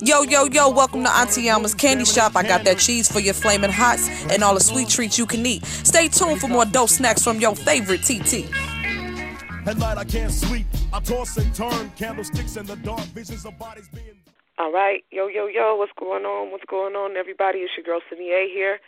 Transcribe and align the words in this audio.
Yo, 0.00 0.22
yo, 0.22 0.44
yo, 0.46 0.70
welcome 0.70 1.02
to 1.02 1.10
Auntie 1.10 1.48
Alma's 1.48 1.74
Candy 1.74 2.04
Shop. 2.04 2.36
I 2.36 2.42
got 2.42 2.64
that 2.64 2.78
cheese 2.78 3.10
for 3.10 3.20
your 3.20 3.34
flaming 3.34 3.70
hots 3.70 4.08
and 4.30 4.42
all 4.42 4.54
the 4.54 4.60
sweet 4.60 4.88
treats 4.88 5.18
you 5.18 5.26
can 5.26 5.44
eat. 5.46 5.64
Stay 5.64 6.08
tuned 6.08 6.40
for 6.40 6.48
more 6.48 6.64
dope 6.64 6.88
snacks 6.88 7.22
from 7.22 7.40
your 7.40 7.54
favorite 7.54 8.02
TT. 8.02 8.50
At 9.66 9.78
night 9.78 9.96
I 9.98 10.04
can't 10.04 10.32
sleep. 10.32 10.66
I 10.92 11.00
toss 11.00 11.36
and 11.36 11.54
turn, 11.54 11.90
candlesticks 11.96 12.56
in 12.56 12.66
the 12.66 12.76
dark, 12.76 13.00
visions 13.14 13.46
of 13.46 13.58
bodies 13.58 13.88
being. 13.88 14.18
All 14.58 14.72
right, 14.72 15.02
yo, 15.10 15.26
yo, 15.26 15.46
yo, 15.46 15.74
what's 15.74 15.92
going 15.98 16.24
on? 16.24 16.52
What's 16.52 16.64
going 16.70 16.94
on, 16.94 17.16
everybody? 17.16 17.60
It's 17.60 17.72
your 17.76 17.84
girl 17.84 18.00
Sydney 18.08 18.30
A 18.30 18.48
here, 18.52 18.78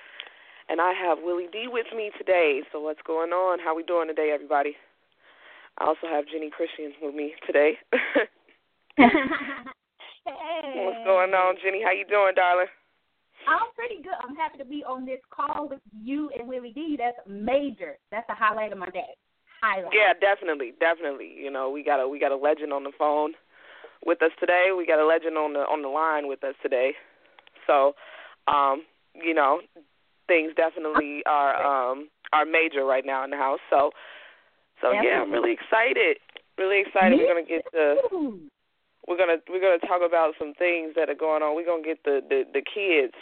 and 0.68 0.80
I 0.80 0.92
have 0.92 1.18
Willie 1.22 1.48
D 1.50 1.66
with 1.66 1.86
me 1.96 2.12
today. 2.16 2.62
So 2.70 2.80
what's 2.80 3.02
going 3.04 3.32
on? 3.32 3.58
How 3.58 3.74
we 3.74 3.82
doing 3.82 4.06
today, 4.06 4.30
everybody? 4.32 4.76
I 5.78 5.86
also 5.86 6.06
have 6.08 6.26
Jenny 6.26 6.50
Christian 6.50 6.92
with 7.02 7.14
me 7.14 7.34
today. 7.46 7.78
Hey. 10.26 10.82
What's 10.82 11.06
going 11.06 11.30
on, 11.30 11.54
Jenny? 11.62 11.82
How 11.86 11.92
you 11.92 12.04
doing, 12.04 12.34
darling? 12.34 12.66
I'm 13.46 13.70
pretty 13.78 14.02
good. 14.02 14.18
I'm 14.18 14.34
happy 14.34 14.58
to 14.58 14.64
be 14.64 14.82
on 14.82 15.06
this 15.06 15.20
call 15.30 15.68
with 15.68 15.78
you 15.94 16.30
and 16.36 16.48
Willie 16.48 16.72
D. 16.74 16.98
That's 16.98 17.16
major. 17.28 17.94
That's 18.10 18.28
a 18.28 18.34
highlight 18.34 18.72
of 18.72 18.78
my 18.78 18.90
day. 18.90 19.14
Highlight. 19.62 19.92
Yeah, 19.94 20.18
definitely, 20.18 20.74
definitely. 20.80 21.30
You 21.30 21.50
know, 21.52 21.70
we 21.70 21.84
got 21.84 22.02
a 22.02 22.08
we 22.08 22.18
got 22.18 22.32
a 22.32 22.36
legend 22.36 22.72
on 22.72 22.82
the 22.82 22.90
phone 22.98 23.34
with 24.04 24.20
us 24.20 24.32
today. 24.40 24.70
We 24.76 24.84
got 24.84 24.98
a 24.98 25.06
legend 25.06 25.38
on 25.38 25.52
the 25.52 25.60
on 25.60 25.82
the 25.82 25.88
line 25.88 26.26
with 26.26 26.42
us 26.42 26.54
today. 26.60 26.92
So, 27.68 27.94
um, 28.48 28.82
you 29.14 29.32
know, 29.32 29.60
things 30.26 30.50
definitely 30.56 31.22
are 31.26 31.54
um 31.54 32.08
are 32.32 32.44
major 32.44 32.84
right 32.84 33.06
now 33.06 33.22
in 33.22 33.30
the 33.30 33.36
house. 33.36 33.60
So, 33.70 33.90
so 34.82 34.90
yeah, 34.90 35.22
I'm 35.22 35.30
really 35.30 35.52
excited. 35.52 36.18
Really 36.58 36.80
excited. 36.80 37.16
Me 37.16 37.24
We're 37.24 37.34
gonna 37.34 37.46
get 37.46 37.62
to. 37.70 38.48
We're 39.06 39.16
gonna 39.16 39.38
we're 39.48 39.60
gonna 39.60 39.78
talk 39.78 40.02
about 40.04 40.34
some 40.38 40.54
things 40.54 40.94
that 40.96 41.08
are 41.08 41.14
going 41.14 41.42
on. 41.42 41.54
We're 41.54 41.66
gonna 41.66 41.82
get 41.82 42.02
the 42.04 42.20
the, 42.26 42.44
the 42.52 42.62
kids. 42.62 43.14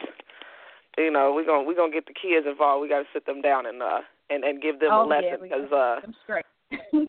You 0.97 1.11
know, 1.11 1.33
we're 1.35 1.47
gonna 1.47 1.67
we're 1.67 1.77
gonna 1.77 1.93
get 1.93 2.07
the 2.07 2.15
kids 2.15 2.47
involved. 2.49 2.83
We 2.83 2.89
got 2.89 3.01
to 3.01 3.11
sit 3.13 3.27
them 3.27 3.43
down 3.43 3.67
and 3.67 3.83
uh 3.83 4.01
and 4.31 4.45
and 4.45 4.63
give 4.63 4.81
them 4.81 4.91
oh, 4.93 5.05
a 5.05 5.07
lesson 5.07 5.29
yeah, 5.29 5.43
because 5.43 5.71
got 5.71 5.73
uh 5.73 6.01
straight. 6.25 6.45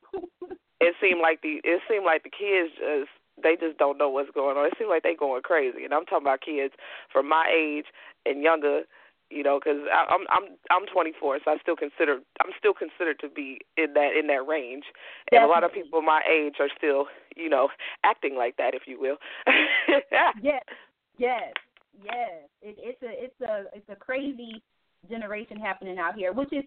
it 0.81 0.94
seemed 1.02 1.22
like 1.22 1.41
the 1.41 1.61
it 1.64 1.81
seemed 1.89 2.05
like 2.05 2.23
the 2.23 2.33
kids 2.33 2.73
just 2.77 3.09
they 3.41 3.55
just 3.55 3.77
don't 3.77 3.97
know 3.97 4.09
what's 4.09 4.31
going 4.31 4.58
on. 4.58 4.66
It 4.66 4.73
seems 4.77 4.89
like 4.89 5.03
they 5.03 5.16
going 5.16 5.42
crazy, 5.42 5.83
and 5.83 5.94
I'm 5.94 6.05
talking 6.05 6.25
about 6.25 6.42
kids 6.42 6.73
from 7.11 7.27
my 7.27 7.47
age 7.52 7.86
and 8.25 8.42
younger. 8.42 8.83
You 9.31 9.43
know, 9.43 9.59
because 9.59 9.81
I'm 9.91 10.25
I'm 10.29 10.55
I'm 10.69 10.85
24, 10.93 11.39
so 11.43 11.51
I 11.51 11.57
still 11.57 11.75
consider 11.75 12.19
I'm 12.43 12.51
still 12.59 12.73
considered 12.73 13.19
to 13.21 13.29
be 13.29 13.59
in 13.75 13.93
that 13.93 14.11
in 14.17 14.27
that 14.27 14.45
range, 14.47 14.83
and 15.31 15.43
a 15.43 15.47
lot 15.47 15.63
of 15.63 15.73
people 15.73 16.01
my 16.01 16.21
age 16.29 16.55
are 16.59 16.69
still 16.77 17.07
you 17.35 17.49
know 17.49 17.69
acting 18.03 18.35
like 18.37 18.57
that, 18.57 18.75
if 18.75 18.83
you 18.85 18.99
will. 18.99 19.17
yes, 20.43 20.63
yes, 21.17 21.53
yes. 22.03 22.31
It, 22.61 22.75
it's 22.77 23.01
a 23.01 23.23
it's 23.23 23.41
a 23.41 23.63
it's 23.75 23.89
a 23.89 23.95
crazy 23.95 24.61
generation 25.09 25.57
happening 25.57 25.97
out 25.97 26.15
here, 26.15 26.31
which 26.31 26.53
is 26.53 26.63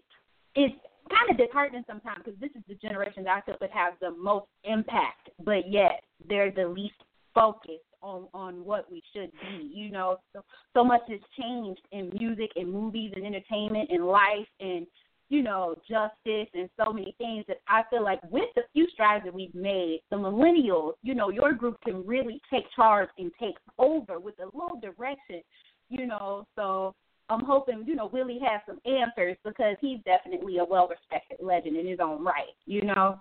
is 0.55 0.71
kind 1.09 1.29
of 1.29 1.37
disheartening 1.37 1.83
sometimes 1.87 2.21
because 2.23 2.39
this 2.39 2.51
is 2.55 2.63
the 2.67 2.75
generation 2.75 3.23
that 3.23 3.37
I 3.37 3.41
feel 3.41 3.55
that 3.59 3.71
has 3.71 3.93
the 4.01 4.11
most 4.11 4.47
impact, 4.63 5.29
but 5.43 5.69
yet 5.69 6.03
they're 6.27 6.51
the 6.51 6.67
least 6.67 6.95
focused 7.33 7.88
on 8.01 8.27
on 8.33 8.65
what 8.65 8.89
we 8.91 9.01
should 9.13 9.31
be. 9.31 9.71
You 9.73 9.91
know, 9.91 10.17
so 10.33 10.43
so 10.73 10.83
much 10.83 11.01
has 11.09 11.19
changed 11.39 11.81
in 11.91 12.11
music 12.19 12.51
and 12.55 12.71
movies 12.71 13.13
and 13.15 13.25
entertainment 13.25 13.89
and 13.91 14.05
life 14.05 14.47
and 14.59 14.85
you 15.29 15.43
know 15.43 15.75
justice 15.87 16.49
and 16.53 16.69
so 16.83 16.91
many 16.91 17.15
things 17.17 17.45
that 17.47 17.57
I 17.67 17.83
feel 17.89 18.03
like 18.03 18.19
with 18.31 18.49
the 18.55 18.63
few 18.73 18.87
strides 18.93 19.25
that 19.25 19.33
we've 19.33 19.53
made, 19.55 20.01
the 20.09 20.17
millennials, 20.17 20.93
you 21.03 21.15
know, 21.15 21.29
your 21.29 21.53
group 21.53 21.77
can 21.85 22.05
really 22.05 22.41
take 22.51 22.65
charge 22.75 23.09
and 23.17 23.31
take 23.39 23.55
over 23.77 24.19
with 24.19 24.35
a 24.39 24.45
little 24.45 24.79
direction. 24.81 25.41
You 25.89 26.05
know, 26.05 26.45
so 26.55 26.93
I'm 27.29 27.43
hoping, 27.43 27.83
you 27.85 27.95
know, 27.95 28.09
Willie 28.11 28.39
has 28.43 28.61
some 28.65 28.79
answers 28.85 29.37
because 29.43 29.75
he's 29.81 29.99
definitely 30.03 30.57
a 30.57 30.65
well 30.65 30.87
respected 30.87 31.43
legend 31.45 31.77
in 31.77 31.87
his 31.87 31.99
own 32.01 32.23
right, 32.23 32.55
you 32.65 32.81
know, 32.81 33.19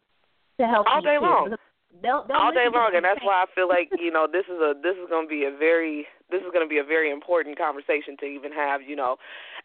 to 0.58 0.66
help 0.66 0.86
All 0.90 1.02
day 1.02 1.18
long. 1.20 1.54
They'll, 2.02 2.24
they'll 2.26 2.36
all 2.36 2.52
day 2.52 2.66
long, 2.72 2.92
and 2.94 3.04
that's 3.04 3.20
why 3.22 3.42
I 3.42 3.46
feel 3.54 3.68
like 3.68 3.90
you 3.98 4.10
know 4.10 4.26
this 4.30 4.46
is 4.46 4.60
a 4.60 4.74
this 4.80 4.96
is 4.96 5.08
going 5.08 5.26
to 5.26 5.30
be 5.30 5.44
a 5.44 5.50
very 5.50 6.06
this 6.30 6.40
is 6.40 6.50
going 6.52 6.64
to 6.64 6.68
be 6.68 6.78
a 6.78 6.84
very 6.84 7.10
important 7.10 7.56
conversation 7.58 8.16
to 8.20 8.26
even 8.26 8.52
have, 8.52 8.82
you 8.82 8.96
know, 8.96 9.16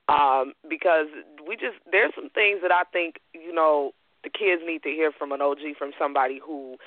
um, 0.07 0.53
because 0.69 1.07
we 1.47 1.55
just 1.55 1.77
there's 1.91 2.13
some 2.15 2.29
things 2.29 2.59
that 2.61 2.71
I 2.71 2.83
think 2.91 3.19
you 3.33 3.53
know 3.53 3.91
the 4.23 4.29
kids 4.29 4.61
need 4.65 4.83
to 4.83 4.89
hear 4.89 5.11
from 5.11 5.31
an 5.31 5.41
OG 5.41 5.77
from 5.77 5.91
somebody 5.99 6.39
who 6.43 6.77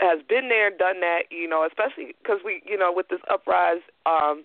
has 0.00 0.18
been 0.28 0.48
there, 0.48 0.70
done 0.70 1.00
that, 1.00 1.24
you 1.30 1.48
know, 1.48 1.66
especially 1.66 2.14
because 2.22 2.40
we 2.44 2.62
you 2.64 2.78
know 2.78 2.92
with 2.94 3.08
this 3.08 3.20
uprise 3.30 3.82
um, 4.06 4.44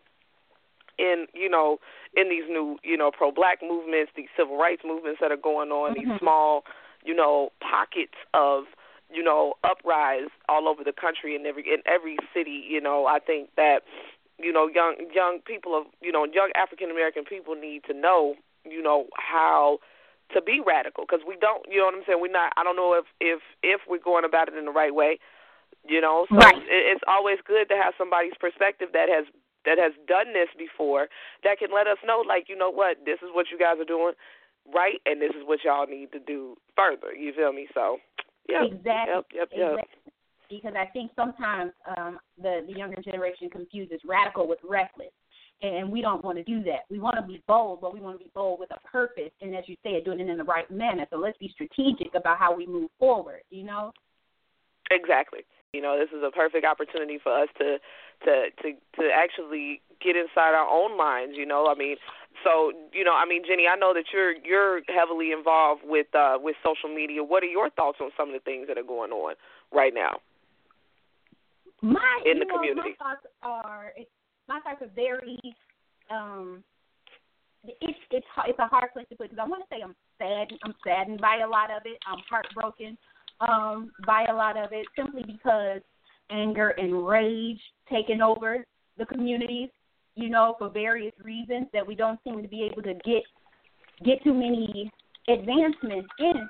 in 1.00 1.28
you 1.34 1.50
know 1.50 1.80
in 2.16 2.30
these 2.30 2.44
new 2.48 2.78
you 2.84 2.98
know 2.98 3.12
pro 3.12 3.32
black 3.32 3.60
movements, 3.62 4.12
these 4.16 4.30
civil 4.38 4.58
rights 4.58 4.84
movements 4.86 5.20
that 5.22 5.32
are 5.32 5.38
going 5.38 5.72
on, 5.72 5.94
these 5.96 6.08
Mhm. 6.08 6.20
small 6.20 6.64
you 7.04 7.16
know 7.16 7.52
pockets 7.62 8.18
of 8.34 8.66
you 9.12 9.24
know 9.24 9.54
uprise 9.64 10.30
all 10.50 10.68
over 10.68 10.84
the 10.84 10.94
country 10.94 11.36
in 11.36 11.46
every 11.46 11.64
in 11.64 11.82
every 11.86 12.18
city 12.34 12.64
you 12.68 12.82
know. 12.82 13.06
I 13.06 13.20
think 13.20 13.50
that 13.56 13.82
you 14.40 14.52
know 14.52 14.68
young 14.68 14.96
young 15.14 15.40
people 15.46 15.78
of 15.78 15.86
you 16.02 16.12
know 16.12 16.26
young 16.26 16.52
african 16.56 16.92
american 16.92 17.24
people 17.24 17.56
need 17.56 17.84
to 17.86 17.94
know 17.94 18.36
you 18.66 18.82
know 18.82 19.08
how 19.18 19.80
to 20.34 20.42
be 20.42 20.62
radical. 20.66 21.06
Because 21.08 21.26
we 21.28 21.38
don't 21.40 21.66
you 21.70 21.80
know 21.80 21.86
what 21.86 21.96
i'm 21.96 22.04
saying? 22.08 22.22
We're 22.22 22.32
not 22.32 22.54
i 22.58 22.64
don't 22.64 22.76
know 22.76 22.94
if 22.94 23.06
if 23.22 23.42
if 23.64 23.82
we're 23.88 24.00
going 24.04 24.26
about 24.26 24.48
it 24.50 24.56
in 24.56 24.66
the 24.66 24.72
right 24.72 24.94
way 24.94 25.20
you 25.88 26.02
know? 26.02 26.26
So 26.30 26.38
Right. 26.38 26.56
it, 26.58 26.84
it's 26.98 27.04
always 27.08 27.38
good 27.46 27.70
to 27.70 27.76
have 27.76 27.94
somebody's 27.98 28.36
perspective 28.40 28.90
that 28.94 29.10
has 29.10 29.26
that 29.66 29.78
has 29.80 29.94
done 30.08 30.34
this 30.34 30.50
before 30.58 31.10
that 31.44 31.58
can 31.58 31.70
let 31.74 31.88
us 31.88 31.98
know 32.06 32.24
like 32.28 32.50
you 32.50 32.56
know 32.58 32.72
what? 32.72 32.98
This 33.06 33.20
is 33.22 33.30
what 33.34 33.48
you 33.52 33.58
guys 33.58 33.78
are 33.80 33.86
doing 33.86 34.14
right 34.74 35.00
and 35.06 35.22
this 35.22 35.32
is 35.32 35.46
what 35.46 35.64
y'all 35.64 35.88
need 35.88 36.12
to 36.12 36.20
do 36.20 36.58
further. 36.76 37.14
You 37.14 37.34
feel 37.34 37.54
me? 37.54 37.68
So 37.74 37.98
yeah 38.48 38.64
Exactly. 38.64 39.14
yep 39.14 39.26
yep 39.34 39.50
yep 39.56 39.72
Exactly. 39.72 40.12
Because 40.48 40.74
I 40.78 40.86
think 40.94 41.12
sometimes 41.16 41.72
um, 41.98 42.20
the 42.42 42.62
the 42.68 42.74
younger 42.78 43.02
generation 43.02 43.50
confuses 43.50 44.00
radical 44.06 44.48
with 44.48 44.60
reckless, 44.64 45.10
and 45.64 45.92
we 45.92 46.02
don't 46.02 46.24
want 46.24 46.38
to 46.38 46.44
do 46.44 46.64
that. 46.66 46.82
We 46.90 47.00
want 47.00 47.16
to 47.16 47.24
be 47.24 47.42
bold, 47.48 47.82
but 47.82 47.96
we 47.96 48.00
want 48.00 48.20
to 48.20 48.24
be 48.24 48.30
bold 48.36 48.60
with 48.60 48.70
a 48.72 48.80
purpose, 48.88 49.32
and 49.42 49.56
as 49.56 49.64
you 49.68 49.76
said, 49.82 50.06
doing 50.06 50.20
it 50.20 50.30
in 50.30 50.38
the 50.38 50.44
right 50.44 50.70
manner. 50.70 51.08
So 51.10 51.18
let's 51.18 51.38
be 51.40 51.50
strategic 51.50 52.14
about 52.14 52.38
how 52.38 52.56
we 52.56 52.68
move 52.68 52.92
forward. 53.00 53.42
You 53.50 53.64
know. 53.64 53.92
Exactly. 54.92 55.42
You 55.74 55.82
know, 55.82 55.98
this 55.98 56.10
is 56.16 56.24
a 56.24 56.32
perfect 56.32 56.64
opportunity 56.66 57.18
for 57.22 57.32
us 57.42 57.50
to 57.58 57.80
to 58.26 58.46
to 58.62 58.72
to 59.02 59.10
actually 59.12 59.82
get 60.00 60.16
inside 60.16 60.54
our 60.54 60.70
own 60.70 60.96
minds, 60.96 61.36
you 61.36 61.46
know. 61.46 61.68
I 61.68 61.76
mean, 61.76 61.98
so, 62.44 62.72
you 62.94 63.04
know, 63.04 63.14
I 63.14 63.26
mean, 63.26 63.44
Jenny, 63.48 63.68
I 63.68 63.76
know 63.76 63.94
that 63.94 64.06
you're 64.14 64.34
you're 64.44 64.82
heavily 64.88 65.32
involved 65.32 65.82
with 65.84 66.08
uh 66.14 66.38
with 66.40 66.56
social 66.64 66.94
media. 66.94 67.24
What 67.24 67.44
are 67.44 67.48
your 67.48 67.70
thoughts 67.70 68.00
on 68.02 68.10
some 68.18 68.30
of 68.30 68.34
the 68.34 68.40
things 68.40 68.68
that 68.68 68.78
are 68.78 68.84
going 68.84 69.12
on 69.12 69.36
right 69.74 69.94
now? 69.94 70.20
My 71.82 72.22
In 72.26 72.40
the 72.40 72.46
know, 72.46 72.56
community. 72.56 72.96
My 73.00 73.06
thoughts 73.06 73.26
are 73.44 73.94
it's, 73.96 74.10
my 74.48 74.60
thoughts 74.62 74.82
are 74.82 74.92
very 74.96 75.40
um 76.10 76.64
it's 77.64 77.98
it's 78.12 78.26
it's 78.48 78.60
a 78.60 78.68
hard 78.68 78.92
place 78.94 79.06
to 79.10 79.16
put 79.16 79.30
because 79.30 79.44
I 79.44 79.48
want 79.48 79.64
to 79.64 79.76
say 79.76 79.82
I'm 79.84 79.96
sad 80.18 80.48
I'm 80.64 80.76
saddened 80.86 81.22
by 81.22 81.42
a 81.46 81.50
lot 81.50 81.72
of 81.72 81.84
it 81.86 81.98
I'm 82.08 82.22
heartbroken 82.30 82.98
um 83.42 83.92
by 84.06 84.26
a 84.30 84.34
lot 84.34 84.58
of 84.58 84.72
it 84.72 84.86
simply 84.96 85.24
because 85.26 85.82
anger 86.32 86.70
and 86.70 87.06
rage 87.06 87.60
taking 87.90 88.22
over 88.22 88.66
the 88.98 89.06
communities 89.06 89.70
you 90.16 90.30
know 90.30 90.56
for 90.58 90.70
various 90.70 91.14
reasons 91.24 91.68
that 91.74 91.86
we 91.86 91.96
don't 91.96 92.20
seem 92.24 92.42
to 92.42 92.48
be 92.48 92.64
able 92.64 92.82
to 92.82 92.94
get 93.06 93.24
get 94.04 94.24
too 94.24 94.34
many 94.34 94.92
advancements 95.30 96.08
in 96.20 96.50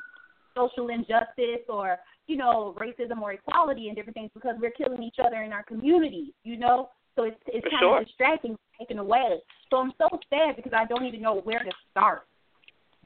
social 0.55 0.89
injustice 0.89 1.63
or 1.69 1.97
you 2.27 2.37
know 2.37 2.75
racism 2.79 3.21
or 3.21 3.33
equality 3.33 3.87
and 3.87 3.95
different 3.95 4.15
things 4.15 4.31
because 4.33 4.55
we're 4.59 4.71
killing 4.71 5.03
each 5.03 5.17
other 5.25 5.43
in 5.43 5.51
our 5.53 5.63
communities 5.63 6.31
you 6.43 6.57
know 6.57 6.89
so 7.15 7.23
it's 7.23 7.37
it's 7.47 7.63
For 7.65 7.69
kind 7.71 7.79
sure. 7.81 8.01
of 8.01 8.07
distracting 8.07 8.57
taken 8.79 8.99
away 8.99 9.39
so 9.69 9.77
i'm 9.77 9.93
so 9.97 10.07
sad 10.29 10.55
because 10.55 10.73
i 10.75 10.85
don't 10.85 11.05
even 11.05 11.21
know 11.21 11.41
where 11.41 11.59
to 11.59 11.71
start 11.91 12.23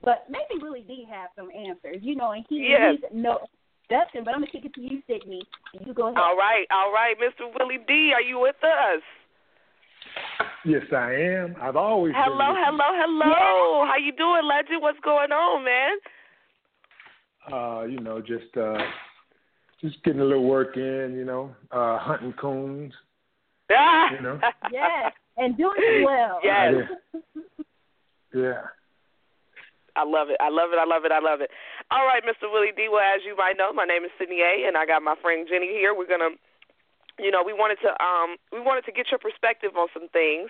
but 0.03 0.25
maybe 0.29 0.61
willie 0.61 0.85
d 0.87 1.05
has 1.09 1.29
some 1.35 1.49
answers 1.51 1.97
you 2.01 2.15
know 2.15 2.31
and 2.31 2.45
he 2.49 2.67
Yes. 2.69 2.95
he's 3.01 3.09
no 3.13 3.39
Dustin, 3.89 4.23
but 4.23 4.35
I'm 4.35 4.41
gonna 4.41 4.51
kick 4.51 4.65
it 4.65 4.73
to 4.75 4.81
you, 4.81 5.01
Sydney. 5.07 5.41
You 5.73 5.95
go 5.95 6.05
ahead. 6.13 6.17
All 6.19 6.37
right, 6.37 6.67
all 6.69 6.93
right, 6.93 7.15
Mr. 7.17 7.49
Willie 7.57 7.79
D, 7.87 8.11
are 8.13 8.21
you 8.21 8.39
with 8.39 8.55
us? 8.61 9.01
Yes, 10.65 10.83
I 10.95 11.13
am. 11.13 11.55
I've 11.61 11.75
always 11.75 12.13
Hello, 12.15 12.35
listening. 12.35 12.63
hello, 12.65 12.85
hello. 12.91 13.85
How 13.87 13.95
you 13.97 14.11
doing, 14.11 14.43
legend? 14.47 14.81
What's 14.81 14.99
going 14.99 15.31
on, 15.31 15.63
man? 15.63 15.97
Uh, 17.51 17.83
you 17.85 17.99
know, 17.99 18.19
just 18.21 18.55
uh 18.57 18.77
just 19.81 20.03
getting 20.03 20.19
a 20.19 20.25
little 20.25 20.43
work 20.47 20.75
in, 20.75 21.15
you 21.17 21.23
know, 21.25 21.55
uh 21.71 21.97
hunting 21.97 22.33
coons. 22.33 22.93
Ah. 23.71 24.11
You 24.11 24.21
know? 24.21 24.39
Yes, 24.71 25.13
and 25.37 25.57
doing 25.57 26.03
well. 26.05 26.39
Yes. 26.43 26.73
Yeah. 28.33 28.61
I 29.95 30.05
love 30.05 30.29
it. 30.29 30.37
I 30.39 30.49
love 30.53 30.69
it. 30.71 30.77
I 30.77 30.85
love 30.85 31.03
it. 31.03 31.11
I 31.11 31.19
love 31.19 31.41
it. 31.41 31.49
All 31.89 32.05
right, 32.05 32.21
Mr. 32.21 32.45
Willie 32.45 32.71
D. 32.77 32.87
Well, 32.91 33.01
as 33.01 33.25
you 33.25 33.35
might 33.35 33.57
know, 33.57 33.73
my 33.73 33.85
name 33.85 34.05
is 34.05 34.11
Sydney 34.19 34.41
A, 34.45 34.67
and 34.67 34.77
I 34.77 34.85
got 34.85 35.01
my 35.01 35.15
friend 35.19 35.47
Jenny 35.49 35.73
here. 35.73 35.95
We're 35.97 36.07
gonna 36.07 36.37
you 37.19 37.31
know, 37.31 37.43
we 37.45 37.53
wanted 37.53 37.77
to 37.83 37.89
um 38.03 38.37
we 38.51 38.59
wanted 38.59 38.85
to 38.85 38.91
get 38.91 39.11
your 39.11 39.19
perspective 39.19 39.71
on 39.77 39.87
some 39.93 40.07
things. 40.09 40.49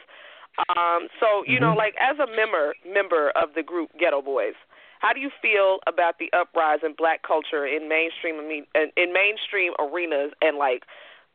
Um, 0.76 1.08
so 1.20 1.44
you 1.46 1.56
mm-hmm. 1.56 1.66
know, 1.66 1.74
like 1.74 1.96
as 2.00 2.18
a 2.20 2.28
member 2.36 2.74
member 2.86 3.32
of 3.36 3.54
the 3.56 3.64
group 3.64 3.90
Geto 4.00 4.24
Boys, 4.24 4.56
how 5.00 5.14
do 5.14 5.20
you 5.20 5.32
feel 5.42 5.80
about 5.88 6.20
the 6.20 6.30
uprise 6.34 6.80
in 6.84 6.94
black 6.94 7.24
culture 7.24 7.66
in 7.66 7.88
mainstream 7.88 8.40
in 8.40 9.14
mainstream 9.14 9.74
arenas 9.80 10.32
and 10.42 10.58
like 10.58 10.84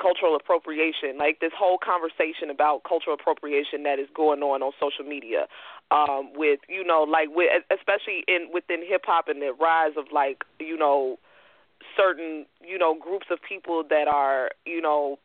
cultural 0.01 0.35
appropriation, 0.37 1.19
like 1.19 1.41
this 1.41 1.53
whole 1.57 1.79
conversation 1.79 2.51
about 2.51 2.83
cultural 2.83 3.15
appropriation 3.15 3.85
that 3.85 3.99
is 3.99 4.09
going 4.15 4.43
on 4.43 4.63
on 4.63 4.73
social 4.81 5.05
media, 5.05 5.47
um, 5.91 6.33
with 6.35 6.61
you 6.69 6.85
know, 6.85 7.07
like 7.09 7.29
with 7.31 7.51
especially 7.71 8.25
in 8.27 8.49
within 8.53 8.83
hip 8.87 9.03
hop 9.07 9.29
and 9.29 9.41
the 9.41 9.53
rise 9.61 9.93
of 9.97 10.07
like 10.13 10.45
you 10.59 10.77
know 10.77 11.19
certain 11.97 12.47
you 12.61 12.79
know 12.79 12.97
groups 12.99 13.27
of 13.31 13.39
people 13.47 13.85
that 13.89 14.09
are 14.09 14.51
you 14.67 14.81
know 14.81 15.19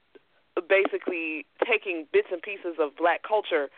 basically 0.68 1.46
taking 1.66 2.06
bits 2.12 2.28
and 2.32 2.42
pieces 2.42 2.76
of 2.80 2.96
black 2.98 3.22
culture 3.24 3.70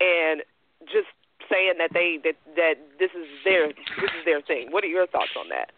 and 0.00 0.42
just 0.86 1.08
saying 1.50 1.74
that 1.78 1.90
they 1.92 2.18
that 2.24 2.36
that 2.56 2.74
this 2.98 3.10
is 3.10 3.26
their 3.44 3.68
this 3.68 4.10
is 4.18 4.24
their 4.24 4.40
thing. 4.42 4.68
What 4.70 4.84
are 4.84 4.88
your 4.88 5.06
thoughts 5.06 5.32
on 5.38 5.48
that? 5.48 5.70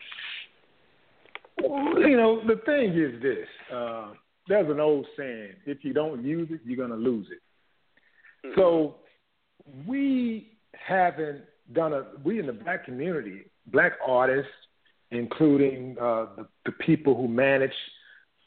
you 1.59 2.17
know, 2.17 2.41
the 2.47 2.61
thing 2.65 2.99
is 2.99 3.23
this. 3.23 3.47
Uh, 3.73 4.13
there's 4.49 4.71
an 4.71 4.81
old 4.81 5.07
saying: 5.17 5.53
if 5.67 5.85
you 5.85 5.93
don't 5.93 6.25
use 6.25 6.49
it, 6.51 6.61
you're 6.65 6.77
gonna 6.77 7.01
lose 7.01 7.27
it. 7.31 8.47
Mm-hmm. 8.47 8.61
So 8.61 8.97
we 9.87 10.53
haven't 10.73 11.43
done 11.73 11.93
a. 11.93 12.05
We 12.25 12.41
in 12.41 12.47
the 12.47 12.53
black 12.53 12.85
community, 12.85 13.45
black 13.67 13.93
artists, 14.07 14.51
including 15.13 15.97
uh, 16.01 16.27
the, 16.37 16.49
the 16.65 16.73
people 16.73 17.15
who 17.15 17.29
manage 17.29 17.73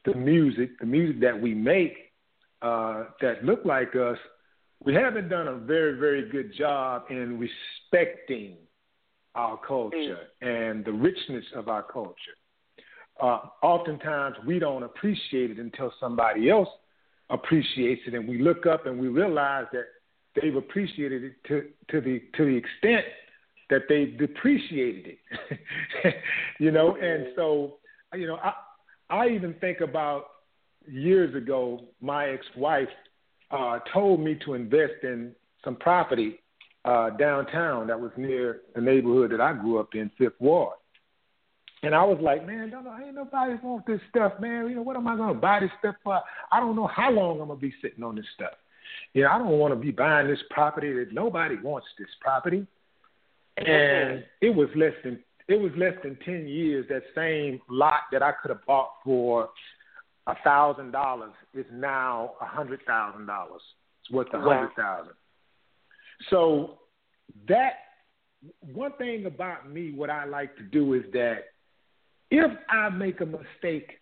the 0.05 0.13
music, 0.13 0.79
the 0.79 0.85
music 0.85 1.19
that 1.21 1.39
we 1.39 1.53
make, 1.53 2.11
uh, 2.61 3.05
that 3.21 3.43
look 3.43 3.63
like 3.65 3.95
us, 3.95 4.17
we 4.83 4.93
haven't 4.93 5.29
done 5.29 5.47
a 5.47 5.55
very, 5.55 5.97
very 5.97 6.29
good 6.29 6.53
job 6.55 7.03
in 7.09 7.39
respecting 7.39 8.57
our 9.35 9.57
culture 9.57 10.19
mm. 10.43 10.69
and 10.69 10.85
the 10.85 10.91
richness 10.91 11.45
of 11.55 11.67
our 11.67 11.83
culture. 11.83 12.15
Uh, 13.21 13.39
oftentimes, 13.61 14.35
we 14.45 14.59
don't 14.59 14.83
appreciate 14.83 15.51
it 15.51 15.59
until 15.59 15.91
somebody 15.99 16.49
else 16.49 16.69
appreciates 17.29 18.01
it, 18.07 18.13
and 18.13 18.27
we 18.27 18.41
look 18.41 18.65
up 18.65 18.85
and 18.85 18.99
we 18.99 19.07
realize 19.07 19.65
that 19.71 19.85
they've 20.39 20.55
appreciated 20.55 21.23
it 21.23 21.33
to, 21.47 21.69
to 21.89 22.01
the 22.01 22.21
to 22.37 22.45
the 22.45 22.55
extent 22.55 23.05
that 23.69 23.83
they've 23.89 24.17
depreciated 24.17 25.05
it. 25.07 26.15
you 26.59 26.71
know, 26.71 26.95
and 26.95 27.27
so 27.35 27.75
you 28.13 28.27
know, 28.27 28.37
I 28.37 28.53
I 29.09 29.29
even 29.29 29.53
think 29.55 29.81
about 29.81 30.25
years 30.87 31.35
ago, 31.35 31.81
my 32.01 32.29
ex-wife 32.29 32.89
uh, 33.51 33.79
told 33.93 34.19
me 34.19 34.37
to 34.45 34.53
invest 34.53 35.03
in 35.03 35.33
some 35.63 35.75
property 35.75 36.39
uh, 36.85 37.11
downtown 37.11 37.87
that 37.87 37.99
was 37.99 38.11
near 38.17 38.61
the 38.75 38.81
neighborhood 38.81 39.31
that 39.31 39.41
I 39.41 39.53
grew 39.53 39.79
up 39.79 39.89
in, 39.95 40.11
Fifth 40.17 40.39
Ward. 40.39 40.75
And 41.83 41.93
I 41.93 42.03
was 42.03 42.17
like, 42.21 42.45
man, 42.47 42.71
don't 42.71 42.83
know, 42.83 42.97
ain't 43.03 43.15
nobody 43.15 43.55
want 43.61 43.85
this 43.85 43.99
stuff, 44.09 44.33
man. 44.39 44.67
You 44.69 44.75
know, 44.75 44.81
what 44.81 44.95
am 44.95 45.07
I 45.07 45.15
gonna 45.15 45.35
buy 45.35 45.59
this 45.59 45.69
stuff 45.79 45.95
for? 46.03 46.19
I 46.51 46.59
don't 46.59 46.75
know 46.75 46.87
how 46.87 47.11
long 47.11 47.39
I'm 47.41 47.47
gonna 47.47 47.59
be 47.59 47.73
sitting 47.81 48.03
on 48.03 48.15
this 48.15 48.25
stuff. 48.33 48.53
You 49.13 49.23
know, 49.23 49.29
I 49.29 49.37
don't 49.37 49.59
want 49.59 49.73
to 49.73 49.79
be 49.79 49.91
buying 49.91 50.27
this 50.27 50.39
property 50.49 50.93
that 50.93 51.13
nobody 51.13 51.55
wants 51.61 51.87
this 51.97 52.07
property. 52.21 52.65
And 53.57 54.23
it 54.41 54.49
was 54.49 54.69
less 54.75 54.93
than 55.03 55.23
it 55.47 55.59
was 55.59 55.71
less 55.77 55.93
than 56.03 56.17
ten 56.25 56.47
years. 56.47 56.85
That 56.89 57.03
same 57.13 57.61
lot 57.69 58.01
that 58.11 58.21
I 58.21 58.31
could 58.31 58.49
have 58.49 58.65
bought 58.65 58.89
for 59.03 59.49
a 60.27 60.35
thousand 60.43 60.91
dollars 60.91 61.33
is 61.53 61.65
now 61.71 62.33
a 62.41 62.45
hundred 62.45 62.81
thousand 62.85 63.27
dollars. 63.27 63.61
It's 64.01 64.11
worth 64.11 64.33
a 64.33 64.39
hundred 64.39 64.71
thousand. 64.75 65.13
So 66.29 66.79
that 67.47 67.73
one 68.73 68.93
thing 68.93 69.25
about 69.25 69.69
me, 69.69 69.91
what 69.93 70.09
I 70.09 70.25
like 70.25 70.55
to 70.57 70.63
do 70.63 70.93
is 70.93 71.03
that 71.13 71.45
if 72.31 72.51
I 72.69 72.89
make 72.89 73.21
a 73.21 73.25
mistake, 73.25 73.99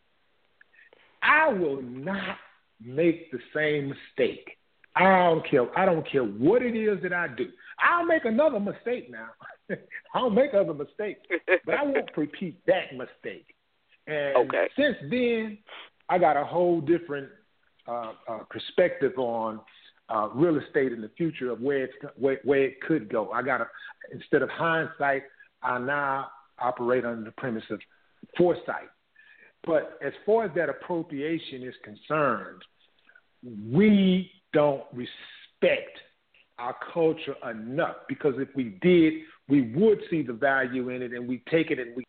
I 1.21 1.51
will 1.51 1.81
not 1.81 2.37
make 2.81 3.31
the 3.31 3.39
same 3.53 3.89
mistake. 3.89 4.57
I 4.95 5.29
don't 5.29 5.49
care. 5.49 5.77
I 5.77 5.85
don't 5.85 6.09
care 6.09 6.23
what 6.23 6.61
it 6.61 6.75
is 6.75 7.01
that 7.03 7.13
I 7.13 7.27
do. 7.27 7.47
I'll 7.79 8.05
make 8.05 8.25
another 8.25 8.59
mistake 8.59 9.09
now. 9.09 9.29
I'll 10.13 10.29
make 10.29 10.53
other 10.53 10.73
mistakes, 10.73 11.21
but 11.65 11.75
I 11.75 11.83
won't 11.83 12.09
repeat 12.17 12.59
that 12.67 12.93
mistake. 12.93 13.47
And 14.05 14.35
okay. 14.47 14.69
since 14.77 14.97
then, 15.09 15.57
I 16.09 16.17
got 16.17 16.37
a 16.37 16.43
whole 16.43 16.81
different 16.81 17.29
uh, 17.87 18.13
uh, 18.27 18.39
perspective 18.49 19.13
on 19.17 19.59
uh, 20.09 20.29
real 20.35 20.57
estate 20.57 20.91
in 20.91 21.01
the 21.01 21.09
future 21.17 21.51
of 21.51 21.61
where 21.61 21.85
it's 21.85 21.93
where, 22.17 22.39
where 22.43 22.63
it 22.63 22.81
could 22.81 23.09
go. 23.09 23.31
I 23.31 23.41
got 23.41 23.61
a 23.61 23.67
instead 24.11 24.41
of 24.41 24.49
hindsight, 24.49 25.23
I 25.63 25.79
now 25.79 26.27
operate 26.59 27.05
under 27.05 27.23
the 27.23 27.31
premise 27.31 27.63
of 27.71 27.79
foresight. 28.37 28.89
But 29.65 29.97
as 30.05 30.13
far 30.25 30.45
as 30.45 30.51
that 30.55 30.69
appropriation 30.69 31.63
is 31.63 31.73
concerned, 31.83 32.61
we 33.71 34.29
don't 34.53 34.83
respect 34.93 35.97
our 36.59 36.75
culture 36.93 37.35
enough 37.49 37.95
because 38.07 38.35
if 38.37 38.47
we 38.55 38.77
did, 38.81 39.13
we 39.49 39.73
would 39.73 39.99
see 40.09 40.21
the 40.21 40.33
value 40.33 40.89
in 40.89 41.01
it 41.01 41.11
and 41.11 41.27
we 41.27 41.43
take 41.49 41.71
it 41.71 41.79
and 41.79 41.95
we 41.95 42.03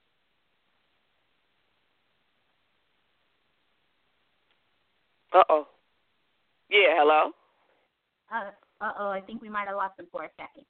Uh 5.33 5.43
oh. 5.49 5.67
Yeah, 6.71 6.95
hello? 6.95 7.33
Uh 8.31 8.93
oh, 8.99 9.09
I 9.09 9.21
think 9.21 9.43
we 9.43 9.49
might 9.49 9.67
have 9.67 9.77
lost 9.77 9.99
him 9.99 10.07
for 10.13 10.23
a 10.23 10.29
second. 10.37 10.65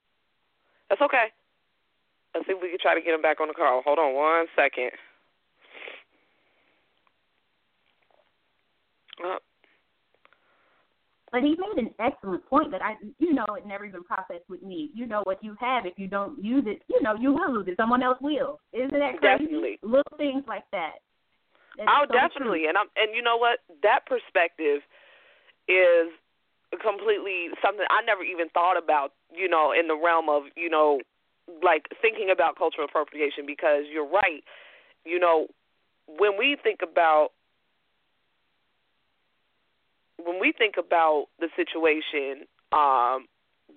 That's 0.89 1.03
okay. 1.03 1.27
Let's 2.35 2.47
see 2.47 2.53
if 2.53 2.63
we 2.63 2.71
can 2.71 2.79
try 2.81 2.95
to 2.95 3.01
get 3.01 3.15
him 3.15 3.23
back 3.23 3.41
on 3.41 3.49
the 3.49 3.55
call. 3.55 3.83
Hold 3.85 3.99
on 3.99 4.15
one 4.15 4.47
second. 4.57 4.91
Uh, 9.25 9.39
but 11.35 11.43
he 11.43 11.57
made 11.59 11.83
an 11.83 11.91
excellent 11.99 12.47
point 12.47 12.71
that 12.71 12.81
I, 12.81 12.95
you 13.19 13.35
know, 13.35 13.45
it 13.59 13.67
never 13.67 13.85
even 13.85 14.05
processed 14.05 14.47
with 14.49 14.63
me. 14.63 14.91
You 14.95 15.05
know 15.05 15.23
what 15.25 15.43
you 15.43 15.57
have. 15.59 15.85
If 15.85 15.95
you 15.97 16.07
don't 16.07 16.39
use 16.43 16.63
it, 16.65 16.83
you 16.87 17.03
know 17.03 17.17
you 17.19 17.33
will 17.33 17.53
lose 17.53 17.67
it. 17.67 17.75
Someone 17.77 18.05
else 18.05 18.19
will. 18.21 18.61
Isn't 18.73 18.93
that 18.93 19.19
crazy? 19.19 19.43
Definitely. 19.43 19.79
Little 19.83 20.17
things 20.17 20.45
like 20.47 20.63
that. 20.71 21.03
oh, 21.81 22.07
so 22.07 22.15
definitely. 22.15 22.61
True. 22.61 22.69
And 22.69 22.79
I'm, 22.79 22.87
and 22.95 23.17
you 23.17 23.21
know 23.21 23.37
what? 23.37 23.59
That 23.83 24.07
perspective 24.07 24.87
is 25.67 26.15
completely 26.79 27.51
something 27.59 27.85
I 27.91 28.07
never 28.07 28.23
even 28.23 28.49
thought 28.55 28.79
about. 28.79 29.11
You 29.35 29.49
know, 29.49 29.75
in 29.75 29.89
the 29.89 29.99
realm 29.99 30.29
of 30.29 30.45
you 30.55 30.71
know, 30.71 31.01
like 31.67 31.91
thinking 32.01 32.31
about 32.31 32.55
cultural 32.55 32.87
appropriation 32.87 33.43
because 33.43 33.91
you're 33.91 34.07
right. 34.07 34.47
You 35.05 35.19
know, 35.19 35.49
when 36.07 36.39
we 36.39 36.57
think 36.63 36.79
about 36.79 37.35
when 40.23 40.41
we 40.41 40.53
think 40.53 40.75
about 40.79 41.27
the 41.39 41.49
situation 41.57 42.47
um, 42.73 43.27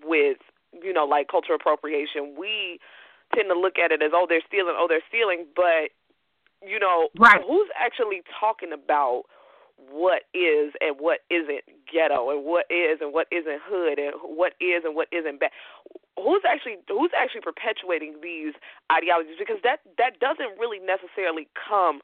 with 0.04 0.38
you 0.84 0.94
know 0.94 1.06
like 1.06 1.28
cultural 1.28 1.58
appropriation, 1.60 2.36
we 2.38 2.80
tend 3.36 3.50
to 3.50 3.60
look 3.60 3.78
at 3.78 3.92
it 3.92 4.02
as 4.02 4.12
oh 4.14 4.26
they're 4.28 4.46
stealing, 4.48 4.76
oh 4.78 4.88
they're 4.88 5.06
stealing, 5.08 5.46
but 5.56 5.92
you 6.66 6.80
know 6.80 7.10
right. 7.18 7.42
who's 7.46 7.70
actually 7.80 8.22
talking 8.40 8.72
about 8.74 9.24
what 9.78 10.24
is 10.34 10.74
and 10.82 10.98
what 10.98 11.20
isn't 11.30 11.62
ghetto 11.86 12.32
and 12.32 12.44
what 12.44 12.66
is 12.70 12.98
and 13.00 13.14
what 13.14 13.28
isn't 13.32 13.62
hood 13.62 14.00
and 14.00 14.14
what 14.24 14.54
is 14.60 14.82
and 14.84 14.96
what 14.96 15.08
isn't 15.14 15.40
bad 15.40 15.52
who's 16.18 16.42
actually 16.50 16.82
who's 16.90 17.14
actually 17.14 17.42
perpetuating 17.42 18.18
these 18.22 18.58
ideologies 18.92 19.38
because 19.38 19.62
that 19.62 19.86
that 20.02 20.20
doesn't 20.20 20.58
really 20.58 20.82
necessarily 20.82 21.48
come 21.54 22.02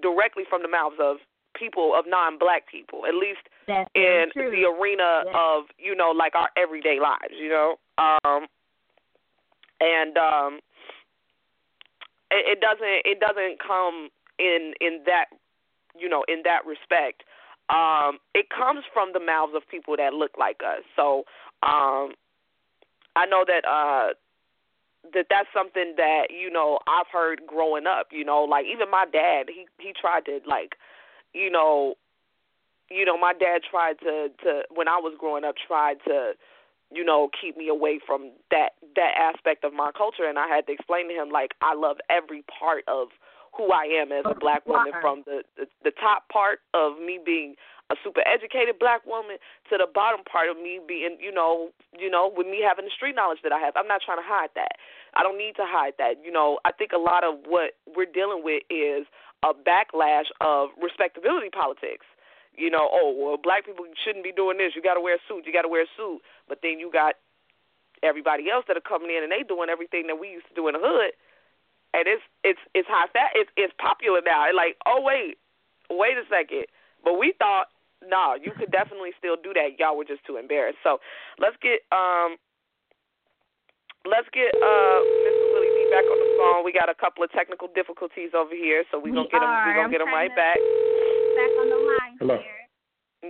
directly 0.00 0.44
from 0.48 0.62
the 0.62 0.72
mouths 0.72 0.96
of 0.96 1.20
people 1.54 1.94
of 1.96 2.04
non-black 2.08 2.66
people, 2.70 3.06
at 3.06 3.14
least 3.14 3.40
That's 3.66 3.90
in 3.94 4.26
true. 4.32 4.50
the 4.50 4.68
arena 4.68 5.24
yeah. 5.26 5.32
of 5.34 5.64
you 5.78 5.94
know 5.94 6.10
like 6.10 6.34
our 6.34 6.50
everyday 6.56 6.98
lives, 7.00 7.34
you 7.38 7.48
know. 7.48 7.76
Um, 7.98 8.46
and 9.80 10.16
um, 10.16 10.60
it, 12.30 12.58
it 12.58 12.60
doesn't 12.60 13.02
it 13.04 13.20
doesn't 13.20 13.58
come 13.60 14.08
in 14.38 14.74
in 14.80 15.00
that 15.06 15.26
you 15.98 16.08
know 16.08 16.24
in 16.28 16.42
that 16.44 16.64
respect. 16.66 17.24
Um, 17.70 18.18
it 18.34 18.46
comes 18.50 18.84
from 18.92 19.12
the 19.12 19.20
mouths 19.20 19.52
of 19.56 19.62
people 19.68 19.96
that 19.96 20.12
look 20.12 20.32
like 20.38 20.60
us. 20.66 20.82
So 20.96 21.24
um, 21.62 22.12
I 23.16 23.26
know 23.26 23.44
that 23.46 23.64
uh, 23.64 24.14
that 25.14 25.26
that's 25.30 25.48
something 25.54 25.94
that 25.96 26.28
you 26.30 26.50
know 26.50 26.78
I've 26.86 27.10
heard 27.12 27.42
growing 27.46 27.86
up. 27.86 28.08
You 28.10 28.24
know, 28.24 28.42
like 28.42 28.66
even 28.66 28.90
my 28.90 29.04
dad, 29.10 29.46
he 29.48 29.66
he 29.78 29.92
tried 29.98 30.24
to 30.26 30.40
like 30.46 30.74
you 31.34 31.50
know, 31.50 31.94
you 32.90 33.04
know, 33.04 33.18
my 33.18 33.32
dad 33.32 33.62
tried 33.68 33.98
to 34.00 34.28
to 34.44 34.62
when 34.74 34.88
I 34.88 34.98
was 34.98 35.16
growing 35.18 35.44
up 35.44 35.54
tried 35.66 35.96
to 36.06 36.32
you 36.90 37.04
know 37.04 37.30
keep 37.40 37.56
me 37.56 37.68
away 37.68 38.00
from 38.04 38.32
that 38.50 38.70
that 38.96 39.12
aspect 39.18 39.64
of 39.64 39.72
my 39.72 39.90
culture 39.96 40.28
and 40.28 40.38
I 40.38 40.48
had 40.48 40.66
to 40.66 40.72
explain 40.72 41.08
to 41.08 41.14
him 41.14 41.30
like 41.30 41.52
I 41.62 41.74
love 41.74 41.96
every 42.10 42.44
part 42.58 42.84
of 42.86 43.08
who 43.56 43.70
I 43.72 43.84
am 43.84 44.12
as 44.12 44.24
a 44.24 44.34
black 44.38 44.66
woman 44.66 44.92
from 45.00 45.22
the, 45.26 45.42
the 45.56 45.66
the 45.84 45.92
top 46.00 46.28
part 46.28 46.60
of 46.74 46.98
me 46.98 47.18
being 47.24 47.54
a 47.92 47.96
super 48.02 48.24
educated 48.26 48.78
black 48.80 49.04
woman 49.04 49.36
to 49.68 49.76
the 49.76 49.86
bottom 49.86 50.24
part 50.24 50.48
of 50.48 50.56
me 50.56 50.80
being, 50.80 51.18
you 51.20 51.30
know, 51.30 51.68
you 51.92 52.08
know, 52.08 52.32
with 52.34 52.46
me 52.46 52.64
having 52.64 52.86
the 52.86 52.90
street 52.90 53.14
knowledge 53.14 53.44
that 53.44 53.52
I 53.52 53.60
have. 53.60 53.74
I'm 53.76 53.86
not 53.86 54.00
trying 54.00 54.16
to 54.16 54.24
hide 54.24 54.48
that. 54.56 54.80
I 55.12 55.22
don't 55.22 55.36
need 55.36 55.56
to 55.56 55.68
hide 55.68 55.92
that. 55.98 56.24
You 56.24 56.32
know, 56.32 56.58
I 56.64 56.72
think 56.72 56.92
a 56.92 56.98
lot 56.98 57.22
of 57.22 57.44
what 57.46 57.76
we're 57.84 58.08
dealing 58.08 58.40
with 58.42 58.62
is 58.70 59.04
a 59.42 59.52
backlash 59.54 60.30
of 60.40 60.70
respectability 60.80 61.50
politics. 61.50 62.06
You 62.54 62.70
know, 62.70 62.88
oh 62.92 63.14
well, 63.16 63.36
black 63.40 63.64
people 63.64 63.84
shouldn't 64.04 64.24
be 64.24 64.32
doing 64.32 64.58
this. 64.58 64.72
You 64.76 64.82
got 64.82 64.94
to 64.94 65.00
wear 65.00 65.16
a 65.16 65.24
suit. 65.26 65.46
You 65.46 65.52
got 65.52 65.62
to 65.62 65.72
wear 65.72 65.82
a 65.82 65.92
suit. 65.96 66.20
But 66.48 66.60
then 66.62 66.78
you 66.78 66.92
got 66.92 67.16
everybody 68.02 68.50
else 68.50 68.64
that 68.68 68.76
are 68.76 68.84
coming 68.84 69.08
in 69.08 69.22
and 69.22 69.32
they 69.32 69.46
doing 69.46 69.70
everything 69.70 70.06
that 70.08 70.18
we 70.18 70.28
used 70.28 70.46
to 70.48 70.54
do 70.54 70.68
in 70.68 70.74
the 70.74 70.82
hood, 70.82 71.16
and 71.94 72.04
it's 72.04 72.22
it's 72.44 72.60
it's 72.74 72.88
high 72.88 73.08
fat. 73.12 73.32
It's 73.34 73.50
it's 73.56 73.72
popular 73.80 74.20
now. 74.20 74.44
like, 74.54 74.76
oh 74.84 75.00
wait, 75.00 75.38
wait 75.88 76.18
a 76.20 76.26
second. 76.28 76.68
But 77.02 77.18
we 77.18 77.34
thought, 77.38 77.66
nah, 78.04 78.34
you 78.34 78.52
could 78.52 78.70
definitely 78.70 79.10
still 79.18 79.36
do 79.40 79.52
that. 79.54 79.78
Y'all 79.78 79.96
were 79.96 80.04
just 80.04 80.24
too 80.26 80.36
embarrassed. 80.36 80.78
So 80.84 81.00
let's 81.38 81.56
get 81.62 81.80
um 81.90 82.36
let's 84.04 84.28
get 84.32 84.52
uh 84.60 85.00
Mr. 85.24 85.41
Willie 85.92 86.00
D 86.00 86.00
back 86.00 86.06
on 86.08 86.18
the 86.18 86.32
phone. 86.40 86.64
We 86.64 86.72
got 86.72 86.88
a 86.88 86.94
couple 86.96 87.24
of 87.24 87.30
technical 87.32 87.68
difficulties 87.68 88.32
over 88.34 88.54
here, 88.54 88.84
so 88.90 88.98
we're 88.98 89.12
we 89.12 89.28
gonna 89.28 89.28
get 89.28 89.42
him 89.42 89.50
we're 89.50 89.76
gonna 89.76 89.92
get 89.92 90.00
him 90.00 90.08
right 90.08 90.32
back. 90.32 90.56
Back 90.56 91.52
on 91.60 91.68
the 91.68 91.76
line 91.76 92.16
Hello. 92.18 92.36
here. 92.40 92.64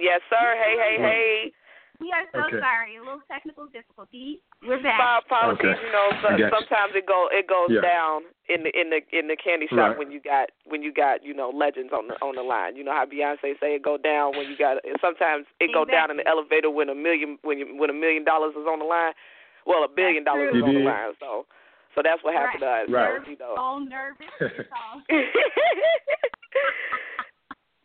Yes, 0.00 0.20
sir. 0.30 0.46
Hey, 0.56 0.74
hey, 0.78 0.96
hey. 0.98 1.52
We 2.00 2.10
are 2.10 2.26
so 2.34 2.42
okay. 2.50 2.58
sorry. 2.58 2.98
A 2.98 3.02
little 3.04 3.22
technical 3.30 3.70
difficulty. 3.70 4.42
We're 4.58 4.82
back. 4.82 4.98
My 4.98 5.22
apologies. 5.22 5.70
Okay. 5.70 5.78
You 5.78 5.92
know, 5.94 6.06
so, 6.18 6.28
sometimes 6.50 6.98
it 6.98 7.06
go 7.06 7.30
it 7.30 7.46
goes 7.46 7.70
yeah. 7.70 7.84
down 7.84 8.26
in 8.50 8.66
the 8.66 8.72
in 8.74 8.90
the 8.90 8.98
in 9.14 9.30
the 9.30 9.38
candy 9.38 9.70
shop 9.70 9.94
right. 9.94 9.98
when 9.98 10.10
you 10.10 10.18
got 10.18 10.50
when 10.66 10.82
you 10.82 10.90
got 10.90 11.22
you 11.22 11.30
know 11.30 11.54
legends 11.54 11.94
on 11.94 12.10
the 12.10 12.18
on 12.18 12.34
the 12.34 12.42
line. 12.42 12.74
You 12.74 12.82
know 12.82 12.90
how 12.90 13.06
Beyonce 13.06 13.54
say 13.62 13.78
it 13.78 13.86
go 13.86 13.94
down 13.94 14.34
when 14.34 14.50
you 14.50 14.58
got 14.58 14.82
sometimes 14.98 15.46
it 15.62 15.70
go 15.70 15.86
down 15.86 16.10
in 16.10 16.18
the 16.18 16.26
elevator 16.26 16.74
when 16.74 16.90
a 16.90 16.96
million 16.96 17.38
when 17.46 17.62
you, 17.62 17.70
when 17.78 17.90
a 17.90 17.94
million 17.94 18.24
dollars 18.26 18.58
is 18.58 18.66
on 18.66 18.82
the 18.82 18.88
line. 18.88 19.14
Well, 19.62 19.86
a 19.86 19.88
billion 19.88 20.26
dollars 20.26 20.58
is 20.58 20.62
on 20.64 20.74
the 20.74 20.82
line. 20.82 21.14
So 21.22 21.46
so 21.94 22.02
that's 22.02 22.22
what 22.24 22.34
happened 22.34 22.62
Right. 22.62 22.86
to 22.86 22.92
us. 22.92 22.94
Right. 22.94 23.20
So, 23.24 23.30
you 23.30 23.36
know. 23.38 23.54
So 23.56 23.78
nervous. 23.84 24.28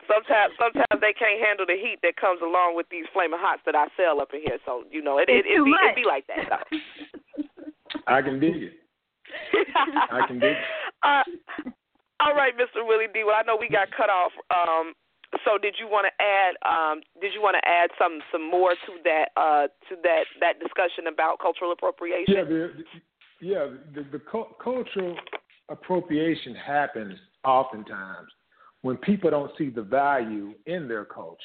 sometimes 0.08 0.54
sometimes 0.58 0.98
they 1.04 1.14
can't 1.14 1.40
handle 1.44 1.68
the 1.68 1.76
heat 1.76 2.00
that 2.02 2.16
comes 2.16 2.40
along 2.42 2.76
with 2.76 2.88
these 2.90 3.06
flaming 3.14 3.40
hots 3.40 3.62
that 3.68 3.76
I 3.76 3.88
sell 4.00 4.20
up 4.22 4.32
in 4.34 4.42
here. 4.42 4.58
So 4.66 4.84
you 4.90 5.04
know 5.04 5.20
it 5.20 5.30
it, 5.30 5.46
It's 5.46 5.60
it, 5.60 5.64
be, 5.64 5.72
it 5.72 5.96
be 5.96 6.08
like 6.08 6.26
that 6.32 6.48
though. 6.50 6.66
I 8.08 8.22
can 8.22 8.40
dig 8.40 8.72
it. 8.72 8.74
I 10.12 10.26
can 10.28 10.40
dig 10.40 10.56
it. 10.56 10.64
Uh, 11.04 11.24
all 12.20 12.34
right, 12.34 12.56
Mr. 12.58 12.88
Willie 12.88 13.12
D. 13.14 13.24
Well, 13.26 13.36
I 13.38 13.44
know 13.44 13.58
we 13.60 13.70
got 13.70 13.92
cut 13.96 14.10
off. 14.10 14.32
Um, 14.50 14.94
so 15.44 15.58
did 15.62 15.76
you 15.78 15.88
want 15.88 16.08
to 16.08 16.14
add? 16.24 16.56
Um, 16.64 17.02
did 17.22 17.34
you 17.36 17.42
want 17.42 17.60
to 17.60 17.64
add 17.68 17.92
some 18.00 18.20
some 18.32 18.50
more 18.50 18.72
to 18.72 18.92
that 19.04 19.36
uh, 19.36 19.68
to 19.92 19.94
that 20.04 20.24
that 20.40 20.60
discussion 20.60 21.08
about 21.12 21.40
cultural 21.40 21.72
appropriation? 21.72 22.34
Yeah, 22.34 22.44
the, 22.48 22.72
yeah. 23.42 23.68
The, 23.94 24.06
the 24.12 24.20
cu- 24.20 24.54
cultural 24.64 25.16
appropriation 25.70 26.56
happens 26.56 27.18
oftentimes 27.44 28.30
when 28.82 28.98
people 28.98 29.30
don't 29.30 29.52
see 29.58 29.70
the 29.70 29.82
value 29.82 30.54
in 30.66 30.88
their 30.88 31.06
culture. 31.06 31.38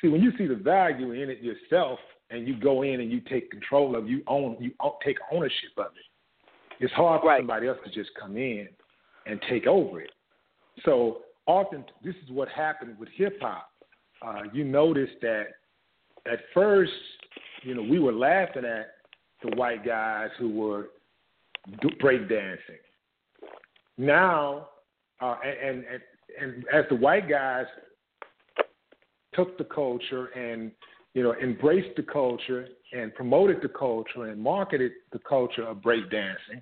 See, 0.00 0.08
when 0.08 0.22
you 0.22 0.32
see 0.38 0.46
the 0.46 0.54
value 0.54 1.12
in 1.12 1.30
it 1.30 1.40
yourself, 1.40 1.98
and 2.30 2.46
you 2.46 2.58
go 2.58 2.82
in 2.82 3.00
and 3.00 3.10
you 3.10 3.20
take 3.20 3.50
control 3.50 3.96
of, 3.96 4.08
you 4.08 4.22
own, 4.26 4.56
you 4.60 4.70
take 5.04 5.16
ownership 5.32 5.70
of 5.76 5.86
it. 5.86 6.82
It's 6.82 6.92
hard 6.92 7.20
for 7.20 7.28
Right. 7.28 7.40
somebody 7.40 7.66
else 7.66 7.78
to 7.84 7.90
just 7.90 8.10
come 8.14 8.36
in 8.36 8.68
and 9.26 9.42
take 9.48 9.66
over 9.66 10.00
it. 10.00 10.12
So 10.84 11.22
often, 11.46 11.84
this 12.02 12.14
is 12.24 12.30
what 12.30 12.48
happened 12.48 12.98
with 12.98 13.08
hip 13.10 13.40
hop. 13.42 13.70
Uh, 14.22 14.42
you 14.52 14.64
notice 14.64 15.10
that 15.22 15.48
at 16.30 16.38
first, 16.54 16.92
you 17.62 17.74
know, 17.74 17.82
we 17.82 17.98
were 17.98 18.12
laughing 18.12 18.64
at 18.64 18.92
the 19.42 19.56
white 19.56 19.84
guys 19.84 20.28
who 20.38 20.50
were 20.50 20.90
do, 21.80 21.88
breakdancing. 22.02 22.80
Now, 23.98 24.68
uh, 25.20 25.36
and, 25.44 25.84
and 25.84 26.00
and 26.40 26.64
as 26.72 26.84
the 26.88 26.96
white 26.96 27.28
guys 27.28 27.66
took 29.34 29.58
the 29.58 29.64
culture 29.64 30.26
and 30.26 30.70
you 31.14 31.22
know 31.22 31.34
embraced 31.34 31.96
the 31.96 32.02
culture 32.02 32.68
and 32.92 33.14
promoted 33.14 33.58
the 33.62 33.68
culture 33.68 34.26
and 34.26 34.40
marketed 34.40 34.92
the 35.12 35.18
culture 35.20 35.64
of 35.64 35.78
breakdancing, 35.78 36.60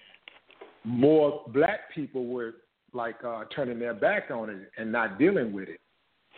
more 0.85 1.45
black 1.49 1.93
people 1.95 2.27
were 2.27 2.55
like 2.93 3.17
uh, 3.25 3.45
turning 3.55 3.79
their 3.79 3.95
back 3.95 4.31
on 4.31 4.51
it 4.51 4.71
and 4.79 4.91
not 4.91 5.19
dealing 5.19 5.53
with 5.53 5.69
it. 5.69 5.81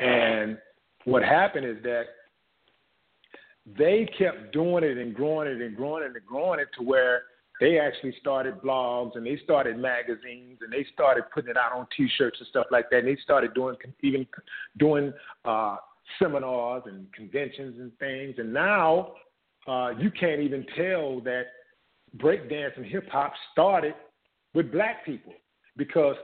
And 0.01 0.59
what 1.05 1.23
happened 1.23 1.67
is 1.67 1.77
that 1.85 2.05
they 3.67 4.09
kept 4.19 4.53
doing 4.53 4.85
it 4.85 4.99
and 4.99 5.15
growing 5.15 5.49
it 5.49 5.61
and 5.61 5.77
growing 5.77 6.05
it 6.05 6.13
and 6.17 6.27
growing 6.27 6.61
it 6.61 6.69
to 6.79 6.85
where 6.85 7.23
they 7.61 7.79
actually 7.79 8.15
started 8.19 8.55
blogs 8.63 9.17
and 9.17 9.27
they 9.27 9.39
started 9.45 9.79
magazines 9.79 10.59
and 10.63 10.73
they 10.73 10.85
started 10.95 11.25
putting 11.33 11.51
it 11.51 11.57
out 11.59 11.73
on 11.73 11.87
T-shirts 11.95 12.39
and 12.41 12.49
stuff 12.49 12.67
like 12.71 12.89
that. 12.91 13.01
And 13.01 13.09
they 13.09 13.19
started 13.23 13.53
doing 13.53 13.77
even 14.03 14.27
doing 14.79 15.13
uh, 15.45 15.77
seminars 16.19 16.85
and 16.87 17.13
conventions 17.13 17.79
and 17.79 17.97
things. 17.99 18.37
And 18.39 18.53
now 18.53 19.13
uh, 19.69 19.91
you 19.99 20.11
can't 20.11 20.41
even 20.41 20.65
tell 20.75 21.21
that 21.21 21.45
breakdance 22.17 22.77
and 22.77 22.87
hip 22.87 23.09
hop 23.11 23.35
started 23.53 23.95
with 24.55 24.73
black 24.73 25.05
people 25.05 25.35
because 25.77 26.17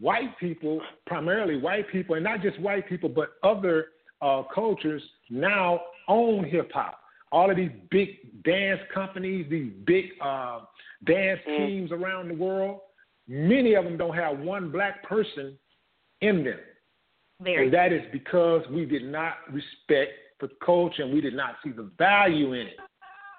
white 0.00 0.36
people, 0.38 0.80
primarily 1.06 1.58
white 1.58 1.90
people, 1.90 2.14
and 2.14 2.24
not 2.24 2.40
just 2.40 2.58
white 2.60 2.88
people, 2.88 3.10
but 3.10 3.32
other 3.42 3.86
uh, 4.22 4.42
cultures 4.54 5.02
now 5.28 5.80
own 6.08 6.44
hip 6.44 6.70
hop. 6.72 6.98
All 7.30 7.50
of 7.50 7.56
these 7.56 7.70
big 7.90 8.42
dance 8.44 8.80
companies, 8.92 9.46
these 9.48 9.72
big 9.86 10.06
uh, 10.22 10.60
dance 11.06 11.40
teams 11.46 11.90
around 11.92 12.28
the 12.28 12.34
world, 12.34 12.80
many 13.26 13.74
of 13.74 13.84
them 13.84 13.96
don't 13.96 14.14
have 14.14 14.38
one 14.38 14.70
black 14.70 15.02
person 15.04 15.56
in 16.20 16.44
them. 16.44 16.58
Very. 17.40 17.64
And 17.64 17.74
that 17.74 17.92
is 17.92 18.02
because 18.12 18.62
we 18.70 18.84
did 18.84 19.04
not 19.04 19.34
respect 19.50 20.12
the 20.40 20.48
culture 20.64 21.02
and 21.02 21.12
we 21.12 21.20
did 21.20 21.34
not 21.34 21.54
see 21.64 21.70
the 21.70 21.90
value 21.98 22.52
in 22.52 22.66
it. 22.66 22.76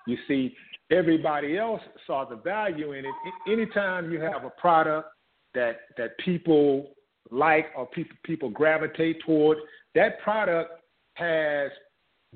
You 0.08 0.18
see, 0.28 0.56
everybody 0.92 1.58
else 1.58 1.82
saw 2.06 2.26
the 2.26 2.36
value 2.38 2.94
in 2.94 3.06
it. 3.06 3.14
Anytime 3.48 4.12
you 4.12 4.20
have 4.20 4.44
a 4.44 4.50
product 4.50 5.10
that 5.54 5.82
that 5.98 6.18
people 6.18 6.92
like 7.32 7.68
or 7.78 7.88
people 7.88 8.16
people 8.24 8.50
gravitate 8.50 9.22
toward, 9.26 9.58
that 9.96 10.20
product 10.22 10.72
has 11.16 11.72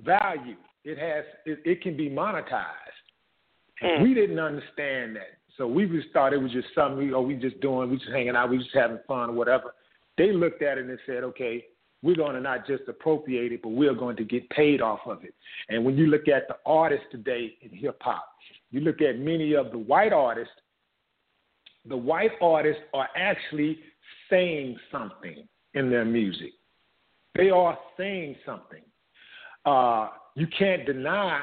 value. 0.04 0.56
It 0.84 0.98
has 0.98 1.26
it, 1.46 1.60
it 1.66 1.82
can 1.82 1.98
be 1.98 2.10
monetized. 2.10 2.64
And 3.82 4.04
we 4.04 4.14
didn't 4.14 4.40
understand 4.40 5.16
that. 5.16 5.38
So 5.58 5.68
we 5.68 5.88
just 5.88 6.08
thought 6.14 6.34
it 6.34 6.42
was 6.42 6.52
just 6.52 6.68
something 6.76 6.98
we, 6.98 7.14
oh, 7.14 7.22
we 7.22 7.36
just 7.36 7.60
doing, 7.62 7.90
we 7.90 7.98
just 7.98 8.12
hanging 8.12 8.36
out, 8.36 8.50
we 8.50 8.60
just 8.60 8.70
having 8.74 9.00
fun 9.08 9.32
or 9.32 9.34
whatever. 9.34 9.74
They 10.18 10.32
looked 10.32 10.62
at 10.62 10.78
it 10.78 10.86
and 10.86 11.00
said, 11.06 11.24
okay, 11.24 11.66
we're 12.04 12.16
going 12.16 12.36
to 12.36 12.42
not 12.42 12.68
just 12.68 12.84
appropriate 12.88 13.52
it, 13.52 13.62
but 13.64 13.70
we're 13.70 13.94
going 13.94 14.16
to 14.18 14.24
get 14.24 14.48
paid 14.50 14.82
off 14.82 15.00
of 15.06 15.24
it. 15.24 15.34
And 15.70 15.84
when 15.84 15.98
you 15.98 16.08
look 16.08 16.28
at 16.28 16.48
the 16.48 16.58
artists 16.66 17.06
today 17.12 17.56
in 17.62 17.76
hip 17.76 17.98
hop, 18.02 18.28
you 18.72 18.82
look 18.82 19.02
at 19.02 19.20
many 19.20 19.54
of 19.54 19.72
the 19.72 19.78
white 19.78 20.14
artists, 20.14 20.54
the 21.88 21.98
white 21.98 22.32
artists 22.42 22.82
are 22.94 23.10
actually 23.16 23.80
saying 24.30 24.78
something 24.92 25.48
in 25.74 25.90
their 25.90 26.06
music. 26.06 26.52
They 27.36 27.50
are 27.50 27.78
saying 27.98 28.36
something. 28.46 28.82
Uh, 29.68 30.08
you 30.36 30.48
can't 30.58 30.86
deny 30.86 31.42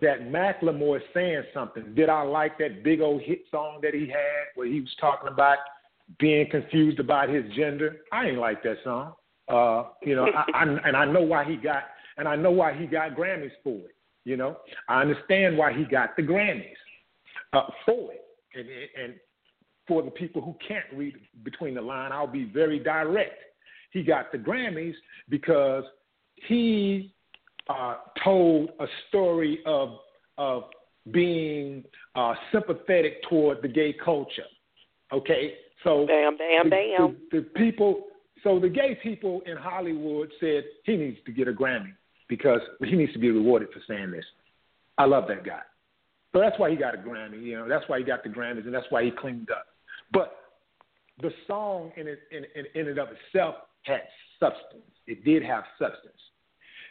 that 0.00 0.22
Macklemore 0.22 0.96
is 0.96 1.02
saying 1.14 1.44
something. 1.54 1.94
Did 1.94 2.08
I 2.08 2.22
like 2.22 2.58
that 2.58 2.82
big 2.82 3.00
old 3.00 3.22
hit 3.22 3.42
song 3.52 3.78
that 3.82 3.94
he 3.94 4.08
had 4.08 4.46
where 4.56 4.66
he 4.66 4.80
was 4.80 4.94
talking 5.00 5.28
about 5.28 5.58
being 6.18 6.50
confused 6.50 6.98
about 6.98 7.28
his 7.28 7.44
gender? 7.54 7.98
I 8.10 8.26
ain't 8.26 8.38
like 8.38 8.64
that 8.64 8.78
song. 8.82 9.12
Uh, 9.48 9.90
you 10.02 10.16
know, 10.16 10.26
I, 10.26 10.44
I, 10.54 10.62
and 10.86 10.96
I 10.96 11.04
know 11.04 11.22
why 11.22 11.44
he 11.44 11.56
got, 11.56 11.84
and 12.18 12.26
I 12.26 12.34
know 12.34 12.50
why 12.50 12.76
he 12.76 12.86
got 12.86 13.14
Grammys 13.14 13.52
for 13.62 13.76
it. 13.76 13.94
You 14.24 14.36
know, 14.36 14.56
I 14.88 15.02
understand 15.02 15.56
why 15.56 15.72
he 15.72 15.84
got 15.84 16.16
the 16.16 16.22
Grammys 16.22 16.64
uh, 17.52 17.66
for 17.84 18.12
it. 18.12 18.24
And, 18.56 18.66
and 19.00 19.14
for 19.86 20.02
the 20.02 20.10
people 20.10 20.42
who 20.42 20.56
can't 20.66 20.86
read 20.92 21.14
between 21.44 21.74
the 21.74 21.80
line, 21.82 22.10
I'll 22.10 22.26
be 22.26 22.44
very 22.44 22.80
direct. 22.80 23.40
He 23.92 24.02
got 24.02 24.32
the 24.32 24.38
Grammys 24.38 24.94
because 25.28 25.84
he 26.48 27.14
uh, 27.68 27.96
told 28.22 28.70
a 28.80 28.86
story 29.08 29.60
of 29.66 29.98
of 30.38 30.64
being 31.12 31.84
uh, 32.14 32.34
sympathetic 32.52 33.22
toward 33.28 33.62
the 33.62 33.68
gay 33.68 33.94
culture. 34.04 34.44
Okay, 35.12 35.54
so 35.84 36.06
Bam, 36.06 36.36
bam, 36.36 36.64
the, 36.64 36.70
bam. 36.70 37.16
The, 37.30 37.38
the 37.38 37.42
people, 37.56 38.06
so 38.42 38.58
the 38.58 38.68
gay 38.68 38.98
people 39.02 39.40
in 39.46 39.56
Hollywood 39.56 40.32
said 40.40 40.64
he 40.84 40.96
needs 40.96 41.18
to 41.26 41.32
get 41.32 41.46
a 41.46 41.52
Grammy 41.52 41.92
because 42.28 42.60
he 42.80 42.96
needs 42.96 43.12
to 43.12 43.18
be 43.18 43.30
rewarded 43.30 43.68
for 43.72 43.80
saying 43.86 44.10
this. 44.10 44.24
I 44.98 45.04
love 45.04 45.24
that 45.28 45.44
guy. 45.44 45.60
So 46.32 46.40
that's 46.40 46.58
why 46.58 46.70
he 46.70 46.76
got 46.76 46.94
a 46.94 46.98
Grammy. 46.98 47.40
You 47.40 47.56
know, 47.56 47.68
that's 47.68 47.84
why 47.88 47.98
he 47.98 48.04
got 48.04 48.24
the 48.24 48.28
Grammys, 48.30 48.64
and 48.64 48.74
that's 48.74 48.86
why 48.90 49.04
he 49.04 49.10
cleaned 49.10 49.50
up. 49.50 49.66
But 50.12 50.36
the 51.22 51.30
song 51.46 51.92
in 51.96 52.08
it 52.08 52.18
in, 52.30 52.44
in, 52.54 52.66
in 52.74 52.88
and 52.88 52.98
of 52.98 53.08
itself 53.08 53.54
had 53.82 54.02
substance. 54.40 54.82
It 55.06 55.24
did 55.24 55.42
have 55.44 55.64
substance. 55.78 56.12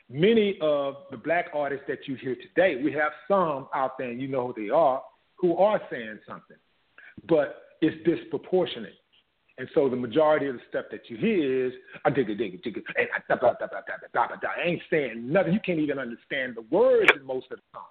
Many 0.10 0.58
of 0.62 0.96
the 1.10 1.18
black 1.18 1.48
artists 1.54 1.86
that 1.88 2.08
you 2.08 2.16
hear 2.16 2.36
today, 2.36 2.82
we 2.82 2.92
have 2.94 3.12
some 3.28 3.68
out 3.74 3.98
there, 3.98 4.10
and 4.10 4.22
you 4.22 4.28
know 4.28 4.48
who 4.48 4.64
they 4.66 4.70
are, 4.70 5.02
who 5.36 5.58
are 5.58 5.82
saying 5.90 6.20
something, 6.28 6.58
but 7.28 7.64
it's 7.82 7.96
disproportionate. 8.06 8.94
And 9.58 9.70
so 9.74 9.90
the 9.90 9.96
majority 9.96 10.48
of 10.48 10.56
the 10.56 10.62
stuff 10.70 10.86
that 10.92 11.10
you 11.10 11.18
hear 11.18 11.68
is 11.68 11.74
I 12.04 12.10
dig 12.10 12.30
it, 12.30 12.36
dig 12.36 12.56
it, 12.56 12.64
dig 12.64 12.78
it, 12.78 12.84
and 12.98 13.08
I, 13.16 13.34
da, 13.34 13.36
da, 13.36 13.54
da, 13.54 13.68
da, 13.68 13.80
da, 14.14 14.28
da, 14.28 14.36
da, 14.36 14.48
I 14.50 14.68
ain't 14.68 14.82
saying 14.90 15.32
nothing. 15.32 15.54
You 15.54 15.62
can't 15.66 15.80
even 15.80 15.98
understand 15.98 16.56
the 16.56 16.66
words 16.76 17.10
in 17.16 17.26
most 17.26 17.48
of 17.52 17.58
the 17.58 17.64
songs. 17.74 17.86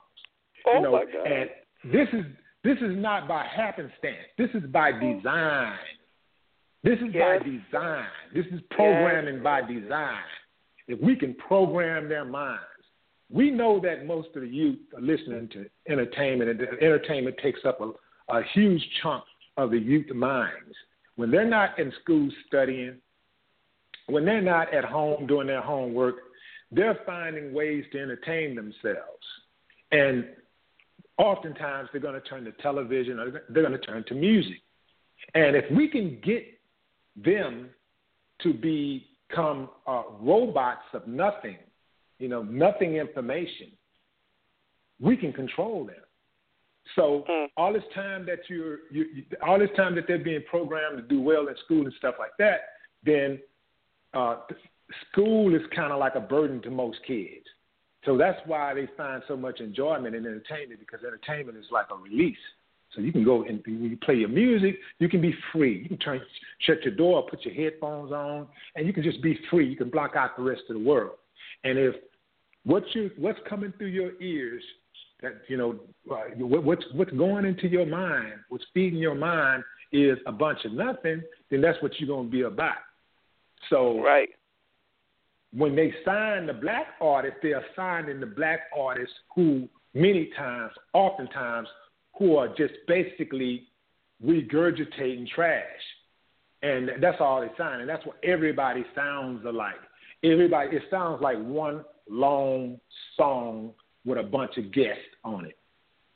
Oh 0.67 0.75
you 0.75 0.83
know, 0.83 0.93
my 0.93 1.05
God. 1.05 1.27
and 1.27 1.51
this 1.93 2.09
is 2.13 2.25
this 2.65 2.79
is 2.79 2.97
not 2.97 3.29
by 3.29 3.47
happenstance. 3.47 4.29
This 4.37 4.51
is 4.55 4.63
by 4.71 4.93
mm. 4.93 5.17
design. 5.17 5.79
This 6.83 6.99
is 6.99 7.15
Yes. 7.15 7.41
by 7.41 7.49
design. 7.49 8.07
This 8.35 8.47
is 8.47 8.61
programming 8.71 9.43
by 9.43 9.63
design. 9.63 10.23
If 10.87 11.01
we 11.01 11.17
can 11.17 11.35
program 11.35 12.09
their 12.09 12.25
minds, 12.25 12.63
we 13.31 13.51
know 13.51 13.81
that 13.81 14.07
most 14.07 14.29
of 14.35 14.43
the 14.43 14.49
youth 14.49 14.79
are 14.95 15.01
listening 15.01 15.49
to 15.49 15.67
entertainment, 15.89 16.51
and 16.51 16.61
entertainment 16.81 17.37
takes 17.43 17.61
up 17.65 17.81
a, 17.81 17.93
a 18.33 18.43
huge 18.53 18.83
chunk 19.03 19.25
of 19.57 19.71
the 19.71 19.79
youth 19.79 20.11
minds. 20.15 20.75
When 21.17 21.31
they're 21.31 21.49
not 21.49 21.79
in 21.79 21.93
school 22.03 22.29
studying, 22.47 22.97
when 24.07 24.25
they're 24.25 24.43
not 24.43 24.75
at 24.75 24.85
home 24.85 25.27
doing 25.27 25.47
their 25.47 25.63
homework, 25.63 26.17
they're 26.71 26.99
finding 27.07 27.55
ways 27.55 27.85
to 27.93 28.01
entertain 28.01 28.55
themselves. 28.55 29.25
And 29.93 30.27
oftentimes 31.19 31.89
they're 31.93 32.01
going 32.01 32.21
to 32.21 32.29
turn 32.29 32.45
to 32.45 32.53
television 32.53 33.19
or 33.21 33.43
they're 33.49 33.63
going 33.63 33.79
to 33.79 33.87
turn 33.87 34.05
to 34.09 34.15
music. 34.15 34.61
And 35.35 35.57
if 35.57 35.65
we 35.71 35.89
can 35.89 36.21
get 36.23 36.45
them 37.17 37.71
to 38.43 38.53
become 39.29 39.69
uh, 39.87 40.03
robots 40.21 40.85
of 40.93 41.07
nothing, 41.07 41.59
you 42.19 42.29
know, 42.29 42.43
nothing 42.43 42.97
information, 42.97 43.69
we 45.01 45.17
can 45.17 45.33
control 45.33 45.85
them. 45.85 45.97
So 46.97 47.25
Mm. 47.29 47.51
all 47.57 47.73
this 47.73 47.85
time 47.95 48.27
that 48.27 48.41
you're, 48.49 48.81
you, 48.91 49.05
you, 49.15 49.25
all 49.43 49.59
this 49.59 49.71
time 49.77 49.95
that 49.95 50.07
they're 50.07 50.19
being 50.19 50.43
programmed 50.49 50.99
to 50.99 51.03
do 51.03 51.21
well 51.21 51.49
in 51.49 51.57
school 51.65 51.85
and 51.85 51.95
stuff 51.95 52.17
like 52.19 52.37
that, 52.39 52.61
then 53.03 53.41
uh, 54.13 54.37
school 55.11 55.55
is 55.55 55.63
kind 55.75 55.93
of 55.93 55.99
like 55.99 56.15
a 56.15 56.21
burden 56.21 56.61
to 56.63 56.71
most 56.71 56.99
kids. 57.07 57.47
So 58.05 58.19
that's 58.19 58.39
why 58.47 58.75
they 58.75 58.87
find 58.99 59.23
so 59.27 59.37
much 59.37 59.61
enjoyment 59.61 60.15
in 60.15 60.27
entertainment 60.27 60.79
because 60.79 61.01
entertainment 61.05 61.57
is 61.57 61.65
like 61.73 61.87
a 61.91 61.97
release. 61.97 62.37
So 62.95 63.03
you 63.03 63.13
can 63.13 63.25
go 63.25 63.43
and 63.43 63.61
you 63.67 63.97
play 64.03 64.15
your 64.15 64.29
music, 64.29 64.79
you 64.99 65.09
can 65.09 65.21
be 65.21 65.35
free. 65.53 65.83
You 65.83 65.89
can 65.89 65.99
turn, 65.99 66.21
shut 66.61 66.83
your 66.83 66.95
door, 66.95 67.27
put 67.29 67.45
your 67.45 67.55
headphones 67.55 68.13
on, 68.13 68.47
and 68.77 68.87
you 68.87 68.93
can 68.93 69.03
just 69.03 69.23
be 69.23 69.39
free. 69.51 69.69
You 69.69 69.77
can 69.77 69.91
block 69.91 70.17
out 70.17 70.37
the 70.37 70.43
rest 70.43 70.63
of 70.69 70.77
the 70.77 70.83
world. 70.83 71.17
And 71.65 71.79
if 71.79 71.95
what 72.65 72.85
you 72.95 73.11
what's 73.17 73.39
coming 73.49 73.73
through 73.77 73.89
your 73.89 74.21
ears, 74.21 74.63
that 75.23 75.43
you 75.49 75.57
know, 75.57 75.79
uh, 76.11 76.35
what, 76.39 76.65
what's 76.65 76.85
what's 76.95 77.13
going 77.13 77.45
into 77.45 77.69
your 77.69 77.87
mind, 77.87 78.35
what's 78.49 78.65
feeding 78.73 78.99
your 78.99 79.15
mind 79.15 79.65
is 79.93 80.19
a 80.27 80.33
bunch 80.33 80.65
of 80.65 80.73
nothing, 80.73 81.23
then 81.51 81.61
that's 81.61 81.81
what 81.83 81.93
you're 81.99 82.09
going 82.09 82.27
to 82.27 82.33
be 82.33 82.43
about. 82.43 82.77
So 83.71 84.03
Right. 84.03 84.29
when 85.53 85.75
they 85.77 85.95
sign 86.05 86.47
the 86.47 86.53
black 86.53 86.87
artist, 87.01 87.37
they 87.43 87.53
are 87.53 87.65
signing 87.77 88.21
the 88.21 88.27
black 88.27 88.61
artists 88.77 89.15
who 89.35 89.69
many 89.95 90.31
times, 90.37 90.73
oftentimes, 90.93 91.69
who 92.19 92.37
are 92.37 92.49
just 92.49 92.75
basically 92.87 93.69
regurgitating 94.25 95.29
trash. 95.29 95.63
And 96.63 96.91
that's 97.01 97.21
all 97.21 97.41
they 97.41 97.51
sign. 97.59 97.81
And 97.81 97.89
that's 97.89 98.05
what 98.07 98.17
everybody 98.25 98.85
sounds 98.95 99.45
alike. 99.45 99.75
Everybody, 100.23 100.77
it 100.77 100.83
sounds 100.91 101.21
like 101.21 101.37
one 101.39 101.85
long 102.09 102.81
song 103.17 103.73
with 104.07 104.19
a 104.19 104.23
bunch 104.23 104.57
of 104.57 104.73
guests 104.73 105.03
on 105.25 105.45
it. 105.45 105.59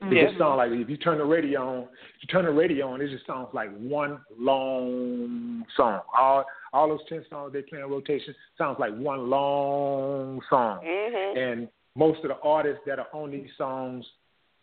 It 0.00 0.26
just 0.26 0.38
sounds 0.38 0.58
like 0.58 0.70
if 0.70 0.88
you 0.88 0.96
turn 0.96 1.18
the 1.18 1.24
radio 1.24 1.60
on, 1.60 1.82
if 1.82 2.22
you 2.22 2.28
turn 2.28 2.44
the 2.44 2.52
radio 2.52 2.92
on, 2.92 3.00
it 3.00 3.10
just 3.10 3.26
sounds 3.26 3.48
like 3.52 3.76
one 3.78 4.20
long 4.38 5.64
song. 5.76 6.02
All 6.16 6.44
all 6.72 6.88
those 6.88 7.00
ten 7.08 7.24
songs 7.28 7.52
they 7.52 7.62
play 7.62 7.80
in 7.80 7.90
rotation 7.90 8.32
sounds 8.56 8.76
like 8.78 8.94
one 8.96 9.28
long 9.28 10.40
song. 10.48 10.84
Mhm. 10.84 11.36
And 11.36 11.68
most 11.96 12.22
of 12.22 12.28
the 12.28 12.38
artists 12.44 12.84
that 12.86 13.00
are 13.00 13.08
on 13.12 13.32
these 13.32 13.50
songs, 13.56 14.08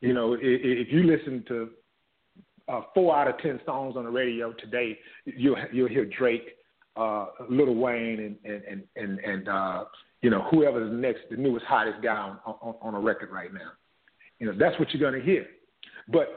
you 0.01 0.13
know, 0.13 0.38
if 0.39 0.91
you 0.91 1.03
listen 1.03 1.43
to 1.47 1.69
uh, 2.67 2.81
four 2.93 3.15
out 3.15 3.27
of 3.27 3.38
ten 3.39 3.60
songs 3.65 3.95
on 3.95 4.05
the 4.05 4.10
radio 4.10 4.53
today, 4.53 4.97
you'll 5.25 5.58
you'll 5.71 5.89
hear 5.89 6.05
Drake, 6.05 6.49
uh, 6.95 7.27
Lil 7.49 7.75
Wayne, 7.75 8.38
and 8.43 8.55
and 8.65 8.84
and 8.95 9.19
and, 9.19 9.47
uh, 9.47 9.86
you 10.21 10.29
know 10.29 10.47
whoever's 10.51 10.91
next, 10.91 11.21
the 11.29 11.38
newest 11.38 11.65
hottest 11.65 12.01
guy 12.01 12.15
on, 12.15 12.39
on 12.45 12.75
on 12.81 12.95
a 12.95 12.99
record 12.99 13.31
right 13.31 13.53
now. 13.53 13.71
You 14.39 14.47
know, 14.47 14.53
that's 14.58 14.77
what 14.79 14.93
you're 14.93 15.10
going 15.10 15.19
to 15.19 15.25
hear. 15.25 15.45
But 16.08 16.27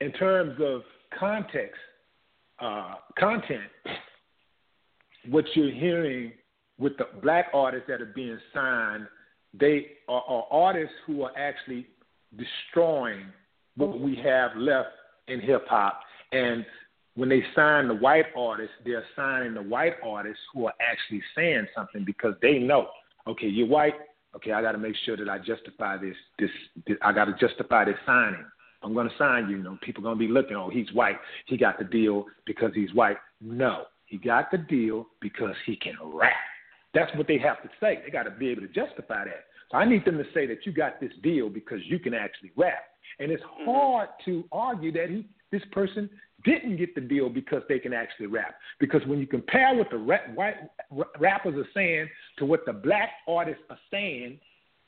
in 0.00 0.12
terms 0.12 0.58
of 0.60 0.82
context, 1.18 1.78
uh, 2.60 2.94
content, 3.18 3.70
what 5.28 5.44
you're 5.54 5.70
hearing 5.70 6.32
with 6.78 6.96
the 6.98 7.06
black 7.22 7.46
artists 7.54 7.86
that 7.88 8.00
are 8.00 8.12
being 8.14 8.38
signed, 8.52 9.06
they 9.58 9.86
are, 10.08 10.22
are 10.26 10.44
artists 10.50 10.94
who 11.06 11.22
are 11.22 11.32
actually 11.36 11.86
destroying 12.36 13.26
what 13.76 14.00
we 14.00 14.16
have 14.16 14.56
left 14.56 14.90
in 15.28 15.40
hip 15.40 15.66
hop. 15.68 16.00
And 16.32 16.64
when 17.14 17.28
they 17.28 17.42
sign 17.54 17.88
the 17.88 17.94
white 17.94 18.26
artists, 18.36 18.74
they're 18.84 19.04
signing 19.14 19.54
the 19.54 19.62
white 19.62 19.94
artists 20.04 20.40
who 20.52 20.66
are 20.66 20.74
actually 20.80 21.22
saying 21.36 21.66
something 21.74 22.04
because 22.04 22.34
they 22.42 22.58
know, 22.58 22.88
okay, 23.26 23.46
you're 23.46 23.68
white. 23.68 23.94
Okay, 24.36 24.50
I 24.50 24.62
got 24.62 24.72
to 24.72 24.78
make 24.78 24.96
sure 25.04 25.16
that 25.16 25.28
I 25.28 25.38
justify 25.38 25.96
this. 25.96 26.16
This, 26.38 26.50
this 26.86 26.96
I 27.02 27.12
got 27.12 27.26
to 27.26 27.34
justify 27.38 27.84
this 27.84 27.94
signing. 28.04 28.44
I'm 28.82 28.92
going 28.92 29.08
to 29.08 29.14
sign 29.16 29.48
you. 29.48 29.58
You 29.58 29.62
know, 29.62 29.78
people 29.80 30.02
going 30.02 30.18
to 30.18 30.26
be 30.26 30.30
looking. 30.30 30.56
Oh, 30.56 30.70
he's 30.70 30.92
white. 30.92 31.16
He 31.46 31.56
got 31.56 31.78
the 31.78 31.84
deal 31.84 32.26
because 32.44 32.72
he's 32.74 32.92
white. 32.94 33.16
No, 33.40 33.84
he 34.06 34.18
got 34.18 34.50
the 34.50 34.58
deal 34.58 35.06
because 35.20 35.54
he 35.64 35.76
can 35.76 35.94
rap. 36.02 36.32
That's 36.94 37.14
what 37.16 37.28
they 37.28 37.38
have 37.38 37.62
to 37.62 37.68
say. 37.80 38.00
They 38.04 38.10
got 38.10 38.24
to 38.24 38.30
be 38.30 38.48
able 38.48 38.62
to 38.62 38.68
justify 38.68 39.24
that. 39.24 39.44
I 39.74 39.84
need 39.84 40.04
them 40.04 40.18
to 40.18 40.24
say 40.32 40.46
that 40.46 40.64
you 40.64 40.72
got 40.72 41.00
this 41.00 41.12
deal 41.22 41.48
because 41.48 41.80
you 41.86 41.98
can 41.98 42.14
actually 42.14 42.52
rap. 42.56 42.84
And 43.18 43.30
it's 43.30 43.42
mm-hmm. 43.42 43.70
hard 43.70 44.08
to 44.24 44.44
argue 44.52 44.92
that 44.92 45.10
he, 45.10 45.26
this 45.50 45.62
person 45.72 46.08
didn't 46.44 46.76
get 46.76 46.94
the 46.94 47.00
deal 47.00 47.28
because 47.28 47.62
they 47.68 47.78
can 47.78 47.92
actually 47.92 48.26
rap. 48.26 48.56
Because 48.78 49.02
when 49.06 49.18
you 49.18 49.26
compare 49.26 49.74
what 49.74 49.90
the 49.90 49.96
rap, 49.96 50.34
white 50.34 50.56
rappers 51.18 51.54
are 51.56 51.68
saying 51.74 52.08
to 52.38 52.44
what 52.44 52.60
the 52.66 52.72
black 52.72 53.10
artists 53.26 53.62
are 53.70 53.78
saying, 53.90 54.38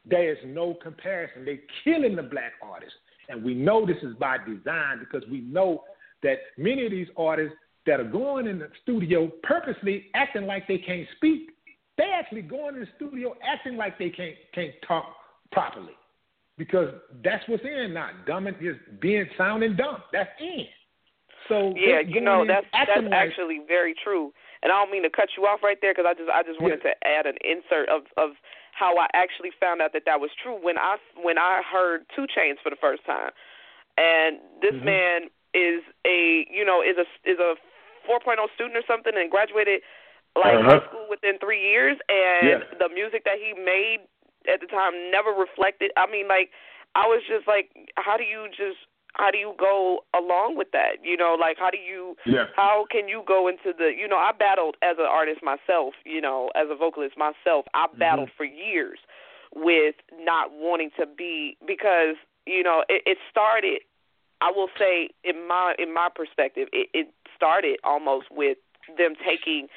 there 0.05 0.31
is 0.31 0.38
no 0.46 0.75
comparison. 0.83 1.44
They're 1.44 1.59
killing 1.83 2.14
the 2.14 2.22
black 2.22 2.53
artists. 2.62 2.94
And 3.29 3.42
we 3.42 3.55
know 3.55 3.85
this 3.85 3.96
is 4.03 4.14
by 4.16 4.38
design 4.38 5.01
because 5.01 5.29
we 5.29 5.40
know 5.40 5.83
that 6.22 6.37
many 6.57 6.85
of 6.85 6.92
these 6.92 7.09
artists 7.16 7.57
that 7.87 8.01
are 8.01 8.05
going 8.05 8.46
in 8.46 8.59
the 8.59 8.68
studio 8.83 9.31
purposely 9.42 10.07
acting 10.14 10.46
like 10.46 10.68
they 10.68 10.79
can't 10.79 11.07
speak, 11.16 11.51
they 11.99 12.11
actually 12.15 12.43
go 12.43 12.69
into 12.69 12.81
the 12.81 12.87
studio 12.97 13.35
acting 13.43 13.77
like 13.77 13.99
they 13.99 14.11
can't 14.11 14.37
can't 14.55 14.75
talk 14.87 15.07
properly. 15.53 15.95
Because 16.59 16.89
that's 17.23 17.47
what's 17.49 17.63
in 17.65 17.93
now. 17.95 18.11
Dumb 18.27 18.47
and 18.47 18.57
just 18.61 18.81
being 19.01 19.27
sounding 19.37 19.77
dumb. 19.77 20.03
That's 20.13 20.31
in. 20.41 20.65
So 21.49 21.75
Yeah, 21.77 22.01
you 22.01 22.21
know 22.21 22.45
that's 22.47 22.67
that's 22.73 22.91
like- 22.97 23.13
actually 23.13 23.61
very 23.69 23.95
true. 23.95 24.33
And 24.63 24.73
I 24.73 24.81
don't 24.83 24.91
mean 24.91 25.03
to 25.05 25.11
cut 25.11 25.29
you 25.37 25.45
off 25.45 25.63
right 25.63 25.77
there 25.83 25.93
because 25.93 26.07
I 26.09 26.15
just 26.15 26.31
I 26.31 26.43
just 26.43 26.61
wanted 26.61 26.83
to 26.83 26.93
add 27.07 27.27
an 27.27 27.37
insert 27.45 27.89
of 27.89 28.03
of 28.17 28.31
how 28.73 28.97
I 28.99 29.07
actually 29.15 29.51
found 29.61 29.81
out 29.81 29.93
that 29.93 30.03
that 30.07 30.21
was 30.21 30.31
true 30.43 30.57
when 30.61 30.79
I 30.79 30.97
when 31.23 31.39
I 31.39 31.63
heard 31.63 32.05
2 32.17 32.27
Chainz 32.27 32.57
for 32.63 32.71
the 32.71 32.77
first 32.81 33.05
time. 33.05 33.31
And 33.97 34.41
this 34.61 34.75
Mhm. 34.75 34.85
man 34.85 35.21
is 35.55 35.85
a 36.07 36.47
you 36.51 36.65
know 36.65 36.83
is 36.83 36.97
a 36.97 37.07
is 37.29 37.39
a 37.39 37.55
4.0 38.09 38.49
student 38.55 38.77
or 38.77 38.83
something 38.87 39.13
and 39.17 39.31
graduated 39.31 39.83
like 40.37 40.55
Uh-huh. 40.55 40.81
high 40.81 40.87
school 40.87 41.07
within 41.09 41.38
3 41.38 41.61
years 41.61 41.99
and 42.09 42.62
Yeah. 42.62 42.79
the 42.79 42.88
music 42.88 43.25
that 43.25 43.38
he 43.38 43.55
made 43.55 44.01
at 44.49 44.61
the 44.61 44.66
time 44.66 45.11
never 45.11 45.31
reflected. 45.33 45.90
I 45.96 46.07
mean 46.07 46.29
like 46.29 46.51
I 46.94 47.07
was 47.07 47.22
just 47.27 47.46
like 47.46 47.70
how 47.96 48.16
do 48.16 48.25
you 48.25 48.49
just 48.51 48.79
how 49.14 49.31
do 49.31 49.38
you 49.38 49.55
go 49.59 50.05
along 50.14 50.57
with 50.57 50.70
that? 50.72 51.01
You 51.03 51.16
know, 51.16 51.37
like 51.40 51.57
how 51.59 51.70
do 51.70 51.79
you 51.79 52.16
Yeah. 52.27 52.46
how 52.55 52.87
can 52.90 53.09
you 53.09 53.22
go 53.27 53.49
into 53.49 53.72
the 53.77 53.92
you 53.96 54.07
know, 54.09 54.16
I 54.18 54.33
battled 54.33 54.77
as 54.83 54.96
an 54.99 55.07
artist 55.09 55.42
myself, 55.42 55.94
you 56.05 56.20
know, 56.20 56.51
as 56.55 56.68
a 56.70 56.77
vocalist 56.77 57.16
myself. 57.16 57.64
I 57.75 57.87
battled 57.99 58.31
for 58.37 58.44
years 58.44 58.99
with 59.55 59.94
not 60.20 60.51
wanting 60.53 60.90
to 61.01 61.07
be 61.07 61.57
because, 61.66 62.16
you 62.46 62.62
know, 62.62 62.85
it, 62.88 63.03
it 63.07 63.18
started 63.31 63.81
I 64.42 64.53
will 64.55 64.68
say 64.79 65.09
in 65.25 65.49
my 65.49 65.75
in 65.79 65.94
my 65.94 66.09
perspective, 66.14 66.68
it, 66.72 66.88
it 66.92 67.09
started 67.35 67.79
almost 67.85 68.27
with 68.31 68.59
them 68.99 69.14
taking 69.27 69.68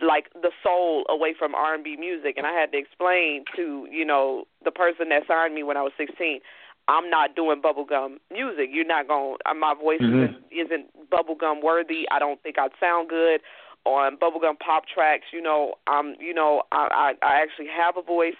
like 0.00 0.32
the 0.34 0.50
soul 0.62 1.04
away 1.08 1.34
from 1.38 1.54
R 1.54 1.74
and 1.74 1.84
B 1.84 1.96
music 1.96 2.34
and 2.36 2.46
I 2.46 2.52
had 2.52 2.72
to 2.72 2.78
explain 2.78 3.44
to, 3.56 3.86
you 3.90 4.04
know, 4.04 4.44
the 4.64 4.70
person 4.70 5.08
that 5.10 5.26
signed 5.26 5.54
me 5.54 5.62
when 5.62 5.76
I 5.76 5.82
was 5.82 5.92
sixteen, 5.96 6.40
I'm 6.88 7.10
not 7.10 7.34
doing 7.34 7.62
bubblegum 7.62 8.18
music. 8.30 8.70
You're 8.72 8.86
not 8.86 9.08
going 9.08 9.36
to 9.46 9.54
my 9.54 9.74
voice 9.74 10.00
Mhm. 10.00 10.24
isn't, 10.24 10.44
isn't 10.50 11.10
bubblegum 11.10 11.62
worthy. 11.62 12.08
I 12.10 12.18
don't 12.18 12.42
think 12.42 12.58
I'd 12.58 12.72
sound 12.78 13.08
good 13.08 13.40
on 13.84 14.16
bubblegum 14.16 14.58
pop 14.58 14.86
tracks. 14.86 15.26
You 15.32 15.42
know, 15.42 15.74
um, 15.86 16.16
you 16.20 16.34
know, 16.34 16.62
I, 16.72 17.14
I 17.22 17.26
I 17.26 17.40
actually 17.40 17.68
have 17.68 17.96
a 17.96 18.02
voice. 18.02 18.36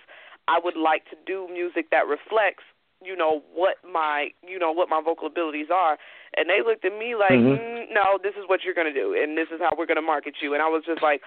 I 0.49 0.61
would 0.63 0.77
like 0.77 1.09
to 1.11 1.17
do 1.27 1.49
music 1.53 1.91
that 1.91 2.07
reflects 2.07 2.63
you 3.05 3.17
know 3.17 3.43
what 3.53 3.77
my 3.85 4.29
you 4.47 4.59
know 4.59 4.73
what 4.73 4.89
my 4.89 5.01
vocal 5.05 5.27
abilities 5.27 5.69
are. 5.73 5.99
And 6.37 6.49
they 6.51 6.61
looked 6.65 6.85
at 6.85 6.93
me 6.93 7.15
like 7.15 7.37
mm-hmm. 7.37 7.61
mm, 7.61 7.85
no 7.93 8.19
this 8.23 8.33
is 8.37 8.49
what 8.49 8.61
you're 8.65 8.77
going 8.77 8.89
to 8.89 8.97
do 8.97 9.13
and 9.13 9.37
this 9.37 9.49
is 9.53 9.61
how 9.61 9.77
we're 9.77 9.87
going 9.87 10.01
to 10.01 10.05
market 10.05 10.41
you. 10.41 10.55
And 10.55 10.63
i 10.63 10.69
was 10.69 10.83
just 10.87 11.03
like 11.03 11.21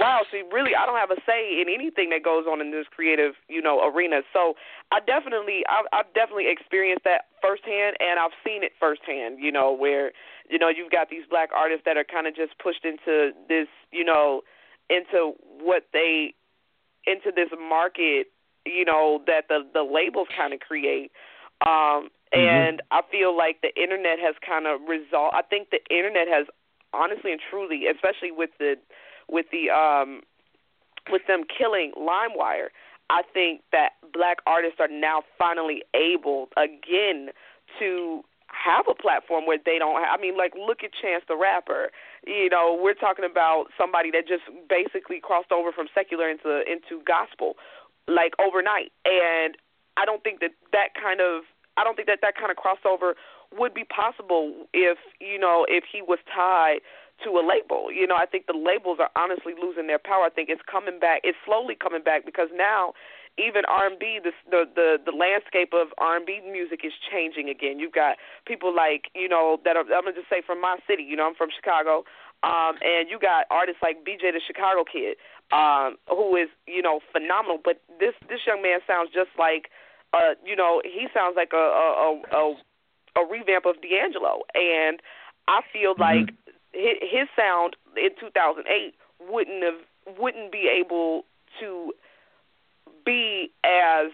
wow 0.00 0.22
see 0.30 0.42
really 0.50 0.74
i 0.74 0.86
don't 0.86 0.98
have 0.98 1.10
a 1.10 1.20
say 1.26 1.62
in 1.62 1.70
anything 1.70 2.10
that 2.10 2.22
goes 2.26 2.44
on 2.50 2.60
in 2.60 2.70
this 2.70 2.86
creative 2.90 3.34
you 3.48 3.62
know 3.62 3.82
arena. 3.86 4.22
So 4.32 4.54
i 4.90 4.98
definitely 4.98 5.62
i've, 5.70 5.86
I've 5.92 6.10
definitely 6.14 6.50
experienced 6.50 7.04
that 7.04 7.30
firsthand 7.38 7.96
and 8.02 8.18
i've 8.18 8.34
seen 8.42 8.62
it 8.62 8.72
firsthand 8.78 9.38
you 9.38 9.52
know 9.52 9.70
where 9.70 10.12
you 10.50 10.58
know 10.58 10.68
you've 10.68 10.90
got 10.90 11.10
these 11.10 11.24
black 11.28 11.50
artists 11.54 11.86
that 11.86 11.96
are 11.96 12.06
kind 12.06 12.26
of 12.26 12.34
just 12.34 12.58
pushed 12.58 12.84
into 12.84 13.30
this 13.48 13.70
you 13.90 14.04
know 14.04 14.42
into 14.90 15.38
what 15.62 15.86
they 15.92 16.34
into 17.06 17.30
this 17.34 17.48
market 17.58 18.31
you 18.66 18.84
know 18.84 19.22
that 19.26 19.48
the 19.48 19.60
the 19.72 19.82
labels 19.82 20.28
kind 20.36 20.52
of 20.52 20.60
create 20.60 21.10
um 21.62 22.08
mm-hmm. 22.32 22.38
and 22.38 22.82
i 22.90 23.00
feel 23.10 23.36
like 23.36 23.60
the 23.62 23.74
internet 23.80 24.18
has 24.18 24.34
kind 24.46 24.66
of 24.66 24.80
resolved 24.88 25.34
i 25.34 25.42
think 25.42 25.70
the 25.70 25.80
internet 25.94 26.28
has 26.28 26.46
honestly 26.92 27.32
and 27.32 27.40
truly 27.50 27.86
especially 27.86 28.30
with 28.30 28.50
the 28.58 28.74
with 29.28 29.46
the 29.52 29.70
um 29.70 30.22
with 31.10 31.22
them 31.26 31.42
killing 31.46 31.92
limewire 31.98 32.68
i 33.10 33.22
think 33.34 33.62
that 33.72 33.90
black 34.12 34.38
artists 34.46 34.78
are 34.78 34.88
now 34.88 35.22
finally 35.38 35.82
able 35.94 36.48
again 36.56 37.30
to 37.78 38.22
have 38.52 38.84
a 38.88 38.94
platform 38.94 39.46
where 39.46 39.58
they 39.58 39.78
don't 39.78 40.00
have, 40.00 40.18
I 40.18 40.20
mean 40.20 40.36
like 40.36 40.52
look 40.54 40.84
at 40.84 40.90
Chance 40.92 41.24
the 41.26 41.36
Rapper. 41.36 41.90
You 42.26 42.50
know, 42.50 42.78
we're 42.80 42.94
talking 42.94 43.24
about 43.24 43.66
somebody 43.78 44.10
that 44.12 44.28
just 44.28 44.44
basically 44.68 45.20
crossed 45.20 45.50
over 45.50 45.72
from 45.72 45.88
secular 45.94 46.28
into 46.28 46.62
into 46.68 47.02
gospel 47.04 47.56
like 48.08 48.34
overnight. 48.40 48.92
And 49.04 49.56
I 49.96 50.04
don't 50.04 50.22
think 50.22 50.40
that 50.40 50.52
that 50.72 50.94
kind 51.00 51.20
of 51.20 51.42
I 51.76 51.84
don't 51.84 51.96
think 51.96 52.08
that 52.08 52.20
that 52.20 52.36
kind 52.36 52.50
of 52.50 52.56
crossover 52.56 53.14
would 53.56 53.74
be 53.74 53.84
possible 53.84 54.66
if 54.72 54.98
you 55.20 55.38
know 55.38 55.66
if 55.68 55.84
he 55.90 56.02
was 56.02 56.18
tied 56.32 56.80
to 57.24 57.30
a 57.38 57.44
label. 57.44 57.92
You 57.92 58.06
know, 58.06 58.16
I 58.16 58.26
think 58.26 58.46
the 58.46 58.56
labels 58.56 58.98
are 58.98 59.10
honestly 59.16 59.54
losing 59.54 59.86
their 59.86 60.00
power. 60.00 60.24
I 60.24 60.30
think 60.30 60.48
it's 60.48 60.62
coming 60.70 60.98
back. 60.98 61.20
It's 61.24 61.38
slowly 61.44 61.76
coming 61.76 62.02
back 62.02 62.26
because 62.26 62.48
now 62.54 62.94
even 63.38 63.64
R&B, 63.64 64.20
the 64.22 64.32
the 64.50 64.64
the, 64.74 64.88
the 65.06 65.14
landscape 65.16 65.72
of 65.72 65.88
R&B 65.96 66.40
music 66.50 66.80
is 66.84 66.92
changing 67.10 67.48
again. 67.48 67.78
You've 67.78 67.96
got 67.96 68.16
people 68.46 68.74
like 68.74 69.08
you 69.14 69.28
know 69.28 69.60
that 69.64 69.76
are 69.76 69.88
I'm 69.88 70.04
gonna 70.04 70.12
just 70.12 70.28
say 70.28 70.42
from 70.44 70.60
my 70.60 70.76
city. 70.86 71.02
You 71.02 71.16
know, 71.16 71.26
I'm 71.26 71.34
from 71.34 71.48
Chicago, 71.48 72.04
um, 72.42 72.76
and 72.84 73.08
you 73.08 73.18
got 73.18 73.46
artists 73.50 73.80
like 73.80 74.04
BJ 74.04 74.36
the 74.36 74.40
Chicago 74.44 74.84
Kid, 74.84 75.16
um, 75.52 75.96
who 76.08 76.36
is 76.36 76.48
you 76.66 76.82
know 76.82 77.00
phenomenal. 77.12 77.58
But 77.62 77.80
this 78.00 78.14
this 78.28 78.40
young 78.46 78.62
man 78.62 78.80
sounds 78.86 79.10
just 79.12 79.30
like, 79.38 79.70
uh, 80.12 80.34
you 80.44 80.56
know, 80.56 80.82
he 80.84 81.06
sounds 81.14 81.36
like 81.36 81.52
a 81.52 81.56
a 81.56 82.22
a, 82.32 82.54
a 83.20 83.26
revamp 83.30 83.66
of 83.66 83.76
D'Angelo, 83.82 84.42
and 84.54 85.00
I 85.46 85.60
feel 85.72 85.94
mm-hmm. 85.94 86.02
like 86.02 86.34
his, 86.72 86.96
his 87.00 87.28
sound 87.36 87.76
in 87.96 88.10
2008 88.18 88.94
wouldn't 89.28 89.62
have 89.62 90.18
wouldn't 90.18 90.50
be 90.50 90.68
able 90.68 91.24
to 91.60 91.92
be 93.04 93.50
as 93.64 94.10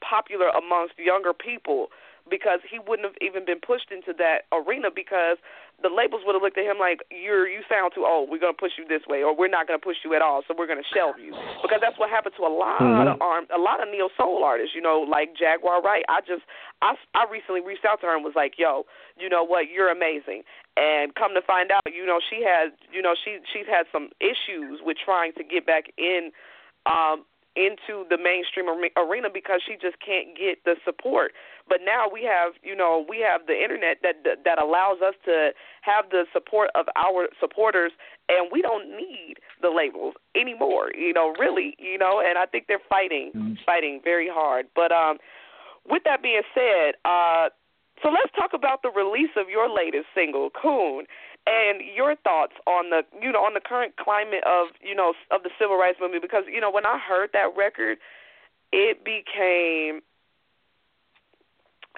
popular 0.00 0.48
amongst 0.48 0.98
younger 0.98 1.32
people 1.32 1.88
because 2.28 2.60
he 2.64 2.78
wouldn't 2.80 3.04
have 3.04 3.18
even 3.20 3.44
been 3.44 3.60
pushed 3.60 3.92
into 3.92 4.16
that 4.16 4.48
arena 4.48 4.88
because 4.88 5.36
the 5.82 5.92
labels 5.92 6.22
would 6.24 6.32
have 6.32 6.40
looked 6.40 6.56
at 6.56 6.64
him 6.64 6.78
like 6.78 7.04
you're 7.10 7.48
you 7.48 7.60
sound 7.68 7.92
too 7.92 8.06
old. 8.06 8.30
We're 8.30 8.40
gonna 8.40 8.56
push 8.56 8.78
you 8.78 8.86
this 8.88 9.04
way, 9.04 9.20
or 9.20 9.36
we're 9.36 9.52
not 9.52 9.66
gonna 9.66 9.82
push 9.82 10.00
you 10.04 10.14
at 10.14 10.22
all. 10.22 10.40
So 10.46 10.54
we're 10.56 10.70
gonna 10.70 10.86
shelve 10.94 11.18
you 11.20 11.34
because 11.60 11.84
that's 11.84 11.98
what 11.98 12.08
happened 12.08 12.34
to 12.40 12.46
a 12.46 12.52
lot 12.52 12.80
mm-hmm. 12.80 13.08
of 13.08 13.20
arm, 13.20 13.44
a 13.52 13.60
lot 13.60 13.82
of 13.82 13.92
neo 13.92 14.08
soul 14.16 14.44
artists. 14.44 14.72
You 14.74 14.80
know, 14.80 15.04
like 15.04 15.36
Jaguar 15.36 15.82
Wright. 15.82 16.04
I 16.08 16.20
just 16.24 16.46
I 16.80 16.94
I 17.12 17.26
recently 17.28 17.60
reached 17.60 17.84
out 17.84 18.00
to 18.00 18.06
her 18.06 18.14
and 18.14 18.24
was 18.24 18.38
like, 18.38 18.54
yo, 18.56 18.86
you 19.18 19.28
know 19.28 19.44
what, 19.44 19.68
you're 19.68 19.90
amazing. 19.90 20.48
And 20.76 21.14
come 21.14 21.34
to 21.34 21.42
find 21.42 21.70
out, 21.70 21.82
you 21.90 22.06
know, 22.06 22.20
she 22.22 22.40
has 22.46 22.72
you 22.88 23.02
know 23.02 23.14
she 23.18 23.42
she's 23.52 23.66
had 23.66 23.84
some 23.92 24.08
issues 24.22 24.80
with 24.80 24.96
trying 24.96 25.34
to 25.36 25.44
get 25.44 25.66
back 25.66 25.92
in 25.98 26.30
um 26.86 27.26
into 27.56 28.04
the 28.10 28.18
mainstream 28.18 28.66
arena 28.68 29.28
because 29.32 29.62
she 29.64 29.74
just 29.74 29.96
can't 30.04 30.36
get 30.36 30.64
the 30.64 30.74
support. 30.84 31.32
But 31.68 31.80
now 31.84 32.06
we 32.12 32.22
have, 32.24 32.54
you 32.62 32.74
know, 32.74 33.06
we 33.08 33.24
have 33.26 33.46
the 33.46 33.54
internet 33.54 33.98
that 34.02 34.24
that 34.44 34.58
allows 34.58 34.98
us 35.00 35.14
to 35.24 35.50
have 35.82 36.10
the 36.10 36.26
support 36.32 36.70
of 36.74 36.86
our 36.96 37.28
supporters, 37.40 37.92
and 38.28 38.50
we 38.52 38.60
don't 38.60 38.90
need 38.96 39.36
the 39.62 39.70
labels 39.70 40.14
anymore. 40.34 40.90
You 40.94 41.12
know, 41.12 41.32
really, 41.38 41.76
you 41.78 41.96
know, 41.96 42.20
and 42.24 42.36
I 42.38 42.46
think 42.46 42.66
they're 42.66 42.84
fighting, 42.88 43.32
mm-hmm. 43.34 43.54
fighting 43.64 44.00
very 44.02 44.28
hard. 44.28 44.66
But 44.74 44.92
um, 44.92 45.18
with 45.88 46.02
that 46.04 46.22
being 46.22 46.42
said, 46.54 46.96
uh, 47.04 47.48
so 48.02 48.10
let's 48.10 48.34
talk 48.36 48.50
about 48.52 48.82
the 48.82 48.90
release 48.90 49.30
of 49.36 49.48
your 49.48 49.70
latest 49.72 50.06
single, 50.14 50.50
Coon 50.50 51.06
and 51.46 51.80
your 51.94 52.16
thoughts 52.16 52.54
on 52.66 52.90
the 52.90 53.02
you 53.20 53.30
know 53.30 53.40
on 53.40 53.54
the 53.54 53.60
current 53.60 53.96
climate 53.96 54.44
of 54.46 54.68
you 54.80 54.94
know 54.94 55.12
of 55.30 55.42
the 55.42 55.50
civil 55.60 55.76
rights 55.76 55.98
movement 56.00 56.22
because 56.22 56.44
you 56.50 56.60
know 56.60 56.70
when 56.70 56.86
I 56.86 56.98
heard 56.98 57.30
that 57.32 57.52
record 57.56 57.98
it 58.72 59.04
became 59.04 60.00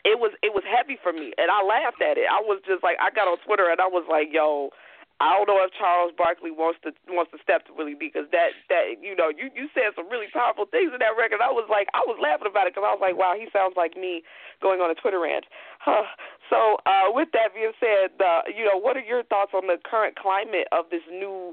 it 0.04 0.18
was 0.18 0.32
it 0.42 0.54
was 0.54 0.62
heavy 0.66 0.98
for 1.02 1.12
me 1.12 1.32
and 1.38 1.50
I 1.50 1.62
laughed 1.66 2.02
at 2.02 2.18
it. 2.18 2.26
I 2.30 2.40
was 2.42 2.62
just 2.66 2.82
like 2.82 2.96
I 3.02 3.10
got 3.10 3.26
on 3.26 3.38
Twitter 3.46 3.70
and 3.70 3.80
I 3.80 3.86
was 3.86 4.06
like, 4.10 4.28
yo, 4.30 4.70
I 5.16 5.32
don't 5.32 5.48
know 5.48 5.64
if 5.64 5.72
Charles 5.72 6.12
Barkley 6.12 6.52
wants 6.52 6.76
to 6.84 6.92
wants 7.08 7.32
to 7.32 7.40
step 7.40 7.64
to 7.66 7.72
Willie 7.72 7.96
D 7.96 8.12
because 8.12 8.28
that 8.36 8.52
that 8.68 9.00
you 9.00 9.16
know 9.16 9.32
you 9.32 9.48
you 9.56 9.72
said 9.72 9.96
some 9.96 10.12
really 10.12 10.28
powerful 10.28 10.68
things 10.68 10.92
in 10.92 11.00
that 11.00 11.16
record. 11.16 11.40
I 11.40 11.48
was 11.48 11.64
like 11.72 11.88
I 11.96 12.04
was 12.04 12.20
laughing 12.20 12.52
about 12.52 12.68
it 12.68 12.76
because 12.76 12.84
I 12.84 12.92
was 12.92 13.00
like 13.00 13.16
wow 13.16 13.32
he 13.32 13.48
sounds 13.48 13.80
like 13.80 13.96
me 13.96 14.20
going 14.60 14.84
on 14.84 14.92
a 14.92 14.96
Twitter 14.96 15.20
rant. 15.20 15.48
Huh. 15.80 16.04
So 16.52 16.76
uh, 16.84 17.08
with 17.10 17.32
that 17.32 17.56
being 17.56 17.72
said, 17.80 18.12
uh, 18.20 18.44
you 18.52 18.68
know 18.68 18.76
what 18.76 18.96
are 18.96 19.04
your 19.04 19.24
thoughts 19.24 19.56
on 19.56 19.66
the 19.66 19.80
current 19.80 20.20
climate 20.20 20.68
of 20.70 20.92
this 20.92 21.02
new 21.08 21.52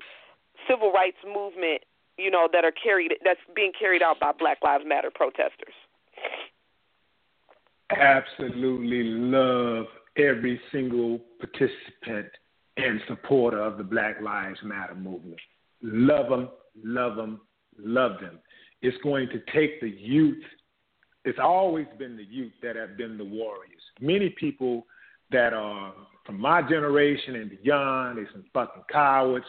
civil 0.67 0.91
rights 0.91 1.23
movement? 1.23 1.88
You 2.19 2.30
know 2.30 2.52
that 2.52 2.67
are 2.67 2.76
carried 2.76 3.15
that's 3.23 3.39
being 3.56 3.71
carried 3.71 4.04
out 4.04 4.19
by 4.19 4.36
Black 4.36 4.60
Lives 4.60 4.84
Matter 4.86 5.10
protesters. 5.10 5.73
Absolutely 7.95 9.04
love 9.04 9.88
every 10.17 10.60
single 10.71 11.19
participant 11.39 12.28
and 12.77 12.99
supporter 13.07 13.62
of 13.62 13.77
the 13.77 13.83
Black 13.83 14.21
Lives 14.21 14.59
Matter 14.63 14.95
movement. 14.95 15.39
Love 15.81 16.29
them, 16.29 16.49
love 16.83 17.15
them, 17.15 17.41
love 17.77 18.19
them. 18.19 18.39
It's 18.81 18.97
going 19.03 19.29
to 19.29 19.39
take 19.53 19.79
the 19.81 19.89
youth. 19.89 20.43
It's 21.25 21.39
always 21.41 21.88
been 21.97 22.17
the 22.17 22.23
youth 22.23 22.53
that 22.62 22.75
have 22.75 22.97
been 22.97 23.17
the 23.17 23.23
warriors. 23.23 23.81
Many 24.01 24.29
people 24.39 24.86
that 25.31 25.53
are 25.53 25.93
from 26.25 26.39
my 26.39 26.62
generation 26.62 27.36
and 27.36 27.51
beyond, 27.62 28.17
they're 28.17 28.29
some 28.31 28.45
fucking 28.53 28.83
cowards, 28.91 29.45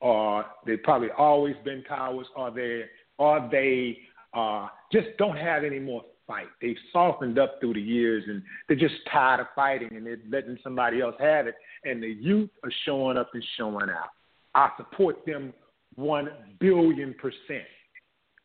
or 0.00 0.44
they've 0.66 0.82
probably 0.82 1.10
always 1.16 1.56
been 1.64 1.82
cowards, 1.86 2.28
or 2.36 2.50
they, 2.50 2.84
or 3.18 3.48
they 3.50 3.98
uh, 4.34 4.68
just 4.92 5.08
don't 5.18 5.36
have 5.36 5.64
any 5.64 5.78
more 5.78 6.04
fight. 6.28 6.46
They've 6.62 6.76
softened 6.92 7.38
up 7.38 7.58
through 7.58 7.74
the 7.74 7.80
years 7.80 8.22
and 8.28 8.42
they're 8.68 8.76
just 8.76 8.94
tired 9.10 9.40
of 9.40 9.46
fighting 9.56 9.88
and 9.96 10.06
they're 10.06 10.20
letting 10.30 10.58
somebody 10.62 11.00
else 11.00 11.16
have 11.18 11.48
it. 11.48 11.56
And 11.82 12.00
the 12.00 12.08
youth 12.08 12.50
are 12.62 12.70
showing 12.84 13.16
up 13.16 13.30
and 13.34 13.44
showing 13.56 13.88
out. 13.90 14.10
I 14.54 14.70
support 14.76 15.26
them 15.26 15.52
one 15.96 16.28
billion 16.60 17.14
percent. 17.14 17.66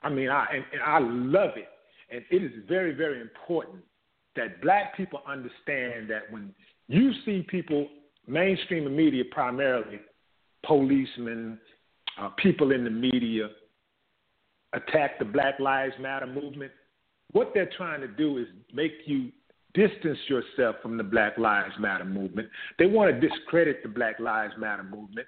I 0.01 0.09
mean, 0.09 0.29
I 0.29 0.47
and, 0.53 0.65
and 0.73 0.81
I 0.81 0.99
love 0.99 1.51
it, 1.55 1.69
and 2.11 2.23
it 2.29 2.43
is 2.43 2.51
very, 2.67 2.93
very 2.93 3.21
important 3.21 3.83
that 4.35 4.61
black 4.61 4.97
people 4.97 5.21
understand 5.27 6.09
that 6.09 6.23
when 6.31 6.53
you 6.87 7.11
see 7.25 7.45
people, 7.47 7.87
mainstream 8.27 8.93
media 8.95 9.23
primarily, 9.31 9.99
policemen, 10.65 11.59
uh, 12.19 12.29
people 12.37 12.71
in 12.71 12.83
the 12.83 12.89
media, 12.89 13.49
attack 14.73 15.19
the 15.19 15.25
Black 15.25 15.59
Lives 15.59 15.93
Matter 15.99 16.27
movement, 16.27 16.71
what 17.31 17.51
they're 17.53 17.69
trying 17.77 18.01
to 18.01 18.07
do 18.07 18.37
is 18.37 18.47
make 18.73 18.93
you 19.05 19.31
distance 19.73 20.19
yourself 20.27 20.75
from 20.81 20.97
the 20.97 21.03
Black 21.03 21.37
Lives 21.37 21.73
Matter 21.79 22.05
movement. 22.05 22.47
They 22.77 22.85
want 22.85 23.13
to 23.13 23.27
discredit 23.27 23.81
the 23.81 23.89
Black 23.89 24.19
Lives 24.19 24.53
Matter 24.57 24.83
movement. 24.83 25.27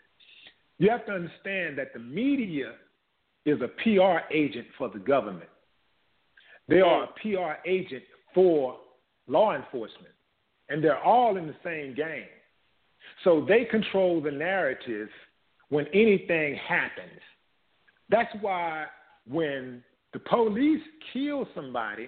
You 0.77 0.89
have 0.89 1.05
to 1.05 1.13
understand 1.13 1.77
that 1.77 1.93
the 1.93 1.99
media 1.99 2.73
is 3.45 3.60
a 3.62 3.67
PR 3.84 4.34
agent 4.34 4.67
for 4.77 4.89
the 4.89 4.99
government. 4.99 5.49
They 6.67 6.81
are 6.81 7.05
a 7.05 7.08
PR 7.21 7.67
agent 7.67 8.03
for 8.34 8.77
law 9.27 9.55
enforcement, 9.55 10.13
and 10.69 10.84
they're 10.84 11.03
all 11.03 11.38
in 11.38 11.47
the 11.47 11.55
same 11.63 11.95
game. 11.95 12.27
So 13.23 13.45
they 13.47 13.65
control 13.65 14.21
the 14.21 14.31
narrative 14.31 15.10
when 15.69 15.86
anything 15.93 16.55
happens. 16.55 17.21
That's 18.10 18.34
why 18.41 18.86
when 19.27 19.84
the 20.15 20.19
police 20.19 20.82
kill 21.12 21.45
somebody, 21.54 22.08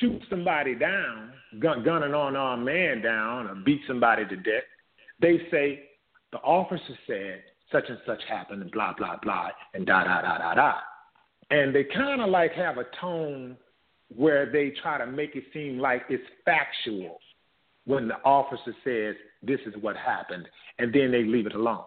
shoot 0.00 0.20
somebody 0.28 0.74
down, 0.74 1.30
gun, 1.60 1.84
gun 1.84 2.02
an 2.02 2.12
unarmed 2.12 2.64
man 2.64 3.00
down, 3.00 3.46
or 3.46 3.54
beat 3.64 3.82
somebody 3.86 4.24
to 4.24 4.34
death. 4.34 4.64
They 5.20 5.38
say 5.48 5.84
the 6.32 6.38
officer 6.38 6.98
said 7.06 7.44
such 7.70 7.84
and 7.88 7.98
such 8.04 8.20
happened, 8.28 8.62
and 8.62 8.72
blah 8.72 8.94
blah 8.98 9.16
blah, 9.22 9.50
and 9.74 9.86
da 9.86 10.02
da 10.02 10.22
da 10.22 10.38
da 10.38 10.54
da. 10.54 10.72
And 11.52 11.72
they 11.72 11.84
kind 11.84 12.20
of 12.20 12.30
like 12.30 12.50
have 12.54 12.78
a 12.78 12.86
tone 13.00 13.56
where 14.16 14.50
they 14.50 14.72
try 14.82 14.98
to 14.98 15.06
make 15.06 15.36
it 15.36 15.44
seem 15.54 15.78
like 15.78 16.02
it's 16.08 16.26
factual 16.44 17.20
when 17.84 18.08
the 18.08 18.16
officer 18.24 18.74
says 18.82 19.14
this 19.40 19.60
is 19.66 19.80
what 19.80 19.96
happened, 19.96 20.48
and 20.80 20.92
then 20.92 21.12
they 21.12 21.22
leave 21.22 21.46
it 21.46 21.54
alone. 21.54 21.84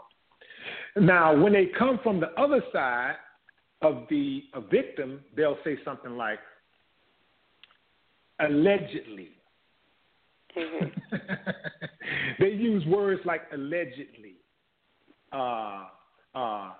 Now, 0.96 1.36
when 1.36 1.52
they 1.52 1.66
come 1.78 2.00
from 2.02 2.22
the 2.22 2.32
other 2.40 2.64
side 2.72 3.16
of 3.82 4.06
the 4.10 4.44
a 4.54 4.62
victim, 4.62 5.22
they'll 5.36 5.58
say 5.64 5.78
something 5.84 6.18
like, 6.18 6.40
allegedly. 8.40 9.30
Mm-hmm. 10.58 11.16
they 12.40 12.50
use 12.50 12.86
words 12.88 13.22
like 13.26 13.42
allegedly, 13.54 14.36
uh, 15.32 15.86
uh, 16.34 16.72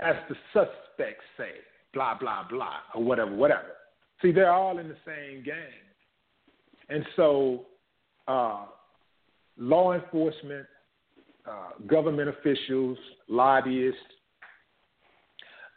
as 0.00 0.16
the 0.28 0.36
suspects 0.52 1.24
say, 1.36 1.50
blah, 1.92 2.16
blah, 2.18 2.46
blah, 2.48 2.78
or 2.94 3.02
whatever, 3.02 3.34
whatever. 3.34 3.72
See, 4.22 4.32
they're 4.32 4.52
all 4.52 4.78
in 4.78 4.88
the 4.88 4.96
same 5.04 5.42
game. 5.44 5.56
And 6.88 7.04
so, 7.16 7.66
uh, 8.28 8.66
law 9.58 9.92
enforcement, 9.92 10.66
uh, 11.48 11.70
government 11.86 12.28
officials, 12.28 12.98
lobbyists, 13.28 14.00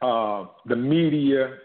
uh, 0.01 0.45
the 0.65 0.75
media, 0.75 1.55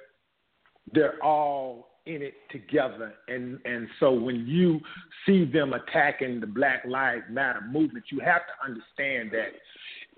they're 0.93 1.23
all 1.23 1.89
in 2.07 2.23
it 2.23 2.35
together. 2.51 3.15
And, 3.29 3.59
and 3.65 3.89
so 4.01 4.13
when 4.13 4.47
you 4.47 4.81
see 5.27 5.45
them 5.45 5.73
attacking 5.73 6.41
the 6.41 6.47
Black 6.47 6.85
Lives 6.87 7.25
Matter 7.31 7.63
movement, 7.63 8.05
you 8.11 8.21
have 8.21 8.43
to 8.43 8.65
understand 8.65 9.31
that 9.33 9.53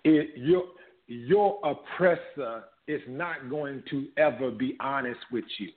it, 0.04 0.30
your, 0.36 0.64
your 1.06 1.60
oppressor 1.64 2.64
is 2.88 3.02
not 3.08 3.48
going 3.50 3.82
to 3.90 4.06
ever 4.16 4.50
be 4.50 4.76
honest 4.80 5.20
with 5.30 5.44
you. 5.58 5.68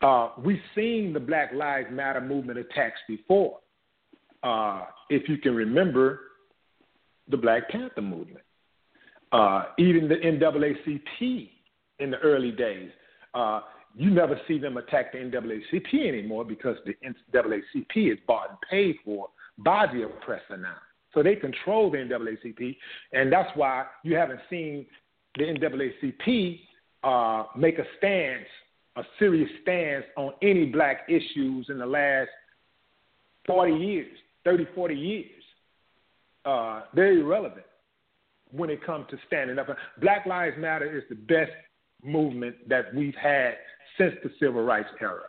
Uh, 0.00 0.30
we've 0.38 0.60
seen 0.74 1.12
the 1.12 1.20
Black 1.20 1.52
Lives 1.52 1.88
Matter 1.90 2.20
movement 2.20 2.58
attacks 2.58 3.00
before. 3.08 3.58
Uh, 4.42 4.84
if 5.10 5.28
you 5.28 5.38
can 5.38 5.54
remember 5.56 6.20
the 7.28 7.36
Black 7.36 7.68
Panther 7.68 8.02
movement, 8.02 8.44
uh, 9.32 9.64
even 9.78 10.08
the 10.08 10.16
NAACP 10.16 11.50
in 11.98 12.10
the 12.10 12.18
early 12.18 12.52
days. 12.52 12.90
Uh, 13.34 13.60
you 13.94 14.10
never 14.10 14.38
see 14.46 14.58
them 14.58 14.76
attack 14.76 15.12
the 15.12 15.18
NAACP 15.18 16.06
anymore 16.06 16.44
because 16.44 16.76
the 16.84 16.94
NAACP 17.32 18.12
is 18.12 18.18
bought 18.26 18.50
and 18.50 18.58
paid 18.70 18.96
for 19.04 19.28
by 19.58 19.86
the 19.86 20.04
oppressor 20.04 20.56
now. 20.58 20.76
So 21.14 21.22
they 21.22 21.34
control 21.34 21.90
the 21.90 21.98
NAACP, 21.98 22.76
and 23.12 23.32
that's 23.32 23.50
why 23.54 23.86
you 24.04 24.16
haven't 24.16 24.40
seen 24.50 24.86
the 25.38 25.44
NAACP 25.44 26.60
uh, 27.04 27.44
make 27.56 27.78
a 27.78 27.84
stance 27.98 28.46
a 28.96 29.02
serious 29.18 29.50
stance 29.62 30.04
on 30.16 30.32
any 30.42 30.66
black 30.66 31.02
issues 31.08 31.66
in 31.68 31.78
the 31.78 31.86
last 31.86 32.30
40 33.46 33.72
years, 33.72 34.16
30, 34.44 34.66
40 34.74 34.94
years. 34.94 35.30
Uh, 36.44 36.82
they're 36.94 37.18
irrelevant 37.18 37.65
when 38.50 38.70
it 38.70 38.84
comes 38.84 39.06
to 39.10 39.18
standing 39.26 39.58
up. 39.58 39.68
Black 40.00 40.26
Lives 40.26 40.56
Matter 40.58 40.96
is 40.96 41.04
the 41.08 41.14
best 41.14 41.52
movement 42.02 42.56
that 42.68 42.94
we've 42.94 43.14
had 43.14 43.54
since 43.98 44.14
the 44.22 44.30
civil 44.40 44.62
rights 44.62 44.88
era. 45.00 45.22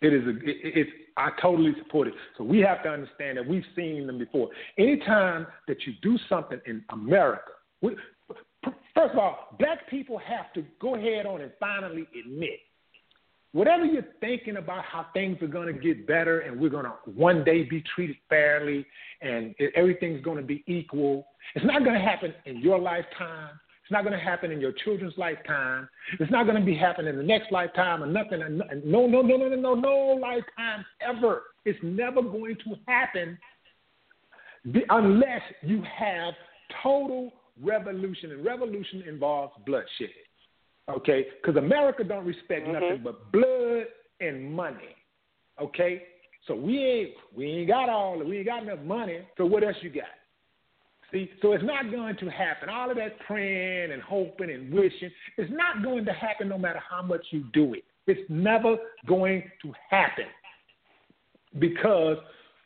It 0.00 0.12
is 0.12 0.24
a, 0.26 0.30
it, 0.30 0.56
it's 0.62 0.90
I 1.16 1.30
totally 1.40 1.74
support 1.78 2.08
it. 2.08 2.14
So 2.36 2.44
we 2.44 2.58
have 2.60 2.82
to 2.82 2.88
understand 2.88 3.38
that 3.38 3.46
we've 3.46 3.64
seen 3.76 4.06
them 4.06 4.18
before. 4.18 4.48
Anytime 4.78 5.46
that 5.68 5.78
you 5.86 5.92
do 6.02 6.18
something 6.28 6.60
in 6.66 6.84
America, 6.90 7.52
we, 7.80 7.96
first 8.94 9.12
of 9.12 9.18
all, 9.18 9.54
black 9.58 9.88
people 9.88 10.18
have 10.18 10.52
to 10.54 10.64
go 10.80 10.96
ahead 10.96 11.26
on 11.26 11.40
and 11.40 11.52
finally 11.60 12.06
admit 12.18 12.58
whatever 13.52 13.84
you're 13.84 14.06
thinking 14.20 14.56
about 14.56 14.84
how 14.84 15.06
things 15.12 15.40
are 15.42 15.46
going 15.46 15.72
to 15.72 15.78
get 15.78 16.06
better 16.06 16.40
and 16.40 16.58
we're 16.58 16.70
going 16.70 16.84
to 16.84 16.92
one 17.04 17.44
day 17.44 17.64
be 17.64 17.82
treated 17.94 18.16
fairly 18.28 18.86
and 19.20 19.54
everything's 19.76 20.22
going 20.22 20.38
to 20.38 20.42
be 20.42 20.64
equal, 20.66 21.26
it's 21.54 21.64
not 21.64 21.84
going 21.84 21.94
to 21.94 22.04
happen 22.04 22.34
in 22.46 22.58
your 22.58 22.78
lifetime. 22.78 23.50
It's 23.82 23.90
not 23.90 24.04
going 24.04 24.16
to 24.16 24.24
happen 24.24 24.50
in 24.52 24.60
your 24.60 24.72
children's 24.84 25.14
lifetime. 25.18 25.88
It's 26.18 26.30
not 26.30 26.46
going 26.46 26.58
to 26.58 26.64
be 26.64 26.76
happening 26.76 27.10
in 27.10 27.16
the 27.16 27.22
next 27.22 27.50
lifetime 27.50 28.02
or 28.02 28.06
nothing. 28.06 28.40
No, 28.84 29.06
no, 29.06 29.22
no, 29.22 29.36
no, 29.36 29.48
no, 29.48 29.56
no, 29.56 29.74
no 29.74 30.18
lifetime 30.20 30.84
ever. 31.00 31.42
It's 31.64 31.78
never 31.82 32.22
going 32.22 32.56
to 32.64 32.74
happen 32.86 33.36
unless 34.88 35.42
you 35.62 35.82
have 35.82 36.34
total 36.82 37.32
revolution. 37.60 38.30
And 38.30 38.44
revolution 38.44 39.02
involves 39.06 39.52
bloodshed. 39.66 40.08
Okay, 40.90 41.26
because 41.40 41.56
America 41.56 42.04
don't 42.04 42.26
respect 42.26 42.64
mm-hmm. 42.64 42.72
nothing 42.72 43.00
but 43.04 43.30
blood 43.32 43.86
and 44.20 44.52
money. 44.52 44.96
Okay, 45.60 46.02
so 46.46 46.54
we 46.54 46.78
ain't 46.78 47.10
we 47.36 47.46
ain't 47.46 47.68
got 47.68 47.88
all 47.88 48.18
we 48.18 48.38
ain't 48.38 48.46
got 48.46 48.62
enough 48.62 48.80
money. 48.80 49.20
So 49.36 49.46
what 49.46 49.62
else 49.62 49.76
you 49.80 49.90
got? 49.90 50.04
See, 51.12 51.30
so 51.42 51.52
it's 51.52 51.64
not 51.64 51.90
going 51.90 52.16
to 52.16 52.30
happen. 52.30 52.70
All 52.70 52.90
of 52.90 52.96
that 52.96 53.18
praying 53.26 53.92
and 53.92 54.00
hoping 54.00 54.50
and 54.50 54.72
wishing, 54.72 55.10
it's 55.36 55.52
not 55.52 55.82
going 55.82 56.06
to 56.06 56.12
happen 56.12 56.48
no 56.48 56.56
matter 56.56 56.80
how 56.88 57.02
much 57.02 57.20
you 57.30 57.44
do 57.52 57.74
it. 57.74 57.84
It's 58.06 58.28
never 58.30 58.76
going 59.06 59.44
to 59.62 59.72
happen 59.90 60.24
because 61.58 62.16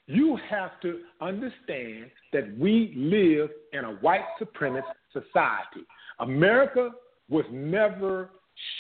you 0.07 0.39
have 0.49 0.81
to 0.83 1.01
understand 1.21 2.11
that 2.33 2.57
we 2.57 2.95
live 2.97 3.51
in 3.73 3.85
a 3.85 3.95
white 3.97 4.25
supremacist 4.41 4.83
society. 5.13 5.85
America 6.21 6.91
was 7.29 7.45
never 7.51 8.31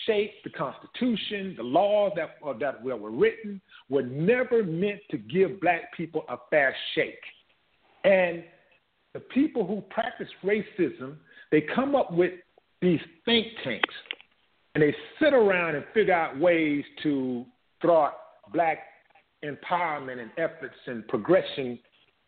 shaped, 0.06 0.44
the 0.44 0.50
Constitution, 0.50 1.54
the 1.56 1.62
laws 1.62 2.12
that, 2.16 2.36
uh, 2.46 2.52
that 2.58 2.82
were 2.82 3.10
written 3.10 3.60
were 3.88 4.02
never 4.02 4.64
meant 4.64 5.00
to 5.10 5.18
give 5.18 5.60
black 5.60 5.94
people 5.96 6.24
a 6.28 6.36
fair 6.50 6.74
shake. 6.94 7.20
And 8.04 8.44
the 9.12 9.20
people 9.20 9.66
who 9.66 9.82
practice 9.90 10.28
racism, 10.44 11.16
they 11.50 11.62
come 11.74 11.94
up 11.94 12.12
with 12.12 12.32
these 12.80 13.00
think 13.24 13.46
tanks 13.64 13.94
and 14.74 14.82
they 14.82 14.94
sit 15.20 15.32
around 15.32 15.74
and 15.74 15.84
figure 15.94 16.14
out 16.14 16.38
ways 16.38 16.84
to 17.02 17.44
thwart 17.80 18.12
black 18.52 18.78
empowerment 19.44 20.20
and 20.20 20.30
efforts 20.38 20.76
and 20.86 21.06
progression 21.08 21.78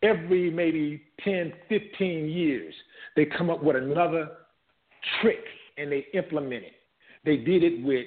every 0.03 0.51
maybe 0.51 1.03
10, 1.25 1.53
15 1.69 2.29
years. 2.29 2.75
They 3.17 3.27
come 3.27 3.51
up 3.51 3.63
with 3.63 3.77
another 3.77 4.31
trick 5.21 5.45
and 5.79 5.91
they 5.91 6.07
implement 6.15 6.65
it. 6.65 6.73
They 7.25 7.37
did 7.37 7.63
it 7.63 7.83
with 7.83 8.07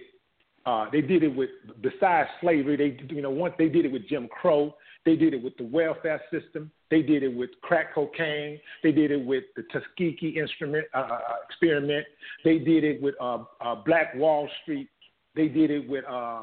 uh, 0.66 0.86
they 0.92 1.02
did 1.02 1.24
it 1.24 1.36
with 1.36 1.50
besides 1.82 2.30
slavery. 2.40 2.78
They 2.78 3.16
you 3.16 3.22
know 3.22 3.32
once 3.32 3.54
they 3.58 3.70
did 3.70 3.86
it 3.86 3.92
with 3.92 4.08
Jim 4.08 4.28
Crow. 4.28 4.76
They 5.04 5.16
did 5.16 5.34
it 5.34 5.42
with 5.42 5.58
the 5.58 5.64
welfare 5.64 6.22
system. 6.32 6.70
They 6.92 7.02
did 7.02 7.24
it 7.24 7.36
with 7.36 7.50
crack 7.64 7.96
cocaine. 7.96 8.60
They 8.84 8.92
did 8.92 9.10
it 9.10 9.26
with 9.26 9.46
the 9.56 9.64
Tuskegee 9.74 10.40
instrument 10.40 10.86
uh, 10.94 10.98
uh, 10.98 11.20
experiment. 11.50 12.06
They 12.44 12.60
did 12.60 12.84
it 12.84 13.02
with 13.02 13.16
uh, 13.20 13.40
uh, 13.62 13.76
Black 13.84 14.14
Wall 14.14 14.48
Street. 14.62 14.90
They 15.36 15.48
did 15.48 15.72
it 15.72 15.90
with 15.90 16.06
uh, 16.06 16.42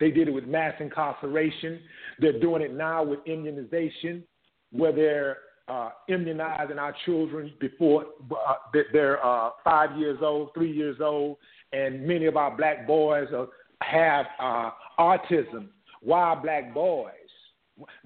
they 0.00 0.10
did 0.10 0.28
it 0.28 0.30
with 0.30 0.46
mass 0.46 0.74
incarceration. 0.80 1.80
They're 2.18 2.40
doing 2.40 2.62
it 2.62 2.72
now 2.72 3.02
with 3.02 3.18
immunization, 3.26 4.24
where 4.70 4.92
they're 4.92 5.36
uh, 5.68 5.90
immunizing 6.08 6.78
our 6.78 6.94
children 7.04 7.52
before 7.60 8.06
uh, 8.30 8.54
they're 8.92 9.24
uh, 9.24 9.50
five 9.62 9.98
years 9.98 10.18
old, 10.22 10.50
three 10.54 10.72
years 10.72 10.96
old, 11.00 11.36
and 11.72 12.06
many 12.06 12.26
of 12.26 12.36
our 12.36 12.56
black 12.56 12.86
boys 12.86 13.28
are, 13.34 13.48
have 13.82 14.26
uh, 14.40 14.70
autism. 14.98 15.68
Why 16.00 16.34
black 16.34 16.72
boys? 16.72 17.12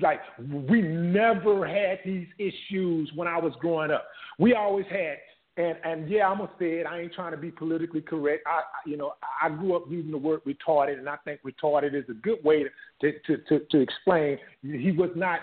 Like 0.01 0.21
we 0.69 0.83
never 0.83 1.67
had 1.67 2.01
these 2.05 2.27
issues 2.39 3.11
when 3.15 3.27
I 3.27 3.39
was 3.39 3.53
growing 3.61 3.91
up. 3.91 4.07
We 4.39 4.55
always 4.55 4.85
had, 4.91 5.17
and 5.57 5.79
and 5.85 6.11
yeah, 6.11 6.29
I'm 6.29 6.39
gonna 6.39 6.51
say 6.59 6.81
it. 6.81 6.87
I 6.87 7.01
ain't 7.01 7.15
trying 7.15 7.31
to 7.31 7.39
be 7.39 7.51
politically 7.51 8.03
correct. 8.03 8.43
I, 8.47 8.63
you 8.85 8.99
know, 8.99 9.15
I 9.43 9.49
grew 9.49 9.75
up 9.77 9.85
using 9.89 10.11
the 10.11 10.19
word 10.19 10.41
retarded, 10.47 10.99
and 10.99 11.09
I 11.09 11.17
think 11.25 11.41
retarded 11.43 11.95
is 11.95 12.05
a 12.11 12.15
good 12.15 12.43
way 12.45 12.65
to 13.01 13.13
to 13.13 13.37
to, 13.49 13.61
to 13.71 13.81
explain. 13.81 14.39
He 14.63 14.93
was 14.93 15.11
not 15.15 15.41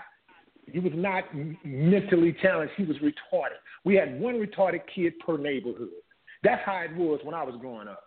he 0.72 0.80
was 0.80 0.94
not 0.96 1.24
mentally 1.64 2.36
challenged. 2.42 2.74
He 2.78 2.84
was 2.84 2.98
retarded. 2.98 3.60
We 3.84 3.96
had 3.96 4.20
one 4.20 4.36
retarded 4.36 4.82
kid 4.94 5.14
per 5.26 5.38
neighborhood. 5.38 5.90
That's 6.44 6.62
how 6.66 6.80
it 6.80 6.96
was 6.96 7.20
when 7.24 7.36
I 7.36 7.44
was 7.44 7.56
growing 7.60 7.88
up. 7.88 8.04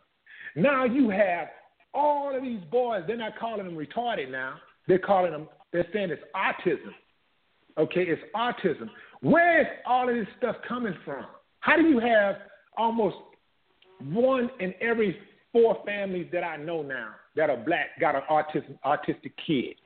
Now 0.57 0.85
you 0.85 1.11
have 1.11 1.49
all 1.95 2.35
of 2.37 2.43
these 2.43 2.61
boys. 2.71 3.03
They're 3.07 3.17
not 3.17 3.39
calling 3.39 3.65
them 3.65 3.77
retarded 3.77 4.31
now. 4.31 4.55
They're 4.89 4.99
calling 4.99 5.33
them. 5.33 5.49
They're 5.73 5.87
saying 5.93 6.11
it's 6.11 6.23
autism. 6.35 6.93
Okay, 7.79 8.03
it's 8.03 8.23
autism. 8.35 8.89
Where 9.21 9.61
is 9.61 9.67
all 9.87 10.09
of 10.09 10.15
this 10.15 10.27
stuff 10.39 10.57
coming 10.69 10.95
from? 11.05 11.25
How 11.61 11.77
do 11.77 11.83
you 11.83 11.99
have 12.01 12.37
almost 12.77 13.17
one 14.01 14.51
in 14.61 14.75
every 14.81 15.17
four 15.53 15.83
families 15.87 16.27
that 16.33 16.43
I 16.43 16.57
know 16.57 16.83
now 16.83 17.11
that 17.37 17.49
are 17.51 17.57
black 17.57 17.99
got 18.01 18.15
an 18.15 18.23
autism 18.31 18.79
autistic 18.85 19.33
kid? 19.47 19.77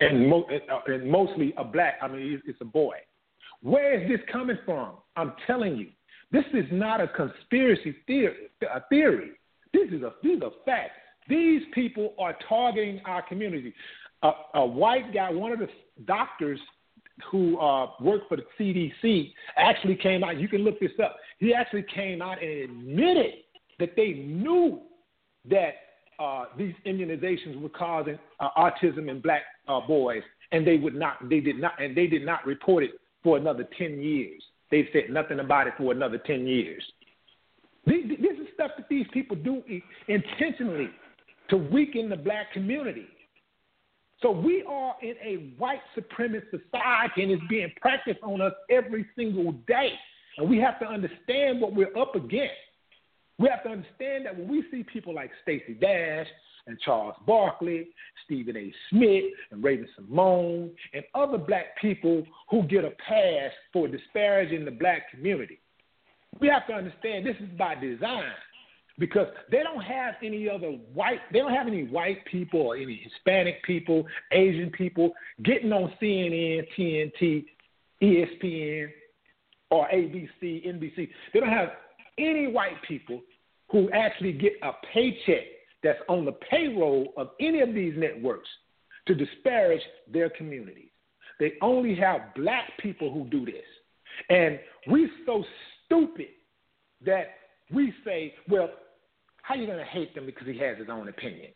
And, 0.00 0.28
mo- 0.28 0.46
uh, 0.50 0.92
and 0.92 1.10
mostly 1.10 1.54
a 1.56 1.64
black. 1.64 1.94
I 2.02 2.08
mean, 2.08 2.40
it's 2.44 2.60
a 2.60 2.64
boy. 2.64 2.96
Where 3.62 4.00
is 4.00 4.08
this 4.08 4.20
coming 4.30 4.58
from? 4.64 4.96
I'm 5.16 5.32
telling 5.46 5.76
you, 5.76 5.88
This 6.30 6.44
is 6.52 6.66
not 6.70 7.00
a 7.00 7.08
conspiracy 7.08 7.96
theory. 8.06 8.50
A 8.62 8.80
theory. 8.88 9.32
This 9.72 9.88
is 9.90 10.02
a 10.02 10.12
these 10.22 10.42
are 10.42 10.50
facts. 10.64 10.92
These 11.28 11.62
people 11.72 12.14
are 12.18 12.36
targeting 12.48 13.00
our 13.04 13.22
community. 13.22 13.74
A, 14.22 14.30
a 14.54 14.66
white 14.66 15.12
guy, 15.12 15.30
one 15.30 15.52
of 15.52 15.58
the 15.58 15.68
doctors 16.04 16.60
who 17.30 17.58
uh, 17.58 17.90
worked 18.00 18.28
for 18.28 18.36
the 18.36 18.44
CDC, 18.58 19.32
actually 19.56 19.96
came 19.96 20.22
out. 20.22 20.38
You 20.38 20.48
can 20.48 20.62
look 20.62 20.78
this 20.80 20.90
up. 21.02 21.16
He 21.38 21.54
actually 21.54 21.84
came 21.94 22.20
out 22.20 22.42
and 22.42 22.70
admitted 22.70 23.32
that 23.78 23.96
they 23.96 24.12
knew 24.12 24.80
that 25.50 25.74
uh, 26.18 26.44
these 26.56 26.74
immunizations 26.86 27.60
were 27.60 27.68
causing 27.68 28.18
uh, 28.40 28.48
autism 28.56 29.10
in 29.10 29.20
black 29.20 29.42
uh, 29.68 29.80
boys, 29.80 30.22
and 30.52 30.66
they 30.66 30.76
would 30.76 30.94
not, 30.94 31.28
they 31.28 31.40
did 31.40 31.58
not, 31.60 31.80
and 31.82 31.96
they 31.96 32.06
did 32.06 32.24
not 32.24 32.46
report 32.46 32.84
it 32.84 32.92
for 33.22 33.36
another 33.36 33.68
ten 33.78 34.00
years. 34.00 34.42
They 34.70 34.88
said 34.92 35.10
nothing 35.10 35.40
about 35.40 35.66
it 35.66 35.74
for 35.78 35.92
another 35.92 36.18
ten 36.18 36.46
years. 36.46 36.82
This 37.84 38.04
is 38.04 38.48
stuff 38.54 38.72
that 38.76 38.88
these 38.88 39.06
people 39.12 39.36
do 39.36 39.62
intentionally 40.08 40.90
to 41.50 41.56
weaken 41.56 42.08
the 42.08 42.16
black 42.16 42.52
community. 42.52 43.06
So 44.22 44.30
we 44.30 44.64
are 44.66 44.96
in 45.02 45.14
a 45.22 45.54
white 45.58 45.82
supremacist 45.96 46.50
society, 46.50 47.22
and 47.22 47.30
it's 47.30 47.42
being 47.48 47.70
practiced 47.80 48.20
on 48.22 48.40
us 48.40 48.54
every 48.70 49.06
single 49.14 49.52
day. 49.68 49.90
And 50.38 50.50
we 50.50 50.58
have 50.58 50.80
to 50.80 50.86
understand 50.86 51.60
what 51.60 51.74
we're 51.74 51.96
up 51.96 52.14
against. 52.14 52.54
We 53.38 53.48
have 53.48 53.62
to 53.64 53.70
understand 53.70 54.26
that 54.26 54.36
when 54.36 54.48
we 54.48 54.64
see 54.70 54.82
people 54.82 55.14
like 55.14 55.30
Stacey 55.42 55.74
Dash 55.74 56.26
and 56.66 56.78
Charles 56.80 57.14
Barkley, 57.26 57.88
Stephen 58.24 58.56
A. 58.56 58.72
Smith, 58.90 59.24
and 59.50 59.62
Raven-Symoné, 59.62 60.70
and 60.94 61.04
other 61.14 61.38
black 61.38 61.78
people 61.80 62.24
who 62.50 62.62
get 62.64 62.84
a 62.84 62.90
pass 63.06 63.52
for 63.72 63.88
disparaging 63.88 64.64
the 64.64 64.70
black 64.70 65.10
community, 65.10 65.60
we 66.40 66.48
have 66.48 66.66
to 66.66 66.72
understand 66.72 67.26
this 67.26 67.36
is 67.40 67.48
by 67.58 67.74
design 67.74 68.32
because 68.98 69.26
they 69.50 69.62
don't 69.62 69.82
have 69.82 70.14
any 70.22 70.48
other 70.48 70.68
white 70.94 71.20
they 71.32 71.38
don't 71.38 71.52
have 71.52 71.66
any 71.66 71.84
white 71.84 72.24
people 72.24 72.60
or 72.60 72.76
any 72.76 73.00
Hispanic 73.04 73.62
people, 73.64 74.06
Asian 74.32 74.70
people 74.70 75.12
getting 75.44 75.72
on 75.72 75.92
CNN, 76.00 76.66
TNT, 76.76 77.44
ESPN, 78.02 78.88
or 79.70 79.86
ABC, 79.88 80.66
NBC. 80.66 81.08
They 81.32 81.40
don't 81.40 81.48
have 81.48 81.70
any 82.18 82.46
white 82.46 82.82
people 82.86 83.20
who 83.70 83.90
actually 83.90 84.32
get 84.32 84.52
a 84.62 84.72
paycheck 84.92 85.44
that's 85.82 85.98
on 86.08 86.24
the 86.24 86.32
payroll 86.32 87.12
of 87.16 87.30
any 87.40 87.60
of 87.60 87.74
these 87.74 87.94
networks 87.96 88.48
to 89.06 89.14
disparage 89.14 89.82
their 90.12 90.30
communities. 90.30 90.90
They 91.38 91.52
only 91.62 91.94
have 91.96 92.34
black 92.34 92.70
people 92.80 93.12
who 93.12 93.24
do 93.28 93.44
this. 93.44 93.64
And 94.30 94.58
we're 94.86 95.10
so 95.26 95.44
stupid 95.84 96.28
that 97.04 97.26
we 97.72 97.92
say, 98.04 98.34
well, 98.48 98.70
how 99.42 99.54
you 99.54 99.66
going 99.66 99.78
to 99.78 99.84
hate 99.84 100.14
them 100.14 100.26
because 100.26 100.46
he 100.46 100.58
has 100.58 100.78
his 100.78 100.88
own 100.90 101.08
opinion? 101.08 101.52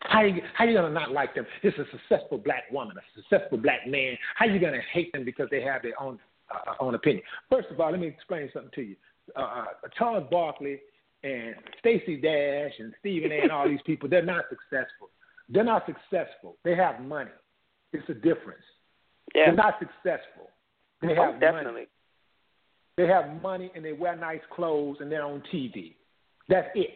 How 0.00 0.22
you, 0.22 0.42
how 0.54 0.64
you 0.64 0.74
going 0.74 0.92
to 0.92 0.92
not 0.92 1.12
like 1.12 1.34
them? 1.34 1.46
This 1.62 1.74
is 1.74 1.80
a 1.80 1.98
successful 1.98 2.38
black 2.38 2.64
woman, 2.70 2.96
a 2.96 3.20
successful 3.20 3.58
black 3.58 3.86
man. 3.86 4.16
How 4.36 4.46
you 4.46 4.60
going 4.60 4.74
to 4.74 4.82
hate 4.92 5.12
them 5.12 5.24
because 5.24 5.48
they 5.50 5.62
have 5.62 5.82
their 5.82 6.00
own 6.00 6.18
uh, 6.50 6.74
own 6.80 6.94
opinion? 6.94 7.22
First 7.50 7.68
of 7.70 7.80
all, 7.80 7.90
let 7.90 8.00
me 8.00 8.06
explain 8.06 8.48
something 8.52 8.70
to 8.74 8.82
you. 8.82 8.96
Uh, 9.36 9.40
uh, 9.40 9.64
Charles 9.96 10.26
Barkley 10.30 10.80
and 11.22 11.54
Stacey 11.78 12.16
Dash 12.16 12.72
and 12.78 12.92
Stephen 13.00 13.32
A. 13.32 13.40
and 13.42 13.50
all 13.50 13.68
these 13.68 13.82
people, 13.84 14.08
they're 14.08 14.24
not 14.24 14.44
successful. 14.48 15.10
They're 15.48 15.64
not 15.64 15.84
successful. 15.86 16.56
They 16.64 16.76
have 16.76 17.00
money. 17.00 17.30
It's 17.92 18.08
a 18.08 18.14
difference. 18.14 18.62
Yeah. 19.34 19.46
They're 19.46 19.54
not 19.54 19.74
successful. 19.78 20.50
They 21.02 21.16
oh, 21.18 21.32
have 21.32 21.40
definitely. 21.40 21.72
money. 21.72 21.86
They 22.96 23.06
have 23.06 23.40
money 23.42 23.70
and 23.74 23.84
they 23.84 23.92
wear 23.92 24.16
nice 24.16 24.40
clothes 24.54 24.98
and 25.00 25.10
they're 25.10 25.24
on 25.24 25.42
TV. 25.52 25.94
That's 26.48 26.68
it. 26.74 26.90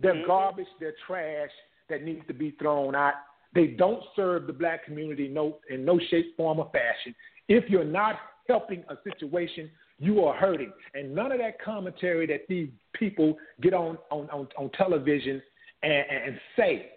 They're 0.00 0.14
mm-hmm. 0.14 0.26
garbage. 0.26 0.66
They're 0.78 0.94
trash 1.06 1.50
that 1.88 2.04
needs 2.04 2.26
to 2.28 2.34
be 2.34 2.52
thrown 2.52 2.94
out. 2.94 3.14
They 3.54 3.68
don't 3.68 4.02
serve 4.14 4.46
the 4.46 4.52
black 4.52 4.84
community 4.84 5.28
no, 5.28 5.58
in 5.68 5.84
no 5.84 5.98
shape, 6.10 6.36
form, 6.36 6.60
or 6.60 6.70
fashion. 6.72 7.14
If 7.48 7.68
you're 7.68 7.84
not 7.84 8.16
helping 8.46 8.84
a 8.88 8.96
situation, 9.02 9.70
you 10.00 10.24
are 10.24 10.34
hurting. 10.34 10.72
And 10.94 11.14
none 11.14 11.30
of 11.30 11.38
that 11.38 11.62
commentary 11.62 12.26
that 12.26 12.48
these 12.48 12.70
people 12.94 13.36
get 13.60 13.74
on, 13.74 13.98
on, 14.10 14.28
on, 14.30 14.48
on 14.58 14.70
television 14.70 15.40
and, 15.82 16.04
and 16.10 16.40
say 16.56 16.90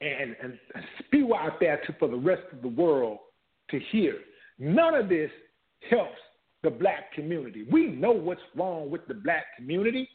and, 0.00 0.36
and 0.42 0.58
spew 0.98 1.34
out 1.34 1.60
there 1.60 1.80
to, 1.86 1.94
for 1.98 2.08
the 2.08 2.16
rest 2.16 2.42
of 2.52 2.60
the 2.60 2.68
world 2.68 3.18
to 3.70 3.78
hear. 3.92 4.16
None 4.58 4.94
of 4.94 5.08
this 5.08 5.30
helps 5.88 6.18
the 6.62 6.70
black 6.70 7.12
community. 7.12 7.66
We 7.70 7.86
know 7.86 8.12
what's 8.12 8.40
wrong 8.56 8.90
with 8.90 9.06
the 9.06 9.14
black 9.14 9.44
community, 9.56 10.08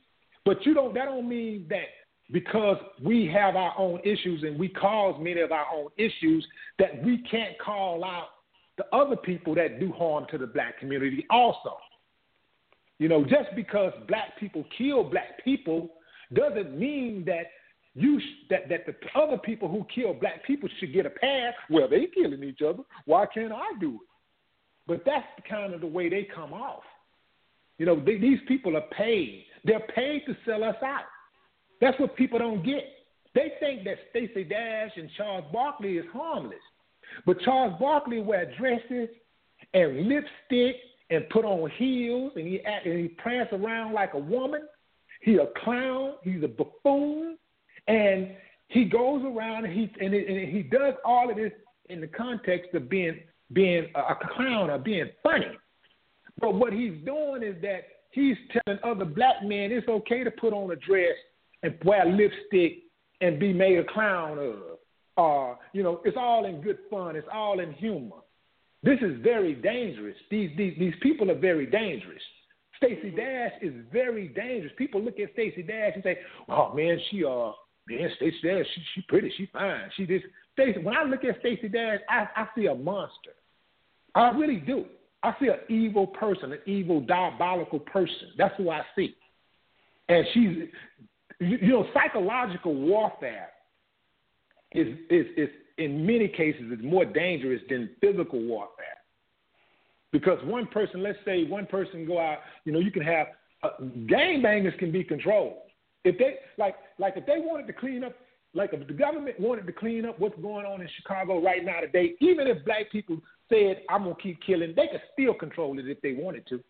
but 0.43 0.63
you 0.65 0.73
don't. 0.73 0.93
That 0.93 1.05
don't 1.05 1.27
mean 1.27 1.65
that 1.69 1.87
because 2.31 2.77
we 3.01 3.27
have 3.33 3.55
our 3.55 3.73
own 3.77 3.99
issues 4.03 4.43
and 4.43 4.59
we 4.59 4.69
cause 4.69 5.15
many 5.19 5.41
of 5.41 5.51
our 5.51 5.65
own 5.73 5.87
issues 5.97 6.45
that 6.79 7.03
we 7.03 7.23
can't 7.29 7.57
call 7.63 8.03
out 8.03 8.27
the 8.77 8.85
other 8.95 9.15
people 9.15 9.55
that 9.55 9.79
do 9.79 9.91
harm 9.93 10.25
to 10.31 10.37
the 10.37 10.47
black 10.47 10.79
community 10.79 11.25
also. 11.29 11.77
You 12.99 13.09
know, 13.09 13.23
just 13.23 13.53
because 13.55 13.91
black 14.07 14.37
people 14.39 14.65
kill 14.77 15.03
black 15.03 15.43
people 15.43 15.89
doesn't 16.33 16.77
mean 16.77 17.23
that 17.25 17.47
you 17.93 18.19
sh- 18.19 18.47
that 18.49 18.69
that 18.69 18.85
the 18.85 18.95
other 19.19 19.37
people 19.37 19.67
who 19.67 19.85
kill 19.93 20.13
black 20.13 20.45
people 20.45 20.69
should 20.79 20.93
get 20.93 21.05
a 21.05 21.09
pass. 21.09 21.53
Well, 21.69 21.87
they 21.89 22.07
killing 22.13 22.43
each 22.43 22.61
other. 22.61 22.83
Why 23.05 23.25
can't 23.33 23.51
I 23.51 23.71
do 23.79 23.95
it? 23.95 24.07
But 24.87 25.03
that's 25.05 25.25
kind 25.49 25.73
of 25.73 25.81
the 25.81 25.87
way 25.87 26.09
they 26.09 26.27
come 26.33 26.53
off. 26.53 26.83
You 27.77 27.85
know, 27.85 27.99
they, 27.99 28.17
these 28.17 28.39
people 28.47 28.77
are 28.77 28.87
paid. 28.97 29.45
They're 29.65 29.85
paid 29.93 30.23
to 30.27 30.37
sell 30.45 30.63
us 30.63 30.75
out. 30.83 31.05
That's 31.81 31.99
what 31.99 32.15
people 32.15 32.39
don't 32.39 32.63
get. 32.63 32.85
They 33.33 33.51
think 33.59 33.83
that 33.83 33.97
Stacey 34.11 34.45
Dash 34.45 34.91
and 34.95 35.09
Charles 35.17 35.45
Barkley 35.51 35.97
is 35.97 36.05
harmless. 36.13 36.59
But 37.25 37.41
Charles 37.41 37.73
Barkley 37.79 38.21
wear 38.21 38.51
dresses 38.57 39.09
and 39.73 40.07
lipstick 40.07 40.77
and 41.09 41.27
put 41.29 41.45
on 41.45 41.69
heels 41.71 42.33
and 42.35 42.47
he 42.47 42.61
act, 42.61 42.85
and 42.85 42.99
he 42.99 43.07
prance 43.07 43.49
around 43.51 43.93
like 43.93 44.13
a 44.13 44.19
woman. 44.19 44.61
He 45.21 45.35
a 45.35 45.47
clown. 45.63 46.13
He's 46.23 46.43
a 46.43 46.47
buffoon, 46.47 47.37
and 47.87 48.31
he 48.67 48.85
goes 48.85 49.23
around 49.23 49.65
and 49.65 49.73
he 49.73 49.91
and, 50.03 50.13
it, 50.13 50.27
and 50.27 50.55
he 50.55 50.63
does 50.63 50.93
all 51.03 51.29
of 51.29 51.35
this 51.35 51.51
in 51.89 52.01
the 52.01 52.07
context 52.07 52.73
of 52.73 52.89
being 52.89 53.19
being 53.53 53.87
a 53.95 54.15
clown 54.35 54.69
or 54.69 54.79
being 54.79 55.09
funny. 55.21 55.47
But 56.39 56.55
what 56.55 56.73
he's 56.73 56.93
doing 57.05 57.43
is 57.43 57.61
that 57.61 57.83
he's 58.11 58.35
telling 58.51 58.79
other 58.83 59.05
black 59.05 59.43
men 59.43 59.71
it's 59.71 59.87
okay 59.87 60.23
to 60.23 60.31
put 60.31 60.51
on 60.51 60.71
a 60.71 60.75
dress 60.75 61.15
and 61.63 61.75
wear 61.83 62.05
lipstick 62.05 62.83
and 63.21 63.39
be 63.39 63.53
made 63.53 63.77
a 63.77 63.83
clown 63.83 64.39
of. 64.39 64.55
Uh, 65.17 65.55
you 65.71 65.81
know, 65.81 66.01
it's 66.03 66.17
all 66.19 66.45
in 66.45 66.59
good 66.59 66.79
fun. 66.89 67.15
It's 67.15 67.27
all 67.31 67.61
in 67.61 67.71
humor. 67.73 68.17
This 68.85 68.99
is 69.01 69.19
very 69.23 69.55
dangerous. 69.55 70.15
These 70.29 70.51
these 70.55 70.75
these 70.77 70.93
people 71.01 71.31
are 71.31 71.39
very 71.39 71.65
dangerous. 71.65 72.21
Stacey 72.77 73.09
Dash 73.09 73.51
is 73.61 73.73
very 73.91 74.27
dangerous. 74.27 74.71
People 74.77 75.01
look 75.01 75.19
at 75.19 75.33
Stacey 75.33 75.63
Dash 75.63 75.93
and 75.95 76.03
say, 76.03 76.19
"Oh 76.47 76.71
man, 76.73 76.99
she 77.09 77.25
uh 77.25 77.51
man, 77.89 78.09
Stacey 78.17 78.37
Dash, 78.43 78.65
she 78.75 78.81
she 78.93 79.01
pretty, 79.09 79.33
she 79.35 79.49
fine, 79.51 79.89
she 79.97 80.05
this." 80.05 80.21
Stacey, 80.53 80.79
when 80.83 80.95
I 80.95 81.03
look 81.03 81.23
at 81.23 81.39
Stacey 81.39 81.67
Dash, 81.67 81.99
I, 82.07 82.27
I 82.35 82.47
see 82.55 82.67
a 82.67 82.75
monster. 82.75 83.31
I 84.13 84.29
really 84.29 84.57
do. 84.57 84.85
I 85.23 85.33
see 85.39 85.47
an 85.47 85.57
evil 85.67 86.05
person, 86.05 86.53
an 86.53 86.59
evil, 86.67 87.01
diabolical 87.01 87.79
person. 87.79 88.33
That's 88.37 88.55
who 88.57 88.69
I 88.69 88.83
see. 88.95 89.15
And 90.07 90.23
she's, 90.33 90.57
you 91.39 91.67
know, 91.69 91.87
psychological 91.91 92.75
warfare 92.75 93.49
is 94.73 94.87
is 95.09 95.25
is 95.35 95.49
many 96.25 96.35
cases 96.35 96.71
is 96.71 96.83
more 96.83 97.05
dangerous 97.05 97.61
than 97.69 97.89
physical 98.01 98.39
warfare. 98.41 98.85
Because 100.11 100.39
one 100.45 100.67
person, 100.67 101.03
let's 101.03 101.17
say 101.25 101.45
one 101.45 101.65
person 101.65 102.05
go 102.05 102.19
out, 102.19 102.39
you 102.63 102.71
know, 102.71 102.79
you 102.79 102.91
can 102.91 103.03
have 103.03 103.27
uh, 103.63 103.69
gang 104.07 104.41
bangers 104.41 104.73
can 104.79 104.91
be 104.91 105.03
controlled. 105.03 105.57
If 106.03 106.17
they 106.17 106.35
like 106.57 106.75
like 106.99 107.13
if 107.17 107.25
they 107.25 107.37
wanted 107.39 107.67
to 107.67 107.73
clean 107.73 108.03
up 108.03 108.13
like 108.53 108.69
if 108.73 108.87
the 108.87 108.93
government 108.93 109.39
wanted 109.39 109.65
to 109.67 109.73
clean 109.73 110.05
up 110.05 110.19
what's 110.19 110.39
going 110.41 110.65
on 110.65 110.81
in 110.81 110.87
Chicago 110.97 111.41
right 111.41 111.65
now 111.65 111.81
today, 111.81 112.13
even 112.21 112.47
if 112.47 112.63
black 112.63 112.91
people 112.91 113.17
said 113.49 113.81
I'm 113.89 114.03
gonna 114.03 114.15
keep 114.21 114.39
killing, 114.45 114.73
they 114.75 114.87
could 114.87 115.01
still 115.13 115.33
control 115.33 115.77
it 115.79 115.87
if 115.87 115.99
they 116.01 116.13
wanted 116.13 116.47
to. 116.47 116.63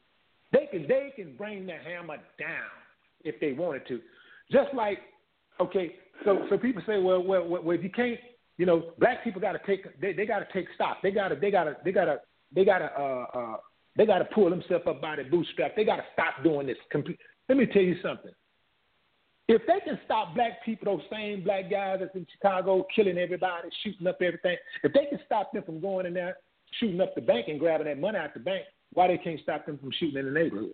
They 0.51 0.67
can 0.71 0.87
they 0.87 1.11
can 1.15 1.35
bring 1.35 1.65
the 1.67 1.73
hammer 1.73 2.17
down 2.39 2.71
if 3.23 3.39
they 3.39 3.51
wanted 3.51 3.85
to. 3.89 3.99
Just 4.51 4.73
like 4.73 4.99
okay, 5.59 5.95
so 6.23 6.45
so 6.49 6.57
people 6.57 6.81
say, 6.87 6.99
well, 6.99 7.21
well, 7.21 7.45
well, 7.47 7.75
if 7.75 7.83
you 7.83 7.89
can't, 7.91 8.19
you 8.57 8.65
know, 8.65 8.91
black 8.99 9.23
people 9.23 9.41
got 9.41 9.53
to 9.53 9.59
take 9.65 9.99
they 9.99 10.13
they 10.13 10.25
got 10.25 10.39
to 10.39 10.47
take 10.53 10.67
stock. 10.75 10.97
They 11.03 11.11
got 11.11 11.29
to 11.29 11.35
they 11.35 11.51
got 11.51 11.65
to 11.65 11.77
they 11.83 11.91
got 11.91 12.05
to 12.05 12.19
they 12.53 12.65
got 12.65 12.79
to 12.79 12.85
uh 12.85 13.25
uh 13.33 13.57
they 13.97 14.05
got 14.05 14.19
to 14.19 14.25
pull 14.25 14.49
themselves 14.49 14.85
up 14.87 15.01
by 15.01 15.17
their 15.17 15.29
bootstrap. 15.29 15.75
They 15.75 15.85
got 15.85 15.97
to 15.97 16.05
stop 16.13 16.43
doing 16.43 16.67
this. 16.67 16.77
Let 17.47 17.57
me 17.57 17.65
tell 17.65 17.81
you 17.81 17.95
something. 18.01 18.31
If 19.47 19.61
they 19.67 19.79
can 19.85 19.99
stop 20.05 20.33
black 20.33 20.65
people, 20.65 20.97
those 20.97 21.05
same 21.11 21.43
black 21.43 21.69
guys 21.69 21.99
that's 21.99 22.15
in 22.15 22.25
Chicago 22.31 22.85
killing 22.95 23.17
everybody, 23.17 23.69
shooting 23.83 24.07
up 24.07 24.17
everything, 24.21 24.57
if 24.83 24.91
they 24.91 25.05
can 25.05 25.19
stop 25.25 25.53
them 25.53 25.63
from 25.63 25.79
going 25.79 26.07
in 26.07 26.15
there, 26.15 26.37
shooting 26.79 26.99
up 26.99 27.13
the 27.13 27.21
bank 27.21 27.47
and 27.47 27.59
grabbing 27.59 27.85
that 27.85 27.99
money 27.99 28.17
out 28.17 28.33
the 28.33 28.39
bank, 28.39 28.65
why 28.93 29.07
they 29.07 29.17
can't 29.17 29.39
stop 29.41 29.65
them 29.65 29.77
from 29.77 29.91
shooting 29.99 30.17
in 30.17 30.25
the 30.25 30.31
neighborhood? 30.31 30.71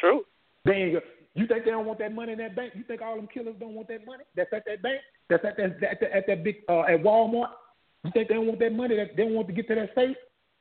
True. 0.00 0.22
They 0.64 0.72
ain't. 0.72 1.02
You 1.38 1.46
think 1.46 1.64
they 1.64 1.70
don't 1.70 1.86
want 1.86 2.00
that 2.00 2.12
money 2.12 2.32
in 2.32 2.38
that 2.38 2.56
bank? 2.56 2.72
You 2.74 2.82
think 2.82 3.00
all 3.00 3.14
them 3.14 3.28
killers 3.32 3.54
don't 3.60 3.74
want 3.74 3.86
that 3.88 4.04
money? 4.04 4.24
That's 4.34 4.52
at 4.52 4.64
that 4.66 4.82
bank. 4.82 5.00
That's 5.30 5.44
at 5.44 5.56
that 5.56 5.66
at, 5.66 6.00
that, 6.00 6.10
at 6.10 6.26
that 6.26 6.42
big 6.42 6.56
uh, 6.68 6.80
at 6.80 7.00
Walmart. 7.00 7.50
You 8.02 8.10
think 8.12 8.26
they 8.26 8.34
don't 8.34 8.48
want 8.48 8.58
that 8.58 8.72
money? 8.72 8.96
That 8.96 9.16
they 9.16 9.22
don't 9.22 9.34
want 9.34 9.46
to 9.46 9.54
get 9.54 9.68
to 9.68 9.76
that 9.76 9.90
safe? 9.94 10.16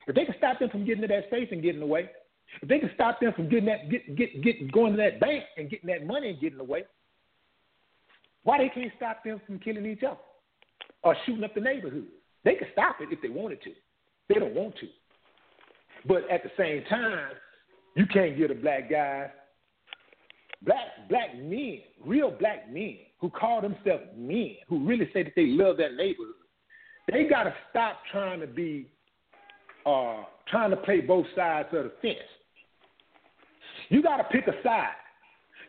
If 0.07 0.15
they 0.15 0.25
can 0.25 0.36
stop 0.38 0.59
them 0.59 0.69
from 0.69 0.86
getting 0.86 1.01
to 1.01 1.07
that 1.07 1.32
safe 1.32 1.49
and 1.51 1.63
getting 1.63 1.82
away, 1.82 2.11
if 2.61 2.69
they 2.69 2.78
can 2.78 2.91
stop 2.93 3.19
them 3.19 3.34
from 3.34 3.49
getting 3.49 3.65
that 3.65 3.89
get 3.89 4.15
get 4.15 4.43
get 4.43 4.71
going 4.71 4.91
to 4.91 4.97
that 4.97 5.19
bank 5.19 5.45
and 5.57 5.67
getting 5.67 5.88
that 5.88 6.05
money 6.05 6.30
and 6.30 6.39
getting 6.39 6.59
away, 6.59 6.86
why 8.43 8.59
they 8.59 8.69
can't 8.69 8.93
stop 8.97 9.23
them 9.23 9.41
from 9.47 9.57
killing 9.57 9.86
each 9.88 10.03
other 10.03 10.19
or 11.01 11.15
shooting 11.25 11.43
up 11.43 11.55
the 11.55 11.61
neighborhood? 11.61 12.05
They 12.45 12.53
can 12.53 12.67
stop 12.71 12.97
it 13.01 13.09
if 13.11 13.19
they 13.23 13.30
wanted 13.30 13.63
to. 13.63 13.71
They 14.30 14.36
don't 14.36 14.53
want 14.53 14.75
to. 14.78 14.88
But 16.07 16.30
at 16.30 16.43
the 16.43 16.51
same 16.55 16.84
time, 16.88 17.32
you 17.95 18.05
can't 18.05 18.38
get 18.38 18.51
a 18.51 18.55
black 18.55 18.91
guy, 18.91 19.32
black 20.63 21.09
black 21.09 21.35
men, 21.37 21.79
real 22.05 22.31
black 22.31 22.71
men 22.71 22.97
who 23.19 23.29
call 23.29 23.61
themselves 23.61 24.03
men, 24.15 24.55
who 24.67 24.85
really 24.85 25.09
say 25.13 25.23
that 25.23 25.33
they 25.35 25.47
love 25.47 25.77
that 25.77 25.95
neighborhood. 25.95 26.35
They 27.11 27.23
got 27.23 27.43
to 27.43 27.53
stop 27.69 28.01
trying 28.11 28.41
to 28.41 28.47
be, 28.47 28.87
uh, 29.85 30.23
trying 30.47 30.71
to 30.71 30.77
play 30.77 31.01
both 31.01 31.25
sides 31.35 31.69
of 31.71 31.85
the 31.85 31.91
fence. 32.01 32.17
You 33.89 34.03
got 34.03 34.17
to 34.17 34.23
pick 34.25 34.47
a 34.47 34.61
side. 34.63 34.89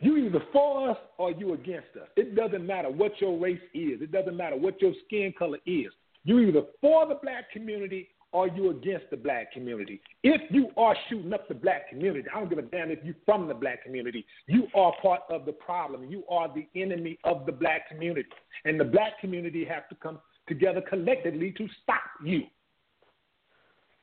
You 0.01 0.16
either 0.16 0.43
for 0.53 0.91
us 0.91 0.97
or 1.16 1.32
you 1.32 1.55
against 1.55 1.89
us. 2.01 2.09
It 2.16 2.36
doesn't 2.36 2.64
matter 2.66 2.91
what 2.91 3.12
your 3.20 3.39
race 3.39 3.61
is. 3.74 4.01
It 4.01 4.12
doesn't 4.12 4.36
matter 4.36 4.57
what 4.57 4.80
your 4.80 4.93
skin 5.07 5.32
color 5.39 5.59
is. 5.66 5.89
You 6.24 6.41
either 6.41 6.62
for 6.80 7.07
the 7.07 7.18
black 7.22 7.51
community 7.53 8.09
or 8.33 8.49
you 8.49 8.70
against 8.70 9.09
the 9.11 9.16
black 9.16 9.53
community. 9.53 10.01
If 10.22 10.41
you 10.51 10.68
are 10.76 10.95
shooting 11.09 11.33
up 11.33 11.49
the 11.49 11.55
black 11.55 11.89
community, 11.89 12.29
I 12.35 12.39
don't 12.39 12.49
give 12.49 12.59
a 12.59 12.62
damn 12.62 12.91
if 12.91 12.99
you're 13.03 13.14
from 13.24 13.49
the 13.49 13.55
black 13.55 13.83
community. 13.83 14.26
You 14.47 14.66
are 14.74 14.93
part 15.01 15.22
of 15.31 15.47
the 15.47 15.53
problem. 15.53 16.05
You 16.11 16.24
are 16.29 16.53
the 16.53 16.66
enemy 16.81 17.18
of 17.24 17.47
the 17.47 17.53
black 17.53 17.89
community. 17.89 18.29
And 18.64 18.79
the 18.79 18.85
black 18.85 19.18
community 19.20 19.64
have 19.64 19.89
to 19.89 19.95
come 19.95 20.18
together 20.47 20.83
collectively 20.89 21.53
to 21.57 21.66
stop 21.83 22.03
you. 22.22 22.43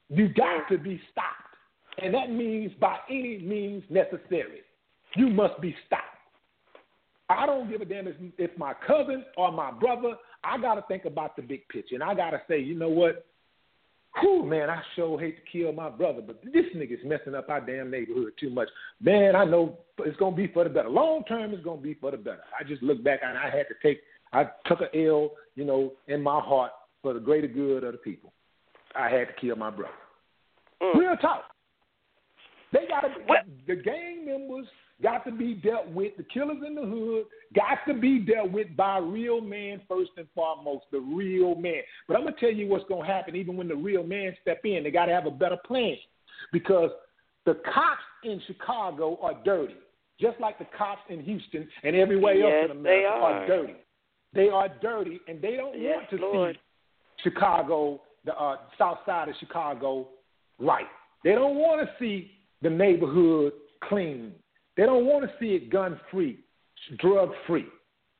You 0.09 0.30
got 0.30 0.67
to 0.69 0.78
be 0.78 0.99
stopped. 1.11 2.01
And 2.01 2.13
that 2.13 2.32
means 2.32 2.71
by 2.80 2.97
any 3.09 3.39
means 3.39 3.84
necessary. 3.89 4.61
You 5.15 5.30
must 5.30 5.59
be 5.61 5.76
stopped. 5.86 6.03
I 7.30 7.45
don't 7.45 7.69
give 7.69 7.82
a 7.82 7.86
damn 7.86 8.07
if, 8.07 8.15
if 8.38 8.55
my 8.57 8.73
cousin 8.86 9.26
or 9.38 9.51
my 9.51 9.71
brother, 9.71 10.13
I 10.43 10.59
got 10.59 10.76
to 10.76 10.84
think 10.88 11.05
about 11.05 11.36
the 11.36 11.41
big 11.41 11.67
picture. 11.69 11.95
And 11.95 12.03
I 12.03 12.13
got 12.13 12.32
to 12.32 12.41
say, 12.47 12.59
you 12.59 12.76
know 12.76 12.89
what? 12.89 13.26
Whew, 14.22 14.45
man, 14.45 14.70
I 14.70 14.82
sure 14.95 15.20
hate 15.20 15.38
to 15.38 15.51
kill 15.51 15.74
my 15.74 15.89
brother, 15.89 16.22
but 16.22 16.41
this 16.43 16.66
nigga's 16.76 17.03
messing 17.03 17.36
up 17.36 17.49
our 17.49 17.59
damn 17.59 17.91
neighborhood 17.91 18.32
too 18.39 18.49
much. 18.49 18.70
Man, 19.01 19.36
I 19.36 19.43
know 19.43 19.78
it's 19.99 20.18
gonna 20.18 20.36
be 20.36 20.47
for 20.47 20.63
the 20.63 20.70
better. 20.70 20.89
Long 20.89 21.24
term, 21.26 21.53
it's 21.53 21.63
gonna 21.63 21.82
be 21.82 21.95
for 21.95 22.11
the 22.11 22.18
better. 22.18 22.43
I 22.57 22.63
just 22.63 22.82
look 22.82 23.03
back 23.03 23.20
and 23.26 23.38
I 23.38 23.45
had 23.45 23.68
to 23.68 23.76
take, 23.84 24.01
I 24.32 24.45
took 24.68 24.80
a 24.82 24.95
L, 24.97 25.32
you 25.55 25.66
know, 25.66 25.93
in 26.07 26.22
my 26.22 26.39
heart 26.39 26.72
for 27.01 27.13
the 27.13 27.20
greater 27.20 27.47
good 27.47 27.84
of 27.84 27.91
the 27.91 27.97
people. 27.97 28.32
I 28.95 29.09
had 29.09 29.28
to 29.28 29.34
kill 29.39 29.57
my 29.57 29.70
brother. 29.70 29.93
Mm. 30.82 30.95
Real 30.95 31.16
talk. 31.18 31.43
They 32.72 32.88
got 32.88 33.01
to 33.01 33.09
the 33.68 33.76
gang 33.76 34.26
members 34.26 34.68
got 35.02 35.26
to 35.26 35.32
be 35.32 35.54
dealt 35.56 35.89
with. 35.89 36.16
The 36.18 36.24
killers 36.24 36.58
in 36.66 36.76
the 36.76 36.82
hood 36.82 37.26
got 37.54 37.80
to 37.88 37.93
be 38.00 38.20
dealt 38.20 38.52
with 38.52 38.76
by 38.76 38.98
real 38.98 39.41
man 39.41 39.82
first 39.88 40.12
and 40.18 40.28
foremost, 40.34 40.86
the 40.91 41.00
real 41.00 41.56
man. 41.56 41.82
But 42.08 42.18
I'm 42.18 42.24
gonna 42.24 42.36
tell 42.39 42.52
you 42.52 42.68
what's 42.68 42.86
gonna 42.88 43.06
happen. 43.06 43.36
Even 43.36 43.58
when 43.58 43.68
the 43.68 43.76
real 43.76 44.04
man 44.04 44.36
step 44.41 44.62
in, 44.64 44.84
they 44.84 44.91
got 44.91 45.06
to 45.06 45.14
have 45.14 45.26
a 45.26 45.32
better 45.32 45.58
plan 45.66 45.96
because 46.52 46.91
the 47.46 47.56
cops 47.74 48.02
in 48.24 48.41
Chicago 48.48 49.20
are 49.22 49.36
dirty, 49.43 49.76
just 50.20 50.39
like 50.39 50.58
the 50.58 50.68
cops 50.78 51.02
in 51.10 51.22
Houston 51.22 51.68
and 51.84 51.96
everywhere 51.96 52.34
yes, 52.34 52.64
else 52.64 52.72
in 52.72 52.78
America 52.78 53.08
are. 53.10 53.34
are. 53.34 53.48
dirty. 53.48 53.76
They 54.34 54.50
are 54.50 54.68
dirty, 54.82 55.20
and 55.28 55.41
they 55.41 55.56
don't 55.56 55.80
yes, 55.80 55.96
want 55.98 56.10
to 56.10 56.16
Lord. 56.18 56.56
see 57.24 57.30
Chicago, 57.30 58.02
the 58.26 58.36
uh, 58.36 58.58
South 58.78 58.98
Side 59.06 59.30
of 59.30 59.36
Chicago, 59.39 60.10
right. 60.60 60.88
They 61.24 61.32
don't 61.32 61.56
want 61.56 61.88
to 61.88 61.93
see 61.98 62.32
the 62.62 62.70
neighborhood 62.70 63.54
clean. 63.84 64.34
They 64.78 64.86
don't 64.86 65.05
want 65.05 65.26
to 65.26 65.32
see 65.39 65.55
it 65.55 65.69
gun 65.69 65.99
free, 66.11 66.39
drug 66.99 67.32
free. 67.47 67.65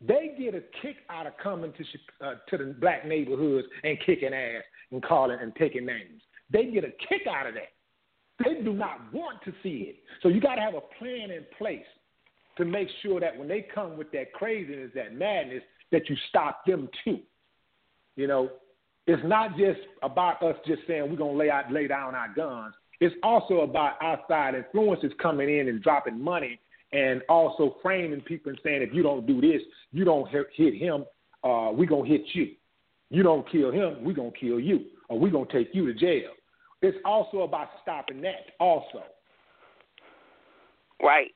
They 0.02 0.36
get 0.38 0.56
a 0.56 0.62
kick 0.82 0.98
out 1.10 1.28
of 1.28 1.34
coming 1.42 1.74
to 1.74 2.26
uh, 2.26 2.36
to 2.50 2.58
the 2.58 2.76
black 2.80 3.06
neighborhoods 3.08 3.68
and 3.84 3.98
kicking 4.06 4.34
ass 4.34 4.64
and 4.92 5.04
calling 5.04 5.38
and 5.42 5.56
taking 5.56 5.86
names. 5.86 6.22
They 6.52 6.66
get 6.66 6.84
a 6.84 6.92
kick 7.10 7.28
out 7.28 7.48
of 7.48 7.56
that. 7.56 7.72
They 8.44 8.62
do 8.62 8.74
not 8.74 9.14
want 9.14 9.42
to 9.46 9.54
see 9.64 9.88
it. 9.90 9.96
So 10.22 10.28
you 10.28 10.42
got 10.42 10.56
to 10.56 10.62
have 10.62 10.76
a 10.76 10.82
plan 11.00 11.32
in 11.32 11.46
place 11.58 11.86
to 12.58 12.66
make 12.66 12.90
sure 13.02 13.20
that 13.20 13.38
when 13.38 13.48
they 13.48 13.66
come 13.74 13.98
with 13.98 14.12
that 14.12 14.34
craziness, 14.34 14.92
that 14.96 15.16
madness, 15.16 15.64
that 15.92 16.10
you 16.10 16.16
stop 16.30 16.66
them 16.66 16.90
too. 17.04 17.20
You 18.16 18.28
know, 18.28 18.50
it's 19.08 19.22
not 19.26 19.58
just 19.58 19.80
about 20.04 20.42
us 20.42 20.56
just 20.66 20.82
saying 20.88 21.10
we're 21.10 21.18
gonna 21.18 21.38
lay 21.38 21.50
out 21.50 21.72
lay 21.72 21.88
down 21.88 22.16
our 22.16 22.34
guns. 22.34 22.74
It's 23.00 23.16
also 23.24 23.62
about 23.62 24.02
outside 24.02 24.56
influences 24.56 25.12
coming 25.22 25.50
in 25.50 25.68
and 25.68 25.82
dropping 25.82 26.22
money 26.22 26.60
and 26.92 27.22
also 27.28 27.76
framing 27.82 28.22
people 28.22 28.52
and 28.52 28.60
saying, 28.64 28.82
if 28.82 28.94
you 28.94 29.04
don't 29.04 29.26
do 29.26 29.42
this, 29.42 29.62
you 29.92 30.06
don't 30.06 30.30
hit 30.30 30.76
him, 30.76 31.06
uh, 31.44 31.70
we're 31.72 31.90
going 31.90 32.10
to 32.10 32.18
hit 32.18 32.26
you. 32.34 32.52
You 33.10 33.24
don't 33.24 33.50
kill 33.52 33.72
him, 33.72 34.04
we're 34.04 34.14
going 34.14 34.32
to 34.32 34.38
kill 34.38 34.60
you, 34.60 34.86
or 35.10 35.20
we're 35.20 35.32
going 35.32 35.48
to 35.48 35.54
take 35.54 35.70
you 35.74 35.86
to 35.92 35.94
jail. 35.94 36.32
It's 36.82 36.98
also 37.06 37.40
about 37.40 37.70
stopping 37.82 38.22
that, 38.22 38.52
also. 38.60 39.04
Right. 41.02 41.32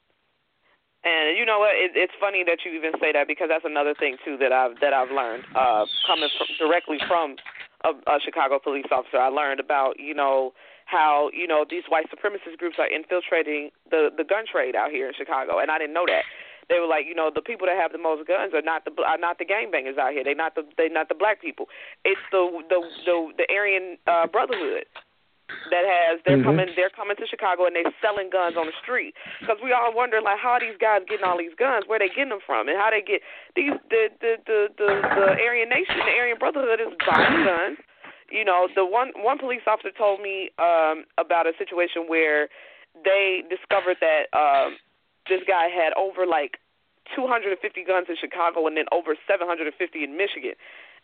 And 1.03 1.37
you 1.37 1.45
know 1.45 1.59
what? 1.59 1.75
It, 1.75 1.91
it's 1.95 2.13
funny 2.19 2.43
that 2.43 2.59
you 2.65 2.71
even 2.77 2.91
say 2.99 3.11
that 3.13 3.27
because 3.27 3.47
that's 3.49 3.63
another 3.65 3.93
thing 3.97 4.17
too 4.25 4.35
that 4.37 4.51
I've 4.51 4.75
that 4.81 4.91
I've 4.91 5.11
learned 5.11 5.43
uh, 5.55 5.85
coming 6.05 6.27
from, 6.37 6.47
directly 6.59 6.97
from 7.07 7.37
a, 7.85 7.91
a 8.11 8.19
Chicago 8.23 8.59
police 8.59 8.87
officer. 8.91 9.17
I 9.17 9.29
learned 9.29 9.61
about 9.61 9.97
you 9.97 10.13
know 10.13 10.51
how 10.89 11.29
you 11.33 11.45
know 11.45 11.65
these 11.69 11.83
white 11.87 12.09
supremacist 12.09 12.57
groups 12.57 12.77
are 12.79 12.89
infiltrating 12.89 13.69
the 13.89 14.09
the 14.15 14.23
gun 14.23 14.45
trade 14.49 14.75
out 14.75 14.89
here 14.91 15.07
in 15.07 15.13
Chicago, 15.13 15.59
and 15.59 15.69
I 15.69 15.77
didn't 15.77 15.93
know 15.93 16.05
that. 16.07 16.25
They 16.69 16.77
were 16.77 16.85
like, 16.85 17.09
you 17.09 17.17
know, 17.17 17.33
the 17.33 17.41
people 17.41 17.65
that 17.65 17.77
have 17.81 17.91
the 17.91 17.97
most 17.97 18.27
guns 18.29 18.53
are 18.53 18.61
not 18.61 18.85
the 18.85 18.93
are 19.01 19.17
not 19.17 19.37
the 19.37 19.45
gangbangers 19.45 19.97
out 19.97 20.13
here. 20.13 20.23
They 20.23 20.33
not 20.33 20.53
the 20.53 20.65
they 20.77 20.89
not 20.89 21.09
the 21.09 21.17
black 21.17 21.41
people. 21.41 21.65
It's 22.05 22.21
the 22.31 22.45
the 22.69 22.81
the, 23.05 23.15
the 23.37 23.45
Aryan 23.49 23.97
uh, 24.05 24.27
Brotherhood 24.27 24.85
that 25.73 25.81
has 25.81 26.21
they're 26.25 26.37
mm-hmm. 26.37 26.45
coming 26.45 26.69
they're 26.77 26.93
coming 26.93 27.17
to 27.17 27.25
Chicago 27.25 27.65
and 27.65 27.73
they're 27.73 27.89
selling 28.01 28.29
guns 28.29 28.53
on 28.53 28.69
the 28.69 28.77
street 28.81 29.17
because 29.41 29.57
we 29.65 29.73
all 29.73 29.89
wonder 29.89 30.21
like 30.21 30.37
how 30.37 30.57
are 30.57 30.61
these 30.61 30.77
guys 30.77 31.01
getting 31.09 31.25
all 31.25 31.41
these 31.41 31.57
guns 31.57 31.89
where 31.89 31.97
they 31.97 32.09
getting 32.09 32.29
them 32.29 32.43
from 32.45 32.69
and 32.69 32.77
how 32.77 32.93
they 32.93 33.01
get 33.01 33.25
these 33.57 33.73
the 33.89 34.13
the 34.21 34.37
the 34.45 34.59
the, 34.77 34.89
the 35.01 35.27
Aryan 35.41 35.69
Nation 35.73 35.97
the 36.05 36.13
Aryan 36.13 36.37
Brotherhood 36.37 36.77
is 36.77 36.93
buying 37.01 37.41
guns 37.41 37.81
you 38.31 38.45
know, 38.45 38.67
the 38.73 38.85
one 38.85 39.11
one 39.17 39.37
police 39.37 39.61
officer 39.67 39.91
told 39.91 40.21
me 40.21 40.51
um 40.59 41.05
about 41.17 41.47
a 41.47 41.53
situation 41.57 42.07
where 42.07 42.49
they 43.03 43.43
discovered 43.49 43.97
that 44.01 44.29
um 44.37 44.77
this 45.27 45.41
guy 45.47 45.69
had 45.69 45.93
over 45.93 46.25
like 46.25 46.57
250 47.15 47.57
guns 47.85 48.07
in 48.09 48.15
Chicago 48.17 48.67
and 48.67 48.77
then 48.77 48.85
over 48.91 49.15
750 49.27 49.73
in 50.03 50.17
Michigan. 50.17 50.53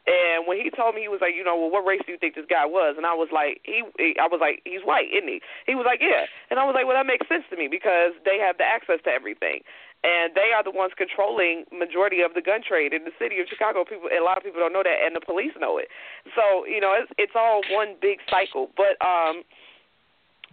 And 0.06 0.46
when 0.46 0.62
he 0.62 0.70
told 0.70 0.94
me, 0.94 1.02
he 1.02 1.10
was 1.10 1.18
like, 1.18 1.34
you 1.34 1.42
know, 1.42 1.58
well, 1.58 1.74
what 1.74 1.82
race 1.82 2.02
do 2.06 2.14
you 2.14 2.22
think 2.22 2.38
this 2.38 2.46
guy 2.46 2.66
was? 2.66 2.94
And 2.94 3.10
I 3.10 3.18
was 3.18 3.34
like, 3.34 3.58
he, 3.66 3.82
I 4.22 4.30
was 4.30 4.38
like, 4.38 4.62
he's 4.62 4.86
white, 4.86 5.10
isn't 5.10 5.26
he? 5.26 5.42
He 5.66 5.74
was 5.74 5.90
like, 5.90 5.98
yeah. 5.98 6.30
And 6.54 6.62
I 6.62 6.66
was 6.66 6.78
like, 6.78 6.86
well, 6.86 6.94
that 6.94 7.10
makes 7.10 7.26
sense 7.26 7.42
to 7.50 7.58
me 7.58 7.66
because 7.66 8.14
they 8.22 8.38
have 8.38 8.62
the 8.62 8.70
access 8.70 9.02
to 9.06 9.10
everything 9.10 9.66
and 10.04 10.36
they 10.36 10.52
are 10.54 10.64
the 10.64 10.74
ones 10.74 10.94
controlling 10.98 11.66
majority 11.72 12.22
of 12.22 12.34
the 12.34 12.42
gun 12.42 12.62
trade 12.62 12.94
in 12.94 13.06
the 13.06 13.16
city 13.18 13.40
of 13.40 13.48
Chicago. 13.48 13.86
People, 13.86 14.10
a 14.12 14.24
lot 14.24 14.38
of 14.38 14.44
people 14.44 14.60
don't 14.60 14.74
know 14.74 14.84
that, 14.84 15.02
and 15.02 15.16
the 15.16 15.24
police 15.24 15.54
know 15.60 15.78
it. 15.78 15.88
So 16.36 16.66
you 16.66 16.82
know, 16.82 16.94
it's 16.94 17.12
it's 17.18 17.34
all 17.36 17.62
one 17.72 17.96
big 18.02 18.20
cycle. 18.30 18.70
But 18.78 19.00
um, 19.02 19.44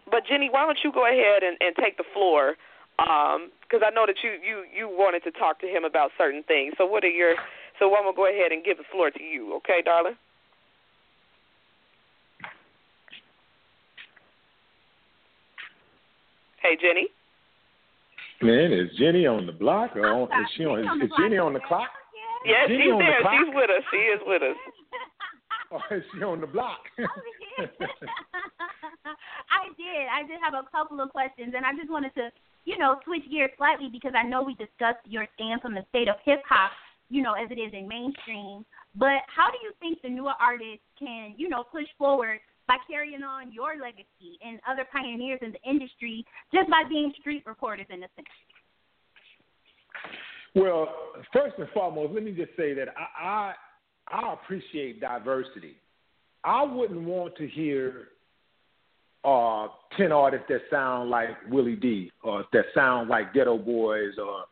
but 0.09 0.25
Jenny, 0.27 0.49
why 0.51 0.65
don't 0.65 0.79
you 0.85 0.93
go 0.93 1.07
ahead 1.07 1.43
and, 1.43 1.57
and 1.61 1.77
take 1.77 1.97
the 1.97 2.09
floor? 2.15 2.57
Because 2.97 3.83
um, 3.83 3.87
I 3.87 3.91
know 3.91 4.07
that 4.07 4.21
you 4.23 4.37
you 4.41 4.65
you 4.73 4.89
wanted 4.89 5.25
to 5.25 5.33
talk 5.33 5.61
to 5.61 5.67
him 5.67 5.85
about 5.85 6.11
certain 6.17 6.43
things. 6.45 6.75
So 6.79 6.87
what 6.87 7.05
are 7.05 7.13
your 7.13 7.35
so 7.79 7.93
I'm 7.97 8.05
gonna 8.05 8.17
go 8.17 8.29
ahead 8.29 8.53
and 8.53 8.65
give 8.65 8.79
the 8.79 8.89
floor 8.91 9.11
to 9.11 9.23
you, 9.23 9.55
okay, 9.57 9.83
darling? 9.85 10.17
Hey, 16.63 16.77
Jenny. 16.81 17.09
Man, 18.43 18.73
is 18.73 18.91
Jenny 18.99 19.27
on 19.27 19.47
the 19.47 19.53
block 19.53 19.95
or 19.95 20.07
on, 20.07 20.23
is 20.25 20.49
she 20.57 20.65
on? 20.65 20.81
Is, 20.81 21.07
is 21.07 21.13
Jenny 21.19 21.39
on 21.39 21.53
the 21.53 21.61
clock? 21.61 21.91
Yes, 22.45 22.67
Jenny 22.69 22.91
she's 22.91 22.99
there. 22.99 23.23
The 23.23 23.31
she's 23.31 23.55
with 23.55 23.71
us. 23.71 23.85
She 23.91 23.97
is 23.99 24.21
with 24.27 24.43
us. 24.43 24.57
Or 25.73 25.81
is 25.97 26.05
she 26.13 26.23
on 26.23 26.41
the 26.41 26.47
block? 26.47 26.81
Oh, 27.61 27.65
I 29.53 29.69
did. 29.77 30.05
I 30.09 30.23
did 30.27 30.41
have 30.43 30.55
a 30.55 30.65
couple 30.71 31.01
of 31.01 31.11
questions, 31.11 31.53
and 31.57 31.67
I 31.67 31.73
just 31.77 31.91
wanted 31.91 32.15
to, 32.15 32.31
you 32.65 32.79
know, 32.79 32.97
switch 33.05 33.25
gears 33.31 33.51
slightly 33.59 33.89
because 33.93 34.13
I 34.17 34.23
know 34.23 34.43
we 34.43 34.55
discussed 34.55 35.05
your 35.05 35.27
stance 35.35 35.61
on 35.65 35.75
the 35.75 35.85
state 35.91 36.09
of 36.09 36.17
hip 36.25 36.43
hop, 36.49 36.73
you 37.11 37.23
know, 37.23 37.35
as 37.35 37.51
it 37.51 37.61
is 37.61 37.73
in 37.73 37.87
mainstream. 37.87 38.65
But 38.95 39.21
how 39.29 39.51
do 39.51 39.59
you 39.63 39.73
think 39.81 40.01
the 40.01 40.09
newer 40.09 40.33
artists 40.41 40.85
can, 40.99 41.35
you 41.37 41.49
know, 41.49 41.65
push 41.65 41.87
forward 41.99 42.41
by 42.69 42.77
carrying 42.89 43.23
on 43.23 43.53
your 43.53 43.77
legacy 43.81 44.39
and 44.45 44.61
other 44.69 44.87
pioneers 44.93 45.41
in 45.43 45.53
the 45.53 45.71
industry 45.71 46.25
just 46.55 46.69
by 46.71 46.85
being 46.89 47.13
street 47.21 47.43
reporters 47.47 47.87
in 47.91 48.03
a 48.03 48.09
sense? 48.17 48.29
Well, 50.55 50.89
first 51.33 51.55
and 51.59 51.69
foremost, 51.71 52.13
let 52.13 52.23
me 52.23 52.33
just 52.33 52.51
say 52.57 52.75
that 52.75 52.89
I 52.97 53.27
I, 53.27 53.55
I 54.09 54.33
appreciate 54.35 55.01
diversity. 55.01 55.77
I 56.45 56.63
wouldn't 56.63 57.03
want 57.03 57.37
to 57.37 57.49
hear 57.49 58.09
uh, 59.25 59.69
ten 59.97 60.13
artists 60.13 60.47
that 60.49 60.61
sound 60.71 61.09
like 61.09 61.31
Willie 61.49 61.77
D, 61.77 62.11
or 62.23 62.45
that 62.53 62.65
sound 62.75 63.09
like 63.09 63.33
Geto 63.33 63.65
Boys, 63.65 64.15
or 64.19 64.45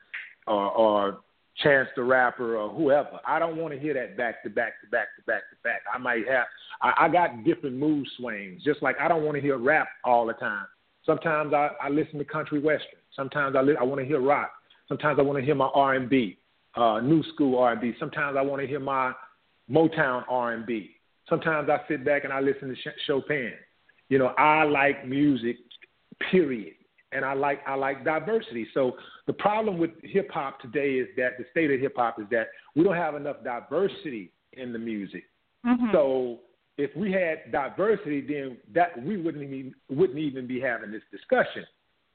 or, 0.46 0.70
or 0.70 1.18
Chance 1.62 1.88
the 1.96 2.02
Rapper, 2.02 2.56
or 2.56 2.70
whoever. 2.70 3.20
I 3.26 3.38
don't 3.38 3.56
want 3.56 3.74
to 3.74 3.80
hear 3.80 3.92
that 3.94 4.16
back 4.16 4.42
to 4.44 4.48
back 4.48 4.80
to 4.82 4.90
back 4.90 5.08
to 5.18 5.24
back 5.26 5.42
to 5.50 5.56
back. 5.62 5.82
I 5.92 5.98
might 5.98 6.26
have. 6.28 6.46
I, 6.82 6.92
I 6.98 7.08
got 7.08 7.44
different 7.44 7.76
mood 7.76 8.06
swings. 8.16 8.62
Just 8.62 8.82
like 8.82 8.96
I 9.00 9.08
don't 9.08 9.24
want 9.24 9.36
to 9.36 9.40
hear 9.40 9.58
rap 9.58 9.88
all 10.04 10.26
the 10.26 10.32
time. 10.34 10.66
Sometimes 11.04 11.54
I, 11.54 11.70
I 11.82 11.88
listen 11.88 12.18
to 12.18 12.24
country 12.24 12.60
western. 12.60 13.00
Sometimes 13.14 13.56
I 13.56 13.62
li- 13.62 13.76
I 13.78 13.84
want 13.84 14.00
to 14.00 14.06
hear 14.06 14.20
rock. 14.20 14.52
Sometimes 14.88 15.18
I 15.18 15.22
want 15.22 15.38
to 15.38 15.44
hear 15.44 15.54
my 15.54 15.70
R 15.74 15.94
and 15.94 16.08
B, 16.08 16.38
uh, 16.74 17.00
new 17.00 17.22
school 17.34 17.58
R 17.58 17.72
and 17.72 17.80
B. 17.80 17.94
Sometimes 17.98 18.36
I 18.36 18.42
want 18.42 18.60
to 18.60 18.68
hear 18.68 18.80
my 18.80 19.12
Motown 19.70 20.24
R 20.28 20.52
and 20.52 20.66
B. 20.66 20.90
Sometimes 21.28 21.68
I 21.70 21.78
sit 21.88 22.04
back 22.04 22.24
and 22.24 22.32
I 22.32 22.40
listen 22.40 22.68
to 22.68 22.74
Ch- 22.74 23.00
Chopin. 23.06 23.52
You 24.08 24.18
know, 24.18 24.34
I 24.36 24.64
like 24.64 25.06
music, 25.06 25.56
period, 26.30 26.74
and 27.12 27.24
I 27.24 27.34
like 27.34 27.60
I 27.66 27.74
like 27.74 28.04
diversity. 28.04 28.66
So 28.74 28.96
the 29.26 29.32
problem 29.32 29.78
with 29.78 29.90
hip 30.02 30.28
hop 30.32 30.60
today 30.60 30.94
is 30.94 31.08
that 31.16 31.38
the 31.38 31.44
state 31.52 31.70
of 31.70 31.80
hip 31.80 31.94
hop 31.96 32.20
is 32.20 32.26
that 32.30 32.48
we 32.74 32.82
don't 32.82 32.96
have 32.96 33.14
enough 33.14 33.36
diversity 33.44 34.32
in 34.54 34.72
the 34.72 34.78
music. 34.78 35.24
Mm-hmm. 35.64 35.92
So 35.92 36.40
if 36.80 36.96
we 36.96 37.12
had 37.12 37.52
diversity, 37.52 38.20
then 38.22 38.56
that 38.74 39.02
we 39.04 39.16
wouldn't 39.16 39.44
even 39.44 39.74
wouldn't 39.90 40.18
even 40.18 40.46
be 40.46 40.60
having 40.60 40.90
this 40.90 41.02
discussion. 41.12 41.64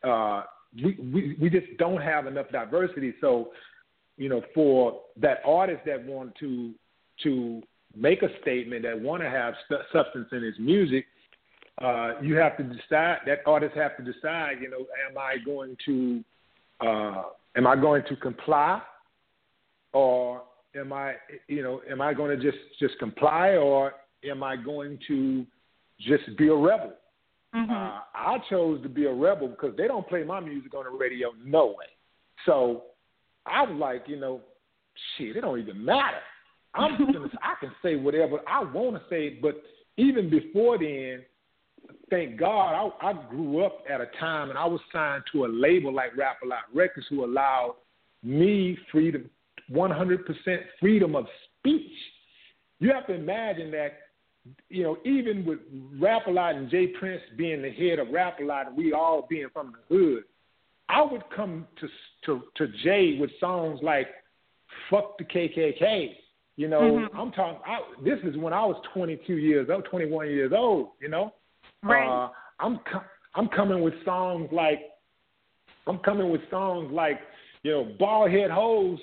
Uh, 0.04 0.44
we, 0.84 0.98
we 1.14 1.38
we 1.40 1.50
just 1.50 1.68
don't 1.78 2.02
have 2.02 2.26
enough 2.26 2.48
diversity. 2.52 3.14
So, 3.22 3.52
you 4.18 4.28
know, 4.28 4.42
for 4.54 5.02
that 5.18 5.42
artist 5.46 5.82
that 5.86 6.04
want 6.04 6.34
to 6.40 6.74
to 7.24 7.62
make 7.96 8.24
a 8.24 8.30
statement 8.42 8.84
that 8.84 9.00
want 9.00 9.22
to 9.22 9.30
have 9.30 9.54
st- 9.66 9.82
substance 9.94 10.28
in 10.32 10.44
his 10.44 10.56
music, 10.60 11.06
uh, 11.82 12.14
you 12.22 12.36
have 12.36 12.58
to 12.58 12.64
decide. 12.64 13.20
That 13.28 13.40
artist 13.46 13.76
have 13.76 13.96
to 13.98 14.04
decide. 14.04 14.58
You 14.62 14.70
know, 14.70 14.86
am 15.10 15.18
I 15.18 15.38
going 15.46 15.78
to 15.86 16.24
uh, 16.82 17.24
am 17.56 17.68
I 17.68 17.76
going 17.76 18.04
to 18.10 18.16
comply, 18.16 18.82
or 19.94 20.42
am 20.76 20.92
I 20.92 21.14
you 21.48 21.62
know 21.62 21.82
am 21.90 22.02
I 22.02 22.16
going 22.16 22.38
to 22.38 22.44
just 22.44 22.62
just 22.80 22.98
comply, 22.98 23.50
or 23.52 23.94
am 24.30 24.44
I 24.44 24.56
going 24.56 25.00
to 25.08 25.46
just 26.00 26.24
be 26.38 26.48
a 26.48 26.56
rebel? 26.56 26.94
Mm-hmm. 27.56 27.72
Uh, 27.72 28.00
I 28.14 28.38
chose 28.50 28.82
to 28.84 28.90
be 28.90 29.06
a 29.06 29.14
rebel 29.14 29.48
because 29.48 29.76
they 29.78 29.88
don't 29.88 30.08
play 30.08 30.24
my 30.24 30.40
music 30.40 30.74
on 30.74 30.84
the 30.84 30.90
radio, 30.90 31.30
no 31.44 31.68
way. 31.68 31.86
So 32.46 32.84
I 33.46 33.64
was 33.64 33.78
like, 33.80 34.04
you 34.08 34.20
know, 34.20 34.42
shit, 35.18 35.38
it 35.38 35.42
don't 35.42 35.60
even 35.60 35.84
matter. 35.84 36.18
I'm 36.74 36.98
gonna, 37.14 37.30
I 37.42 37.54
can 37.60 37.72
say 37.82 37.96
whatever 37.96 38.40
I 38.48 38.64
want 38.64 38.96
to 38.96 39.02
say, 39.10 39.40
but 39.42 39.62
even 39.98 40.30
before 40.30 40.78
then, 40.78 41.24
thank 42.10 42.38
God, 42.38 42.92
I, 43.02 43.10
I 43.10 43.14
grew 43.30 43.64
up 43.64 43.84
at 43.90 44.02
a 44.02 44.08
time 44.20 44.50
and 44.50 44.60
I 44.60 44.66
was 44.66 44.82
signed 44.92 45.24
to 45.32 45.46
a 45.46 45.48
label 45.48 45.94
like 45.94 46.16
Rap 46.18 46.38
A 46.44 46.48
Lot 46.48 46.64
Records, 46.74 47.08
who 47.10 47.24
allowed 47.24 47.76
me 48.24 48.78
freedom, 48.92 49.30
100% 49.72 50.18
freedom 50.80 51.16
of 51.16 51.26
speech. 51.60 51.92
You 52.80 52.92
have 52.92 53.08
to 53.08 53.14
imagine 53.14 53.72
that 53.72 54.00
you 54.70 54.84
know, 54.84 54.98
even 55.06 55.46
with 55.46 55.60
Rap 56.00 56.28
a 56.28 56.32
Lot 56.32 56.56
and 56.56 56.70
J. 56.70 56.88
Prince 56.88 57.22
being 57.38 57.62
the 57.62 57.72
head 57.72 58.00
of 58.00 58.10
Rap 58.10 58.40
a 58.40 58.44
Lot 58.44 58.68
and 58.68 58.78
we 58.78 58.94
all 58.94 59.26
being 59.30 59.48
from 59.52 59.74
the 59.74 59.96
hood, 59.96 60.24
I 60.90 61.02
would 61.02 61.24
come 61.36 61.68
to 61.80 61.88
to 62.26 62.42
to 62.58 62.68
Jay 62.84 63.18
with 63.20 63.32
songs 63.40 63.80
like 63.82 64.08
"Fuck 64.90 65.18
the 65.18 65.24
KKK." 65.24 66.10
You 66.58 66.70
know, 66.70 66.82
mm-hmm. 66.82 67.18
I'm 67.18 67.32
talking. 67.32 67.60
I, 67.66 67.80
this 68.04 68.20
is 68.24 68.38
when 68.38 68.54
I 68.54 68.66
was 68.66 68.82
22 68.94 69.34
years 69.34 69.68
old, 69.72 69.86
21 69.86 70.28
years 70.28 70.54
old. 70.56 70.90
You 71.02 71.10
know, 71.10 71.34
right? 71.84 72.26
Uh, 72.26 72.30
I'm 72.60 72.80
I'm 73.34 73.48
coming 73.50 73.82
with 73.82 73.94
songs 74.06 74.50
like 74.52 74.80
I'm 75.88 76.00
coming 76.00 76.30
with 76.30 76.42
songs 76.50 76.92
like 76.92 77.20
you 77.64 77.72
know, 77.72 77.96
bald 77.98 78.30
head 78.30 78.52
hoes, 78.52 79.00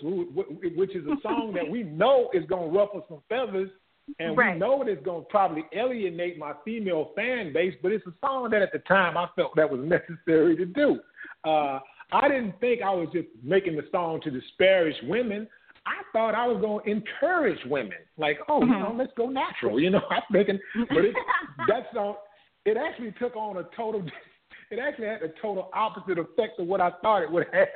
which 0.76 0.94
is 0.94 1.04
a 1.06 1.16
song 1.20 1.52
that 1.54 1.68
we 1.68 1.82
know 1.82 2.30
is 2.32 2.44
gonna 2.48 2.68
ruffle 2.68 3.04
some 3.08 3.20
feathers 3.28 3.70
and 4.18 4.36
right. 4.36 4.54
we 4.54 4.60
know 4.60 4.82
it's 4.82 5.04
going 5.04 5.22
to 5.22 5.28
probably 5.28 5.64
alienate 5.72 6.38
my 6.38 6.52
female 6.64 7.10
fan 7.14 7.52
base, 7.52 7.74
but 7.82 7.92
it's 7.92 8.06
a 8.06 8.12
song 8.20 8.50
that 8.50 8.62
at 8.62 8.72
the 8.72 8.80
time 8.80 9.16
I 9.16 9.26
felt 9.36 9.54
that 9.56 9.70
was 9.70 9.80
necessary 9.80 10.56
to 10.56 10.66
do. 10.66 11.00
Uh, 11.44 11.78
I 12.12 12.28
didn't 12.28 12.58
think 12.60 12.82
I 12.82 12.90
was 12.90 13.08
just 13.12 13.28
making 13.42 13.76
the 13.76 13.84
song 13.90 14.20
to 14.22 14.30
disparage 14.30 14.96
women. 15.04 15.48
I 15.86 16.02
thought 16.12 16.34
I 16.34 16.46
was 16.46 16.60
going 16.60 16.84
to 16.84 16.90
encourage 16.90 17.58
women, 17.66 17.98
like, 18.16 18.38
oh, 18.48 18.60
mm-hmm. 18.60 18.72
you 18.72 18.78
know, 18.78 18.94
let's 18.96 19.12
go 19.16 19.28
natural. 19.28 19.80
You 19.80 19.90
know, 19.90 20.02
I'm 20.10 20.22
thinking, 20.30 20.58
but 20.88 21.04
it, 21.04 21.14
that 21.68 21.86
song, 21.94 22.16
it 22.64 22.76
actually 22.76 23.12
took 23.18 23.34
on 23.34 23.56
a 23.56 23.64
total, 23.76 24.04
it 24.70 24.78
actually 24.78 25.06
had 25.06 25.22
a 25.22 25.32
total 25.40 25.70
opposite 25.74 26.18
effect 26.18 26.60
of 26.60 26.66
what 26.66 26.80
I 26.80 26.90
thought 27.02 27.22
it 27.22 27.30
would 27.30 27.46
have. 27.52 27.68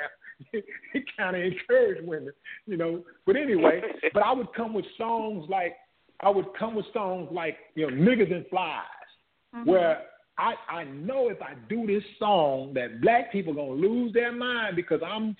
it 0.52 1.04
kind 1.16 1.34
of 1.34 1.42
encouraged 1.42 2.06
women, 2.06 2.30
you 2.66 2.76
know. 2.76 3.02
But 3.24 3.36
anyway, 3.36 3.80
but 4.12 4.22
I 4.22 4.32
would 4.34 4.52
come 4.54 4.74
with 4.74 4.84
songs 4.98 5.46
like 5.48 5.76
I 6.20 6.30
would 6.30 6.46
come 6.58 6.74
with 6.74 6.86
songs 6.92 7.28
like, 7.30 7.56
you 7.74 7.90
know, 7.90 7.96
niggas 7.96 8.32
and 8.32 8.46
flies, 8.48 8.82
mm-hmm. 9.54 9.68
where 9.68 10.02
I, 10.38 10.54
I 10.68 10.84
know 10.84 11.28
if 11.28 11.40
I 11.40 11.54
do 11.68 11.86
this 11.86 12.02
song 12.18 12.72
that 12.74 13.00
black 13.00 13.32
people 13.32 13.54
gonna 13.54 13.70
lose 13.70 14.12
their 14.12 14.32
mind 14.32 14.76
because 14.76 15.00
I'm 15.06 15.36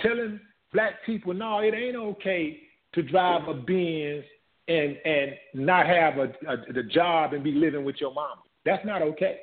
telling 0.00 0.40
black 0.72 1.04
people, 1.04 1.34
no, 1.34 1.58
it 1.60 1.74
ain't 1.74 1.96
okay 1.96 2.60
to 2.94 3.02
drive 3.02 3.48
a 3.48 3.54
Benz 3.54 4.24
and 4.68 4.96
and 5.04 5.32
not 5.54 5.86
have 5.86 6.18
a, 6.18 6.24
a 6.50 6.72
the 6.72 6.82
job 6.82 7.32
and 7.32 7.42
be 7.42 7.52
living 7.52 7.84
with 7.84 7.96
your 8.00 8.12
mama. 8.12 8.42
That's 8.64 8.84
not 8.84 9.02
okay. 9.02 9.40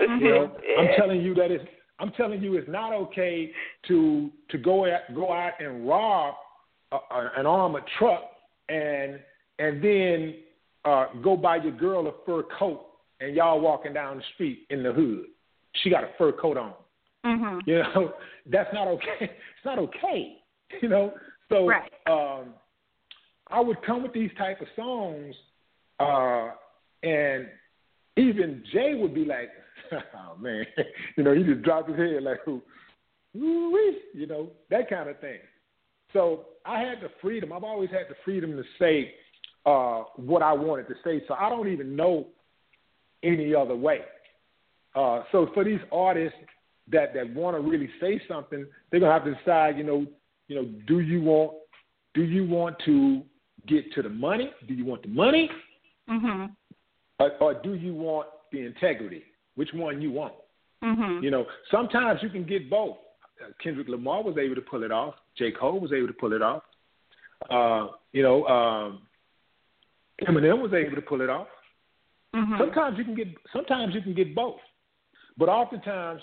Mm-hmm. 0.00 0.24
You 0.24 0.30
know, 0.30 0.56
I'm 0.78 0.88
telling 0.98 1.20
you 1.20 1.34
that 1.34 1.50
it's 1.50 1.64
I'm 1.98 2.10
telling 2.12 2.42
you 2.42 2.56
it's 2.56 2.68
not 2.68 2.92
okay 2.92 3.52
to 3.88 4.30
to 4.50 4.58
go 4.58 4.86
out 4.86 5.00
go 5.14 5.32
out 5.32 5.52
and 5.60 5.86
rob 5.86 6.34
a, 6.90 6.96
a, 6.96 7.30
an 7.38 7.46
armored 7.46 7.84
truck 7.98 8.24
and 8.68 9.20
and 9.58 9.82
then 9.82 10.34
uh, 10.84 11.06
go 11.22 11.36
buy 11.36 11.56
your 11.56 11.72
girl 11.72 12.06
a 12.08 12.12
fur 12.26 12.42
coat 12.58 12.86
and 13.20 13.34
y'all 13.34 13.60
walking 13.60 13.92
down 13.92 14.18
the 14.18 14.22
street 14.34 14.66
in 14.70 14.82
the 14.82 14.92
hood. 14.92 15.26
She 15.82 15.90
got 15.90 16.04
a 16.04 16.10
fur 16.18 16.32
coat 16.32 16.56
on. 16.56 16.74
Mm-hmm. 17.24 17.58
You 17.68 17.78
know, 17.78 18.12
that's 18.50 18.72
not 18.72 18.88
okay. 18.88 19.20
It's 19.20 19.64
not 19.64 19.78
okay. 19.78 20.38
You 20.80 20.88
know, 20.88 21.12
so 21.50 21.66
right. 21.66 21.92
um, 22.06 22.54
I 23.48 23.60
would 23.60 23.82
come 23.82 24.02
with 24.02 24.14
these 24.14 24.30
type 24.38 24.62
of 24.62 24.68
songs, 24.74 25.34
uh, 26.00 26.52
and 27.02 27.46
even 28.16 28.64
Jay 28.72 28.94
would 28.94 29.12
be 29.14 29.26
like, 29.26 29.50
"Oh 29.92 30.34
man," 30.40 30.64
you 31.14 31.22
know, 31.22 31.34
he 31.34 31.42
just 31.42 31.60
dropped 31.60 31.90
his 31.90 31.98
head 31.98 32.22
like, 32.22 32.38
"Ooh, 32.48 32.62
you 33.34 34.26
know, 34.26 34.48
that 34.70 34.88
kind 34.88 35.10
of 35.10 35.20
thing. 35.20 35.40
So 36.14 36.46
I 36.64 36.80
had 36.80 37.02
the 37.02 37.10
freedom. 37.20 37.52
I've 37.52 37.64
always 37.64 37.90
had 37.90 38.08
the 38.08 38.16
freedom 38.24 38.52
to 38.52 38.62
say 38.78 39.12
uh, 39.64 40.04
what 40.16 40.42
I 40.42 40.52
wanted 40.52 40.88
to 40.88 40.94
say. 41.04 41.22
So 41.28 41.34
I 41.34 41.48
don't 41.48 41.68
even 41.68 41.94
know 41.96 42.26
any 43.22 43.54
other 43.54 43.76
way. 43.76 44.00
Uh, 44.94 45.22
so 45.32 45.48
for 45.54 45.64
these 45.64 45.80
artists 45.90 46.38
that 46.90 47.14
that 47.14 47.32
want 47.34 47.56
to 47.56 47.60
really 47.60 47.88
say 48.00 48.20
something, 48.28 48.66
they're 48.90 49.00
gonna 49.00 49.12
have 49.12 49.24
to 49.24 49.34
decide. 49.34 49.78
You 49.78 49.84
know, 49.84 50.06
you 50.48 50.56
know, 50.56 50.68
do 50.86 51.00
you 51.00 51.22
want 51.22 51.52
do 52.14 52.22
you 52.22 52.46
want 52.46 52.76
to 52.84 53.22
get 53.66 53.92
to 53.94 54.02
the 54.02 54.08
money? 54.08 54.50
Do 54.68 54.74
you 54.74 54.84
want 54.84 55.02
the 55.02 55.08
money, 55.08 55.48
mm-hmm. 56.10 56.46
or, 57.18 57.30
or 57.40 57.54
do 57.54 57.74
you 57.74 57.94
want 57.94 58.28
the 58.50 58.66
integrity? 58.66 59.22
Which 59.54 59.70
one 59.72 60.02
you 60.02 60.10
want? 60.10 60.34
Mm-hmm. 60.82 61.22
You 61.22 61.30
know, 61.30 61.46
sometimes 61.70 62.20
you 62.22 62.28
can 62.28 62.44
get 62.44 62.68
both. 62.68 62.96
Kendrick 63.62 63.88
Lamar 63.88 64.22
was 64.22 64.36
able 64.38 64.54
to 64.54 64.60
pull 64.60 64.84
it 64.84 64.92
off. 64.92 65.14
J. 65.36 65.52
Cole 65.52 65.80
was 65.80 65.92
able 65.92 66.06
to 66.06 66.12
pull 66.12 66.32
it 66.32 66.42
off. 66.42 66.62
Uh, 67.50 67.88
you 68.12 68.22
know, 68.22 68.44
um, 68.46 69.02
Eminem 70.20 70.60
was 70.60 70.72
able 70.72 70.96
to 70.96 71.02
pull 71.02 71.20
it 71.20 71.30
off. 71.30 71.48
Mm-hmm. 72.34 72.54
Sometimes 72.58 72.98
you 72.98 73.04
can 73.04 73.14
get 73.14 73.28
sometimes 73.52 73.94
you 73.94 74.00
can 74.00 74.14
get 74.14 74.34
both, 74.34 74.60
but 75.36 75.48
oftentimes 75.48 76.22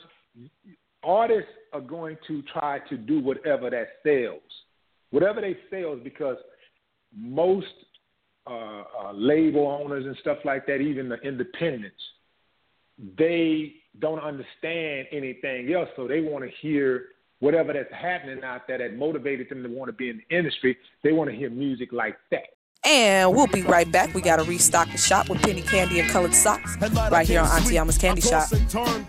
artists 1.04 1.52
are 1.74 1.82
going 1.82 2.18
to 2.28 2.42
try 2.54 2.80
to 2.90 2.98
do 2.98 3.20
whatever 3.20 3.70
that 3.70 3.88
sells, 4.04 4.42
whatever 5.12 5.42
they 5.42 5.58
sells, 5.70 6.00
because 6.04 6.38
most 7.16 7.68
uh, 8.50 8.84
uh, 9.04 9.12
label 9.14 9.68
owners 9.68 10.06
and 10.06 10.16
stuff 10.22 10.40
like 10.46 10.66
that, 10.66 10.78
even 10.78 11.10
the 11.10 11.18
independents, 11.18 12.02
they 13.18 13.74
don't 14.00 14.20
understand 14.20 15.08
anything 15.12 15.74
else, 15.74 15.90
so 15.96 16.08
they 16.08 16.22
want 16.22 16.44
to 16.44 16.52
hear 16.62 17.06
whatever 17.40 17.74
that's 17.74 17.94
happening 17.94 18.44
out 18.44 18.68
there 18.68 18.78
that 18.78 18.98
motivated 18.98 19.50
them 19.50 19.64
to 19.64 19.70
want 19.70 19.90
to 19.90 19.94
be 19.94 20.10
in 20.10 20.22
the 20.28 20.36
industry. 20.36 20.78
They 21.04 21.12
want 21.12 21.30
to 21.30 21.36
hear 21.36 21.50
music 21.50 21.94
like 21.94 22.18
that. 22.32 22.48
And 22.86 23.36
we'll 23.36 23.48
be 23.48 23.62
right 23.62 23.92
back. 23.92 24.14
We 24.14 24.22
got 24.22 24.38
to 24.38 24.44
restock 24.44 24.90
the 24.92 24.98
shop 24.98 25.30
with 25.30 25.42
penny 25.42 25.62
candy 25.62 26.00
and 26.00 26.10
colored 26.10 26.34
socks 26.34 26.78
right 27.12 27.28
here 27.28 27.42
on 27.42 27.48
Auntie 27.48 27.78
Alma's 27.78 27.98
Candy 27.98 28.22
Shop. 28.22 28.48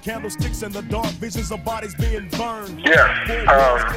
Candlesticks 0.03 0.63
in 0.63 0.73
the 0.73 0.83
dark, 0.83 1.07
visions 1.15 1.53
of 1.53 1.65
bodies 1.65 1.95
being 1.95 2.29
burned. 2.31 2.81
Yeah. 2.81 3.47
Um, 3.49 3.95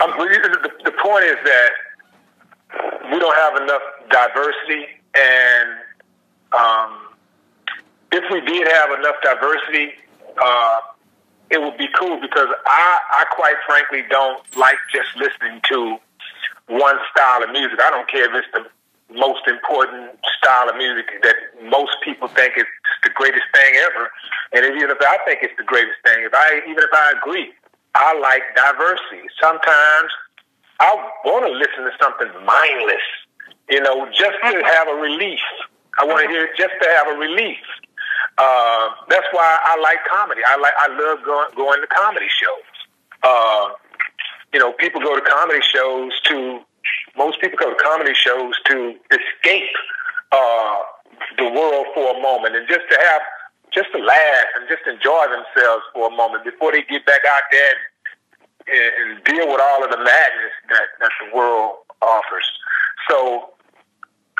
um, 0.00 0.18
the, 0.18 0.70
the 0.84 0.92
point 1.02 1.24
is 1.24 1.36
that 1.44 1.70
we 3.10 3.18
don't 3.18 3.34
have 3.34 3.62
enough 3.62 3.82
diversity, 4.10 4.86
and 5.14 5.70
um, 6.52 6.98
if 8.12 8.24
we 8.30 8.40
did 8.42 8.68
have 8.68 8.90
enough 8.98 9.16
diversity, 9.22 9.92
uh, 10.42 10.80
it 11.50 11.60
would 11.60 11.78
be 11.78 11.88
cool 11.98 12.20
because 12.20 12.48
I, 12.66 12.98
I 13.10 13.24
quite 13.34 13.56
frankly 13.66 14.02
don't 14.10 14.42
like 14.56 14.76
just 14.92 15.16
listening 15.16 15.60
to 15.70 15.98
one 16.68 16.96
style 17.12 17.42
of 17.42 17.50
music. 17.50 17.78
I 17.80 17.90
don't 17.90 18.08
care 18.08 18.24
if 18.24 18.44
it's 18.44 18.52
the 18.54 18.64
most 19.14 19.46
important 19.46 20.18
style 20.38 20.68
of 20.68 20.76
music 20.76 21.06
that 21.22 21.36
most 21.68 21.92
people 22.02 22.28
think 22.28 22.56
is 22.56 22.64
the 23.02 23.10
greatest 23.10 23.44
thing 23.54 23.72
ever. 23.90 24.10
And 24.52 24.64
even 24.64 24.90
if 24.90 24.98
I 25.00 25.18
think 25.24 25.40
it's 25.42 25.56
the 25.58 25.64
greatest 25.64 26.00
thing, 26.04 26.24
if 26.24 26.32
I 26.34 26.62
even 26.64 26.82
if 26.82 26.92
I 26.92 27.12
agree, 27.16 27.52
I 27.94 28.18
like 28.18 28.42
diversity. 28.56 29.28
Sometimes 29.40 30.10
I 30.80 30.90
want 31.24 31.46
to 31.46 31.52
listen 31.52 31.84
to 31.84 31.92
something 32.02 32.28
mindless, 32.44 33.06
you 33.70 33.80
know, 33.80 34.06
just 34.10 34.36
to 34.42 34.50
mm-hmm. 34.50 34.66
have 34.66 34.88
a 34.88 34.96
relief. 34.98 35.40
I 36.00 36.04
want 36.04 36.22
to 36.22 36.28
hear 36.28 36.44
it 36.46 36.56
just 36.58 36.74
to 36.82 36.88
have 36.98 37.06
a 37.06 37.18
relief. 37.18 37.62
Uh, 38.36 38.88
that's 39.08 39.26
why 39.30 39.46
I 39.46 39.78
like 39.78 39.98
comedy. 40.10 40.42
I 40.42 40.56
like 40.58 40.74
I 40.80 40.88
love 40.88 41.22
going 41.24 41.54
going 41.54 41.80
to 41.80 41.86
comedy 41.86 42.26
shows. 42.26 42.74
Uh, 43.22 43.68
you 44.54 44.60
know, 44.60 44.72
people 44.72 45.00
go 45.00 45.18
to 45.18 45.24
comedy 45.26 45.60
shows 45.60 46.12
to 46.30 46.60
most 47.16 47.40
people 47.40 47.58
go 47.58 47.70
to 47.74 47.82
comedy 47.82 48.14
shows 48.14 48.54
to 48.66 48.94
escape 49.10 49.74
uh, 50.30 50.78
the 51.38 51.50
world 51.50 51.86
for 51.94 52.16
a 52.16 52.22
moment 52.22 52.54
and 52.54 52.68
just 52.68 52.86
to 52.90 52.96
have 53.00 53.22
just 53.72 53.90
to 53.90 53.98
laugh 53.98 54.46
and 54.54 54.68
just 54.68 54.86
enjoy 54.86 55.26
themselves 55.26 55.82
for 55.92 56.06
a 56.06 56.14
moment 56.14 56.44
before 56.44 56.70
they 56.70 56.82
get 56.82 57.04
back 57.04 57.20
out 57.34 57.42
there 57.50 57.70
and 57.70 57.82
and, 58.66 59.24
deal 59.24 59.46
with 59.50 59.60
all 59.60 59.84
of 59.84 59.90
the 59.90 59.98
madness 59.98 60.54
that, 60.70 60.86
that 61.00 61.10
the 61.20 61.36
world 61.36 61.76
offers. 62.00 62.46
So 63.10 63.50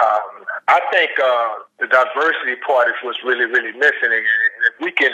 um, 0.03 0.47
I 0.69 0.81
think 0.93 1.11
uh, 1.19 1.49
the 1.81 1.87
diversity 1.89 2.57
part 2.67 2.89
is 2.89 2.95
what's 3.03 3.19
really, 3.25 3.47
really 3.47 3.73
missing. 3.73 4.13
And 4.13 4.25
if 4.73 4.81
we 4.81 4.93
can, 4.93 5.13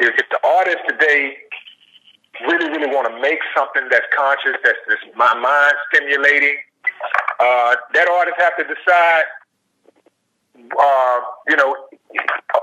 if, 0.00 0.14
if 0.18 0.28
the 0.28 0.40
artists 0.46 0.82
today 0.88 1.36
really, 2.42 2.68
really 2.70 2.92
want 2.92 3.08
to 3.08 3.20
make 3.20 3.38
something 3.56 3.88
that's 3.90 4.06
conscious, 4.16 4.56
that's, 4.64 4.78
that's 4.88 5.02
my 5.16 5.34
mind 5.34 5.74
stimulating, 5.92 6.56
uh, 7.40 7.74
that 7.94 8.08
artist 8.08 8.36
have 8.38 8.56
to 8.56 8.64
decide, 8.64 9.24
uh, 10.56 11.20
you 11.48 11.56
know, 11.56 11.76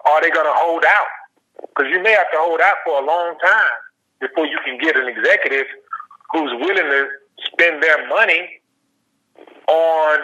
are 0.06 0.22
they 0.22 0.30
going 0.30 0.46
to 0.46 0.58
hold 0.58 0.84
out? 0.86 1.12
Because 1.70 1.92
you 1.92 2.02
may 2.02 2.12
have 2.12 2.30
to 2.32 2.38
hold 2.38 2.62
out 2.62 2.76
for 2.86 3.02
a 3.02 3.06
long 3.06 3.38
time 3.40 3.76
before 4.20 4.46
you 4.46 4.58
can 4.66 4.78
get 4.78 4.96
an 4.96 5.08
executive 5.08 5.66
who's 6.32 6.52
willing 6.60 6.90
to 6.90 7.08
spend 7.46 7.84
their 7.84 8.08
money 8.08 8.60
on 9.68 10.20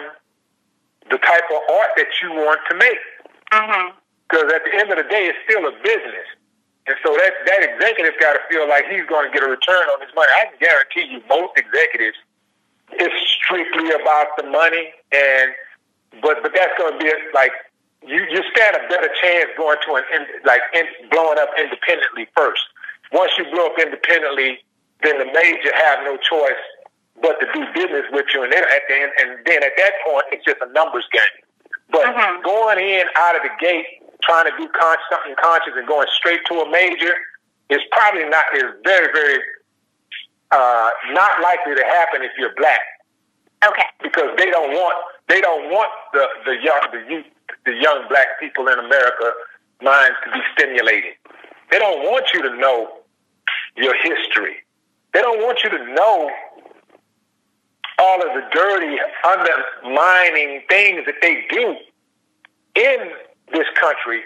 the 1.10 1.18
type 1.18 1.44
of 1.50 1.60
art 1.70 1.90
that 1.96 2.08
you 2.22 2.30
want 2.30 2.60
to 2.68 2.76
make. 2.76 2.98
Because 3.50 4.44
mm-hmm. 4.44 4.54
at 4.54 4.62
the 4.64 4.78
end 4.78 4.90
of 4.90 4.98
the 4.98 5.08
day, 5.10 5.30
it's 5.30 5.38
still 5.48 5.66
a 5.66 5.72
business. 5.82 6.26
And 6.90 6.98
so 7.06 7.14
that, 7.14 7.32
that 7.46 7.60
executive 7.62 8.18
got 8.18 8.34
to 8.34 8.42
feel 8.50 8.66
like 8.66 8.90
he's 8.90 9.06
going 9.06 9.30
to 9.30 9.32
get 9.32 9.46
a 9.46 9.50
return 9.50 9.86
on 9.94 10.02
his 10.02 10.10
money. 10.14 10.26
I 10.42 10.50
can 10.50 10.58
guarantee 10.58 11.06
you 11.06 11.22
most 11.30 11.54
executives, 11.54 12.18
it's 12.98 13.14
strictly 13.38 13.94
about 13.94 14.34
the 14.34 14.50
money. 14.50 14.90
And, 15.14 15.54
but, 16.18 16.42
but 16.42 16.50
that's 16.50 16.74
going 16.74 16.98
to 16.98 16.98
be 16.98 17.06
like, 17.30 17.54
you, 18.02 18.26
you 18.26 18.42
stand 18.50 18.74
a 18.74 18.82
better 18.90 19.08
chance 19.22 19.54
going 19.54 19.78
to 19.86 20.02
an, 20.02 20.26
like, 20.42 20.66
in, 20.74 20.82
blowing 21.14 21.38
up 21.38 21.54
independently 21.54 22.26
first 22.34 22.66
once 23.12 23.32
you 23.38 23.44
grow 23.50 23.66
up 23.66 23.78
independently, 23.78 24.58
then 25.02 25.18
the 25.18 25.26
major 25.26 25.74
have 25.74 25.98
no 26.04 26.16
choice 26.16 26.62
but 27.22 27.38
to 27.40 27.46
do 27.52 27.66
business 27.74 28.06
with 28.12 28.26
you. 28.32 28.42
And 28.42 28.52
then 28.52 28.62
at 28.62 28.82
the 28.88 28.94
end, 28.94 29.12
and 29.18 29.30
then 29.46 29.62
at 29.62 29.72
that 29.76 29.92
point, 30.06 30.26
it's 30.32 30.44
just 30.44 30.58
a 30.62 30.72
numbers 30.72 31.06
game. 31.12 31.22
But 31.90 32.06
mm-hmm. 32.06 32.42
going 32.42 32.78
in 32.78 33.04
out 33.16 33.36
of 33.36 33.42
the 33.42 33.50
gate, 33.58 33.99
trying 34.22 34.50
to 34.50 34.54
do 34.58 34.68
con- 34.78 34.96
something 35.10 35.34
conscious 35.42 35.72
and 35.76 35.86
going 35.86 36.08
straight 36.16 36.40
to 36.48 36.60
a 36.60 36.70
major 36.70 37.14
is 37.70 37.80
probably 37.92 38.28
not 38.28 38.44
is 38.54 38.64
very 38.84 39.08
very 39.12 39.38
uh, 40.50 40.90
not 41.12 41.40
likely 41.42 41.74
to 41.74 41.84
happen 41.84 42.22
if 42.22 42.32
you're 42.38 42.54
black. 42.56 42.80
Okay. 43.64 43.84
Because 44.02 44.36
they 44.38 44.50
don't 44.50 44.72
want 44.72 44.96
they 45.28 45.40
don't 45.40 45.70
want 45.70 45.90
the 46.12 46.26
the 46.44 46.56
young 46.62 46.80
the 46.92 47.04
youth 47.08 47.26
the 47.66 47.74
young 47.74 48.06
black 48.08 48.40
people 48.40 48.68
in 48.68 48.78
America 48.78 49.32
minds 49.82 50.16
to 50.24 50.32
be 50.32 50.40
stimulated. 50.52 51.14
They 51.70 51.78
don't 51.78 52.04
want 52.04 52.26
you 52.34 52.42
to 52.42 52.56
know 52.56 53.00
your 53.76 53.94
history. 54.02 54.56
They 55.12 55.20
don't 55.20 55.40
want 55.40 55.60
you 55.62 55.70
to 55.70 55.94
know 55.94 56.30
all 57.98 58.22
of 58.22 58.28
the 58.34 58.42
dirty, 58.52 58.96
undermining 59.24 60.62
things 60.68 61.04
that 61.06 61.16
they 61.20 61.44
do 61.50 61.76
in 62.74 63.10
this 63.52 63.66
country 63.80 64.22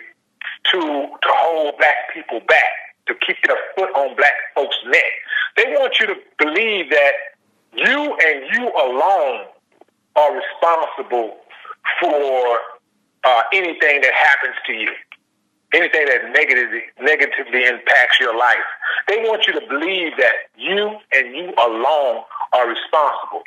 to 0.73 0.81
to 0.81 1.29
hold 1.29 1.77
black 1.79 2.13
people 2.13 2.41
back, 2.49 2.97
to 3.07 3.15
keep 3.27 3.37
their 3.47 3.59
foot 3.77 3.91
on 3.95 4.17
black 4.17 4.33
folks' 4.55 4.77
neck. 4.87 5.13
They 5.57 5.65
want 5.67 5.95
you 6.01 6.07
to 6.07 6.15
believe 6.39 6.91
that 6.91 7.13
you 7.73 8.17
and 8.27 8.55
you 8.55 8.73
alone 8.73 9.47
are 10.17 10.35
responsible 10.35 11.37
for 12.01 12.59
uh, 13.25 13.43
anything 13.53 14.01
that 14.01 14.13
happens 14.15 14.55
to 14.67 14.73
you 14.73 14.89
anything 15.75 16.07
that 16.07 16.31
negatively 16.33 16.83
negatively 17.03 17.67
impacts 17.67 18.21
your 18.21 18.37
life. 18.37 18.65
They 19.09 19.19
want 19.19 19.47
you 19.47 19.53
to 19.59 19.67
believe 19.67 20.17
that 20.19 20.49
you 20.57 20.97
and 21.13 21.35
you 21.35 21.53
alone 21.59 22.23
are 22.53 22.69
responsible. 22.69 23.43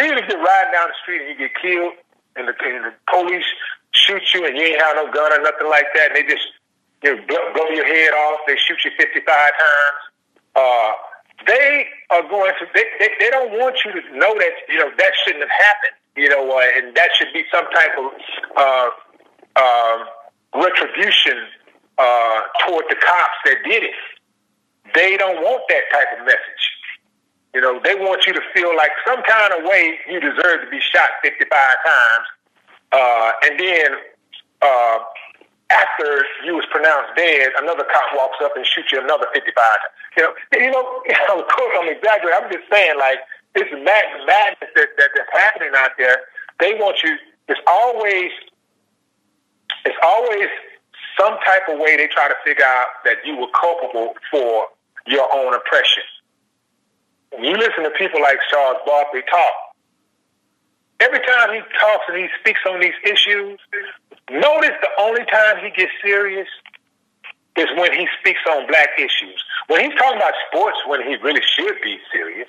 See, 0.00 0.08
if 0.08 0.28
you're 0.28 0.42
riding 0.42 0.72
down 0.72 0.88
the 0.88 0.98
street 1.02 1.20
and 1.20 1.28
you 1.28 1.36
get 1.36 1.52
killed, 1.60 1.92
and 2.36 2.48
the, 2.48 2.54
and 2.64 2.84
the 2.86 2.94
police 3.10 3.44
shoot 3.92 4.22
you, 4.34 4.46
and 4.46 4.56
you 4.56 4.62
ain't 4.62 4.80
have 4.80 4.96
no 4.96 5.10
gun 5.12 5.32
or 5.32 5.42
nothing 5.42 5.68
like 5.68 5.86
that, 5.94 6.12
and 6.12 6.16
they 6.16 6.22
just 6.22 6.46
you 7.02 7.16
blow, 7.26 7.40
blow 7.54 7.68
your 7.70 7.86
head 7.86 8.12
off, 8.12 8.40
they 8.46 8.56
shoot 8.56 8.78
you 8.84 8.90
55 8.98 9.24
times. 9.24 10.00
Uh, 10.54 10.92
they 11.46 11.86
are 12.10 12.22
going 12.28 12.52
to. 12.60 12.66
They, 12.74 12.84
they 12.98 13.08
they 13.18 13.30
don't 13.30 13.52
want 13.58 13.76
you 13.84 13.92
to 13.92 14.02
know 14.18 14.34
that 14.34 14.52
you 14.68 14.78
know 14.78 14.90
that 14.98 15.12
shouldn't 15.24 15.42
have 15.42 15.56
happened. 15.58 15.96
You 16.16 16.28
know, 16.28 16.50
uh, 16.50 16.62
and 16.76 16.94
that 16.96 17.08
should 17.18 17.32
be 17.32 17.44
some 17.52 17.64
type 17.72 17.92
of. 17.98 18.12
Uh, 18.56 18.90
um, 19.56 20.06
retribution 20.54 21.46
uh, 21.98 22.40
toward 22.66 22.84
the 22.88 22.96
cops 22.96 23.38
that 23.44 23.58
did 23.64 23.82
it. 23.84 23.94
They 24.94 25.16
don't 25.16 25.42
want 25.42 25.62
that 25.68 25.84
type 25.92 26.18
of 26.18 26.26
message. 26.26 26.64
You 27.54 27.60
know, 27.60 27.80
they 27.82 27.94
want 27.94 28.26
you 28.26 28.32
to 28.32 28.40
feel 28.54 28.76
like 28.76 28.90
some 29.06 29.22
kind 29.22 29.52
of 29.52 29.64
way 29.64 29.98
you 30.08 30.20
deserve 30.20 30.62
to 30.62 30.70
be 30.70 30.80
shot 30.80 31.08
55 31.22 31.50
times, 31.50 32.26
uh, 32.92 33.32
and 33.44 33.58
then 33.58 33.88
uh, 34.62 34.98
after 35.70 36.24
you 36.44 36.54
was 36.54 36.66
pronounced 36.70 37.14
dead, 37.16 37.50
another 37.58 37.84
cop 37.84 38.10
walks 38.14 38.38
up 38.42 38.52
and 38.56 38.66
shoots 38.66 38.92
you 38.92 39.00
another 39.00 39.26
55. 39.32 39.54
You 40.16 40.22
know, 40.24 40.32
you 40.58 40.70
know, 40.70 41.40
of 41.40 41.46
course 41.48 41.72
I'm 41.78 41.88
exaggerating. 41.88 42.38
I'm 42.42 42.50
just 42.50 42.66
saying, 42.70 42.98
like, 42.98 43.18
this 43.54 43.70
mad, 43.72 44.04
madness 44.26 44.70
that, 44.74 44.88
that, 44.98 45.10
that's 45.14 45.32
happening 45.32 45.70
out 45.76 45.92
there. 45.98 46.26
They 46.58 46.74
want 46.74 47.02
you. 47.02 47.16
It's 47.48 47.60
always 47.66 48.30
it's 49.84 49.96
always 50.02 50.48
some 51.18 51.38
type 51.46 51.62
of 51.68 51.78
way 51.78 51.96
they 51.96 52.06
try 52.08 52.28
to 52.28 52.34
figure 52.44 52.64
out 52.64 52.86
that 53.04 53.16
you 53.24 53.36
were 53.36 53.48
culpable 53.58 54.14
for 54.30 54.66
your 55.06 55.26
own 55.34 55.54
oppression. 55.54 56.02
When 57.32 57.44
you 57.44 57.56
listen 57.56 57.84
to 57.84 57.90
people 57.90 58.20
like 58.20 58.38
Charles 58.50 58.78
Barkley 58.86 59.22
talk, 59.30 59.69
every 61.00 61.20
time 61.20 61.52
he 61.52 61.60
talks 61.80 62.04
and 62.08 62.18
he 62.18 62.28
speaks 62.40 62.60
on 62.68 62.80
these 62.80 62.96
issues, 63.04 63.58
notice 64.30 64.76
the 64.80 64.92
only 64.98 65.24
time 65.26 65.56
he 65.64 65.70
gets 65.70 65.92
serious 66.04 66.48
is 67.56 67.66
when 67.76 67.92
he 67.92 68.06
speaks 68.20 68.40
on 68.48 68.66
black 68.66 68.90
issues. 68.98 69.42
When 69.66 69.80
he's 69.80 69.96
talking 69.98 70.16
about 70.16 70.34
sports, 70.48 70.78
when 70.86 71.02
he 71.02 71.16
really 71.16 71.42
should 71.56 71.76
be 71.82 71.98
serious, 72.12 72.48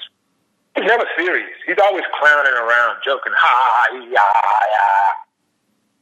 he's 0.75 0.85
never 0.85 1.05
serious. 1.17 1.57
He's 1.65 1.79
always 1.81 2.03
clowning 2.19 2.53
around, 2.53 2.97
joking, 3.03 3.33
ha 3.35 3.47
ha 3.47 3.89
ha, 3.89 4.59
ha. 4.77 5.13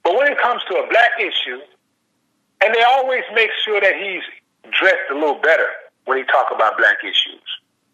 But 0.03 0.17
when 0.17 0.31
it 0.31 0.37
comes 0.41 0.61
to 0.69 0.75
a 0.77 0.87
black 0.89 1.11
issue, 1.19 1.61
and 2.61 2.75
they 2.75 2.83
always 2.83 3.23
make 3.33 3.49
sure 3.63 3.79
that 3.79 3.95
he's 3.95 4.23
dressed 4.71 5.07
a 5.11 5.13
little 5.13 5.39
better 5.41 5.67
when 6.05 6.17
he 6.17 6.23
talk 6.25 6.47
about 6.53 6.77
black 6.77 6.97
issues. 7.03 7.45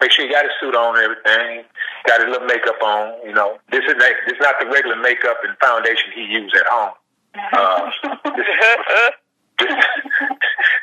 Make 0.02 0.12
sure 0.12 0.28
he 0.28 0.32
got 0.32 0.44
his 0.44 0.52
suit 0.60 0.76
on 0.76 1.00
and 1.00 1.04
everything, 1.04 1.64
got 2.06 2.20
his 2.20 2.28
little 2.28 2.48
makeup 2.48 2.76
on. 2.84 3.16
You 3.26 3.34
know, 3.34 3.58
this 3.72 3.84
is 3.88 3.96
not, 3.96 4.12
this 4.28 4.36
is 4.36 4.44
not 4.44 4.56
the 4.60 4.68
regular 4.68 5.00
makeup 5.00 5.38
and 5.48 5.56
foundation 5.58 6.12
he 6.14 6.24
used 6.28 6.56
at 6.56 6.68
home. 6.68 6.96
Uh, 7.36 7.92
this, 8.36 8.48
this, 9.60 9.72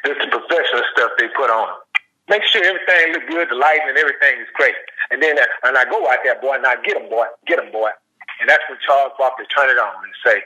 this 0.04 0.16
is 0.16 0.22
the 0.24 0.30
professional 0.32 0.84
stuff 0.96 1.12
they 1.18 1.28
put 1.36 1.50
on. 1.52 1.76
Make 2.28 2.44
sure 2.44 2.64
everything 2.64 3.12
look 3.12 3.28
good, 3.28 3.48
the 3.50 3.58
lighting 3.58 3.88
and 3.88 3.98
everything 3.98 4.40
is 4.40 4.48
great. 4.54 4.74
And 5.10 5.22
then, 5.22 5.38
uh, 5.38 5.44
and 5.64 5.76
I 5.76 5.84
go 5.84 6.08
out 6.08 6.24
there, 6.24 6.40
boy, 6.40 6.56
now 6.62 6.74
get 6.80 6.96
him, 6.96 7.10
boy, 7.10 7.26
get 7.46 7.58
him, 7.58 7.70
boy. 7.72 7.90
And 8.40 8.48
that's 8.48 8.62
when 8.68 8.78
Charles 8.86 9.12
Barkley 9.18 9.44
turn 9.52 9.68
it 9.68 9.76
on 9.76 9.92
and 10.04 10.14
say, 10.24 10.40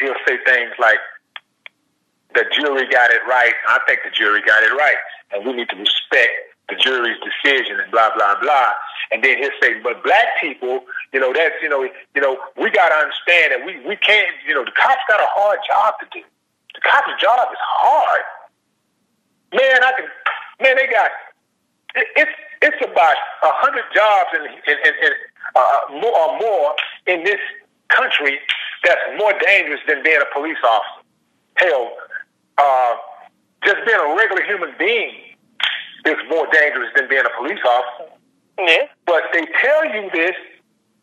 he'll 0.00 0.20
say 0.28 0.36
things 0.44 0.76
like, 0.78 1.00
the 2.34 2.44
jury 2.52 2.88
got 2.88 3.10
it 3.10 3.20
right. 3.28 3.52
I 3.68 3.80
think 3.86 4.00
the 4.04 4.10
jury 4.10 4.40
got 4.44 4.62
it 4.62 4.72
right. 4.72 4.96
And 5.32 5.44
we 5.44 5.52
need 5.52 5.68
to 5.68 5.76
respect 5.76 6.51
the 6.72 6.80
jury's 6.80 7.20
decision 7.20 7.76
and 7.80 7.92
blah, 7.92 8.08
blah, 8.16 8.40
blah. 8.40 8.72
And 9.12 9.22
then 9.22 9.36
he'll 9.36 9.52
say, 9.60 9.76
but 9.84 10.02
black 10.02 10.40
people, 10.40 10.80
you 11.12 11.20
know, 11.20 11.32
that's, 11.32 11.54
you 11.60 11.68
know, 11.68 11.84
you 11.84 12.20
know, 12.20 12.38
we 12.56 12.70
got 12.70 12.88
to 12.88 12.94
understand 12.96 13.52
that 13.52 13.60
we, 13.66 13.76
we 13.84 13.96
can't, 13.96 14.32
you 14.48 14.54
know, 14.54 14.64
the 14.64 14.72
cops 14.72 15.04
got 15.08 15.20
a 15.20 15.28
hard 15.28 15.58
job 15.68 15.94
to 16.00 16.06
do. 16.12 16.24
The 16.74 16.80
cops' 16.80 17.20
job 17.20 17.52
is 17.52 17.60
hard. 17.60 18.24
Man, 19.52 19.84
I 19.84 19.92
can, 19.92 20.08
man, 20.64 20.76
they 20.76 20.88
got, 20.88 21.10
it, 21.94 22.08
it's, 22.16 22.36
it's 22.62 22.80
about 22.80 23.16
a 23.44 23.52
hundred 23.60 23.84
jobs 23.92 24.30
in, 24.32 24.42
in, 24.48 24.76
in, 24.80 24.94
in 25.04 25.12
uh, 25.54 26.00
more 26.00 26.16
or 26.16 26.38
more 26.40 26.74
in 27.06 27.24
this 27.24 27.40
country 27.88 28.38
that's 28.84 29.00
more 29.18 29.34
dangerous 29.44 29.80
than 29.86 30.02
being 30.02 30.20
a 30.22 30.32
police 30.32 30.56
officer. 30.64 31.04
Hell, 31.56 31.92
uh, 32.56 32.94
just 33.66 33.84
being 33.84 33.98
a 34.00 34.16
regular 34.16 34.42
human 34.44 34.72
being 34.78 35.31
is 36.04 36.18
more 36.28 36.46
dangerous 36.52 36.90
than 36.96 37.08
being 37.08 37.24
a 37.24 37.32
police 37.38 37.62
officer. 37.64 38.10
Yeah. 38.58 38.86
But 39.06 39.24
they 39.32 39.46
tell 39.60 39.84
you 39.86 40.10
this, 40.12 40.36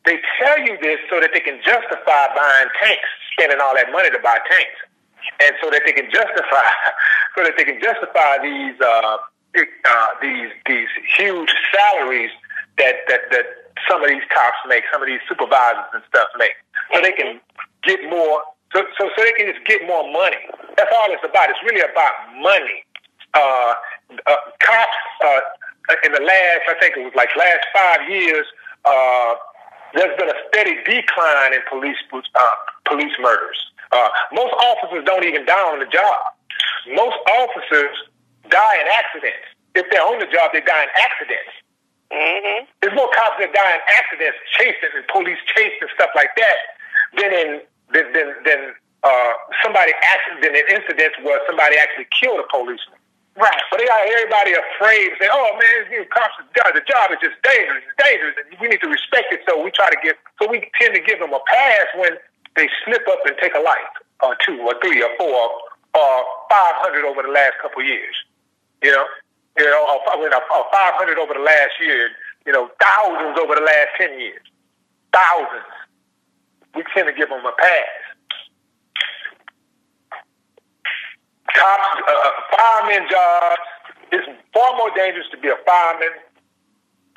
they 0.06 0.20
tell 0.40 0.60
you 0.60 0.78
this 0.82 1.00
so 1.10 1.20
that 1.20 1.32
they 1.34 1.40
can 1.40 1.60
justify 1.64 2.28
buying 2.36 2.70
tanks, 2.80 3.10
spending 3.34 3.60
all 3.62 3.76
that 3.76 3.92
money 3.92 4.10
to 4.10 4.20
buy 4.20 4.38
tanks, 4.50 4.80
and 5.42 5.56
so 5.62 5.70
that 5.70 5.82
they 5.86 5.94
can 5.94 6.10
justify, 6.12 6.68
so 7.36 7.44
that 7.44 7.54
they 7.58 7.66
can 7.66 7.82
justify 7.82 8.40
these 8.42 8.76
uh, 8.80 9.18
uh, 9.58 10.08
these 10.22 10.52
these 10.68 10.90
huge 11.18 11.52
salaries 11.74 12.32
that 12.78 13.04
that 13.08 13.30
that 13.32 13.46
some 13.90 14.04
of 14.04 14.10
these 14.10 14.24
cops 14.30 14.60
make, 14.68 14.84
some 14.92 15.02
of 15.02 15.08
these 15.08 15.22
supervisors 15.28 15.90
and 15.94 16.04
stuff 16.08 16.28
make, 16.38 16.56
so 16.94 17.02
they 17.02 17.12
can 17.12 17.40
get 17.84 18.00
more, 18.10 18.44
so 18.74 18.84
so 18.98 19.10
so 19.16 19.20
they 19.24 19.34
can 19.34 19.52
just 19.52 19.66
get 19.66 19.86
more 19.88 20.06
money. 20.12 20.42
That's 20.78 20.92
all 20.96 21.12
it's 21.12 21.24
about. 21.26 21.50
It's 21.50 21.64
really 21.64 21.82
about 21.82 22.14
money. 22.40 22.86
Uh, 23.34 23.74
uh, 24.12 24.36
cops 24.60 25.04
uh, 25.24 25.40
in 26.04 26.12
the 26.12 26.22
last, 26.22 26.64
I 26.70 26.76
think 26.80 26.98
it 26.98 27.04
was 27.04 27.16
like 27.16 27.30
last 27.38 27.66
five 27.74 28.10
years, 28.10 28.46
uh, 28.86 29.36
there's 29.94 30.16
been 30.18 30.30
a 30.30 30.40
steady 30.50 30.78
decline 30.86 31.54
in 31.54 31.62
police 31.70 31.98
uh, 32.14 32.42
police 32.86 33.14
murders. 33.20 33.58
Uh, 33.92 34.10
most 34.34 34.54
officers 34.54 35.04
don't 35.06 35.26
even 35.26 35.46
die 35.46 35.66
on 35.66 35.80
the 35.80 35.90
job. 35.90 36.38
Most 36.94 37.18
officers 37.26 37.96
die 38.50 38.76
in 38.82 38.88
accidents. 38.94 39.50
If 39.74 39.90
they're 39.90 40.06
on 40.06 40.20
the 40.20 40.30
job, 40.30 40.54
they 40.54 40.62
die 40.62 40.84
in 40.84 40.94
accidents. 40.94 41.54
Mm-hmm. 42.14 42.66
There's 42.82 42.96
more 42.98 43.10
cops 43.14 43.38
that 43.42 43.54
die 43.54 43.74
in 43.74 43.82
accidents, 43.86 44.38
chasing 44.58 44.94
and 44.94 45.06
police 45.10 45.42
chase 45.46 45.74
and 45.82 45.90
stuff 45.94 46.10
like 46.16 46.34
that, 46.38 46.58
than 47.18 47.34
in 47.34 47.50
than 47.94 48.14
than, 48.14 48.28
than 48.46 48.62
uh, 49.02 49.34
somebody 49.62 49.94
actually 50.02 50.42
than 50.42 50.54
in 50.54 50.66
incidents 50.70 51.18
where 51.22 51.42
somebody 51.50 51.78
actually 51.78 52.10
killed 52.14 52.42
a 52.42 52.48
policeman. 52.50 52.99
Right. 53.40 53.64
But 53.72 53.80
they 53.80 53.88
got 53.88 54.04
everybody 54.04 54.52
afraid, 54.52 55.16
say, 55.16 55.32
"Oh 55.32 55.56
man, 55.56 55.88
you 55.88 56.04
know, 56.04 56.12
cops, 56.12 56.36
the 56.44 56.84
job 56.84 57.08
is 57.16 57.24
just 57.24 57.40
dangerous, 57.40 57.88
it's 57.88 57.96
dangerous, 57.96 58.36
and 58.36 58.52
we 58.60 58.68
need 58.68 58.84
to 58.84 58.92
respect 58.92 59.32
it." 59.32 59.40
So 59.48 59.64
we 59.64 59.72
try 59.72 59.88
to 59.90 59.96
give, 60.04 60.20
so 60.44 60.52
we 60.52 60.68
tend 60.76 60.92
to 60.96 61.02
give 61.02 61.24
them 61.24 61.32
a 61.32 61.40
pass 61.48 61.88
when 61.96 62.20
they 62.60 62.68
slip 62.84 63.08
up 63.08 63.24
and 63.24 63.40
take 63.40 63.56
a 63.56 63.64
life, 63.64 63.96
or 64.20 64.36
two, 64.44 64.60
or 64.68 64.76
three, 64.84 65.00
or 65.02 65.08
four, 65.16 65.40
or 65.96 66.14
five 66.52 66.76
hundred 66.84 67.08
over 67.08 67.24
the 67.24 67.32
last 67.32 67.56
couple 67.64 67.80
years. 67.82 68.12
You 68.84 68.92
know, 68.92 69.08
you 69.58 69.72
know, 69.72 69.88
or, 69.88 70.04
or 70.04 70.66
five 70.76 71.00
hundred 71.00 71.18
over 71.18 71.34
the 71.34 71.40
last 71.40 71.80
year. 71.80 72.12
You 72.46 72.52
know, 72.52 72.68
thousands 72.84 73.40
over 73.40 73.56
the 73.56 73.64
last 73.64 73.88
ten 73.96 74.20
years. 74.20 74.44
Thousands. 75.16 75.72
We 76.76 76.84
tend 76.94 77.08
to 77.08 77.16
give 77.16 77.30
them 77.30 77.46
a 77.46 77.56
pass. 77.56 78.09
Cops, 81.56 82.02
uh, 82.08 82.12
uh, 82.12 82.32
fireman 82.58 83.08
jobs. 83.10 83.62
It's 84.12 84.28
far 84.54 84.76
more 84.78 84.92
dangerous 84.96 85.28
to 85.32 85.38
be 85.38 85.50
a 85.50 85.58
fireman, 85.66 86.10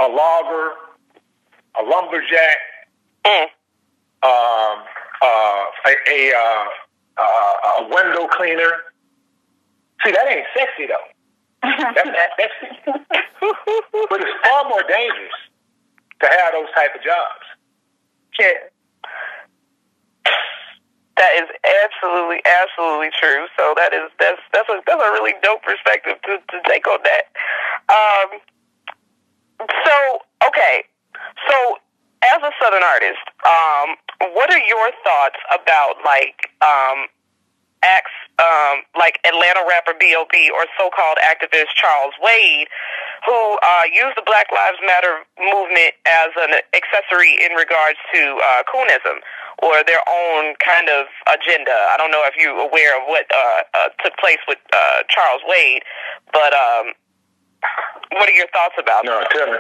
a 0.01 0.09
logger, 0.09 0.73
a 1.79 1.83
lumberjack, 1.83 2.59
Mm. 3.25 3.45
um, 4.25 4.85
uh, 5.23 5.65
a, 5.87 5.95
a, 6.11 6.33
uh, 6.35 6.65
uh, 7.19 7.55
a 7.79 7.89
window 7.89 8.27
cleaner. 8.29 8.83
See, 10.05 10.11
that 10.11 10.27
ain't 10.29 10.47
sexy 10.57 10.87
though. 10.89 11.07
That's 11.63 12.05
not 12.05 12.31
sexy. 12.41 12.77
but 14.11 14.21
it's 14.21 14.47
far 14.47 14.69
more 14.69 14.83
dangerous 14.89 15.33
to 16.21 16.27
have 16.27 16.53
those 16.53 16.67
type 16.75 16.95
of 16.97 17.03
jobs. 17.03 17.47
Yeah. 18.41 18.51
That 21.17 21.33
is 21.37 21.49
absolutely, 21.61 22.41
absolutely 22.45 23.11
true. 23.13 23.45
So 23.59 23.75
that 23.77 23.93
is 23.93 24.09
that's 24.19 24.41
that's 24.53 24.69
a 24.69 24.81
that's 24.87 25.03
a 25.03 25.11
really 25.13 25.35
dope 25.43 25.63
perspective 25.63 26.17
to, 26.25 26.41
to 26.41 26.57
take 26.69 26.89
on 26.89 26.99
that. 27.05 27.29
Um, 27.93 28.41
so 29.85 29.97
okay, 30.49 30.85
so 31.49 31.77
as 32.25 32.41
a 32.41 32.53
Southern 32.57 32.83
artist, 32.83 33.25
um, 33.45 34.33
what 34.33 34.51
are 34.51 34.65
your 34.65 34.89
thoughts 35.05 35.37
about 35.53 36.01
like 36.05 36.49
um, 36.65 37.13
acts 37.83 38.15
um, 38.39 38.83
like 38.97 39.21
Atlanta 39.27 39.61
rapper 39.69 39.93
B.O.B. 39.99 40.51
or 40.55 40.65
so-called 40.79 41.19
activist 41.21 41.75
Charles 41.77 42.15
Wade, 42.23 42.67
who 43.27 43.59
uh, 43.63 43.85
used 43.93 44.17
the 44.17 44.25
Black 44.25 44.49
Lives 44.51 44.79
Matter 44.87 45.23
movement 45.39 45.93
as 46.07 46.31
an 46.41 46.59
accessory 46.73 47.37
in 47.45 47.53
regards 47.53 47.99
to 48.15 48.41
uh, 48.41 48.63
coonism 48.71 49.21
or 49.63 49.87
their 49.87 50.03
own 50.11 50.59
kind 50.59 50.91
of 50.91 51.07
agenda. 51.31 51.73
I 51.95 51.97
don't 51.97 52.11
know 52.11 52.27
if 52.27 52.35
you're 52.35 52.59
aware 52.59 52.99
of 52.99 53.07
what 53.07 53.27
uh, 53.31 53.63
uh, 53.73 53.89
took 54.03 54.19
place 54.19 54.43
with 54.51 54.59
uh, 54.75 55.07
Charles 55.09 55.43
Wade, 55.47 55.83
but 56.35 56.53
um, 56.53 56.93
what 58.19 58.29
are 58.29 58.37
your 58.37 58.51
thoughts 58.51 58.75
about 58.77 59.07
No, 59.07 59.23
tell 59.31 59.47
me. 59.47 59.59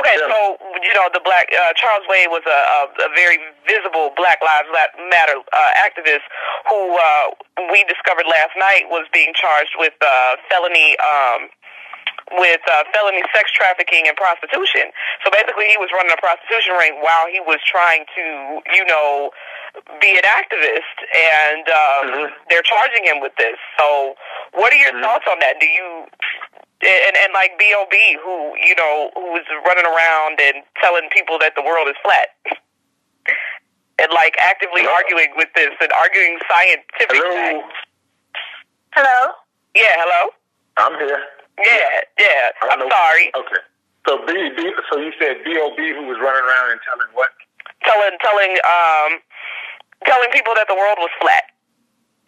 Okay, 0.00 0.16
so 0.16 0.56
you 0.80 0.94
know 0.96 1.12
the 1.12 1.20
black 1.20 1.48
uh, 1.52 1.72
Charles 1.76 2.04
Wade 2.08 2.28
was 2.32 2.40
a, 2.48 2.60
a, 2.80 2.80
a 3.04 3.10
very 3.12 3.36
visible 3.68 4.12
Black 4.16 4.40
Lives 4.40 4.68
Matter 5.10 5.36
uh, 5.44 5.70
activist 5.76 6.24
who 6.68 6.96
uh, 6.96 7.26
we 7.72 7.84
discovered 7.84 8.24
last 8.24 8.56
night 8.56 8.88
was 8.88 9.04
being 9.12 9.32
charged 9.36 9.76
with 9.76 9.92
uh, 10.00 10.36
felony 10.48 10.96
um, 11.04 11.52
with 12.38 12.60
uh, 12.70 12.84
felony 12.92 13.22
sex 13.34 13.50
trafficking 13.52 14.04
and 14.06 14.16
prostitution. 14.16 14.92
So 15.24 15.30
basically, 15.30 15.66
he 15.70 15.76
was 15.78 15.88
running 15.94 16.12
a 16.12 16.20
prostitution 16.20 16.74
ring 16.78 17.00
while 17.00 17.26
he 17.30 17.40
was 17.40 17.58
trying 17.64 18.04
to, 18.16 18.24
you 18.74 18.84
know, 18.84 19.30
be 20.00 20.16
an 20.16 20.24
activist, 20.26 20.96
and 21.14 21.64
um, 21.68 22.04
Mhm. 22.08 22.32
they're 22.50 22.62
charging 22.66 23.04
him 23.04 23.20
with 23.20 23.34
this. 23.36 23.56
So, 23.78 24.16
what 24.52 24.72
are 24.72 24.76
your 24.76 24.92
Mhm. 24.92 25.02
thoughts 25.02 25.26
on 25.30 25.38
that? 25.40 25.58
Do 25.60 25.66
you 25.66 26.08
and 26.80 27.16
and 27.16 27.32
like 27.32 27.58
Bob, 27.58 27.92
who 27.92 28.56
you 28.58 28.74
know, 28.74 29.10
who 29.14 29.32
was 29.32 29.44
running 29.66 29.86
around 29.86 30.40
and 30.40 30.62
telling 30.82 31.08
people 31.10 31.38
that 31.38 31.54
the 31.54 31.62
world 31.62 31.88
is 31.88 31.96
flat, 32.02 32.34
and 33.98 34.12
like 34.12 34.36
actively 34.38 34.82
Hello? 34.82 34.94
arguing 34.94 35.34
with 35.36 35.52
this 35.54 35.70
and 35.80 35.92
arguing 35.92 36.38
scientific 36.50 37.16
Hello, 37.16 37.62
facts. 37.62 37.76
Hello. 38.94 39.32
Yeah. 39.74 39.94
Hello. 39.96 40.34
I'm 40.76 40.94
here. 40.98 41.24
Yeah. 41.62 42.00
Yeah. 42.18 42.70
I'm 42.70 42.78
know- 42.78 42.88
sorry. 42.88 43.30
Okay. 43.34 43.62
So 44.06 44.24
B, 44.24 44.32
B 44.56 44.72
so 44.90 44.98
you 44.98 45.12
said 45.20 45.44
B.O.B. 45.44 45.92
who 45.92 46.06
was 46.06 46.16
running 46.16 46.40
around 46.40 46.72
and 46.72 46.80
telling 46.86 47.12
what? 47.12 47.28
telling 47.84 48.16
telling 48.22 48.52
um 48.66 49.20
telling 50.06 50.30
people 50.30 50.54
that 50.54 50.66
the 50.68 50.74
world 50.74 50.98
was 50.98 51.10
flat 51.20 51.50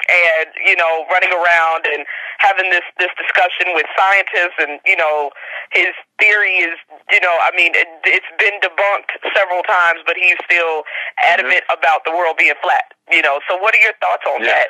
and 0.08 0.48
you 0.66 0.74
know 0.76 1.04
running 1.12 1.30
around 1.30 1.86
and 1.86 2.06
having 2.38 2.70
this 2.70 2.84
this 2.98 3.10
discussion 3.18 3.74
with 3.74 3.86
scientists 3.98 4.56
and 4.58 4.80
you 4.86 4.96
know 4.96 5.30
his 5.72 5.92
theory 6.18 6.64
is 6.64 6.74
you 7.12 7.20
know 7.20 7.34
i 7.42 7.50
mean 7.54 7.72
it, 7.74 7.86
it's 8.06 8.30
been 8.38 8.56
debunked 8.64 9.12
several 9.36 9.62
times 9.64 10.00
but 10.06 10.16
he's 10.16 10.38
still 10.46 10.82
adamant 11.22 11.62
about 11.70 12.02
the 12.04 12.10
world 12.10 12.36
being 12.38 12.56
flat 12.62 12.94
you 13.10 13.22
know 13.22 13.40
so 13.48 13.56
what 13.58 13.74
are 13.74 13.82
your 13.82 13.94
thoughts 14.00 14.24
on 14.26 14.42
that 14.42 14.68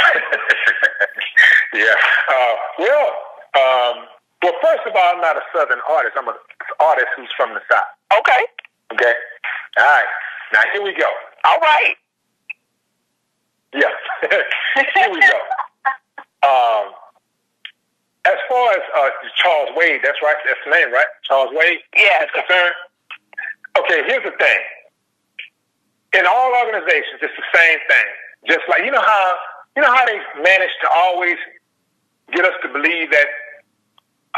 yeah. 1.74 1.94
Uh, 2.28 2.54
well, 2.78 3.08
um, 3.56 4.06
well, 4.42 4.54
first 4.62 4.84
of 4.86 4.92
all, 4.96 5.08
I'm 5.14 5.20
not 5.20 5.36
a 5.36 5.42
Southern 5.54 5.80
artist. 5.90 6.16
I'm 6.18 6.28
an 6.28 6.34
artist 6.80 7.08
who's 7.16 7.30
from 7.36 7.54
the 7.54 7.60
South. 7.70 7.90
okay 8.20 8.42
Okay. 8.94 9.14
All 9.78 9.86
right. 9.86 10.10
Now 10.52 10.62
here 10.72 10.82
we 10.82 10.94
go. 10.94 11.06
all 11.44 11.58
right 11.60 11.94
Yeah. 13.74 13.90
here 14.94 15.10
we 15.12 15.20
go. 15.20 15.38
Um, 16.42 16.92
as 18.26 18.38
far 18.48 18.72
as 18.72 18.80
uh, 18.96 19.10
Charles 19.36 19.70
Wade, 19.76 20.00
that's 20.02 20.16
right. 20.22 20.36
That's 20.46 20.60
the 20.64 20.70
name, 20.72 20.92
right? 20.92 21.06
Charles 21.28 21.50
Wade. 21.52 21.80
yeah 21.94 22.24
is 22.24 22.30
concerned. 22.32 22.74
Okay. 23.78 24.02
Here's 24.08 24.24
the 24.24 24.32
thing. 24.38 24.60
In 26.14 26.26
all 26.26 26.52
organizations, 26.64 27.20
it's 27.22 27.36
the 27.36 27.48
same 27.58 27.78
thing. 27.88 28.06
Just 28.48 28.60
like 28.70 28.84
you 28.84 28.90
know 28.90 29.02
how 29.04 29.34
you 29.76 29.82
know 29.82 29.92
how 29.94 30.06
they 30.06 30.18
manage 30.42 30.72
to 30.82 30.88
always 30.96 31.36
get 32.32 32.44
us 32.46 32.54
to 32.62 32.68
believe 32.72 33.10
that 33.12 33.26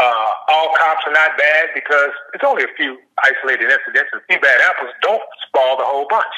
uh, 0.01 0.31
all 0.49 0.73
cops 0.79 1.05
are 1.07 1.13
not 1.13 1.37
bad 1.37 1.69
because 1.75 2.13
it's 2.33 2.45
only 2.45 2.65
a 2.65 2.73
few 2.77 2.97
isolated 3.25 3.69
incidents, 3.69 4.09
and 4.13 4.21
a 4.23 4.27
few 4.29 4.41
bad 4.41 4.61
apples 4.73 4.91
don't 5.03 5.23
spoil 5.47 5.77
the 5.77 5.85
whole 5.85 6.07
bunch. 6.09 6.33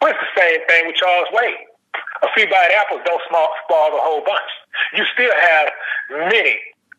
Well, 0.00 0.14
it's 0.14 0.22
the 0.22 0.34
same 0.38 0.60
thing 0.68 0.86
with 0.86 0.96
Charles 0.96 1.28
Wade. 1.32 1.66
A 2.22 2.30
few 2.34 2.46
bad 2.46 2.70
apples 2.78 3.02
don't 3.04 3.22
spoil 3.26 3.90
the 3.90 4.02
whole 4.02 4.22
bunch. 4.22 4.50
You 4.94 5.04
still 5.12 5.34
have 5.34 5.66
many 6.30 6.58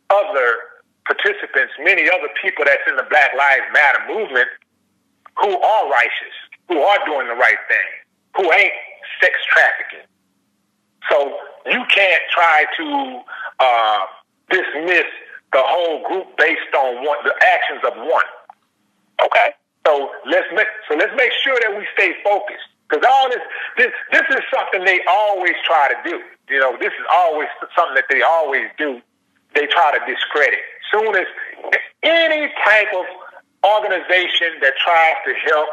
other 0.10 0.76
participants, 1.06 1.74
many 1.80 2.10
other 2.10 2.28
people 2.42 2.66
that's 2.66 2.84
in 2.88 2.96
the 2.96 3.08
Black 3.10 3.32
Lives 3.38 3.68
Matter 3.72 4.04
movement 4.08 4.50
who 5.40 5.50
are 5.50 5.90
righteous, 5.90 6.36
who 6.68 6.80
are 6.80 7.00
doing 7.06 7.28
the 7.28 7.36
right 7.36 7.62
thing, 7.68 7.90
who 8.36 8.52
ain't 8.52 8.74
sex 9.22 9.34
trafficking. 9.52 10.06
So 11.10 11.38
you 11.66 11.84
can't 11.90 12.24
try 12.32 12.66
to 12.78 13.22
uh, 13.60 14.00
dismiss 14.50 15.10
the 15.54 15.64
whole 15.64 16.04
group 16.08 16.38
based 16.38 16.74
on 16.76 17.06
one, 17.06 17.18
the 17.24 17.34
actions 17.42 17.82
of 17.86 17.94
one. 17.98 18.26
Okay. 19.24 19.54
So 19.86 20.10
let's 20.26 20.48
make 20.56 20.68
so 20.90 20.96
let's 20.96 21.14
make 21.16 21.32
sure 21.44 21.60
that 21.60 21.76
we 21.76 21.86
stay 21.94 22.16
focused 22.24 22.68
because 22.88 23.04
all 23.04 23.30
this 23.30 23.44
this 23.78 23.92
this 24.12 24.24
is 24.32 24.44
something 24.54 24.86
they 24.86 25.00
always 25.08 25.56
try 25.66 25.92
to 25.92 25.98
do. 26.10 26.22
You 26.50 26.60
know, 26.60 26.78
this 26.80 26.94
is 26.94 27.06
always 27.12 27.48
something 27.76 27.96
that 27.96 28.08
they 28.10 28.22
always 28.22 28.68
do. 28.78 29.02
They 29.56 29.68
try 29.68 29.92
to 29.92 30.02
discredit. 30.08 30.60
Soon 30.92 31.16
as 31.16 31.28
any 32.04 32.52
type 32.66 32.92
of 32.96 33.06
organization 33.64 34.60
that 34.62 34.74
tries 34.84 35.16
to 35.26 35.34
help 35.48 35.70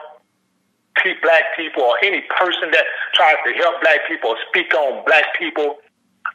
black 1.23 1.57
people 1.57 1.83
or 1.83 1.97
any 2.05 2.21
person 2.39 2.71
that 2.73 2.85
tries 3.15 3.37
to 3.47 3.53
help 3.55 3.81
black 3.81 4.01
people 4.07 4.31
or 4.31 4.37
speak 4.49 4.75
on 4.75 5.05
black 5.07 5.25
people, 5.39 5.79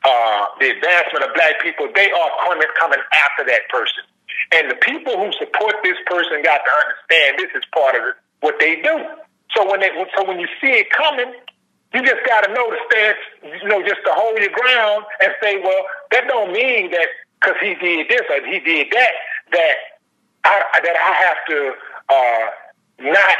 uh, 0.03 0.45
the 0.59 0.69
advancement 0.69 1.25
of 1.25 1.33
black 1.33 1.61
people, 1.61 1.89
they 1.95 2.11
are 2.11 2.31
coming, 2.45 2.67
coming 2.79 2.99
after 3.13 3.45
that 3.45 3.67
person. 3.69 4.03
And 4.51 4.69
the 4.69 4.75
people 4.75 5.17
who 5.17 5.31
support 5.33 5.75
this 5.83 5.97
person 6.05 6.41
got 6.43 6.61
to 6.61 6.71
understand 6.85 7.39
this 7.39 7.51
is 7.55 7.63
part 7.73 7.95
of 7.95 8.01
what 8.41 8.55
they 8.59 8.81
do. 8.81 8.95
So 9.55 9.69
when 9.69 9.79
they, 9.79 9.89
so 10.15 10.25
when 10.25 10.39
you 10.39 10.47
see 10.61 10.73
it 10.77 10.89
coming, 10.91 11.33
you 11.93 12.01
just 12.03 12.25
got 12.27 12.45
to 12.45 12.53
know 12.53 12.69
the 12.69 12.77
stance, 12.91 13.17
you 13.61 13.69
know, 13.69 13.81
just 13.81 14.01
to 14.05 14.11
hold 14.11 14.37
your 14.37 14.51
ground 14.51 15.05
and 15.21 15.31
say, 15.41 15.61
well, 15.63 15.83
that 16.11 16.27
don't 16.27 16.51
mean 16.51 16.91
that 16.91 17.07
because 17.39 17.55
he 17.61 17.75
did 17.75 18.09
this 18.09 18.21
or 18.29 18.45
he 18.45 18.59
did 18.59 18.87
that, 18.91 19.13
that 19.51 19.75
I, 20.43 20.61
that 20.83 20.95
I 20.95 21.13
have 21.25 21.37
to 21.49 21.73
uh, 22.09 23.11
not 23.11 23.37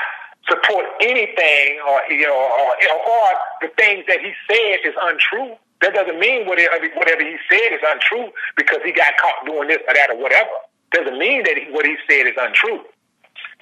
support 0.49 0.85
anything 1.01 1.79
or 1.87 2.01
you 2.09 2.27
know 2.27 2.37
or, 2.37 2.71
or 3.09 3.27
the 3.61 3.67
things 3.77 4.05
that 4.07 4.19
he 4.21 4.31
said 4.47 4.79
is 4.85 4.93
untrue. 5.01 5.55
That 5.81 5.93
doesn't 5.93 6.19
mean 6.19 6.47
whatever 6.47 6.79
whatever 6.95 7.21
he 7.21 7.35
said 7.49 7.73
is 7.73 7.83
untrue 7.83 8.31
because 8.55 8.79
he 8.83 8.91
got 8.91 9.13
caught 9.21 9.45
doing 9.45 9.67
this 9.67 9.79
or 9.87 9.93
that 9.93 10.09
or 10.09 10.17
whatever. 10.17 10.49
Doesn't 10.91 11.17
mean 11.19 11.43
that 11.43 11.57
he, 11.57 11.71
what 11.71 11.85
he 11.85 11.95
said 12.09 12.27
is 12.27 12.35
untrue. 12.39 12.79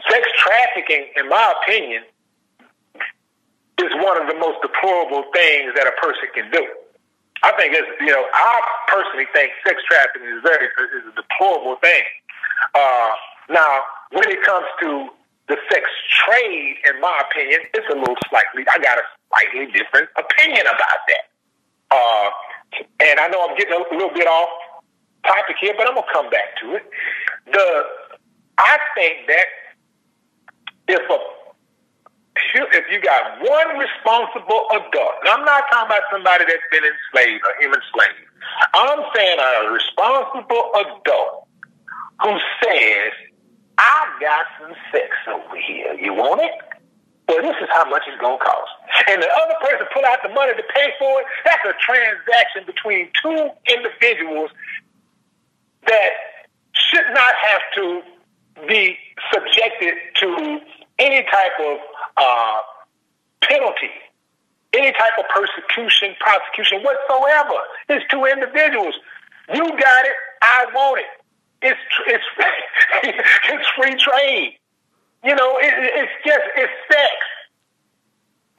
Sex 0.10 0.28
trafficking, 0.38 1.10
in 1.18 1.30
my 1.30 1.54
opinion, 1.64 2.04
is 3.82 3.92
one 3.98 4.22
of 4.22 4.28
the 4.28 4.38
most 4.38 4.62
deplorable 4.62 5.26
things 5.34 5.74
that 5.76 5.88
a 5.88 5.96
person 6.00 6.30
can 6.36 6.52
do. 6.52 6.64
I 7.42 7.52
think 7.58 7.74
it's 7.76 7.90
you 8.00 8.14
know 8.14 8.24
I 8.34 8.62
personally 8.88 9.28
think 9.34 9.52
sex 9.66 9.82
trafficking 9.90 10.30
is 10.30 10.42
very 10.44 10.68
is 10.68 11.10
a 11.10 11.16
deplorable 11.18 11.76
thing. 11.82 12.04
Uh, 12.76 13.10
now, 13.50 13.82
when 14.12 14.30
it 14.30 14.42
comes 14.46 14.66
to 14.82 15.10
the 15.50 15.58
sex 15.70 15.84
trade, 16.24 16.78
in 16.88 17.02
my 17.02 17.22
opinion, 17.30 17.62
it's 17.74 17.88
a 17.92 17.98
little 17.98 18.16
slightly. 18.30 18.64
I 18.72 18.80
got 18.80 18.98
a 18.98 19.04
slightly 19.28 19.68
different 19.74 20.08
opinion 20.16 20.62
about 20.62 21.02
that. 21.10 21.33
Uh, 21.94 22.30
and 23.00 23.20
I 23.20 23.28
know 23.28 23.46
I'm 23.48 23.56
getting 23.56 23.74
a 23.74 23.86
little 23.94 24.14
bit 24.14 24.26
off 24.26 24.50
topic 25.26 25.58
here, 25.62 25.74
but 25.78 25.88
I'm 25.88 25.96
gonna 25.96 26.08
come 26.12 26.30
back 26.30 26.58
to 26.62 26.76
it. 26.76 26.90
The 27.52 27.84
I 28.58 28.78
think 28.96 29.28
that 29.28 29.46
if 30.88 31.10
a 31.10 31.18
if 32.56 32.86
you 32.92 33.02
got 33.02 33.40
one 33.42 33.78
responsible 33.78 34.68
adult, 34.72 35.14
and 35.22 35.30
I'm 35.30 35.46
not 35.46 35.64
talking 35.72 35.88
about 35.88 36.02
somebody 36.12 36.46
that's 36.46 36.68
been 36.72 36.84
enslaved 36.84 37.44
or 37.46 37.54
human 37.60 37.80
slave. 37.94 38.28
I'm 38.74 39.00
saying 39.16 39.38
a 39.40 39.72
responsible 39.72 40.72
adult 40.76 41.48
who 42.22 42.38
says, 42.64 43.14
I 43.78 44.18
got 44.22 44.46
some 44.60 44.76
sex 44.92 45.10
over 45.28 45.58
here. 45.58 45.94
You 45.94 46.14
want 46.14 46.42
it? 46.42 46.52
Well, 47.28 47.42
this 47.42 47.56
is 47.62 47.70
how 47.72 47.90
much 47.90 48.04
it's 48.08 48.20
going 48.20 48.38
to 48.38 48.44
cost. 48.44 48.72
And 49.10 49.22
the 49.22 49.28
other 49.28 49.56
person 49.62 49.88
pull 49.94 50.04
out 50.06 50.20
the 50.24 50.30
money 50.30 50.54
to 50.54 50.64
pay 50.76 50.92
for 51.00 51.22
it. 51.22 51.28
That's 51.46 51.64
a 51.66 51.74
transaction 51.80 52.64
between 52.66 53.10
two 53.22 53.50
individuals 53.72 54.52
that 55.88 56.12
should 56.74 57.08
not 57.14 57.34
have 57.36 57.62
to 57.76 58.02
be 58.68 58.98
subjected 59.34 59.96
to 60.20 60.60
any 61.00 61.24
type 61.24 61.58
of 61.60 61.78
uh, 62.18 62.60
penalty, 63.42 63.92
any 64.74 64.92
type 64.92 65.14
of 65.18 65.26
persecution, 65.34 66.16
prosecution 66.20 66.84
whatsoever. 66.84 67.60
It's 67.90 68.06
two 68.12 68.26
individuals. 68.26 68.96
You 69.54 69.64
got 69.64 70.06
it. 70.06 70.16
I 70.42 70.66
want 70.74 71.00
it. 71.00 71.06
It's 71.62 71.80
it's 72.08 72.24
it's 73.50 73.68
free 73.78 73.96
trade. 73.96 74.58
You 75.24 75.36
know, 75.36 75.58
it, 75.58 75.74
it's 75.78 76.12
just 76.26 76.46
it's 76.56 76.74
sex. 76.92 77.12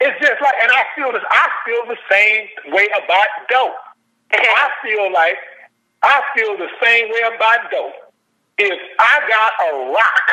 It's 0.01 0.19
just 0.19 0.41
like, 0.41 0.55
and 0.61 0.71
I 0.71 0.83
feel 0.95 1.11
this. 1.11 1.23
I 1.29 1.47
feel 1.65 1.85
the 1.87 1.97
same 2.11 2.73
way 2.73 2.87
about 2.87 3.27
dope. 3.49 3.75
I 4.33 4.69
feel 4.83 5.13
like 5.13 5.37
I 6.03 6.21
feel 6.35 6.57
the 6.57 6.69
same 6.83 7.09
way 7.09 7.21
about 7.35 7.71
dope. 7.71 7.93
If 8.57 8.79
I 8.99 9.19
got 9.29 9.51
a 9.69 9.91
rock 9.93 10.27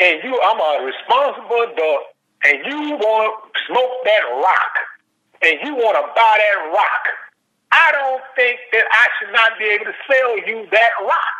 and 0.00 0.22
you, 0.24 0.38
I'm 0.44 0.60
a 0.60 0.84
responsible 0.84 1.62
adult, 1.72 2.02
and 2.44 2.58
you 2.66 2.96
want 2.96 3.32
to 3.54 3.60
smoke 3.66 3.92
that 4.04 4.22
rock, 4.42 4.74
and 5.42 5.56
you 5.64 5.74
want 5.74 5.96
to 5.96 6.04
buy 6.14 6.34
that 6.36 6.58
rock, 6.74 7.04
I 7.72 7.92
don't 7.92 8.22
think 8.36 8.58
that 8.72 8.84
I 8.92 9.04
should 9.18 9.32
not 9.32 9.58
be 9.58 9.64
able 9.64 9.86
to 9.86 9.96
sell 10.06 10.36
you 10.46 10.68
that 10.70 10.90
rock. 11.02 11.36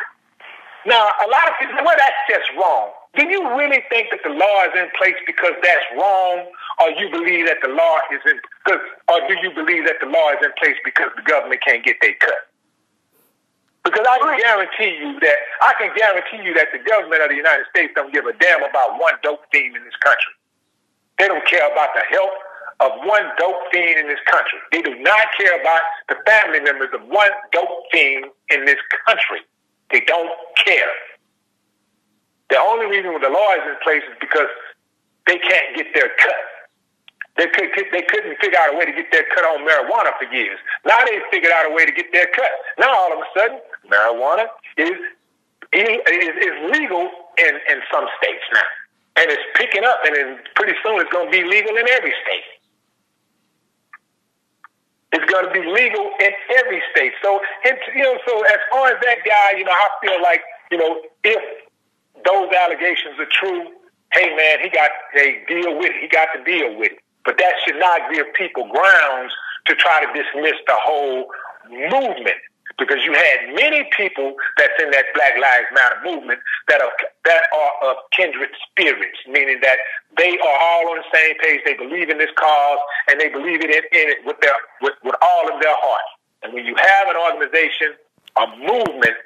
Now, 0.85 1.03
a 1.03 1.27
lot 1.29 1.49
of 1.49 1.53
people 1.59 1.83
well, 1.83 1.95
that's 1.97 2.21
just 2.29 2.49
wrong. 2.57 2.91
Do 3.17 3.25
you 3.25 3.41
really 3.57 3.81
think 3.89 4.13
that 4.13 4.21
the 4.21 4.29
law 4.29 4.57
is 4.69 4.77
in 4.77 4.93
place 4.93 5.17
because 5.25 5.57
that's 5.65 5.85
wrong, 5.97 6.45
or 6.77 6.93
you 7.01 7.09
believe 7.09 7.49
that 7.49 7.57
the 7.65 7.73
law 7.73 7.97
is 8.13 8.21
in, 8.29 8.37
because, 8.61 8.77
or 9.09 9.25
do 9.25 9.33
you 9.41 9.49
believe 9.57 9.89
that 9.89 9.97
the 9.97 10.05
law 10.05 10.29
is 10.37 10.41
in 10.45 10.53
place 10.61 10.77
because 10.85 11.09
the 11.17 11.25
government 11.25 11.65
can't 11.65 11.81
get 11.81 11.97
their 11.97 12.13
cut? 12.21 12.45
Because 13.81 14.05
I 14.05 14.21
can 14.21 14.37
guarantee 14.37 15.01
you 15.01 15.17
that 15.25 15.37
I 15.65 15.73
can 15.81 15.89
guarantee 15.97 16.45
you 16.45 16.53
that 16.61 16.69
the 16.69 16.83
government 16.85 17.23
of 17.23 17.33
the 17.33 17.39
United 17.39 17.65
States 17.73 17.89
don't 17.95 18.13
give 18.13 18.29
a 18.29 18.33
damn 18.37 18.61
about 18.61 19.01
one 19.01 19.17
dope 19.23 19.41
fiend 19.49 19.73
in 19.73 19.83
this 19.83 19.97
country. 19.97 20.33
They 21.17 21.25
don't 21.25 21.45
care 21.49 21.65
about 21.71 21.97
the 21.97 22.05
health 22.13 22.37
of 22.85 22.91
one 23.01 23.25
dope 23.39 23.65
fiend 23.73 23.97
in 23.97 24.05
this 24.05 24.21
country. 24.29 24.59
They 24.71 24.85
do 24.85 24.93
not 25.01 25.25
care 25.39 25.57
about 25.57 25.81
the 26.09 26.21
family 26.27 26.59
members 26.59 26.93
of 26.93 27.01
one 27.09 27.31
dope 27.51 27.89
fiend 27.89 28.25
in 28.53 28.65
this 28.65 28.77
country. 29.07 29.41
They 29.89 30.01
don't 30.05 30.29
care. 30.61 31.16
The 32.49 32.59
only 32.59 32.87
reason 32.87 33.11
the 33.19 33.29
law 33.29 33.49
is 33.55 33.65
in 33.67 33.75
place 33.83 34.03
is 34.07 34.17
because 34.19 34.47
they 35.27 35.37
can't 35.37 35.75
get 35.75 35.87
their 35.93 36.09
cut. 36.17 36.43
They, 37.35 37.47
could, 37.47 37.69
they 37.91 38.01
couldn't 38.01 38.39
figure 38.41 38.57
out 38.57 38.73
a 38.73 38.77
way 38.77 38.85
to 38.85 38.91
get 38.91 39.11
their 39.11 39.25
cut 39.35 39.45
on 39.45 39.61
marijuana 39.61 40.09
for 40.17 40.25
years. 40.33 40.57
Now 40.85 40.97
they 41.05 41.19
figured 41.29 41.51
out 41.53 41.69
a 41.69 41.73
way 41.73 41.85
to 41.85 41.91
get 41.91 42.11
their 42.11 42.27
cut. 42.33 42.49
Now 42.79 42.89
all 42.89 43.13
of 43.13 43.19
a 43.19 43.27
sudden, 43.37 43.59
marijuana 43.91 44.47
is 44.77 44.97
is, 45.73 45.99
is 46.07 46.71
legal 46.71 47.11
in, 47.37 47.53
in 47.69 47.81
some 47.91 48.07
states 48.17 48.43
now. 48.53 48.63
And 49.17 49.29
it's 49.29 49.43
picking 49.55 49.83
up, 49.83 49.99
and 50.05 50.15
then 50.15 50.39
pretty 50.55 50.73
soon 50.83 51.01
it's 51.01 51.11
going 51.11 51.29
to 51.29 51.31
be 51.31 51.43
legal 51.43 51.75
in 51.75 51.87
every 51.89 52.13
state. 52.23 52.47
It's 55.11 55.31
going 55.31 55.45
to 55.45 55.51
be 55.51 55.65
legal 55.65 56.11
in 56.19 56.31
every 56.57 56.81
state. 56.91 57.13
So, 57.21 57.41
you 57.95 58.03
know, 58.03 58.17
so 58.27 58.41
as 58.43 58.59
far 58.71 58.87
as 58.87 59.01
that 59.03 59.17
guy, 59.25 59.57
you 59.57 59.65
know, 59.65 59.71
I 59.71 59.89
feel 60.01 60.21
like, 60.21 60.41
you 60.71 60.77
know, 60.77 61.01
if 61.23 61.66
those 62.27 62.51
allegations 62.51 63.15
are 63.19 63.31
true, 63.31 63.71
hey 64.11 64.35
man, 64.35 64.59
he 64.61 64.69
got 64.69 64.91
a 65.15 65.43
deal 65.47 65.77
with 65.79 65.95
it. 65.95 66.01
He 66.01 66.07
got 66.07 66.27
to 66.35 66.43
deal 66.43 66.75
with 66.75 66.91
it. 66.91 66.99
But 67.23 67.37
that 67.39 67.53
should 67.65 67.79
not 67.79 68.11
give 68.11 68.27
people 68.35 68.67
grounds 68.67 69.33
to 69.67 69.75
try 69.75 70.03
to 70.03 70.07
dismiss 70.11 70.59
the 70.67 70.75
whole 70.75 71.27
movement 71.69 72.39
because 72.79 73.03
you 73.03 73.13
had 73.13 73.55
many 73.55 73.89
people 73.95 74.35
that's 74.57 74.73
in 74.81 74.91
that 74.91 75.05
Black 75.15 75.33
Lives 75.39 75.67
Matter 75.73 75.99
movement 76.05 76.39
that 76.67 76.81
are 76.81 76.91
that 77.25 77.43
are 77.51 77.91
of 77.91 77.97
kindred 78.11 78.49
spirits, 78.69 79.17
meaning 79.27 79.59
that 79.61 79.77
they 80.17 80.37
are 80.37 80.57
all 80.61 80.91
on 80.91 80.97
the 80.97 81.09
same 81.13 81.35
page. 81.41 81.61
They 81.65 81.73
believe 81.73 82.09
in 82.09 82.17
this 82.17 82.31
cause 82.37 82.79
and 83.09 83.19
they 83.19 83.29
believe 83.29 83.61
it 83.61 83.71
in, 83.71 83.83
in 83.91 84.07
it 84.13 84.19
with 84.25 84.39
their 84.41 84.55
with, 84.81 84.93
with 85.03 85.15
all 85.21 85.53
of 85.53 85.61
their 85.61 85.75
heart. 85.75 86.07
And 86.43 86.53
when 86.53 86.65
you 86.65 86.75
have 86.77 87.09
an 87.09 87.17
organization, 87.17 87.97
a 88.37 88.45
movement 88.57 89.17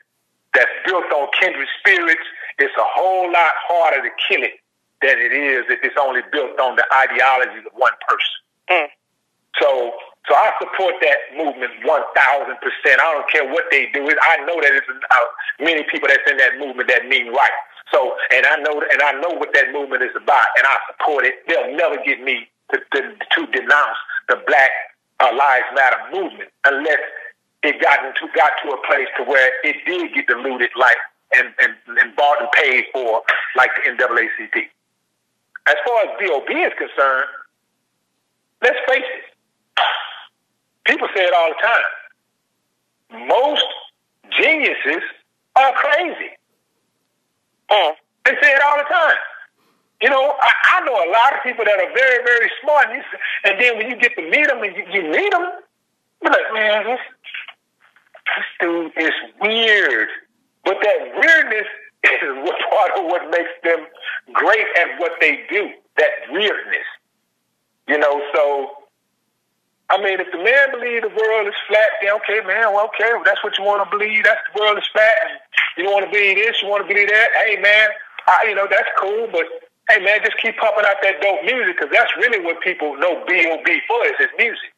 that's 0.54 0.72
built 0.86 1.12
on 1.12 1.28
kindred 1.40 1.68
spirits, 1.80 2.24
it's 2.62 2.78
a 2.78 2.86
whole 2.86 3.28
lot 3.28 3.54
harder 3.68 4.02
to 4.06 4.12
kill 4.30 4.44
it 4.46 4.62
than 5.02 5.18
it 5.18 5.34
is 5.34 5.66
if 5.68 5.82
it's 5.82 5.98
only 6.00 6.22
built 6.32 6.60
on 6.60 6.78
the 6.78 6.86
ideologies 6.94 7.66
of 7.66 7.74
one 7.74 7.94
person. 8.08 8.38
Mm. 8.70 8.88
So 9.60 9.92
So 10.30 10.36
I 10.38 10.54
support 10.62 10.96
that 11.02 11.18
movement 11.36 11.74
one 11.84 12.06
thousand 12.14 12.58
percent. 12.62 13.02
I 13.02 13.08
don't 13.14 13.30
care 13.30 13.48
what 13.50 13.66
they 13.74 13.90
do. 13.90 14.06
I 14.06 14.38
know 14.46 14.58
that 14.62 14.72
it's 14.78 14.86
uh, 14.88 15.16
many 15.60 15.84
people 15.90 16.08
that's 16.08 16.30
in 16.30 16.38
that 16.38 16.62
movement 16.62 16.90
that 16.90 17.08
mean 17.10 17.34
right. 17.34 17.58
So, 17.92 18.16
and 18.32 18.46
I 18.46 18.56
know, 18.62 18.80
and 18.80 19.02
I 19.02 19.12
know 19.20 19.36
what 19.36 19.54
that 19.54 19.74
movement 19.74 20.04
is 20.04 20.16
about, 20.16 20.46
and 20.58 20.64
I 20.66 20.78
support 20.88 21.26
it. 21.26 21.44
They'll 21.48 21.76
never 21.76 21.98
get 22.06 22.22
me 22.24 22.48
to, 22.72 22.80
to, 22.80 23.00
to 23.18 23.40
denounce 23.52 24.00
the 24.30 24.38
Black 24.48 24.72
uh, 25.20 25.34
Lives 25.36 25.66
Matter 25.76 26.00
movement 26.14 26.50
unless 26.64 27.02
it 27.64 27.82
got 27.82 28.06
into 28.06 28.32
got 28.34 28.54
to 28.64 28.72
a 28.72 28.80
place 28.88 29.10
to 29.18 29.24
where 29.26 29.52
it 29.66 29.76
did 29.86 30.14
get 30.14 30.28
diluted, 30.28 30.70
like 30.78 30.96
and 31.36 31.54
and, 31.62 31.74
and 32.00 32.16
bought 32.16 32.42
and 32.42 32.52
paid 32.52 32.86
for, 32.94 33.22
like 33.56 33.72
the 33.76 33.92
NAACP. 33.92 34.70
As 35.68 35.76
far 35.86 36.02
as 36.04 36.10
BOB 36.20 36.50
is 36.50 36.74
concerned, 36.78 37.30
let's 38.62 38.80
face 38.88 39.06
it. 39.06 39.24
People 40.86 41.08
say 41.16 41.24
it 41.24 41.34
all 41.34 41.50
the 41.50 41.62
time. 41.62 43.28
Most 43.28 43.66
geniuses 44.32 45.04
are 45.56 45.74
crazy. 45.74 46.32
Mm. 47.70 47.94
They 48.26 48.32
say 48.42 48.54
it 48.54 48.62
all 48.64 48.78
the 48.78 48.90
time. 48.90 49.18
You 50.02 50.10
know, 50.10 50.34
I, 50.42 50.52
I 50.78 50.86
know 50.86 50.94
a 50.94 51.10
lot 51.12 51.34
of 51.38 51.44
people 51.44 51.64
that 51.64 51.78
are 51.78 51.94
very, 51.94 52.24
very 52.26 52.50
smart, 52.62 52.88
and, 52.90 52.98
you, 52.98 53.04
and 53.46 53.62
then 53.62 53.78
when 53.78 53.90
you 53.90 53.96
get 53.96 54.16
to 54.16 54.24
meet 54.30 54.48
them 54.48 54.64
and 54.64 54.76
you, 54.76 54.84
you 54.92 55.12
meet 55.12 55.32
them, 55.32 55.46
you're 56.24 56.32
like, 56.32 56.54
man, 56.54 56.86
this, 56.86 57.00
this 58.36 58.46
dude 58.60 58.92
is 58.98 59.14
weird. 59.40 60.10
But 60.64 60.78
that 60.82 61.00
weirdness 61.16 61.68
is 62.04 62.36
what 62.44 62.58
part 62.70 62.92
of 63.00 63.06
what 63.06 63.30
makes 63.32 63.54
them 63.64 63.86
great 64.34 64.68
at 64.78 65.00
what 65.00 65.14
they 65.20 65.44
do. 65.50 65.70
That 65.98 66.32
weirdness. 66.32 66.88
You 67.88 67.98
know, 67.98 68.22
so 68.34 68.82
I 69.92 70.00
mean, 70.00 70.24
if 70.24 70.32
the 70.32 70.40
man 70.40 70.72
believes 70.72 71.04
the 71.04 71.12
world 71.12 71.52
is 71.52 71.60
flat, 71.68 72.00
then 72.00 72.16
okay, 72.24 72.40
man, 72.48 72.72
well, 72.72 72.88
okay, 72.96 73.12
well, 73.12 73.28
that's 73.28 73.44
what 73.44 73.60
you 73.60 73.68
want 73.68 73.84
to 73.84 73.90
believe. 73.92 74.24
That's 74.24 74.40
the 74.48 74.56
world 74.56 74.80
is 74.80 74.88
flat, 74.96 75.12
and 75.28 75.36
you 75.76 75.84
don't 75.84 75.92
want 75.92 76.08
to 76.08 76.12
believe 76.16 76.40
this, 76.40 76.64
you 76.64 76.72
want 76.72 76.88
to 76.88 76.88
believe 76.88 77.12
that. 77.12 77.28
Hey, 77.36 77.60
man, 77.60 77.92
I, 78.24 78.48
you 78.48 78.56
know 78.56 78.72
that's 78.72 78.88
cool, 78.96 79.28
but 79.28 79.44
hey, 79.92 80.00
man, 80.00 80.24
just 80.24 80.40
keep 80.40 80.56
pumping 80.64 80.88
out 80.88 80.96
that 81.04 81.20
dope 81.20 81.44
music 81.44 81.76
because 81.76 81.92
that's 81.92 82.08
really 82.16 82.40
what 82.40 82.64
people 82.64 82.96
know 83.04 83.20
B.O.B. 83.28 83.68
for 83.84 84.00
is 84.08 84.16
his 84.16 84.32
music. 84.40 84.72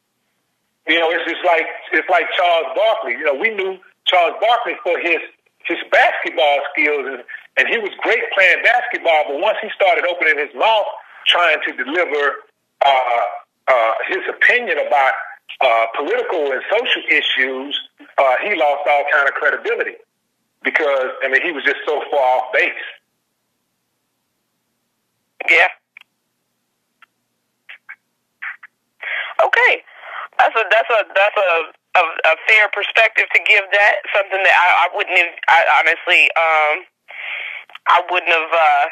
You 0.90 0.98
know, 0.98 1.14
it's 1.14 1.30
just 1.30 1.46
like 1.46 1.70
it's 1.94 2.10
like 2.10 2.26
Charles 2.34 2.74
Barkley. 2.74 3.14
You 3.14 3.30
know, 3.30 3.38
we 3.38 3.54
knew 3.54 3.78
Charles 4.10 4.34
Barkley 4.42 4.82
for 4.82 4.98
his 4.98 5.22
his 5.68 5.78
basketball 5.92 6.60
skills, 6.72 7.06
and, 7.08 7.24
and 7.58 7.68
he 7.68 7.78
was 7.78 7.92
great 8.02 8.24
playing 8.34 8.64
basketball. 8.64 9.24
But 9.28 9.40
once 9.40 9.58
he 9.62 9.70
started 9.76 10.06
opening 10.06 10.38
his 10.38 10.54
mouth, 10.56 10.88
trying 11.28 11.58
to 11.66 11.72
deliver 11.74 12.44
uh, 12.86 13.26
uh, 13.68 13.94
his 14.08 14.24
opinion 14.30 14.78
about 14.86 15.14
uh, 15.62 15.86
political 15.96 16.52
and 16.52 16.62
social 16.70 17.04
issues, 17.10 17.80
uh, 18.18 18.36
he 18.44 18.56
lost 18.56 18.84
all 18.88 19.06
kind 19.12 19.28
of 19.28 19.34
credibility 19.36 19.96
because 20.64 21.10
I 21.24 21.30
mean 21.30 21.42
he 21.42 21.52
was 21.52 21.64
just 21.64 21.80
so 21.86 22.02
far 22.12 22.40
off 22.40 22.54
base. 22.54 22.72
Yeah. 25.50 25.68
Okay, 29.44 29.84
that's 30.40 30.56
a 30.56 30.64
that's 30.72 30.90
a 30.90 31.04
that's 31.14 31.38
a, 31.38 31.83
a 31.96 32.04
a 32.04 32.36
fair 32.48 32.70
perspective 32.74 33.26
to 33.34 33.40
give 33.46 33.66
that 33.72 33.96
something 34.16 34.42
that 34.42 34.56
I, 34.56 34.68
I 34.86 34.88
wouldn't 34.96 35.18
have 35.18 35.36
I 35.48 35.60
honestly 35.82 36.22
um 36.38 36.76
I 37.88 38.00
wouldn't 38.10 38.34
have 38.34 38.52
uh 38.54 38.86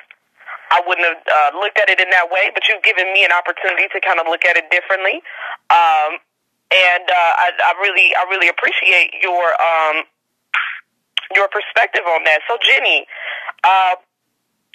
I 0.72 0.80
wouldn't 0.88 1.04
have 1.04 1.20
uh, 1.28 1.52
looked 1.60 1.76
at 1.84 1.92
it 1.92 2.00
in 2.00 2.08
that 2.16 2.32
way, 2.32 2.48
but 2.56 2.64
you've 2.72 2.82
given 2.82 3.12
me 3.12 3.28
an 3.28 3.36
opportunity 3.36 3.92
to 3.92 4.00
kind 4.00 4.24
of 4.24 4.26
look 4.32 4.48
at 4.48 4.56
it 4.56 4.72
differently. 4.72 5.20
Um, 5.68 6.24
and 6.72 7.06
uh, 7.12 7.34
I, 7.44 7.52
I 7.60 7.72
really, 7.84 8.16
I 8.16 8.24
really 8.32 8.48
appreciate 8.48 9.12
your 9.20 9.52
um, 9.60 10.08
your 11.36 11.52
perspective 11.52 12.08
on 12.08 12.24
that. 12.24 12.40
So, 12.48 12.56
Jenny, 12.64 13.04
uh, 13.68 14.00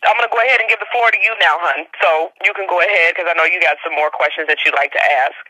I'm 0.05 0.17
going 0.21 0.29
to 0.29 0.33
go 0.33 0.41
ahead 0.45 0.61
and 0.61 0.69
give 0.69 0.81
the 0.85 0.91
floor 0.93 1.09
to 1.09 1.21
you 1.25 1.33
now, 1.41 1.57
hun. 1.65 1.89
So 2.05 2.29
you 2.45 2.53
can 2.53 2.69
go 2.69 2.85
ahead 2.85 3.17
because 3.17 3.25
I 3.29 3.35
know 3.41 3.49
you 3.49 3.57
got 3.65 3.81
some 3.81 3.97
more 3.97 4.13
questions 4.13 4.53
that 4.53 4.61
you'd 4.65 4.77
like 4.77 4.93
to 4.93 5.01
ask. 5.01 5.41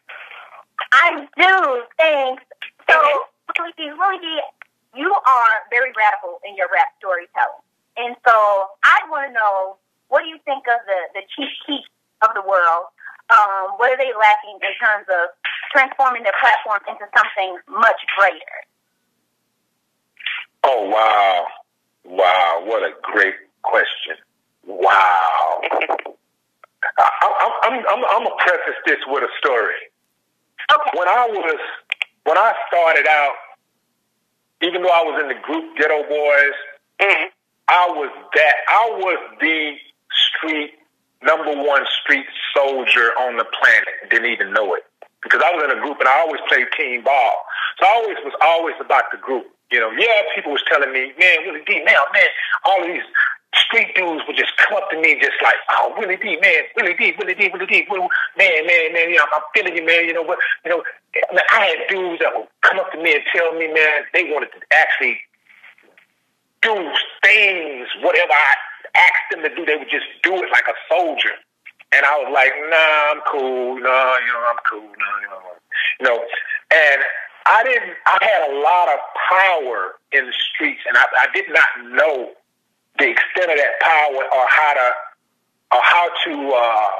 I 0.92 1.26
do. 1.36 1.82
Thanks. 1.98 2.42
So, 2.88 3.00
Willie 3.58 4.40
you 4.96 5.12
are 5.12 5.54
very 5.68 5.92
radical 5.92 6.40
in 6.48 6.56
your 6.56 6.72
rap 6.72 6.88
storytelling. 6.98 7.62
And 8.00 8.16
so 8.24 8.34
I 8.82 9.04
want 9.12 9.28
to 9.28 9.32
know 9.32 9.76
what 10.08 10.24
do 10.24 10.28
you 10.32 10.40
think 10.48 10.64
of 10.64 10.80
the, 10.88 11.20
the 11.20 11.22
Chief 11.36 11.52
Keef 11.68 11.84
of 12.24 12.32
the 12.32 12.40
world? 12.40 12.88
Um, 13.28 13.76
what 13.76 13.92
are 13.92 14.00
they 14.00 14.10
lacking 14.16 14.56
in 14.56 14.74
terms 14.80 15.04
of 15.12 15.36
transforming 15.72 16.24
their 16.24 16.36
platform 16.40 16.80
into 16.88 17.04
something 17.12 17.60
much 17.68 18.00
greater? 18.16 18.56
Oh 20.64 20.88
wow, 20.90 21.46
wow! 22.04 22.62
What 22.64 22.82
a 22.82 22.90
great 23.02 23.34
question! 23.62 24.18
Wow. 24.66 25.60
I, 26.98 27.02
I, 27.02 27.50
I'm 27.62 27.74
I'm 27.86 28.02
I'm 28.02 28.22
gonna 28.24 28.38
preface 28.38 28.78
this 28.86 28.98
with 29.06 29.22
a 29.22 29.30
story. 29.38 29.90
Okay. 30.72 30.98
When 30.98 31.08
I 31.08 31.26
was 31.30 31.60
when 32.24 32.38
I 32.38 32.52
started 32.68 33.06
out, 33.06 33.34
even 34.62 34.82
though 34.82 34.94
I 34.94 35.02
was 35.04 35.22
in 35.22 35.28
the 35.28 35.40
group 35.42 35.76
Geto 35.78 36.08
Boys, 36.08 36.56
Mm-hmm. 37.00 37.28
I 37.68 37.84
was 37.92 38.10
that 38.34 38.54
I 38.68 38.84
was 38.96 39.18
the 39.40 39.76
street 40.08 40.72
number 41.22 41.52
one 41.52 41.84
street 42.02 42.24
soldier 42.54 43.12
on 43.20 43.36
the 43.36 43.44
planet. 43.44 44.08
Didn't 44.08 44.32
even 44.32 44.52
know 44.52 44.74
it 44.74 44.84
because 45.22 45.42
I 45.44 45.52
was 45.52 45.64
in 45.64 45.76
a 45.76 45.80
group 45.82 45.98
and 46.00 46.08
I 46.08 46.20
always 46.24 46.40
played 46.48 46.66
team 46.76 47.04
ball. 47.04 47.34
So 47.78 47.84
I 47.84 47.92
always 48.00 48.16
was 48.24 48.32
always 48.40 48.76
about 48.80 49.10
the 49.12 49.18
group. 49.18 49.44
You 49.70 49.80
know, 49.80 49.90
yeah, 49.90 50.22
people 50.34 50.52
was 50.52 50.62
telling 50.70 50.92
me, 50.92 51.12
man, 51.18 51.42
Willie 51.44 51.66
D, 51.66 51.82
man, 51.84 51.98
man, 52.14 52.30
all 52.64 52.80
of 52.80 52.86
these 52.86 53.04
street 53.54 53.94
dudes 53.94 54.22
would 54.26 54.36
just 54.36 54.56
come 54.56 54.76
up 54.76 54.90
to 54.90 55.00
me 55.00 55.18
just 55.20 55.38
like, 55.42 55.56
oh, 55.72 55.94
Willie 55.98 56.16
D, 56.16 56.38
man, 56.40 56.64
Willie 56.76 56.94
D, 56.94 57.14
Willie 57.18 57.34
D, 57.34 57.50
Willie 57.52 57.66
D, 57.66 57.86
Willie, 57.90 58.08
man, 58.36 58.66
man, 58.66 58.92
man, 58.92 59.10
you 59.10 59.16
know, 59.16 59.26
I'm 59.34 59.42
feeling 59.54 59.76
you, 59.76 59.84
man. 59.84 60.06
You 60.06 60.14
know 60.14 60.22
what? 60.22 60.38
You 60.64 60.70
know, 60.70 60.82
I 61.52 61.66
had 61.66 61.88
dudes 61.88 62.20
that 62.20 62.36
would 62.36 62.48
come 62.62 62.78
up 62.78 62.92
to 62.92 62.98
me 63.02 63.14
and 63.14 63.22
tell 63.34 63.52
me, 63.54 63.68
man, 63.68 64.04
they 64.12 64.24
wanted 64.30 64.50
to 64.52 64.60
actually 64.72 65.18
do 66.62 66.74
things, 67.22 67.88
whatever 68.02 68.32
I 68.32 68.54
asked 68.96 69.28
them 69.30 69.42
to 69.42 69.54
do, 69.54 69.64
they 69.64 69.76
would 69.76 69.90
just 69.90 70.06
do 70.22 70.34
it 70.34 70.50
like 70.50 70.66
a 70.66 70.76
soldier. 70.88 71.36
And 71.92 72.04
I 72.04 72.18
was 72.18 72.30
like, 72.34 72.52
nah, 72.68 73.12
I'm 73.14 73.20
cool. 73.30 73.78
nah, 73.78 74.18
you 74.18 74.32
know, 74.32 74.44
I'm 74.50 74.60
cool. 74.68 74.90
nah, 74.98 75.16
you 75.22 75.28
know, 75.30 75.40
you 76.00 76.06
know. 76.06 76.18
And 76.72 77.02
I 77.46 77.62
didn't. 77.62 77.94
I 78.06 78.18
had 78.20 78.50
a 78.50 78.58
lot 78.58 78.88
of 78.90 78.98
power 79.30 79.94
in 80.10 80.26
the 80.26 80.34
streets, 80.34 80.80
and 80.88 80.96
I, 80.98 81.04
I 81.22 81.26
did 81.32 81.46
not 81.48 81.94
know 81.94 82.30
the 82.98 83.10
extent 83.10 83.50
of 83.50 83.58
that 83.58 83.80
power 83.80 84.22
or 84.24 84.44
how 84.48 84.72
to 84.74 84.88
or 85.72 85.82
how 85.82 86.08
to 86.24 86.32
uh, 86.54 86.90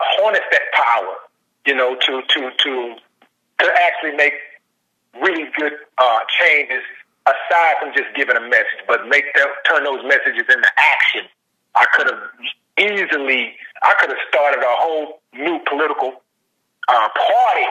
harness 0.00 0.44
that 0.50 0.62
power. 0.72 1.14
You 1.66 1.74
know, 1.74 1.94
to 1.94 2.22
to 2.22 2.50
to 2.50 2.94
to 3.60 3.66
actually 3.86 4.16
make 4.16 4.34
really 5.20 5.50
good 5.56 5.72
uh, 5.98 6.20
changes 6.40 6.82
aside 7.26 7.74
from 7.80 7.92
just 7.92 8.08
giving 8.16 8.36
a 8.36 8.40
message, 8.40 8.80
but 8.86 9.06
make 9.08 9.24
them 9.34 9.48
turn 9.68 9.84
those 9.84 10.02
messages 10.04 10.46
into 10.48 10.70
action. 10.78 11.28
I 11.74 11.84
could 11.92 12.06
have 12.08 12.22
easily, 12.78 13.54
I 13.82 13.94
could 14.00 14.10
have 14.10 14.24
started 14.28 14.62
a 14.62 14.74
whole 14.80 15.20
new 15.34 15.58
political 15.68 16.22
uh, 16.88 17.08
party 17.12 17.68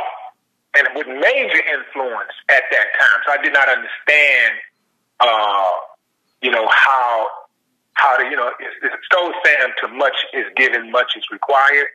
and 0.77 0.87
with 0.95 1.07
major 1.07 1.61
influence 1.73 2.35
at 2.49 2.63
that 2.69 2.87
time. 2.99 3.19
So 3.25 3.33
I 3.33 3.41
did 3.41 3.53
not 3.53 3.67
understand, 3.69 4.53
uh, 5.19 5.71
you 6.41 6.51
know, 6.51 6.67
how 6.69 7.27
how 7.93 8.15
to, 8.17 8.23
you 8.25 8.35
know, 8.35 8.51
it's, 8.59 8.75
it's 8.83 8.95
so 9.11 9.33
Sam 9.43 9.69
to 9.81 9.87
much 9.87 10.15
is 10.33 10.45
given, 10.55 10.91
much 10.91 11.13
is 11.17 11.23
required. 11.31 11.87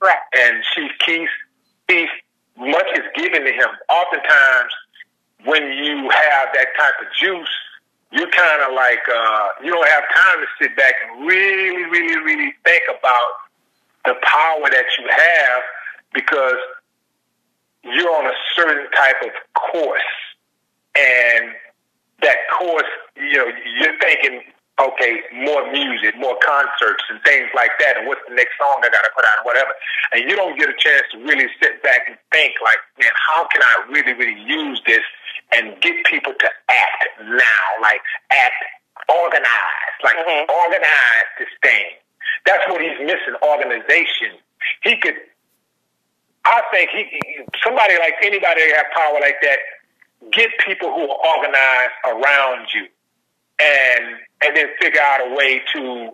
Right. 0.00 0.18
And 0.36 0.62
Chief 0.74 0.90
Keef, 1.04 1.28
Keef, 1.88 2.10
much 2.58 2.86
is 2.94 3.04
given 3.14 3.42
to 3.44 3.52
him. 3.52 3.68
Oftentimes, 3.88 4.72
when 5.44 5.62
you 5.72 6.10
have 6.10 6.48
that 6.54 6.68
type 6.78 6.94
of 7.00 7.12
juice, 7.18 7.48
you 8.12 8.26
kind 8.28 8.62
of 8.62 8.74
like 8.74 9.00
uh, 9.12 9.48
you 9.64 9.72
don't 9.72 9.88
have 9.88 10.04
time 10.14 10.38
to 10.40 10.46
sit 10.60 10.76
back 10.76 10.94
and 11.04 11.26
really, 11.26 11.84
really, 11.84 12.16
really 12.22 12.54
think 12.64 12.82
about 12.88 13.30
the 14.04 14.14
power 14.22 14.68
that 14.70 14.84
you 14.98 15.06
have 15.08 15.62
because 16.14 16.58
you're 17.82 18.10
on 18.10 18.26
a 18.26 18.34
certain 18.54 18.90
type 18.92 19.16
of 19.22 19.30
course, 19.72 20.00
and 20.94 21.52
that 22.22 22.36
course, 22.58 22.88
you 23.16 23.34
know, 23.36 23.46
you're 23.80 23.98
thinking, 24.00 24.42
okay, 24.80 25.20
more 25.32 25.70
music, 25.72 26.16
more 26.18 26.36
concerts, 26.44 27.02
and 27.10 27.20
things 27.24 27.48
like 27.54 27.70
that, 27.80 27.96
and 27.96 28.06
what's 28.06 28.20
the 28.28 28.34
next 28.34 28.52
song 28.58 28.80
I 28.84 28.88
got 28.88 29.02
to 29.04 29.10
put 29.16 29.24
out, 29.24 29.44
whatever, 29.44 29.72
and 30.12 30.28
you 30.28 30.36
don't 30.36 30.58
get 30.58 30.68
a 30.68 30.76
chance 30.76 31.02
to 31.12 31.18
really 31.18 31.48
sit 31.62 31.82
back 31.82 32.08
and 32.08 32.16
think, 32.32 32.54
like, 32.62 32.78
man, 33.00 33.12
how 33.28 33.46
can 33.52 33.62
I 33.62 33.84
really, 33.90 34.12
really 34.14 34.40
use 34.42 34.80
this? 34.86 35.02
and 35.54 35.80
get 35.80 35.94
people 36.06 36.32
to 36.40 36.50
act 36.68 37.04
now, 37.22 37.62
like 37.80 38.00
act 38.32 38.64
organized, 39.08 39.98
like 40.02 40.16
Mhm. 40.16 40.48
organize 40.50 41.24
this 41.38 41.48
thing. 41.62 41.86
That's 42.44 42.66
what 42.66 42.80
he's 42.80 42.98
missing, 42.98 43.36
organization. 43.42 44.38
He 44.82 44.96
could 44.96 45.14
I 46.44 46.62
think 46.70 46.90
he, 46.90 47.04
he 47.04 47.44
somebody 47.62 47.98
like 47.98 48.14
anybody 48.22 48.70
that 48.70 48.76
have 48.76 48.90
power 48.92 49.18
like 49.20 49.40
that, 49.42 49.58
get 50.32 50.50
people 50.64 50.88
who 50.92 51.02
are 51.08 51.36
organized 51.36 51.96
around 52.06 52.68
you, 52.74 52.86
and 53.60 54.16
and 54.42 54.56
then 54.56 54.66
figure 54.80 55.00
out 55.00 55.20
a 55.30 55.34
way 55.34 55.62
to 55.74 56.10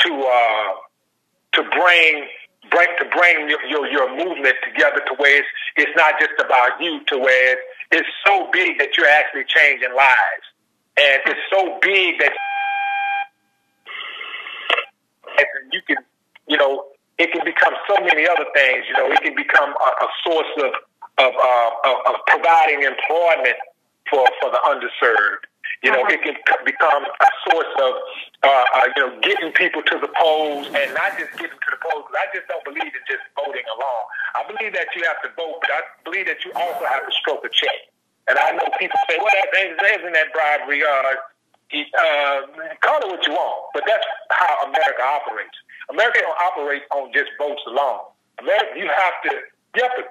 to 0.00 0.10
uh, 0.14 0.72
to 1.52 1.62
bring 1.70 2.28
bring 2.70 2.88
to 2.98 3.04
bring 3.16 3.48
your, 3.48 3.62
your, 3.64 3.86
your 3.88 4.08
movement 4.16 4.56
together 4.64 5.00
to 5.06 5.14
where 5.18 5.38
it's, 5.38 5.48
it's 5.76 5.90
not 5.96 6.14
just 6.18 6.32
about 6.38 6.80
you 6.80 7.00
to 7.08 7.18
where 7.18 7.56
it's 7.90 8.08
so 8.26 8.48
big 8.52 8.78
that 8.78 8.96
you're 8.96 9.08
actually 9.08 9.44
changing 9.46 9.94
lives. 9.94 10.46
And 10.96 11.20
it's 11.26 11.40
so 11.50 11.78
big 11.80 12.18
that 12.20 12.32
you 15.72 15.80
can 15.86 15.96
you 16.46 16.56
know 16.56 16.84
it 17.18 17.32
can 17.32 17.44
become 17.44 17.72
so 17.88 17.96
many 18.04 18.26
other 18.28 18.44
things 18.54 18.84
you 18.86 18.94
know 18.94 19.10
it 19.10 19.20
can 19.22 19.34
become 19.34 19.70
a, 19.70 19.90
a 20.04 20.08
source 20.24 20.52
of 20.58 20.72
of, 21.22 21.32
uh, 21.34 21.88
of 21.88 21.96
of 22.10 22.14
providing 22.26 22.82
employment 22.82 23.58
for 24.10 24.26
for 24.40 24.50
the 24.50 24.60
underserved 24.66 25.46
you 25.82 25.90
know, 25.90 26.06
uh-huh. 26.06 26.14
it 26.14 26.22
can 26.22 26.38
become 26.64 27.02
a 27.02 27.30
source 27.50 27.74
of, 27.82 27.92
uh, 28.46 28.46
uh, 28.46 28.86
you 28.94 29.02
know, 29.02 29.10
getting 29.18 29.50
people 29.50 29.82
to 29.82 29.98
the 29.98 30.06
polls 30.14 30.70
and 30.70 30.94
not 30.94 31.18
just 31.18 31.34
getting 31.34 31.58
to 31.58 31.70
the 31.74 31.80
polls. 31.82 32.06
I 32.14 32.30
just 32.30 32.46
don't 32.46 32.62
believe 32.62 32.86
in 32.86 33.04
just 33.10 33.26
voting 33.34 33.66
alone. 33.66 34.04
I 34.38 34.46
believe 34.46 34.78
that 34.78 34.94
you 34.94 35.02
have 35.10 35.18
to 35.26 35.30
vote, 35.34 35.58
but 35.58 35.70
I 35.74 35.82
believe 36.06 36.30
that 36.30 36.46
you 36.46 36.54
also 36.54 36.86
have 36.86 37.02
to 37.02 37.12
stroke 37.18 37.42
a 37.42 37.50
check. 37.50 37.90
And 38.30 38.38
I 38.38 38.54
know 38.54 38.62
people 38.78 38.94
say, 39.10 39.18
well, 39.18 39.34
that, 39.34 39.50
isn't 39.50 40.14
that 40.14 40.30
bribery? 40.30 40.86
Uh, 40.86 41.18
uh, 41.74 42.38
call 42.78 43.02
it 43.02 43.10
what 43.10 43.26
you 43.26 43.34
want, 43.34 43.74
but 43.74 43.82
that's 43.82 44.06
how 44.30 44.70
America 44.70 45.02
operates. 45.02 45.58
America 45.90 46.22
don't 46.22 46.38
operate 46.46 46.86
on 46.94 47.10
just 47.10 47.34
votes 47.42 47.62
alone. 47.66 48.06
America, 48.38 48.70
you 48.78 48.86
have 48.86 49.18
to, 49.26 49.30
you 49.74 49.82
have 49.82 49.96
to, 49.98 50.06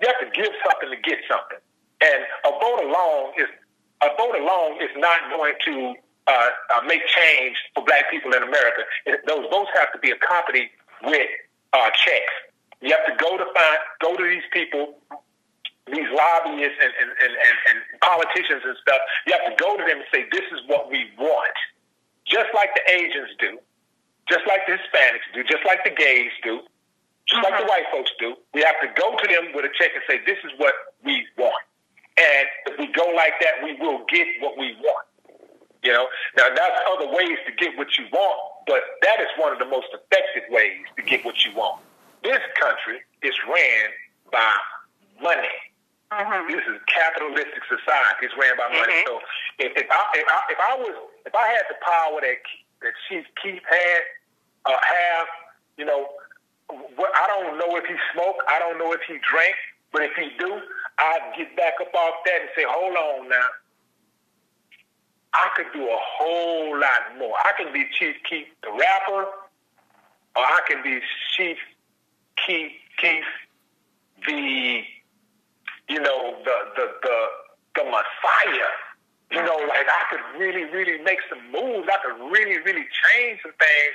you 0.00 0.08
have 0.08 0.20
to 0.20 0.30
give 0.34 0.52
something 0.64 0.90
to 0.90 1.00
get 1.02 1.18
something. 1.28 1.58
And 2.00 2.20
a 2.44 2.52
vote 2.60 2.84
alone 2.84 3.32
is 3.40 3.48
a 4.04 4.08
vote 4.16 4.36
alone 4.36 4.76
is 4.82 4.92
not 4.96 5.30
going 5.32 5.54
to 5.64 5.94
uh, 6.26 6.50
uh, 6.74 6.82
make 6.86 7.00
change 7.06 7.56
for 7.74 7.84
black 7.84 8.10
people 8.10 8.32
in 8.34 8.42
America. 8.42 8.82
It, 9.06 9.20
those 9.26 9.46
votes 9.50 9.70
have 9.74 9.92
to 9.92 9.98
be 9.98 10.10
accompanied 10.10 10.68
with 11.02 11.28
uh, 11.72 11.90
checks. 12.04 12.34
You 12.82 12.92
have 12.92 13.06
to 13.06 13.16
go 13.16 13.38
to 13.38 13.44
find, 13.44 13.78
go 14.02 14.16
to 14.16 14.24
these 14.24 14.44
people, 14.52 15.00
these 15.86 16.08
lobbyists 16.12 16.76
and, 16.76 16.92
and, 17.00 17.10
and, 17.24 17.32
and, 17.32 17.56
and 17.72 17.78
politicians 18.04 18.62
and 18.68 18.76
stuff. 18.82 19.00
You 19.26 19.32
have 19.32 19.48
to 19.48 19.56
go 19.56 19.78
to 19.78 19.84
them 19.86 20.04
and 20.04 20.08
say, 20.12 20.28
this 20.30 20.44
is 20.52 20.60
what 20.66 20.90
we 20.90 21.08
want. 21.16 21.56
Just 22.26 22.52
like 22.52 22.74
the 22.74 22.84
Asians 22.92 23.32
do, 23.38 23.56
just 24.28 24.44
like 24.46 24.66
the 24.66 24.76
Hispanics 24.76 25.24
do, 25.32 25.44
just 25.44 25.64
like 25.64 25.84
the 25.84 25.94
gays 25.94 26.34
do, 26.42 26.60
just 27.28 27.42
like 27.42 27.54
the 27.54 27.66
mm-hmm. 27.66 27.68
white 27.68 27.86
folks 27.90 28.10
do. 28.18 28.34
We 28.54 28.62
have 28.62 28.78
to 28.82 28.88
go 28.94 29.16
to 29.16 29.26
them 29.26 29.50
with 29.54 29.64
a 29.64 29.72
check 29.74 29.90
and 29.94 30.02
say, 30.08 30.22
this 30.26 30.38
is 30.44 30.52
what 30.58 30.74
we 31.04 31.26
want. 31.36 31.62
And 32.16 32.46
if 32.72 32.78
we 32.78 32.86
go 32.92 33.04
like 33.14 33.34
that, 33.42 33.60
we 33.62 33.74
will 33.74 34.06
get 34.08 34.26
what 34.40 34.56
we 34.56 34.74
want. 34.80 35.06
You 35.82 35.92
know, 35.92 36.08
now 36.36 36.48
that's 36.50 36.80
other 36.90 37.06
ways 37.12 37.38
to 37.46 37.52
get 37.52 37.76
what 37.76 37.98
you 37.98 38.06
want, 38.10 38.38
but 38.66 38.82
that 39.02 39.20
is 39.20 39.28
one 39.38 39.52
of 39.52 39.58
the 39.58 39.66
most 39.68 39.86
effective 39.92 40.48
ways 40.50 40.82
to 40.96 41.02
get 41.02 41.24
what 41.24 41.44
you 41.44 41.54
want. 41.54 41.82
This 42.24 42.42
country 42.58 43.02
is 43.22 43.34
ran 43.46 43.90
by 44.32 44.54
money. 45.22 45.54
Mm-hmm. 46.10 46.50
This 46.50 46.62
is 46.66 46.80
a 46.80 46.84
capitalistic 46.90 47.62
society. 47.70 48.26
It's 48.26 48.34
ran 48.34 48.56
by 48.56 48.66
money. 48.70 48.98
Mm-hmm. 48.98 49.10
So 49.10 49.20
if, 49.58 49.72
if 49.76 49.86
I 49.90 50.02
if 50.14 50.26
I 50.26 50.38
if 50.50 50.58
I 50.58 50.74
was 50.78 50.94
if 51.26 51.34
I 51.34 51.46
had 51.54 51.66
the 51.70 51.78
power 51.82 52.18
that 52.18 52.38
that 52.82 52.94
Chief 53.08 53.26
Keef 53.42 53.62
had 53.68 54.02
uh, 54.66 54.78
have, 54.82 55.26
you 55.78 55.84
know, 55.84 56.08
what, 56.68 57.10
I 57.14 57.26
don't 57.28 57.58
know 57.58 57.76
if 57.76 57.84
he 57.86 57.94
smoked. 58.12 58.42
I 58.48 58.58
don't 58.58 58.78
know 58.78 58.92
if 58.92 59.00
he 59.06 59.18
drank. 59.30 59.54
But 59.92 60.02
if 60.02 60.12
he 60.16 60.30
do, 60.38 60.60
I'd 60.98 61.34
get 61.36 61.56
back 61.56 61.74
up 61.80 61.94
off 61.94 62.14
that 62.24 62.40
and 62.40 62.50
say, 62.56 62.64
hold 62.66 62.96
on 62.96 63.28
now. 63.28 63.48
I 65.32 65.48
could 65.54 65.66
do 65.72 65.84
a 65.84 65.98
whole 65.98 66.78
lot 66.78 67.18
more. 67.18 67.34
I 67.44 67.52
can 67.56 67.72
be 67.72 67.84
Chief 67.98 68.16
Keef 68.28 68.46
the 68.62 68.70
rapper, 68.70 69.26
or 70.34 70.42
I 70.42 70.60
can 70.66 70.82
be 70.82 71.00
Chief 71.36 71.58
Keef 72.46 72.72
Keef 72.98 73.24
the 74.26 74.82
you 75.88 76.00
know 76.00 76.36
the 76.42 76.56
the 76.76 76.86
the 77.02 77.26
the 77.76 77.84
Messiah. 77.84 78.72
You 79.30 79.42
know, 79.42 79.56
like 79.68 79.86
I 79.86 80.04
could 80.08 80.40
really, 80.40 80.64
really 80.64 81.02
make 81.02 81.18
some 81.28 81.42
moves. 81.50 81.88
I 81.88 81.98
could 82.04 82.30
really, 82.30 82.58
really 82.58 82.86
change 83.10 83.40
some 83.42 83.52
things 83.52 83.94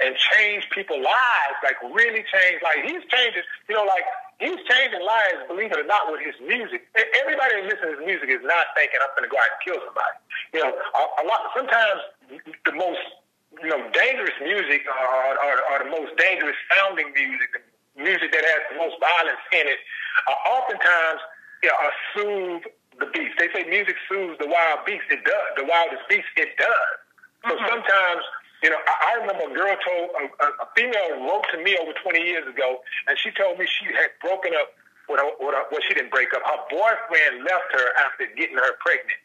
and 0.00 0.16
change 0.16 0.68
people's 0.70 1.04
lives. 1.04 1.56
Like 1.60 1.76
really 1.92 2.24
change. 2.24 2.62
Like 2.62 2.86
he's 2.86 3.04
changing. 3.10 3.44
You 3.68 3.76
know, 3.76 3.84
like 3.84 4.06
he's 4.40 4.58
changing 4.64 5.02
lives, 5.02 5.44
believe 5.46 5.70
it 5.72 5.78
or 5.78 5.86
not, 5.86 6.10
with 6.10 6.22
his 6.22 6.36
music. 6.42 6.88
Everybody 6.94 7.62
that 7.62 7.64
listens 7.68 7.82
to 7.82 7.88
his 7.98 8.04
music 8.06 8.28
is 8.30 8.42
not 8.42 8.72
thinking, 8.74 8.98
I'm 8.98 9.12
going 9.14 9.28
to 9.28 9.32
go 9.32 9.38
out 9.38 9.50
and 9.54 9.60
kill 9.62 9.78
somebody. 9.82 10.16
You 10.56 10.60
know, 10.66 10.72
a, 10.72 11.02
a 11.20 11.24
lot. 11.28 11.40
Sometimes 11.54 12.00
the 12.64 12.74
most, 12.74 13.02
you 13.60 13.70
know, 13.70 13.80
dangerous 13.92 14.34
music 14.42 14.88
or, 14.88 15.34
or, 15.38 15.54
or 15.70 15.76
the 15.86 15.92
most 15.92 16.16
dangerous 16.18 16.58
sounding 16.74 17.12
music, 17.14 17.62
music 17.94 18.32
that 18.34 18.42
has 18.42 18.60
the 18.72 18.76
most 18.80 18.96
violence 18.98 19.42
in 19.52 19.66
it, 19.68 19.80
uh, 20.26 20.56
oftentimes 20.58 21.20
you 21.62 21.70
know, 21.70 21.78
uh, 21.78 21.94
soothe 22.12 22.64
the 22.98 23.06
beast. 23.14 23.38
They 23.38 23.48
say 23.54 23.62
music 23.68 23.96
soothes 24.08 24.36
the 24.38 24.50
wild 24.50 24.84
beast. 24.84 25.06
It 25.10 25.24
does. 25.24 25.48
The 25.56 25.64
wildest 25.64 26.02
beast. 26.08 26.28
It 26.36 26.58
does. 26.58 26.92
So 27.46 27.54
mm-hmm. 27.54 27.66
sometimes 27.70 28.22
you 28.62 28.70
know, 28.70 28.78
I, 28.78 28.94
I 29.10 29.12
remember 29.20 29.50
a 29.50 29.54
girl 29.54 29.74
told 29.82 30.10
a, 30.14 30.46
a 30.62 30.66
female 30.76 31.26
wrote 31.26 31.44
to 31.52 31.58
me 31.58 31.76
over 31.76 31.92
20 31.92 32.22
years 32.22 32.46
ago, 32.46 32.80
and 33.06 33.18
she 33.18 33.30
told 33.34 33.58
me 33.58 33.66
she 33.66 33.86
had 33.90 34.14
broken 34.22 34.54
up 34.54 34.70
with 35.10 35.18
her. 35.18 35.28
With 35.42 35.54
her 35.54 35.66
well, 35.70 35.82
she 35.82 35.94
didn't 35.94 36.14
break 36.14 36.30
up. 36.32 36.42
Her 36.46 36.62
boyfriend 36.70 37.42
left 37.42 37.74
her 37.74 37.86
after 38.06 38.30
getting 38.38 38.56
her 38.56 38.78
pregnant, 38.78 39.18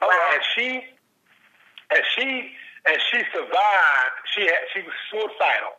oh, 0.00 0.06
wow. 0.06 0.30
and 0.32 0.42
she 0.54 0.68
and 1.90 2.02
she 2.14 2.54
and 2.86 2.96
she 3.10 3.18
survived. 3.34 4.16
She 4.30 4.46
had 4.46 4.62
she 4.72 4.80
was 4.86 4.94
suicidal, 5.10 5.74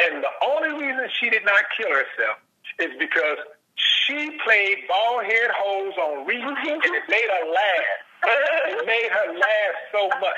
and 0.00 0.24
the 0.24 0.34
only 0.48 0.80
reason 0.80 1.08
she 1.20 1.28
did 1.28 1.44
not 1.44 1.60
kill 1.76 1.92
herself 1.92 2.40
is 2.80 2.96
because 2.98 3.36
she 3.76 4.32
played 4.44 4.88
Bald 4.88 5.24
Headed 5.24 5.52
Hoes 5.52 5.92
on 6.00 6.26
repeat, 6.26 6.40
mm-hmm. 6.40 6.68
and 6.68 6.94
it 6.96 7.04
made 7.08 7.28
her 7.28 7.52
laugh 7.52 8.00
it 8.22 8.86
made 8.86 9.10
her 9.10 9.26
laugh 9.34 9.74
so 9.92 10.08
much 10.20 10.36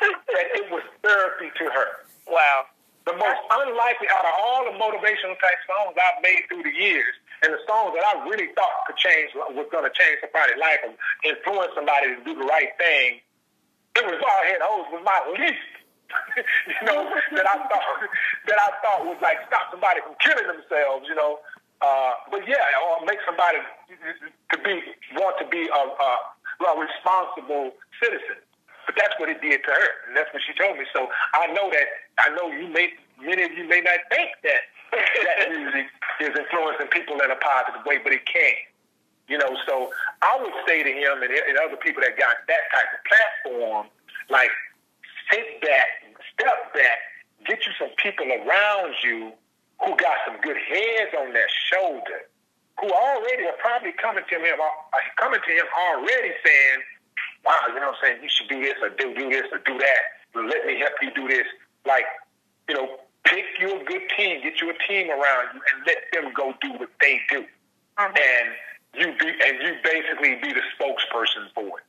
that 0.00 0.46
it 0.54 0.70
was 0.70 0.82
therapy 1.02 1.50
to 1.58 1.64
her. 1.70 2.06
Wow. 2.26 2.66
The 3.06 3.14
most 3.14 3.40
unlikely 3.50 4.10
out 4.10 4.26
of 4.26 4.34
all 4.42 4.62
the 4.66 4.74
motivational 4.74 5.38
type 5.38 5.60
songs 5.66 5.94
I've 5.94 6.22
made 6.22 6.42
through 6.50 6.66
the 6.66 6.74
years, 6.74 7.14
and 7.42 7.54
the 7.54 7.62
songs 7.68 7.94
that 7.94 8.02
I 8.02 8.26
really 8.26 8.50
thought 8.58 8.82
could 8.86 8.98
change 8.98 9.30
was 9.34 9.66
going 9.70 9.86
to 9.86 9.94
change 9.94 10.18
somebody's 10.18 10.58
life 10.58 10.82
and 10.82 10.98
influence 11.22 11.70
somebody 11.78 12.18
to 12.18 12.20
do 12.26 12.34
the 12.34 12.46
right 12.50 12.74
thing, 12.78 13.22
it 13.96 14.04
was 14.04 14.18
Bald 14.20 14.44
Headed 14.44 14.60
Hoes 14.60 14.86
was 14.92 15.02
my 15.06 15.20
least. 15.38 15.70
you 16.36 16.86
know 16.86 17.02
that 17.34 17.46
I 17.46 17.56
thought 17.66 17.98
that 18.46 18.58
I 18.58 18.68
thought 18.78 19.06
would 19.06 19.20
like 19.20 19.42
stop 19.48 19.70
somebody 19.70 20.00
from 20.02 20.14
killing 20.22 20.46
themselves. 20.46 21.08
You 21.08 21.16
know, 21.16 21.40
uh, 21.80 22.12
but 22.30 22.46
yeah, 22.46 22.62
or 22.82 23.04
make 23.04 23.18
somebody 23.26 23.58
to 24.52 24.56
be 24.62 24.82
want 25.16 25.36
to 25.40 25.46
be 25.48 25.66
a, 25.66 25.82
a 25.82 26.10
a 26.64 26.78
responsible 26.78 27.72
citizen. 28.00 28.40
But 28.86 28.94
that's 28.96 29.14
what 29.18 29.28
it 29.28 29.42
did 29.42 29.64
to 29.66 29.70
her, 29.70 29.88
and 30.06 30.16
that's 30.16 30.32
what 30.32 30.42
she 30.46 30.54
told 30.54 30.78
me. 30.78 30.86
So 30.94 31.10
I 31.34 31.50
know 31.50 31.68
that 31.70 31.86
I 32.22 32.30
know 32.34 32.48
you 32.54 32.68
may 32.70 32.94
many 33.18 33.42
of 33.42 33.52
you 33.52 33.66
may 33.66 33.80
not 33.80 33.98
think 34.08 34.30
that 34.46 34.62
that 34.94 35.50
music 35.50 35.90
is 36.20 36.32
influencing 36.38 36.86
people 36.88 37.18
in 37.20 37.30
a 37.30 37.36
positive 37.36 37.84
way, 37.84 37.98
but 37.98 38.12
it 38.12 38.24
can. 38.26 38.54
You 39.28 39.38
know, 39.38 39.58
so 39.66 39.90
I 40.22 40.38
would 40.40 40.54
say 40.68 40.84
to 40.84 40.92
him 40.92 41.22
and, 41.22 41.32
and 41.34 41.58
other 41.58 41.76
people 41.76 42.00
that 42.02 42.16
got 42.16 42.46
that 42.46 42.64
type 42.70 42.90
of 42.94 43.02
platform, 43.10 43.86
like 44.30 44.50
sit 45.32 45.60
back, 45.60 46.06
step 46.32 46.72
back, 46.72 46.98
get 47.44 47.66
you 47.66 47.72
some 47.78 47.90
people 47.96 48.26
around 48.30 48.94
you 49.02 49.32
who 49.82 49.96
got 49.96 50.16
some 50.26 50.40
good 50.40 50.56
heads 50.56 51.10
on 51.18 51.32
their 51.32 51.48
shoulder 51.72 52.30
who 52.80 52.88
already 52.92 53.44
are 53.44 53.58
probably 53.58 53.92
coming 53.92 54.24
to 54.28 54.36
him, 54.36 54.60
uh, 54.60 54.98
coming 55.16 55.40
to 55.40 55.52
him 55.52 55.66
already 55.72 56.32
saying, 56.44 56.78
"Wow, 57.44 57.58
you 57.68 57.80
know 57.80 57.92
what 57.92 57.98
I'm 58.02 58.02
saying? 58.02 58.22
You 58.22 58.28
should 58.28 58.48
do 58.48 58.60
this 58.60 58.74
or 58.82 58.90
do 58.90 59.14
do 59.14 59.30
this 59.30 59.46
or 59.52 59.58
do 59.58 59.78
that. 59.78 60.02
Let 60.34 60.66
me 60.66 60.78
help 60.78 60.92
you 61.00 61.10
do 61.12 61.28
this." 61.28 61.46
Like, 61.84 62.04
you 62.68 62.74
know, 62.74 63.00
pick 63.24 63.44
you 63.60 63.80
a 63.80 63.84
good 63.84 64.02
team, 64.16 64.42
get 64.42 64.60
you 64.60 64.70
a 64.70 64.78
team 64.86 65.10
around 65.10 65.54
you, 65.54 65.60
and 65.72 65.86
let 65.86 65.98
them 66.12 66.32
go 66.34 66.54
do 66.60 66.72
what 66.78 66.90
they 67.00 67.20
do, 67.30 67.44
mm-hmm. 67.98 68.16
and 68.16 68.48
you 68.94 69.06
be 69.18 69.28
and 69.28 69.62
you 69.62 69.76
basically 69.82 70.36
be 70.36 70.52
the 70.52 70.62
spokesperson 70.76 71.52
for 71.54 71.78
it. 71.78 71.84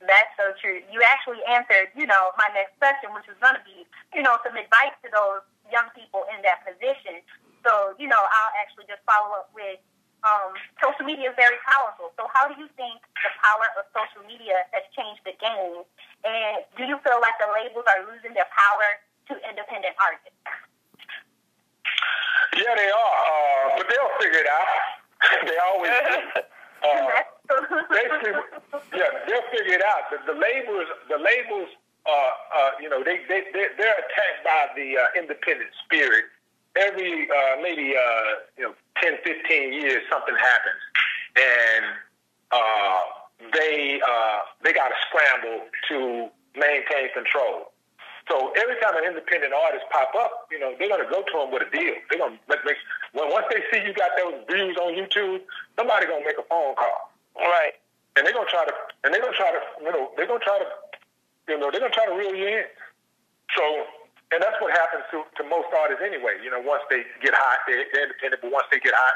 That's 0.00 0.30
so 0.38 0.54
true. 0.62 0.78
You 0.94 1.02
actually 1.02 1.42
answered, 1.50 1.90
you 1.98 2.06
know, 2.06 2.30
my 2.38 2.46
next 2.54 2.78
question, 2.78 3.10
which 3.10 3.26
was 3.26 3.34
going 3.42 3.58
to 3.58 3.64
be, 3.66 3.82
you 4.14 4.22
know, 4.22 4.38
some 4.46 4.54
advice 4.54 4.94
to 5.02 5.10
those 5.10 5.42
young 5.74 5.90
people 5.90 6.22
in 6.30 6.38
that 6.46 6.62
position. 6.62 7.18
So, 7.64 7.94
you 7.98 8.08
know, 8.08 8.20
I'll 8.20 8.54
actually 8.60 8.86
just 8.86 9.02
follow 9.06 9.34
up 9.38 9.50
with 9.54 9.78
um, 10.26 10.54
social 10.82 11.06
media 11.06 11.30
is 11.30 11.36
very 11.38 11.58
powerful. 11.62 12.10
So, 12.18 12.26
how 12.34 12.50
do 12.50 12.58
you 12.58 12.66
think 12.74 12.98
the 13.22 13.30
power 13.38 13.66
of 13.78 13.86
social 13.94 14.26
media 14.26 14.66
has 14.74 14.82
changed 14.94 15.22
the 15.22 15.34
game? 15.38 15.86
And 16.26 16.66
do 16.74 16.82
you 16.86 16.98
feel 17.06 17.22
like 17.22 17.38
the 17.38 17.50
labels 17.54 17.86
are 17.86 18.02
losing 18.10 18.34
their 18.34 18.48
power 18.50 18.98
to 19.30 19.32
independent 19.46 19.94
artists? 20.02 20.34
Yeah, 22.58 22.74
they 22.74 22.90
are, 22.90 23.18
uh, 23.22 23.66
but 23.78 23.86
they'll 23.86 24.14
figure 24.18 24.42
it 24.42 24.50
out. 24.50 24.70
they 25.46 25.58
always 25.58 25.94
do. 25.94 26.18
Uh, 26.78 27.10
basically, 27.90 28.30
yeah, 28.94 29.10
they'll 29.26 29.50
figure 29.50 29.74
it 29.74 29.82
out. 29.82 30.06
The, 30.14 30.32
the 30.32 30.38
labels, 30.38 30.86
the 31.10 31.18
labels, 31.18 31.66
uh, 32.06 32.30
uh, 32.54 32.70
you 32.78 32.88
know, 32.88 33.02
they 33.02 33.18
they 33.26 33.42
they're, 33.52 33.74
they're 33.76 33.98
attacked 33.98 34.46
by 34.46 34.70
the 34.76 34.94
uh, 34.94 35.18
independent 35.18 35.70
spirit. 35.82 36.30
Every 36.78 37.28
uh, 37.28 37.62
maybe 37.62 37.94
uh, 37.96 38.30
you 38.56 38.64
know 38.64 38.74
10, 39.02 39.18
15 39.24 39.72
years, 39.72 40.02
something 40.10 40.34
happens, 40.34 40.82
and 41.36 41.84
uh, 42.52 43.00
they 43.52 44.00
uh, 44.00 44.38
they 44.62 44.72
got 44.72 44.88
to 44.88 44.94
scramble 45.08 45.66
to 45.88 46.28
maintain 46.54 47.12
control. 47.14 47.72
So 48.28 48.52
every 48.60 48.76
time 48.84 48.92
an 48.96 49.08
independent 49.08 49.56
artist 49.56 49.88
pop 49.90 50.12
up, 50.14 50.48
you 50.52 50.60
know, 50.60 50.76
they're 50.78 50.88
gonna 50.88 51.08
go 51.08 51.24
to 51.24 51.34
them 51.40 51.50
with 51.50 51.64
a 51.64 51.70
deal. 51.72 51.96
They're 52.10 52.20
gonna 52.20 52.36
make, 52.48 52.60
make 52.64 52.76
when 53.16 53.32
once 53.32 53.46
they 53.48 53.64
see 53.72 53.80
you 53.84 53.94
got 53.96 54.12
those 54.20 54.44
views 54.44 54.76
on 54.76 54.92
YouTube, 54.92 55.40
somebody 55.76 56.06
gonna 56.06 56.24
make 56.24 56.36
a 56.36 56.44
phone 56.44 56.76
call. 56.76 57.10
Right. 57.36 57.72
And 58.16 58.26
they're 58.26 58.36
gonna 58.36 58.52
try 58.52 58.68
to 58.68 58.74
and 59.04 59.14
they're 59.14 59.24
gonna 59.24 59.36
try 59.36 59.50
to 59.50 59.60
you 59.80 59.92
know, 59.92 60.12
they're 60.16 60.28
gonna 60.28 60.44
try 60.44 60.60
to 60.60 60.68
you 61.48 61.58
know, 61.58 61.72
they're 61.72 61.80
gonna 61.80 61.96
try 61.96 62.04
to 62.04 62.12
reel 62.12 62.34
you 62.36 62.46
in. 62.48 62.68
So 63.56 63.64
and 64.32 64.44
that's 64.44 64.58
what 64.60 64.72
happens 64.76 65.04
to, 65.12 65.24
to 65.40 65.42
most 65.48 65.72
artists 65.72 66.04
anyway. 66.04 66.36
You 66.44 66.52
know, 66.52 66.60
once 66.60 66.84
they 66.92 67.04
get 67.24 67.32
hot, 67.32 67.64
they, 67.64 67.84
they're 67.92 68.08
independent, 68.08 68.44
but 68.44 68.52
once 68.52 68.68
they 68.70 68.80
get 68.80 68.92
hot, 68.92 69.14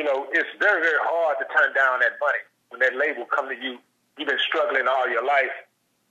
you 0.00 0.04
know, 0.04 0.26
it's 0.32 0.48
very, 0.58 0.80
very 0.80 1.00
hard 1.04 1.36
to 1.38 1.46
turn 1.52 1.74
down 1.76 2.00
that 2.00 2.16
money 2.18 2.42
when 2.72 2.80
that 2.80 2.96
label 2.96 3.28
come 3.28 3.48
to 3.52 3.56
you. 3.56 3.78
You've 4.16 4.30
been 4.30 4.42
struggling 4.42 4.86
all 4.88 5.10
your 5.10 5.26
life 5.26 5.52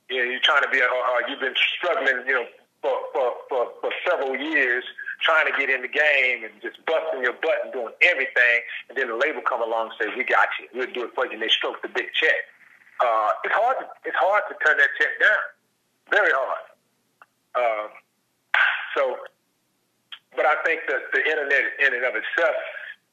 you 0.08 0.18
know, 0.20 0.30
you're 0.30 0.44
trying 0.44 0.62
to 0.62 0.68
be, 0.68 0.80
or, 0.80 0.88
or 0.88 1.24
you've 1.28 1.40
been 1.40 1.56
struggling, 1.56 2.26
you 2.26 2.34
know, 2.34 2.46
for, 2.82 2.96
for, 3.12 3.32
for, 3.48 3.62
for 3.80 3.90
several 4.04 4.36
years 4.36 4.84
trying 5.22 5.48
to 5.48 5.56
get 5.56 5.70
in 5.70 5.80
the 5.80 5.88
game 5.88 6.44
and 6.44 6.52
just 6.60 6.76
busting 6.84 7.24
your 7.24 7.32
butt 7.40 7.64
and 7.64 7.72
doing 7.72 7.94
everything, 8.04 8.60
and 8.88 8.98
then 8.98 9.08
the 9.08 9.16
label 9.16 9.40
come 9.40 9.62
along 9.62 9.88
and 9.88 9.96
say, 9.96 10.06
"We 10.12 10.24
got 10.24 10.52
you. 10.60 10.68
We'll 10.74 10.92
do 10.92 11.08
it 11.08 11.16
for 11.16 11.24
you." 11.24 11.32
And 11.32 11.42
they 11.42 11.48
stroke 11.48 11.80
the 11.80 11.88
big 11.88 12.12
check. 12.12 12.36
Uh, 13.00 13.32
it's 13.40 13.54
hard. 13.54 13.80
To, 13.80 13.86
it's 14.04 14.18
hard 14.20 14.42
to 14.52 14.54
turn 14.60 14.76
that 14.76 14.92
check 15.00 15.16
down. 15.16 15.44
Very 16.12 16.28
hard. 16.34 16.64
Um, 17.56 17.88
so, 18.96 19.18
but 20.34 20.46
I 20.46 20.56
think 20.64 20.82
that 20.88 21.10
the 21.12 21.22
internet 21.22 21.64
in 21.78 21.94
and 21.94 22.04
of 22.04 22.14
itself 22.14 22.56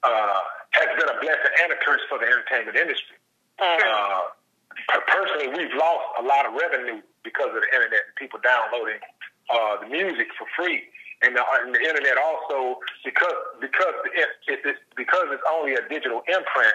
uh, 0.03 0.41
has 0.71 0.89
been 0.97 1.09
a 1.09 1.17
blessing 1.21 1.53
and 1.63 1.73
a 1.73 1.77
curse 1.85 2.01
for 2.09 2.17
the 2.17 2.25
entertainment 2.25 2.77
industry. 2.77 3.17
Mm-hmm. 3.59 3.85
Uh, 3.85 4.99
personally, 5.07 5.49
we've 5.53 5.73
lost 5.77 6.05
a 6.19 6.23
lot 6.23 6.45
of 6.45 6.53
revenue 6.53 7.01
because 7.23 7.53
of 7.53 7.61
the 7.61 7.71
internet 7.73 8.09
and 8.09 8.15
people 8.17 8.39
downloading 8.41 9.01
uh, 9.49 9.81
the 9.81 9.87
music 9.89 10.27
for 10.37 10.47
free. 10.57 10.89
And 11.21 11.37
the, 11.37 11.43
and 11.61 11.69
the 11.69 11.79
internet 11.79 12.17
also 12.17 12.81
because 13.05 13.37
because 13.61 13.93
it, 14.17 14.29
it, 14.47 14.59
it, 14.65 14.77
because 14.97 15.29
it's 15.29 15.45
only 15.53 15.75
a 15.75 15.85
digital 15.87 16.25
imprint. 16.25 16.73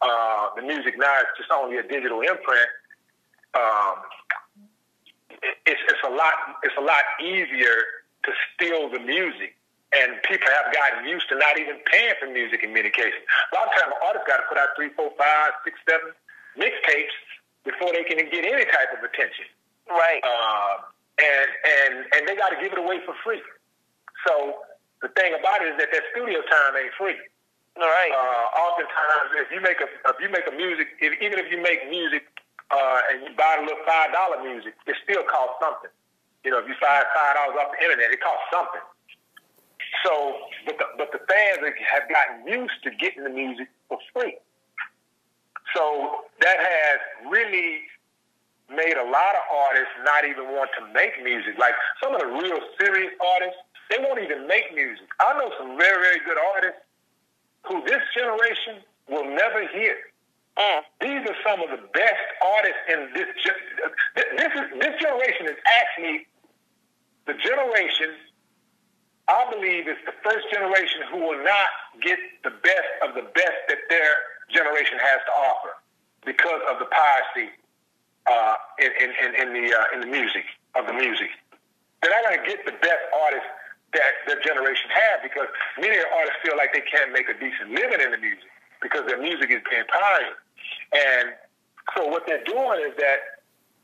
Uh, 0.00 0.54
the 0.54 0.62
music 0.62 0.94
now 0.96 1.18
is 1.18 1.26
just 1.36 1.50
only 1.50 1.78
a 1.78 1.82
digital 1.82 2.20
imprint. 2.20 2.70
Um, 3.58 4.06
it, 5.42 5.58
it's, 5.66 5.82
it's 5.90 6.04
a 6.06 6.14
lot 6.14 6.62
it's 6.62 6.78
a 6.78 6.80
lot 6.80 7.02
easier 7.18 7.97
to 8.24 8.30
steal 8.54 8.90
the 8.90 8.98
music 8.98 9.58
and 9.92 10.20
people 10.28 10.48
have 10.52 10.68
gotten 10.72 11.08
used 11.08 11.28
to 11.32 11.36
not 11.36 11.56
even 11.56 11.80
paying 11.88 12.12
for 12.20 12.28
music 12.28 12.60
in 12.60 12.72
many 12.76 12.90
cases. 12.90 13.20
A 13.52 13.52
lot 13.56 13.68
of 13.68 13.72
times, 13.72 13.92
artists 14.04 14.28
got 14.28 14.36
to 14.36 14.46
put 14.48 14.58
out 14.60 14.76
three, 14.76 14.92
four, 14.92 15.08
five, 15.16 15.56
six, 15.64 15.80
seven 15.88 16.12
mixtapes 16.60 17.16
before 17.64 17.92
they 17.96 18.04
can 18.04 18.20
get 18.28 18.44
any 18.44 18.64
type 18.68 18.92
of 18.92 19.00
attention. 19.00 19.48
Right. 19.88 20.20
Uh, 20.20 20.84
and 21.16 21.48
and 21.64 21.92
and 22.14 22.20
they 22.28 22.36
got 22.36 22.52
to 22.52 22.60
give 22.60 22.72
it 22.76 22.78
away 22.78 23.00
for 23.08 23.16
free. 23.24 23.40
So 24.28 24.60
the 25.00 25.08
thing 25.16 25.32
about 25.32 25.64
it 25.64 25.72
is 25.72 25.76
that 25.80 25.88
that 25.88 26.04
studio 26.12 26.44
time 26.44 26.76
ain't 26.76 26.92
free. 27.00 27.16
All 27.80 27.88
right. 27.88 28.12
Uh, 28.12 28.60
oftentimes, 28.60 29.28
if 29.40 29.48
you 29.48 29.60
make 29.64 29.80
a 29.80 29.88
if 29.88 30.18
you 30.20 30.28
make 30.28 30.44
a 30.44 30.54
music, 30.54 31.00
if, 31.00 31.16
even 31.22 31.40
if 31.40 31.48
you 31.48 31.62
make 31.64 31.88
music 31.88 32.28
uh, 32.70 33.00
and 33.08 33.24
you 33.24 33.30
buy 33.40 33.56
a 33.56 33.62
little 33.64 33.80
five 33.88 34.12
dollar 34.12 34.44
music, 34.44 34.76
it 34.86 34.96
still 35.02 35.24
costs 35.24 35.56
something. 35.64 35.90
You 36.44 36.50
know, 36.52 36.58
if 36.58 36.68
you 36.68 36.74
buy 36.80 37.02
five 37.14 37.34
dollars 37.34 37.56
off 37.60 37.72
the 37.72 37.82
internet, 37.84 38.10
it 38.10 38.20
costs 38.22 38.46
something. 38.52 38.84
So, 40.04 40.36
but 40.66 40.78
the, 40.78 40.86
but 40.96 41.08
the 41.12 41.20
fans 41.26 41.58
have 41.64 42.08
gotten 42.08 42.46
used 42.46 42.78
to 42.84 42.90
getting 42.90 43.24
the 43.24 43.30
music 43.30 43.68
for 43.88 43.98
free. 44.12 44.36
So 45.74 46.24
that 46.40 46.58
has 46.58 46.98
really 47.28 47.82
made 48.70 48.96
a 48.96 49.04
lot 49.04 49.32
of 49.34 49.44
artists 49.48 49.92
not 50.04 50.24
even 50.24 50.44
want 50.52 50.70
to 50.78 50.84
make 50.92 51.16
music. 51.24 51.56
Like 51.58 51.74
some 52.02 52.14
of 52.14 52.20
the 52.20 52.28
real 52.28 52.60
serious 52.78 53.12
artists, 53.20 53.60
they 53.90 53.98
won't 53.98 54.20
even 54.20 54.46
make 54.46 54.72
music. 54.74 55.08
I 55.20 55.36
know 55.38 55.50
some 55.58 55.76
very, 55.78 55.96
very 56.00 56.20
good 56.24 56.38
artists 56.54 56.80
who 57.66 57.82
this 57.84 58.04
generation 58.14 58.84
will 59.08 59.24
never 59.24 59.66
hear. 59.68 59.96
Mm. 60.58 60.82
These 61.00 61.22
are 61.28 61.38
some 61.46 61.60
of 61.62 61.70
the 61.70 61.82
best 61.94 62.26
artists 62.44 62.84
in 62.92 62.98
this. 63.14 63.28
This 64.36 64.52
is 64.52 64.66
this 64.80 64.94
generation 65.00 65.46
is 65.46 65.56
actually 65.80 66.26
the 67.28 67.36
generation. 67.36 68.16
I 69.28 69.44
believe 69.52 69.84
is 69.84 70.00
the 70.08 70.16
first 70.24 70.48
generation 70.48 71.04
who 71.12 71.20
will 71.20 71.44
not 71.44 71.68
get 72.00 72.16
the 72.42 72.50
best 72.64 72.90
of 73.04 73.12
the 73.12 73.28
best 73.36 73.60
that 73.68 73.84
their 73.92 74.12
generation 74.48 74.96
has 74.96 75.20
to 75.28 75.32
offer 75.52 75.76
because 76.24 76.64
of 76.72 76.80
the 76.80 76.88
piracy 76.88 77.52
uh, 78.24 78.56
in, 78.80 78.88
in, 78.88 79.30
in, 79.36 79.48
the 79.52 79.68
uh, 79.68 79.94
in 79.94 80.00
the 80.00 80.08
music 80.08 80.48
of 80.74 80.88
the 80.88 80.96
music. 80.96 81.28
They're 82.00 82.08
not 82.08 82.24
going 82.24 82.40
to 82.40 82.46
get 82.48 82.64
the 82.64 82.76
best 82.80 83.04
artists 83.12 83.52
that 83.92 84.24
their 84.24 84.40
generation 84.40 84.88
had 84.88 85.20
because 85.20 85.48
many 85.76 85.96
artists 85.96 86.40
feel 86.40 86.56
like 86.56 86.72
they 86.72 86.84
can't 86.84 87.12
make 87.12 87.28
a 87.28 87.36
decent 87.36 87.72
living 87.72 88.00
in 88.00 88.12
the 88.12 88.20
music 88.20 88.48
because 88.80 89.04
their 89.04 89.20
music 89.20 89.52
is 89.52 89.60
being 89.68 89.84
pirated. 89.92 90.36
And 90.92 91.36
so 91.96 92.08
what 92.08 92.24
they're 92.24 92.44
doing 92.44 92.80
is 92.84 92.96
that 92.96 93.37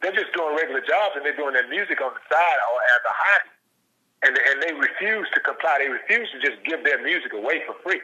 they're 0.05 0.15
just 0.15 0.37
doing 0.37 0.53
regular 0.55 0.85
jobs 0.85 1.17
and 1.17 1.25
they're 1.25 1.37
doing 1.37 1.57
their 1.57 1.69
music 1.69 2.01
on 2.05 2.13
the 2.13 2.23
side 2.29 2.61
or 2.61 2.77
as 2.93 3.03
a 3.09 3.15
hobby. 3.15 3.53
And, 4.25 4.33
and 4.37 4.57
they 4.61 4.73
refuse 4.73 5.29
to 5.33 5.41
comply. 5.41 5.81
They 5.81 5.89
refuse 5.89 6.29
to 6.33 6.41
just 6.41 6.61
give 6.65 6.85
their 6.85 7.01
music 7.03 7.33
away 7.33 7.65
for 7.67 7.77
free. 7.85 8.01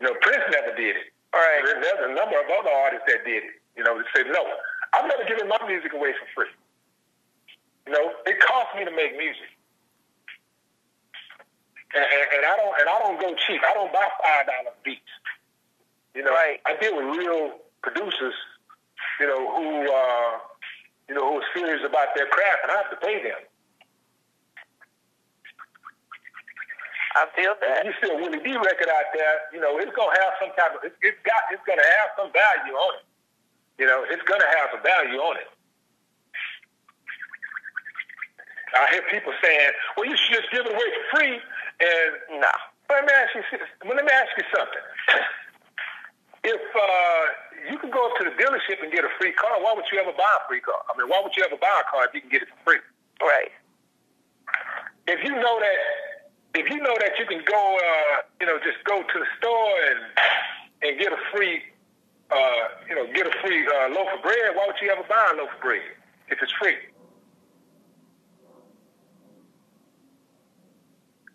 You 0.00 0.08
know, 0.08 0.14
Prince 0.20 0.44
never 0.52 0.76
did 0.76 0.96
it. 0.96 1.08
All 1.32 1.40
right. 1.40 1.60
There's, 1.64 1.80
there's 1.84 2.04
a 2.10 2.14
number 2.14 2.36
of 2.36 2.46
other 2.48 2.72
artists 2.72 3.04
that 3.08 3.24
did 3.24 3.44
it. 3.44 3.56
You 3.76 3.84
know, 3.84 3.96
they 3.96 4.08
said, 4.16 4.28
no, 4.32 4.44
I'm 4.94 5.08
never 5.08 5.24
giving 5.28 5.48
my 5.48 5.58
music 5.66 5.92
away 5.92 6.12
for 6.16 6.26
free. 6.36 6.52
You 7.86 7.92
know, 7.92 8.12
it 8.24 8.40
costs 8.40 8.72
me 8.76 8.84
to 8.84 8.92
make 8.92 9.16
music. 9.16 9.48
And, 11.94 12.04
and, 12.04 12.24
and 12.38 12.42
I 12.46 12.56
don't 12.56 12.74
and 12.80 12.88
I 12.90 12.98
don't 13.06 13.20
go 13.20 13.28
cheap. 13.46 13.60
I 13.62 13.72
don't 13.74 13.92
buy 13.92 14.08
five 14.24 14.46
dollar 14.46 14.74
beats. 14.84 15.06
You 16.14 16.24
know, 16.24 16.32
Right. 16.32 16.60
I 16.66 16.74
deal 16.80 16.96
with 16.96 17.16
real 17.18 17.58
producers, 17.82 18.34
you 19.20 19.26
know, 19.26 19.40
who 19.56 19.68
uh, 19.90 20.32
you 21.08 21.14
know, 21.14 21.24
who 21.28 21.38
are 21.40 21.48
serious 21.54 21.82
about 21.84 22.14
their 22.16 22.26
craft 22.26 22.58
and 22.64 22.72
I 22.72 22.76
have 22.76 22.90
to 22.90 23.00
pay 23.04 23.22
them. 23.22 23.40
I 27.14 27.30
feel 27.38 27.54
that. 27.62 27.86
you 27.86 27.94
see 28.02 28.10
a 28.10 28.16
Willie 28.18 28.42
D 28.42 28.50
record 28.58 28.90
out 28.90 29.14
there, 29.14 29.46
you 29.54 29.60
know, 29.60 29.78
it's 29.78 29.94
gonna 29.94 30.18
have 30.18 30.34
some 30.42 30.50
type 30.58 30.74
of 30.74 30.82
it, 30.82 30.94
it's 31.02 31.18
got 31.22 31.46
it's 31.54 31.62
gonna 31.66 31.86
have 32.02 32.10
some 32.18 32.30
value 32.34 32.74
on 32.74 32.92
it. 32.98 33.06
You 33.78 33.86
know, 33.86 34.02
it's 34.08 34.22
gonna 34.26 34.50
have 34.58 34.74
some 34.74 34.82
value 34.82 35.18
on 35.22 35.36
it. 35.38 35.46
I 38.74 38.90
hear 38.90 39.02
people 39.10 39.32
saying, 39.42 39.70
"Well, 39.96 40.06
you 40.06 40.16
should 40.16 40.34
just 40.42 40.50
give 40.50 40.66
it 40.66 40.72
away 40.72 40.88
for 40.90 41.18
free." 41.18 41.38
And 41.38 42.40
Nah. 42.42 42.50
but 42.88 42.96
let 42.98 43.06
me 43.06 43.12
ask 43.14 43.34
you, 43.34 43.42
well, 43.86 43.94
let 43.96 44.04
me 44.04 44.10
ask 44.10 44.30
you 44.36 44.44
something. 44.54 44.84
If 46.44 46.60
uh, 46.60 47.24
you 47.70 47.78
can 47.78 47.90
go 47.90 48.06
up 48.06 48.16
to 48.18 48.24
the 48.24 48.30
dealership 48.36 48.82
and 48.82 48.92
get 48.92 49.04
a 49.04 49.12
free 49.18 49.32
car, 49.32 49.50
why 49.62 49.72
would 49.74 49.84
you 49.92 49.98
ever 49.98 50.12
buy 50.12 50.32
a 50.40 50.48
free 50.48 50.60
car? 50.60 50.80
I 50.92 50.98
mean, 50.98 51.08
why 51.08 51.20
would 51.22 51.36
you 51.36 51.44
ever 51.44 51.56
buy 51.56 51.82
a 51.82 51.86
car 51.90 52.06
if 52.06 52.14
you 52.14 52.20
can 52.20 52.30
get 52.30 52.42
it 52.42 52.48
for 52.48 52.58
free? 52.64 52.80
Right. 53.20 53.52
if 55.06 55.22
you 55.24 55.30
know 55.30 55.60
that 55.60 55.78
if 56.54 56.70
you 56.70 56.78
know 56.80 56.96
that 57.00 57.18
you 57.18 57.26
can 57.26 57.42
go 57.44 57.78
uh, 57.78 58.22
you 58.40 58.46
know 58.46 58.58
just 58.58 58.82
go 58.84 59.02
to 59.02 59.16
the 59.18 59.26
store 59.38 59.72
and 59.90 60.00
and 60.82 60.98
get 60.98 61.12
a 61.12 61.18
free 61.32 61.62
uh, 62.30 62.64
you 62.88 62.94
know 62.94 63.06
get 63.12 63.26
a 63.26 63.34
free 63.42 63.66
uh, 63.66 63.88
loaf 63.90 64.08
of 64.14 64.22
bread 64.22 64.54
why 64.54 64.66
would 64.66 64.76
you 64.82 64.90
ever 64.90 65.02
buy 65.08 65.30
a 65.32 65.36
loaf 65.36 65.50
of 65.54 65.60
bread 65.60 65.82
if 66.28 66.38
it's 66.42 66.52
free 66.60 66.76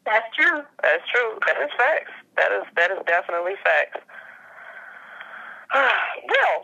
That's 0.05 0.25
true. 0.35 0.63
That's 0.81 1.03
true. 1.13 1.37
That 1.45 1.61
is 1.61 1.69
facts. 1.77 2.11
That 2.35 2.51
is 2.51 2.63
that 2.75 2.89
is 2.91 2.97
definitely 3.05 3.53
facts. 3.63 4.01
well, 5.73 6.57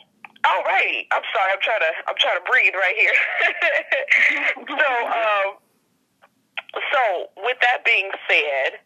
all 0.45 0.64
right. 0.65 1.06
I'm 1.11 1.26
sorry. 1.34 1.49
I'm 1.53 1.61
trying 1.61 1.82
to 1.82 1.94
I'm 2.10 2.18
trying 2.18 2.38
to 2.41 2.45
breathe 2.45 2.73
right 2.73 2.98
here. 2.98 3.18
so, 4.77 4.90
um, 5.06 5.48
so 6.73 7.02
with 7.45 7.57
that 7.61 7.86
being 7.86 8.10
said, 8.30 8.82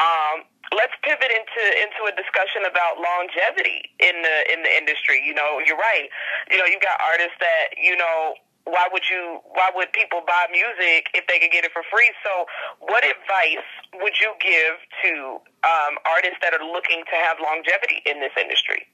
um, 0.00 0.44
let's 0.72 0.92
pivot 1.04 1.32
into 1.32 1.62
into 1.80 2.08
a 2.08 2.14
discussion 2.16 2.64
about 2.64 3.00
longevity 3.00 3.92
in 4.00 4.24
the 4.24 4.36
in 4.52 4.64
the 4.64 4.72
industry. 4.72 5.20
You 5.24 5.34
know, 5.36 5.60
you're 5.64 5.80
right. 5.80 6.08
You 6.50 6.56
know, 6.56 6.64
you've 6.64 6.84
got 6.84 7.00
artists 7.00 7.36
that 7.40 7.76
you 7.76 7.96
know 7.96 8.36
why 8.64 8.86
would 8.92 9.02
you 9.10 9.40
why 9.52 9.70
would 9.74 9.92
people 9.92 10.22
buy 10.26 10.46
music 10.52 11.10
if 11.14 11.26
they 11.26 11.38
could 11.38 11.50
get 11.50 11.64
it 11.64 11.72
for 11.74 11.82
free 11.90 12.10
so 12.22 12.46
what 12.78 13.02
advice 13.02 13.66
would 13.98 14.14
you 14.22 14.30
give 14.38 14.78
to 15.02 15.42
um, 15.66 15.98
artists 16.06 16.38
that 16.42 16.54
are 16.54 16.62
looking 16.62 17.02
to 17.10 17.16
have 17.18 17.42
longevity 17.42 18.02
in 18.06 18.20
this 18.22 18.30
industry 18.38 18.86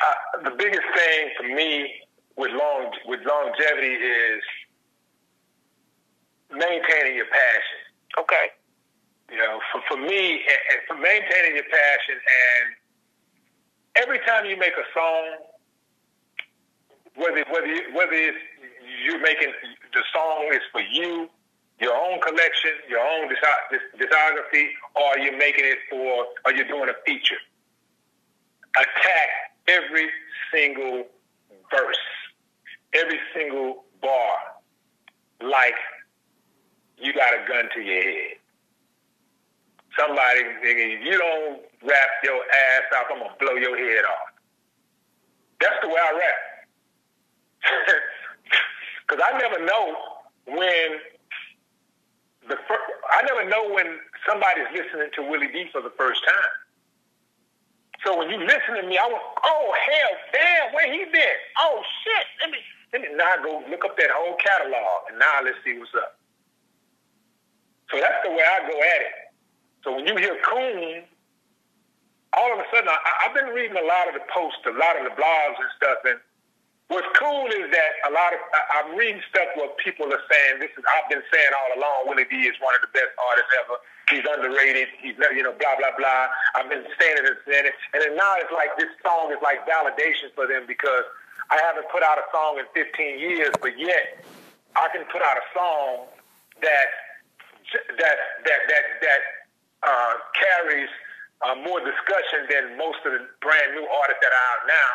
uh, 0.00 0.42
the 0.44 0.56
biggest 0.56 0.86
thing 0.94 1.30
for 1.36 1.48
me 1.54 1.92
with 2.36 2.50
long 2.52 2.92
with 3.06 3.20
longevity 3.26 3.94
is 3.94 4.42
maintaining 6.50 7.16
your 7.16 7.26
passion 7.26 7.80
okay 8.18 8.46
you 9.30 9.36
know 9.36 9.60
for, 9.72 9.80
for 9.88 9.96
me 9.96 10.40
for 10.88 10.96
maintaining 10.96 11.54
your 11.54 11.68
passion 11.70 12.16
and 12.16 12.74
every 13.96 14.18
time 14.20 14.46
you 14.46 14.56
make 14.56 14.72
a 14.72 14.86
song, 14.94 15.24
whether 17.16 17.44
whether 17.50 17.74
whether 17.92 18.12
it's 18.12 18.38
you're 19.04 19.20
making 19.20 19.52
the 19.92 20.02
song 20.12 20.48
is 20.52 20.60
for 20.72 20.80
you, 20.80 21.28
your 21.80 21.94
own 21.94 22.20
collection, 22.20 22.70
your 22.88 23.00
own 23.00 23.28
discography, 23.28 24.68
or 24.94 25.18
you're 25.18 25.38
making 25.38 25.64
it 25.64 25.78
for, 25.88 26.26
or 26.44 26.52
you're 26.52 26.68
doing 26.68 26.88
a 26.88 26.94
feature. 27.06 27.38
Attack 28.76 29.28
every 29.70 30.08
single 30.52 31.06
verse, 31.70 31.98
every 32.94 33.18
single 33.34 33.84
bar, 34.02 34.36
like 35.42 35.74
you 36.98 37.12
got 37.12 37.32
a 37.34 37.46
gun 37.48 37.68
to 37.74 37.80
your 37.80 38.02
head. 38.02 38.36
Somebody, 39.98 40.40
if 40.62 41.04
you 41.04 41.18
don't 41.18 41.60
rap 41.82 42.08
your 42.24 42.36
ass 42.36 42.82
off, 42.96 43.06
I'm 43.12 43.18
gonna 43.18 43.34
blow 43.40 43.54
your 43.54 43.76
head 43.76 44.04
off. 44.04 44.28
That's 45.60 45.76
the 45.82 45.88
way 45.88 45.96
I 46.00 46.12
rap. 46.12 47.96
Because 49.10 49.26
I 49.26 49.36
never 49.38 49.64
know 49.66 49.96
when 50.46 50.88
the 52.48 52.56
fir- 52.68 52.94
I 53.10 53.22
never 53.26 53.48
know 53.48 53.74
when 53.74 53.98
somebody's 54.26 54.70
listening 54.72 55.10
to 55.16 55.22
Willie 55.22 55.48
D 55.52 55.66
for 55.72 55.82
the 55.82 55.90
first 55.98 56.22
time. 56.24 56.59
So 58.04 58.16
when 58.16 58.30
you 58.30 58.38
listen 58.40 58.80
to 58.80 58.84
me, 58.88 58.96
I 58.96 59.06
went, 59.06 59.22
oh 59.44 59.74
hell, 59.76 60.12
damn, 60.32 60.72
where 60.72 60.88
he 60.92 61.04
been? 61.12 61.38
Oh 61.58 61.82
shit, 62.04 62.26
let 62.40 62.50
me 62.50 62.58
let 62.92 63.02
me 63.02 63.08
now 63.14 63.36
go 63.42 63.62
look 63.68 63.84
up 63.84 63.96
that 63.96 64.10
whole 64.10 64.36
catalog 64.40 65.10
and 65.10 65.18
now 65.18 65.44
let's 65.44 65.58
see 65.64 65.78
what's 65.78 65.94
up. 65.94 66.18
So 67.92 68.00
that's 68.00 68.22
the 68.24 68.30
way 68.30 68.42
I 68.42 68.66
go 68.66 68.76
at 68.78 69.00
it. 69.02 69.16
So 69.84 69.94
when 69.94 70.06
you 70.06 70.16
hear 70.16 70.38
Coon, 70.46 71.04
all 72.32 72.50
of 72.54 72.58
a 72.58 72.66
sudden, 72.70 72.88
I, 72.88 72.98
I've 73.26 73.34
been 73.34 73.50
reading 73.50 73.76
a 73.76 73.86
lot 73.86 74.06
of 74.08 74.14
the 74.14 74.24
posts, 74.30 74.62
a 74.66 74.74
lot 74.74 74.94
of 74.96 75.04
the 75.04 75.14
blogs 75.18 75.58
and 75.58 75.70
stuff, 75.76 75.98
and 76.06 76.18
what's 76.88 77.06
cool 77.18 77.46
is 77.50 77.70
that 77.70 77.92
a 78.06 78.10
lot 78.10 78.34
of 78.34 78.40
I, 78.54 78.82
I'm 78.82 78.98
reading 78.98 79.22
stuff 79.30 79.50
where 79.54 79.70
people 79.82 80.10
are 80.10 80.24
saying 80.30 80.58
this 80.58 80.74
is 80.74 80.84
I've 80.98 81.10
been 81.10 81.22
saying 81.30 81.52
all 81.54 81.78
along 81.78 82.10
Willie 82.10 82.26
D 82.30 82.46
is 82.46 82.58
one 82.58 82.74
of 82.74 82.82
the 82.82 82.92
best 82.94 83.12
artists 83.18 83.52
ever. 83.62 83.76
He's 84.10 84.26
underrated. 84.26 84.88
He's 85.00 85.14
you 85.34 85.42
know 85.42 85.54
blah 85.54 85.78
blah 85.78 85.94
blah. 85.96 86.26
I've 86.58 86.68
been 86.68 86.84
saying 86.98 87.16
it 87.22 87.24
and 87.24 87.38
saying 87.46 87.66
it, 87.70 87.74
and 87.94 88.02
then 88.02 88.16
now 88.16 88.34
it's 88.42 88.52
like 88.52 88.74
this 88.76 88.90
song 89.02 89.30
is 89.30 89.38
like 89.42 89.62
validation 89.64 90.34
for 90.34 90.46
them 90.46 90.66
because 90.66 91.06
I 91.50 91.58
haven't 91.62 91.86
put 91.90 92.02
out 92.02 92.18
a 92.18 92.26
song 92.34 92.58
in 92.58 92.66
15 92.74 93.18
years, 93.18 93.50
but 93.62 93.78
yet 93.78 94.22
I 94.76 94.88
can 94.94 95.06
put 95.10 95.22
out 95.22 95.38
a 95.38 95.46
song 95.54 96.06
that 96.62 96.88
that 97.98 98.16
that 98.44 98.60
that 98.66 98.84
that 99.00 99.20
uh, 99.82 100.14
carries 100.34 100.90
uh, 101.42 101.54
more 101.64 101.80
discussion 101.80 102.46
than 102.50 102.76
most 102.76 103.00
of 103.06 103.12
the 103.12 103.24
brand 103.40 103.74
new 103.74 103.86
artists 103.86 104.20
that 104.20 104.32
are 104.32 104.46
out 104.52 104.62
now. 104.68 104.90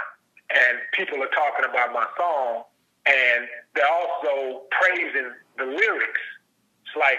And 0.46 0.74
people 0.94 1.18
are 1.24 1.34
talking 1.34 1.66
about 1.66 1.92
my 1.92 2.06
song, 2.18 2.64
and 3.06 3.50
they're 3.74 3.90
also 3.90 4.62
praising 4.70 5.34
the 5.58 5.66
lyrics. 5.66 6.22
It's 6.86 6.96
like, 6.96 7.18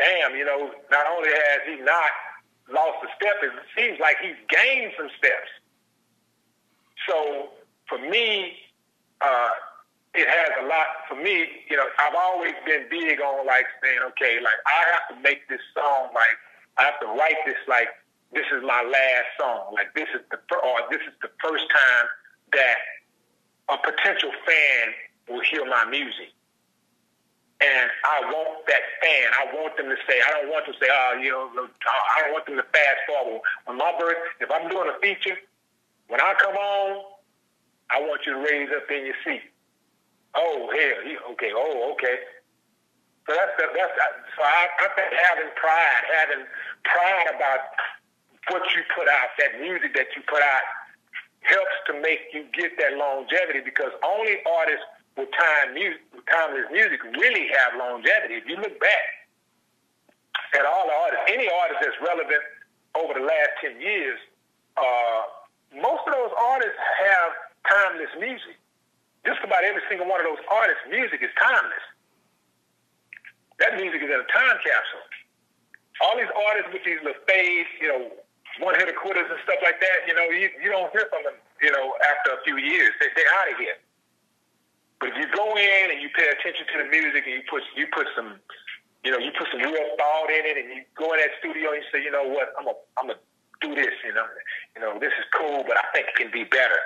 damn, 0.00 0.36
you 0.36 0.44
know, 0.44 0.72
not 0.90 1.06
only 1.12 1.28
has 1.28 1.60
he 1.68 1.76
not 1.84 2.10
lost 2.72 3.04
a 3.04 3.08
step, 3.20 3.36
it 3.44 3.52
seems 3.76 4.00
like 4.00 4.16
he's 4.22 4.38
gained 4.48 4.92
some 4.96 5.10
steps. 5.18 5.50
So 7.08 7.50
for 7.88 7.98
me, 7.98 8.56
uh, 9.20 9.50
it 10.14 10.26
has 10.26 10.50
a 10.64 10.66
lot 10.66 11.04
for 11.08 11.16
me. 11.16 11.46
You 11.68 11.76
know, 11.76 11.86
I've 12.00 12.16
always 12.16 12.54
been 12.64 12.86
big 12.90 13.20
on 13.20 13.46
like 13.46 13.66
saying, 13.82 14.00
okay, 14.16 14.40
like 14.42 14.58
I 14.66 14.80
have 14.92 15.16
to 15.16 15.22
make 15.22 15.48
this 15.48 15.60
song 15.74 16.10
like 16.14 16.36
I 16.78 16.84
have 16.84 16.98
to 17.00 17.06
write 17.06 17.38
this 17.44 17.60
like 17.68 17.88
this 18.32 18.46
is 18.52 18.62
my 18.62 18.82
last 18.82 19.28
song. 19.38 19.74
Like 19.74 19.94
this 19.94 20.08
is 20.14 20.22
the 20.30 20.38
or 20.56 20.80
this 20.90 21.02
is 21.06 21.14
the 21.22 21.30
first 21.42 21.64
time 21.70 22.06
that 22.52 22.78
a 23.68 23.76
potential 23.78 24.30
fan 24.46 24.82
will 25.28 25.42
hear 25.42 25.64
my 25.66 25.84
music. 25.84 26.32
And 27.60 27.90
I 28.08 28.24
want 28.32 28.64
that 28.66 28.84
fan. 29.04 29.26
I 29.36 29.44
want 29.52 29.76
them 29.76 29.92
to 29.92 29.98
say, 30.08 30.16
I 30.16 30.40
don't 30.40 30.48
want 30.48 30.64
them 30.64 30.72
to 30.72 30.80
say, 30.80 30.88
oh, 30.88 31.20
you 31.20 31.28
know, 31.28 31.68
I 32.16 32.24
don't 32.24 32.32
want 32.32 32.46
them 32.46 32.56
to 32.56 32.64
fast 32.72 33.00
forward. 33.04 33.44
When 33.68 33.76
my 33.76 33.92
birth, 34.00 34.16
if 34.40 34.48
I'm 34.48 34.68
doing 34.72 34.88
a 34.88 34.96
feature, 35.00 35.36
when 36.08 36.20
I 36.20 36.32
come 36.40 36.56
on, 36.56 37.04
I 37.90 38.00
want 38.00 38.24
you 38.24 38.32
to 38.32 38.40
raise 38.40 38.70
up 38.72 38.88
in 38.88 39.04
your 39.04 39.18
seat. 39.24 39.44
Oh, 40.34 40.72
hell, 40.72 41.32
okay, 41.34 41.52
oh, 41.52 41.92
okay. 41.92 42.16
So 43.26 43.36
that's 43.36 43.52
the, 43.58 43.66
that's 43.76 43.92
so 44.38 44.42
I, 44.42 44.66
I 44.80 44.88
think 44.96 45.10
having 45.12 45.50
pride, 45.58 46.02
having 46.16 46.42
pride 46.82 47.28
about 47.34 47.60
what 48.48 48.62
you 48.72 48.82
put 48.96 49.04
out, 49.06 49.36
that 49.36 49.60
music 49.60 49.92
that 49.94 50.08
you 50.16 50.22
put 50.26 50.40
out, 50.40 50.64
helps 51.42 51.76
to 51.86 51.92
make 52.00 52.30
you 52.32 52.46
get 52.56 52.72
that 52.78 52.96
longevity 52.96 53.60
because 53.60 53.92
only 54.02 54.40
artists 54.48 54.86
with 55.20 55.30
time 55.36 55.76
music, 55.76 56.00
timeless 56.26 56.66
music, 56.72 57.04
really 57.04 57.52
have 57.52 57.76
longevity. 57.76 58.40
If 58.40 58.48
you 58.48 58.56
look 58.56 58.80
back 58.80 59.06
at 60.56 60.64
all 60.64 60.88
the 60.88 60.96
artists, 60.96 61.24
any 61.28 61.46
artist 61.46 61.78
that's 61.84 62.00
relevant 62.00 62.42
over 62.96 63.14
the 63.14 63.24
last 63.24 63.52
ten 63.60 63.76
years, 63.78 64.18
uh, 64.80 65.20
most 65.76 66.02
of 66.08 66.12
those 66.16 66.32
artists 66.34 66.80
have 67.04 67.30
timeless 67.68 68.10
music. 68.18 68.56
Just 69.28 69.44
about 69.44 69.62
every 69.62 69.84
single 69.92 70.08
one 70.08 70.18
of 70.18 70.26
those 70.26 70.40
artists' 70.48 70.88
music 70.88 71.20
is 71.20 71.28
timeless. 71.36 71.84
That 73.60 73.76
music 73.76 74.00
is 74.00 74.08
in 74.08 74.16
a 74.16 74.28
time 74.32 74.56
capsule. 74.64 75.04
All 76.00 76.16
these 76.16 76.32
artists 76.32 76.72
with 76.72 76.80
these 76.88 76.96
little 77.04 77.20
fades, 77.28 77.68
you 77.76 77.92
know, 77.92 78.08
one 78.64 78.72
hitter 78.80 78.96
quitters 78.96 79.28
and 79.28 79.36
stuff 79.44 79.60
like 79.60 79.76
that, 79.84 80.08
you 80.08 80.16
know, 80.16 80.24
you, 80.32 80.48
you 80.64 80.72
don't 80.72 80.88
hear 80.96 81.04
from 81.12 81.22
them, 81.28 81.36
you 81.60 81.68
know, 81.68 81.92
after 82.08 82.32
a 82.32 82.40
few 82.42 82.56
years. 82.56 82.96
They, 82.98 83.12
they're 83.12 83.34
out 83.36 83.52
of 83.52 83.60
here. 83.60 83.76
But 85.00 85.10
if 85.10 85.16
you 85.16 85.28
go 85.32 85.56
in 85.56 85.84
and 85.90 85.98
you 86.04 86.12
pay 86.12 86.28
attention 86.28 86.68
to 86.68 86.76
the 86.84 86.88
music 86.92 87.24
and 87.24 87.40
you 87.40 87.44
put 87.48 87.64
you 87.74 87.88
put 87.88 88.06
some, 88.14 88.36
you 89.02 89.10
know, 89.10 89.16
you 89.16 89.32
put 89.32 89.48
some 89.48 89.64
real 89.64 89.88
thought 89.96 90.28
in 90.28 90.44
it, 90.44 90.60
and 90.60 90.68
you 90.68 90.84
go 90.92 91.16
in 91.16 91.18
that 91.24 91.32
studio 91.40 91.72
and 91.72 91.80
you 91.80 91.88
say, 91.88 92.04
you 92.04 92.12
know 92.12 92.28
what, 92.28 92.52
I'm 92.60 92.68
gonna 92.68 92.78
I'm 93.00 93.06
gonna 93.08 93.24
do 93.64 93.72
this, 93.72 93.96
you 94.04 94.12
know, 94.12 94.28
you 94.76 94.80
know, 94.84 95.00
this 95.00 95.12
is 95.16 95.24
cool, 95.32 95.64
but 95.64 95.80
I 95.80 95.84
think 95.96 96.12
it 96.12 96.16
can 96.20 96.30
be 96.30 96.44
better. 96.44 96.80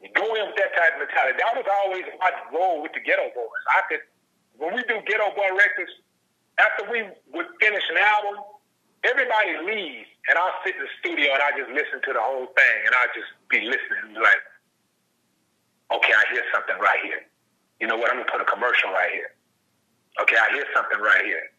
You 0.00 0.08
go 0.16 0.24
in 0.36 0.48
with 0.48 0.56
that 0.56 0.72
type 0.76 0.96
of 0.96 1.04
mentality. 1.04 1.36
That 1.40 1.52
was 1.56 1.68
always 1.84 2.04
my 2.20 2.32
role 2.52 2.80
with 2.80 2.92
the 2.92 3.00
Geto 3.00 3.28
Boys. 3.36 3.64
I 3.76 3.84
could 3.88 4.00
when 4.56 4.72
we 4.74 4.82
do 4.88 5.00
Geto 5.04 5.28
Boy 5.36 5.50
records, 5.52 5.92
after 6.58 6.88
we 6.88 7.04
would 7.32 7.46
finish 7.60 7.82
an 7.90 7.98
album, 7.98 8.40
everybody 9.04 9.58
leaves, 9.68 10.08
and 10.28 10.38
I'll 10.38 10.54
sit 10.64 10.76
in 10.76 10.82
the 10.82 10.92
studio 11.00 11.34
and 11.34 11.42
I 11.42 11.52
just 11.58 11.70
listen 11.70 12.00
to 12.08 12.12
the 12.14 12.22
whole 12.22 12.46
thing, 12.56 12.78
and 12.86 12.92
I'll 12.94 13.12
just 13.12 13.28
be 13.50 13.60
listening, 13.66 14.16
like, 14.16 14.42
okay, 15.92 16.14
I 16.14 16.24
hear 16.32 16.44
something 16.54 16.78
right 16.80 17.02
here. 17.02 17.26
You 17.84 17.92
know 17.92 18.00
what? 18.00 18.08
I'm 18.08 18.16
gonna 18.16 18.32
put 18.32 18.40
a 18.40 18.48
commercial 18.48 18.96
right 18.96 19.12
here. 19.12 19.36
Okay, 20.16 20.40
I 20.40 20.48
hear 20.56 20.64
something 20.72 21.04
right 21.04 21.20
here. 21.20 21.52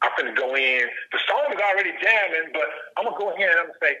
I'm 0.00 0.08
gonna 0.16 0.32
go 0.32 0.56
in. 0.56 0.88
The 1.12 1.20
song 1.28 1.52
is 1.52 1.60
already 1.60 1.92
jamming, 2.00 2.48
but 2.56 2.64
I'm 2.96 3.04
gonna 3.04 3.20
go 3.20 3.36
in 3.36 3.44
and 3.44 3.60
I'm 3.60 3.68
gonna 3.68 3.84
say, 3.84 4.00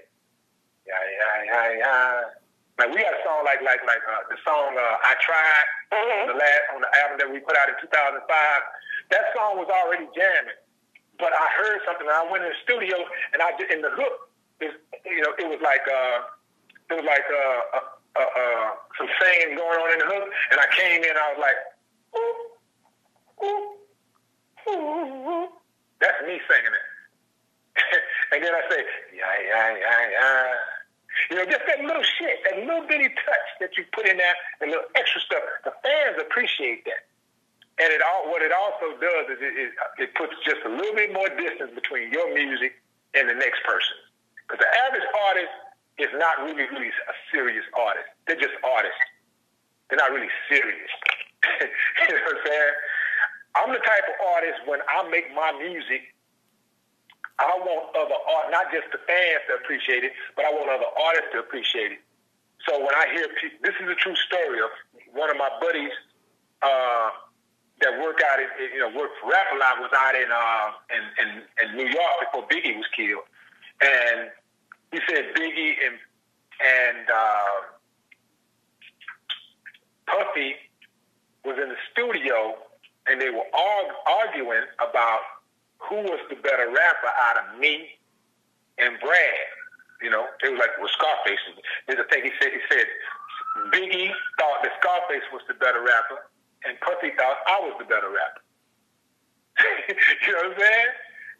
yeah, 0.88 0.96
yeah, 0.96 1.36
yeah, 1.44 1.68
yeah. 1.76 2.80
Like 2.80 2.96
we 2.96 3.04
got 3.04 3.12
a 3.12 3.20
song 3.28 3.44
like 3.44 3.60
like 3.60 3.84
like 3.84 4.00
uh, 4.08 4.24
the 4.32 4.40
song 4.40 4.72
uh, 4.72 5.04
"I 5.04 5.20
Tried" 5.20 5.68
mm-hmm. 5.92 6.20
on 6.24 6.26
the 6.32 6.38
last 6.40 6.64
on 6.72 6.80
the 6.80 6.88
album 7.04 7.20
that 7.20 7.28
we 7.28 7.44
put 7.44 7.60
out 7.60 7.68
in 7.68 7.76
2005. 7.76 8.24
That 8.24 9.36
song 9.36 9.60
was 9.60 9.68
already 9.68 10.08
jamming, 10.16 10.56
but 11.20 11.36
I 11.36 11.44
heard 11.60 11.84
something. 11.84 12.08
and 12.08 12.16
I 12.16 12.24
went 12.24 12.40
in 12.40 12.56
the 12.56 12.60
studio 12.64 13.04
and 13.36 13.44
I 13.44 13.52
did 13.60 13.68
in 13.68 13.84
the 13.84 13.92
hook. 13.92 14.32
Is 14.64 14.72
you 15.04 15.20
know 15.20 15.36
it 15.36 15.44
was 15.44 15.60
like 15.60 15.84
uh, 15.84 16.24
it 16.88 16.96
was 16.96 17.04
like 17.04 17.28
uh, 17.28 17.95
uh, 18.16 18.40
uh, 18.40 18.68
some 18.98 19.08
singing 19.20 19.56
going 19.56 19.78
on 19.78 19.92
in 19.92 19.98
the 20.00 20.08
hook, 20.08 20.28
and 20.50 20.60
I 20.60 20.66
came 20.74 21.04
in. 21.04 21.14
I 21.16 21.26
was 21.36 21.40
like, 21.40 21.58
ooh, 22.16 22.56
ooh, 23.44 24.72
ooh. 24.72 25.48
That's 26.00 26.20
me 26.26 26.40
singing 26.48 26.74
it. 26.74 26.86
and 28.32 28.44
then 28.44 28.52
I 28.52 28.62
say, 28.68 28.80
yeah, 29.16 29.36
yeah, 29.48 29.76
yeah, 29.76 30.10
yeah. 30.12 30.52
You 31.30 31.36
know, 31.36 31.46
just 31.48 31.64
that 31.66 31.80
little 31.80 32.04
shit, 32.04 32.44
that 32.44 32.60
little 32.60 32.86
bitty 32.86 33.08
touch 33.08 33.48
that 33.60 33.76
you 33.76 33.84
put 33.92 34.06
in 34.06 34.16
there, 34.16 34.36
and 34.60 34.70
little 34.70 34.88
extra 34.94 35.20
stuff. 35.20 35.42
The 35.64 35.72
fans 35.82 36.20
appreciate 36.20 36.84
that. 36.84 37.08
And 37.78 37.92
it 37.92 38.00
all, 38.00 38.32
what 38.32 38.40
it 38.40 38.52
also 38.52 38.96
does 38.96 39.36
is 39.36 39.40
it, 39.40 39.52
it, 39.52 39.72
it 40.00 40.10
puts 40.16 40.32
just 40.44 40.64
a 40.64 40.72
little 40.72 40.96
bit 40.96 41.12
more 41.12 41.28
distance 41.28 41.72
between 41.74 42.12
your 42.12 42.32
music 42.32 42.80
and 43.12 43.28
the 43.28 43.36
next 43.36 43.64
person. 43.64 43.96
Because 44.44 44.64
the 44.64 44.70
average 44.88 45.04
artist 45.28 45.52
is 45.98 46.12
not 46.16 46.44
really, 46.44 46.68
really 46.68 46.88
a 46.88 47.14
serious 47.32 47.64
artist. 47.72 48.08
They're 48.26 48.40
just 48.40 48.56
artists. 48.62 49.00
They're 49.88 49.98
not 49.98 50.10
really 50.12 50.30
serious. 50.48 50.90
you 51.60 52.14
know 52.14 52.20
what 52.20 52.36
I'm 52.36 52.42
saying? 52.44 52.74
I'm 53.56 53.70
the 53.72 53.80
type 53.80 54.04
of 54.04 54.16
artist 54.36 54.60
when 54.66 54.80
I 54.84 55.08
make 55.08 55.32
my 55.32 55.52
music, 55.56 56.12
I 57.38 57.52
want 57.60 57.96
other 57.96 58.16
art, 58.16 58.52
not 58.52 58.68
just 58.72 58.92
the 58.92 59.00
fans 59.08 59.44
to 59.48 59.56
appreciate 59.56 60.04
it, 60.04 60.12
but 60.36 60.44
I 60.44 60.52
want 60.52 60.68
other 60.68 60.88
artists 60.88 61.32
to 61.32 61.40
appreciate 61.40 61.92
it. 61.92 62.00
So 62.68 62.76
when 62.80 62.92
I 62.92 63.08
hear 63.12 63.28
people, 63.40 63.60
this 63.62 63.76
is 63.80 63.88
a 63.88 63.94
true 63.96 64.16
story 64.16 64.60
of 64.60 64.72
one 65.12 65.30
of 65.30 65.36
my 65.36 65.48
buddies 65.60 65.92
uh, 66.60 67.10
that 67.80 68.00
work 68.00 68.20
out 68.24 68.40
in, 68.40 68.48
you 68.72 68.80
know, 68.80 68.88
worked 68.88 69.16
for 69.20 69.30
Rap-A-Lot 69.30 69.80
was 69.80 69.92
out 69.96 70.16
in, 70.16 70.28
uh, 70.32 70.68
in, 70.92 71.02
in, 71.20 71.28
in 71.62 71.76
New 71.76 71.88
York 71.88 72.14
before 72.24 72.48
Biggie 72.48 72.76
was 72.76 72.88
killed. 72.96 73.24
And 73.80 74.32
he 74.96 75.12
said 75.12 75.34
Biggie 75.36 75.74
and, 75.84 75.96
and 76.64 77.04
uh, 77.12 77.56
Puffy 80.06 80.56
was 81.44 81.58
in 81.60 81.68
the 81.68 81.80
studio 81.92 82.56
and 83.06 83.20
they 83.20 83.28
were 83.28 83.44
arg- 83.52 83.96
arguing 84.24 84.64
about 84.80 85.20
who 85.78 85.96
was 85.96 86.20
the 86.30 86.36
better 86.36 86.72
rapper 86.72 87.12
out 87.28 87.36
of 87.44 87.60
me 87.60 87.90
and 88.78 88.96
Brad. 89.00 89.48
You 90.00 90.08
know, 90.08 90.24
it 90.42 90.48
was 90.48 90.58
like 90.58 90.80
with 90.80 90.90
Scarface. 90.92 91.44
There's 91.86 92.00
a 92.00 92.08
thing 92.08 92.24
he 92.24 92.32
said. 92.40 92.52
He 92.56 92.60
said 92.72 92.86
Biggie 93.72 94.12
thought 94.40 94.64
that 94.64 94.72
Scarface 94.80 95.28
was 95.32 95.42
the 95.48 95.54
better 95.54 95.80
rapper, 95.80 96.24
and 96.64 96.80
Puffy 96.80 97.12
thought 97.16 97.36
I 97.46 97.60
was 97.60 97.76
the 97.78 97.84
better 97.84 98.08
rapper. 98.08 98.40
you 100.24 100.32
know 100.32 100.48
what 100.48 100.52
I'm 100.52 100.60
saying? 100.60 100.92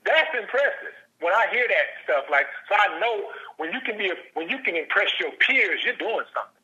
That's 0.04 0.32
impressive. 0.40 0.96
When 1.20 1.32
I 1.32 1.46
hear 1.50 1.66
that 1.66 1.86
stuff, 2.04 2.24
like 2.30 2.46
so, 2.68 2.76
I 2.76 3.00
know 3.00 3.30
when 3.56 3.72
you 3.72 3.80
can 3.80 3.96
be 3.96 4.10
a, 4.10 4.14
when 4.34 4.48
you 4.48 4.58
can 4.60 4.76
impress 4.76 5.08
your 5.18 5.32
peers, 5.40 5.80
you're 5.84 5.96
doing 5.96 6.26
something. 6.34 6.62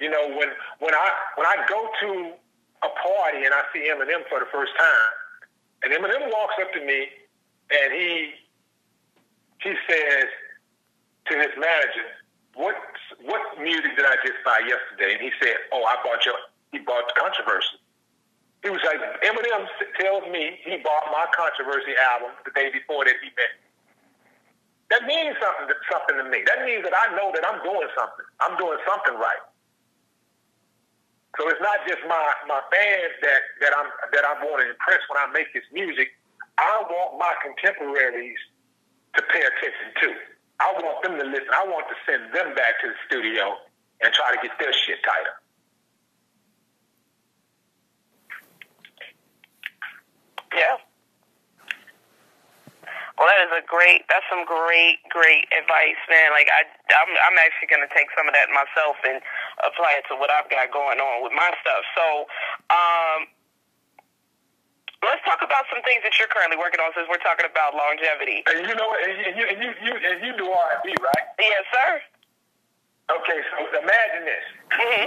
You 0.00 0.10
know, 0.10 0.28
when 0.36 0.48
when 0.78 0.94
I 0.94 1.08
when 1.36 1.46
I 1.46 1.56
go 1.68 1.88
to 2.02 2.10
a 2.84 2.90
party 2.92 3.44
and 3.44 3.54
I 3.54 3.62
see 3.72 3.88
Eminem 3.88 4.22
for 4.28 4.38
the 4.38 4.46
first 4.52 4.72
time, 4.76 5.12
and 5.82 5.92
Eminem 5.92 6.30
walks 6.30 6.54
up 6.60 6.72
to 6.72 6.84
me 6.84 7.08
and 7.70 7.92
he 7.92 8.34
he 9.62 9.74
says, 9.88 10.28
to 11.26 11.36
his 11.36 11.52
manager, 11.58 12.08
what 12.54 12.76
what 13.24 13.40
music 13.60 13.96
did 13.96 14.04
I 14.04 14.16
just 14.24 14.38
buy 14.44 14.60
yesterday? 14.66 15.14
And 15.14 15.22
he 15.22 15.30
said, 15.40 15.56
oh, 15.72 15.84
I 15.84 15.96
bought 16.04 16.24
your, 16.24 16.34
he 16.72 16.78
bought 16.78 17.04
controversy. 17.16 17.77
He 18.62 18.70
was 18.70 18.82
like, 18.82 18.98
Eminem 19.22 19.64
tells 20.02 20.26
me 20.34 20.58
he 20.66 20.82
bought 20.82 21.06
my 21.14 21.26
controversy 21.30 21.94
album 21.94 22.34
the 22.42 22.50
day 22.58 22.74
before 22.74 23.06
that 23.06 23.14
he 23.22 23.30
met. 23.38 23.54
That 24.90 25.04
means 25.06 25.36
something 25.38 25.68
to, 25.68 25.76
something 25.92 26.16
to 26.16 26.26
me. 26.26 26.42
That 26.48 26.64
means 26.64 26.82
that 26.82 26.96
I 26.96 27.12
know 27.14 27.30
that 27.36 27.44
I'm 27.44 27.60
doing 27.62 27.86
something. 27.94 28.26
I'm 28.40 28.56
doing 28.56 28.80
something 28.88 29.14
right. 29.20 29.44
So 31.36 31.46
it's 31.46 31.60
not 31.62 31.84
just 31.86 32.02
my, 32.08 32.24
my 32.48 32.58
fans 32.72 33.14
that, 33.22 33.42
that 33.62 33.72
I'm 33.76 33.86
that 34.10 34.24
I'm 34.26 34.42
want 34.42 34.64
to 34.64 34.74
impress 34.74 34.98
when 35.06 35.22
I 35.22 35.30
make 35.30 35.52
this 35.54 35.62
music. 35.70 36.10
I 36.56 36.82
want 36.82 37.20
my 37.20 37.30
contemporaries 37.44 38.40
to 39.14 39.22
pay 39.22 39.44
attention 39.44 39.88
to. 40.02 40.08
I 40.58 40.74
want 40.82 40.98
them 41.06 41.14
to 41.20 41.26
listen. 41.30 41.52
I 41.54 41.62
want 41.68 41.86
to 41.86 41.96
send 42.08 42.34
them 42.34 42.56
back 42.58 42.80
to 42.82 42.90
the 42.90 42.98
studio 43.06 43.54
and 44.02 44.10
try 44.10 44.34
to 44.34 44.40
get 44.42 44.58
their 44.58 44.72
shit 44.72 44.98
tighter. 45.06 45.38
Yeah. 50.54 50.76
Well, 53.18 53.26
that 53.26 53.50
is 53.50 53.52
a 53.58 53.66
great. 53.66 54.06
That's 54.06 54.22
some 54.30 54.46
great, 54.46 55.02
great 55.10 55.50
advice, 55.50 55.98
man. 56.06 56.30
Like 56.30 56.46
I, 56.54 56.62
I'm, 56.94 57.10
I'm 57.26 57.36
actually 57.42 57.66
going 57.66 57.82
to 57.82 57.90
take 57.90 58.06
some 58.14 58.30
of 58.30 58.34
that 58.38 58.46
myself 58.54 58.94
and 59.02 59.18
apply 59.66 59.98
it 59.98 60.06
to 60.06 60.14
what 60.14 60.30
I've 60.30 60.46
got 60.46 60.70
going 60.70 61.02
on 61.02 61.26
with 61.26 61.34
my 61.34 61.50
stuff. 61.58 61.82
So, 61.98 62.30
um, 62.70 63.26
Let's 64.98 65.22
talk 65.22 65.38
about 65.46 65.62
some 65.70 65.78
things 65.86 66.02
that 66.02 66.18
you're 66.18 66.26
currently 66.26 66.58
working 66.58 66.82
on 66.82 66.90
since 66.90 67.06
we're 67.06 67.22
talking 67.22 67.46
about 67.46 67.70
longevity. 67.70 68.42
And 68.50 68.66
you 68.66 68.74
know, 68.74 68.90
and 68.98 69.14
you 69.38 69.44
and 69.46 69.58
you, 69.62 69.70
you 69.78 69.94
and 69.94 70.18
you 70.26 70.34
do 70.34 70.50
R 70.50 70.74
and 70.74 70.82
B, 70.82 70.90
right? 70.98 71.26
Yes, 71.38 71.64
sir. 71.70 71.90
Okay, 73.14 73.38
so 73.46 73.78
imagine 73.78 74.22
this. 74.26 74.44
Mm-hmm. 74.74 75.06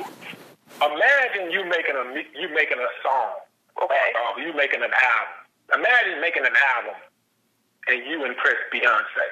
Imagine 0.96 1.52
you 1.52 1.68
making 1.68 2.00
a 2.00 2.06
you 2.40 2.48
making 2.56 2.80
a 2.80 2.92
song. 3.04 3.36
Okay. 3.78 4.08
Or 4.18 4.42
you 4.42 4.54
making 4.54 4.84
an 4.84 4.92
album. 4.92 5.42
Imagine 5.74 6.20
making 6.20 6.46
an 6.46 6.56
album 6.76 6.96
and 7.88 8.06
you 8.06 8.26
impress 8.26 8.60
Beyonce. 8.74 9.28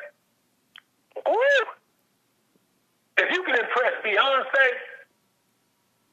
Ooh. 1.27 1.65
If 3.17 3.27
you 3.35 3.43
can 3.43 3.59
impress 3.59 3.93
Beyonce, 4.03 4.65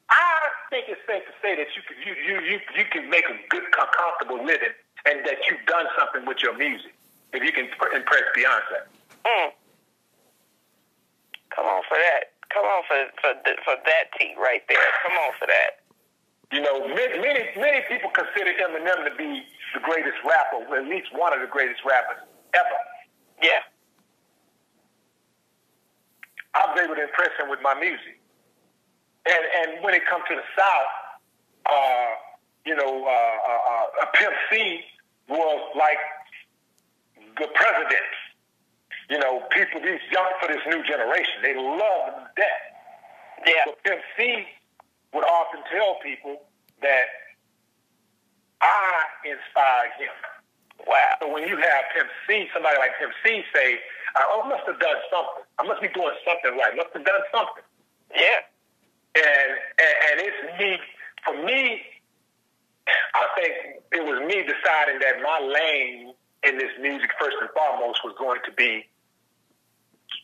I 0.09 0.39
think 0.69 0.85
it's 0.89 1.01
safe 1.07 1.23
to 1.23 1.33
say 1.41 1.55
that 1.55 1.67
you 1.75 1.81
can 1.83 1.95
you 2.03 2.13
you 2.15 2.35
you, 2.43 2.59
you 2.75 2.85
can 2.91 3.09
make 3.09 3.25
a 3.25 3.37
good 3.49 3.63
comfortable 3.71 4.43
living 4.43 4.75
and 5.05 5.25
that 5.25 5.39
you've 5.49 5.65
done 5.67 5.85
something 5.97 6.25
with 6.25 6.39
your 6.43 6.57
music 6.57 6.93
if 7.33 7.43
you 7.43 7.51
can 7.51 7.67
impress 7.95 8.23
Beyonce. 8.35 8.87
Mm. 9.25 9.51
Come 11.55 11.65
on 11.65 11.83
for 11.87 11.97
that. 11.97 12.31
Come 12.53 12.65
on 12.65 12.83
for 12.87 12.99
for 13.21 13.31
for 13.63 13.75
that 13.83 14.05
tea 14.19 14.35
right 14.37 14.63
there. 14.69 14.87
Come 15.03 15.17
on 15.17 15.31
for 15.39 15.47
that. 15.47 15.86
You 16.51 16.61
know, 16.61 16.87
many 16.87 17.19
many 17.19 17.43
many 17.57 17.81
people 17.89 18.09
consider 18.11 18.51
Eminem 18.55 19.03
to 19.09 19.15
be 19.17 19.43
the 19.73 19.81
greatest 19.81 20.17
rapper, 20.23 20.63
at 20.75 20.87
least 20.87 21.07
one 21.11 21.33
of 21.33 21.41
the 21.41 21.47
greatest 21.47 21.81
rappers 21.83 22.23
ever. 22.53 22.79
Yeah. 23.43 23.59
I 26.55 26.71
was 26.71 26.79
able 26.81 26.95
to 26.95 27.03
impress 27.03 27.29
him 27.39 27.49
with 27.49 27.59
my 27.61 27.75
music. 27.75 28.19
And 29.25 29.43
and 29.59 29.83
when 29.83 29.93
it 29.93 30.05
comes 30.07 30.23
to 30.29 30.35
the 30.35 30.47
South, 30.57 30.93
uh, 31.65 32.09
you 32.65 32.75
know, 32.75 33.05
uh, 33.05 33.51
uh, 33.51 34.03
uh, 34.03 34.05
Pimp 34.13 34.33
C 34.49 34.81
was 35.27 35.59
like 35.75 35.99
the 37.37 37.47
president. 37.53 38.11
You 39.09 39.19
know, 39.19 39.43
people 39.51 39.81
these 39.81 39.99
young 40.11 40.31
for 40.39 40.47
this 40.47 40.63
new 40.67 40.81
generation, 40.83 41.35
they 41.43 41.55
love 41.55 42.07
him 42.07 42.23
to 42.23 42.31
death. 42.35 42.63
Yeah. 43.45 43.53
But 43.65 43.83
Pimp 43.83 44.01
C 44.17 44.45
would 45.13 45.23
often 45.23 45.61
tell 45.71 45.97
people 46.03 46.43
that 46.81 47.07
I 48.61 49.03
inspired 49.25 49.93
him. 49.99 50.13
Wow. 50.85 51.17
So 51.19 51.31
when 51.31 51.47
you 51.47 51.57
have 51.57 51.81
Pimp 51.93 52.09
C, 52.27 52.47
somebody 52.53 52.77
like 52.77 52.91
Pimp 52.99 53.13
C 53.25 53.43
say, 53.53 53.79
oh, 54.17 54.41
I 54.45 54.49
must 54.49 54.65
have 54.67 54.79
done 54.79 54.99
something. 55.09 55.43
I 55.59 55.63
must 55.65 55.81
be 55.81 55.89
doing 55.89 56.13
something 56.25 56.57
right. 56.57 56.73
I 56.73 56.75
must 56.75 56.93
have 56.93 57.05
done 57.05 57.23
something. 57.31 57.65
Yeah 58.13 58.45
and, 59.17 59.51
and 59.81 59.95
and 60.07 60.15
it's 60.21 60.41
me. 60.59 60.77
For 61.25 61.35
me, 61.43 61.81
I 62.87 63.25
think 63.35 63.81
it 63.91 64.03
was 64.05 64.19
me 64.27 64.45
deciding 64.45 64.99
that 65.01 65.19
my 65.21 65.39
lane 65.41 66.13
in 66.43 66.57
this 66.57 66.71
music, 66.79 67.11
first 67.19 67.35
and 67.41 67.49
foremost, 67.51 67.99
was 68.03 68.15
going 68.17 68.39
to 68.45 68.51
be 68.53 68.85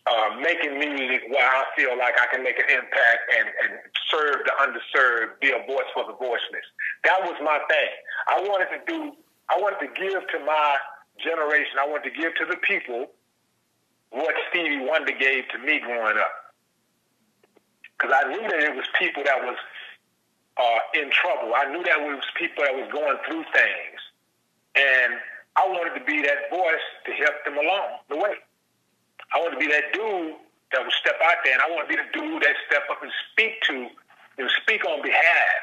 uh, 0.05 0.35
making 0.41 0.77
music 0.77 1.23
where 1.29 1.47
I 1.47 1.63
feel 1.77 1.97
like 1.97 2.15
I 2.19 2.27
can 2.27 2.43
make 2.43 2.59
an 2.59 2.69
impact 2.69 3.23
and, 3.39 3.47
and 3.63 3.79
serve 4.11 4.43
the 4.43 4.51
underserved, 4.59 5.39
be 5.39 5.51
a 5.51 5.63
voice 5.65 5.87
for 5.93 6.03
the 6.05 6.13
voiceless. 6.13 6.67
That 7.03 7.23
was 7.23 7.35
my 7.43 7.59
thing. 7.69 7.91
I 8.27 8.41
wanted 8.43 8.67
to 8.75 8.79
do. 8.85 9.13
I 9.49 9.59
wanted 9.59 9.79
to 9.87 9.91
give 9.95 10.27
to 10.27 10.39
my 10.45 10.77
generation. 11.23 11.79
I 11.79 11.87
wanted 11.87 12.11
to 12.11 12.15
give 12.19 12.35
to 12.35 12.45
the 12.45 12.57
people 12.57 13.11
what 14.11 14.35
Stevie 14.49 14.85
Wonder 14.85 15.13
gave 15.13 15.47
to 15.49 15.57
me 15.59 15.79
growing 15.79 16.17
up 16.17 16.43
because 17.97 18.13
I 18.13 18.29
knew 18.29 18.41
that 18.41 18.59
it 18.59 18.75
was 18.75 18.85
people 18.99 19.23
that 19.23 19.41
was 19.41 19.55
uh, 20.57 20.99
in 20.99 21.09
trouble. 21.11 21.53
I 21.55 21.71
knew 21.71 21.83
that 21.83 21.97
it 21.99 22.03
was 22.03 22.23
people 22.35 22.63
that 22.63 22.75
was 22.75 22.91
going 22.91 23.17
through 23.25 23.43
things, 23.55 23.99
and 24.75 25.13
I 25.55 25.67
wanted 25.67 25.97
to 25.97 26.05
be 26.05 26.21
that 26.21 26.49
voice 26.51 26.87
to 27.05 27.11
help 27.13 27.35
them 27.45 27.57
along 27.57 28.03
the 28.09 28.17
way. 28.17 28.35
I 29.33 29.41
wanted 29.41 29.57
to 29.57 29.61
be 29.61 29.67
that 29.67 29.93
dude 29.93 30.35
that 30.71 30.81
would 30.81 30.93
step 30.93 31.17
out 31.21 31.41
there, 31.43 31.53
and 31.53 31.61
I 31.61 31.69
want 31.69 31.89
to 31.89 31.91
be 31.91 31.97
the 31.97 32.09
dude 32.13 32.41
that 32.43 32.55
step 32.69 32.83
up 32.89 33.01
and 33.01 33.11
speak 33.31 33.61
to, 33.69 33.89
and 34.37 34.49
speak 34.61 34.85
on 34.85 35.01
behalf 35.01 35.53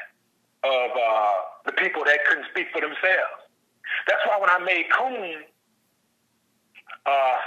of 0.63 0.89
uh, 0.93 1.35
the 1.65 1.73
people 1.73 2.03
that 2.05 2.19
couldn't 2.27 2.45
speak 2.51 2.67
for 2.71 2.81
themselves. 2.81 3.39
That's 4.07 4.21
why 4.27 4.39
when 4.39 4.49
I 4.49 4.59
made 4.63 4.87
Coon, 4.91 5.43
uh, 7.05 7.37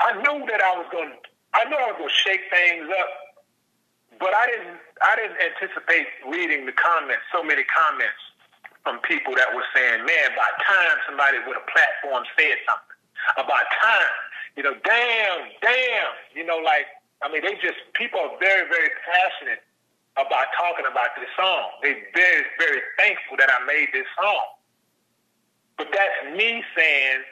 I 0.00 0.14
knew 0.22 0.46
that 0.46 0.60
I 0.62 0.78
was 0.78 0.86
going. 0.92 1.12
I 1.54 1.64
knew 1.64 1.76
I 1.76 1.90
was 1.90 1.96
going 1.98 2.12
to 2.12 2.20
shake 2.22 2.44
things 2.52 2.86
up 2.86 3.10
but 4.18 4.34
I 4.34 4.50
didn't 4.50 4.78
I 5.02 5.12
didn't 5.14 5.38
anticipate 5.38 6.06
reading 6.26 6.66
the 6.66 6.74
comments, 6.74 7.22
so 7.30 7.42
many 7.42 7.62
comments 7.70 8.18
from 8.82 8.98
people 9.06 9.34
that 9.38 9.54
were 9.54 9.66
saying, 9.74 10.02
Man, 10.04 10.28
by 10.34 10.48
time 10.66 10.98
somebody 11.06 11.38
with 11.46 11.58
a 11.58 11.66
platform 11.70 12.26
said 12.34 12.58
something. 12.66 12.98
About 13.36 13.66
time. 13.82 14.18
You 14.56 14.62
know, 14.62 14.74
damn, 14.84 15.40
damn. 15.62 16.12
You 16.34 16.44
know, 16.44 16.58
like 16.58 16.86
I 17.22 17.30
mean 17.32 17.42
they 17.42 17.54
just 17.54 17.78
people 17.94 18.20
are 18.20 18.38
very, 18.40 18.68
very 18.68 18.90
passionate 19.04 19.62
about 20.16 20.46
talking 20.58 20.84
about 20.90 21.14
this 21.16 21.30
song. 21.38 21.70
They're 21.82 22.02
very, 22.14 22.44
very 22.58 22.80
thankful 22.98 23.36
that 23.38 23.50
I 23.50 23.64
made 23.66 23.88
this 23.92 24.06
song. 24.20 24.58
But 25.76 25.88
that's 25.94 26.36
me 26.36 26.64
saying 26.76 27.22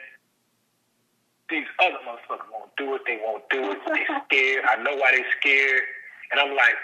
these 1.49 1.67
other 1.79 1.99
motherfuckers 2.07 2.47
won't 2.51 2.75
do 2.77 2.95
it. 2.95 3.01
They 3.05 3.19
won't 3.23 3.43
do 3.49 3.71
it. 3.71 3.79
They 3.87 4.05
scared. 4.25 4.63
I 4.69 4.81
know 4.81 4.95
why 4.95 5.11
they 5.11 5.23
scared. 5.39 5.83
And 6.31 6.39
I'm 6.39 6.55
like, 6.55 6.75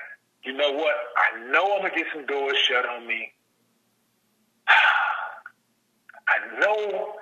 you 0.43 0.53
know 0.53 0.71
what? 0.71 0.95
I 1.17 1.39
know 1.51 1.75
I'm 1.75 1.81
gonna 1.83 1.95
get 1.95 2.07
some 2.13 2.25
doors 2.25 2.57
shut 2.67 2.85
on 2.85 3.07
me. 3.07 3.31
I 4.67 6.59
know, 6.59 7.15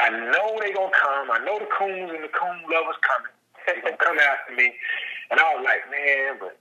I 0.00 0.08
know 0.32 0.56
they 0.60 0.72
gonna 0.72 0.90
come. 0.96 1.30
I 1.30 1.38
know 1.44 1.58
the 1.58 1.68
coons 1.68 2.10
and 2.10 2.24
the 2.24 2.32
coon 2.32 2.58
lovers 2.72 2.98
coming. 3.04 3.34
They 3.68 3.76
gonna 3.84 4.00
come 4.00 4.18
after 4.18 4.56
me. 4.56 4.72
And 5.30 5.38
I 5.38 5.54
was 5.54 5.62
like, 5.62 5.84
man, 5.92 6.40
but 6.40 6.56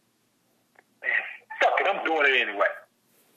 man, 1.02 1.24
fuck 1.64 1.80
it, 1.80 1.88
I'm 1.88 2.04
doing 2.04 2.28
it 2.28 2.36
anyway. 2.44 2.70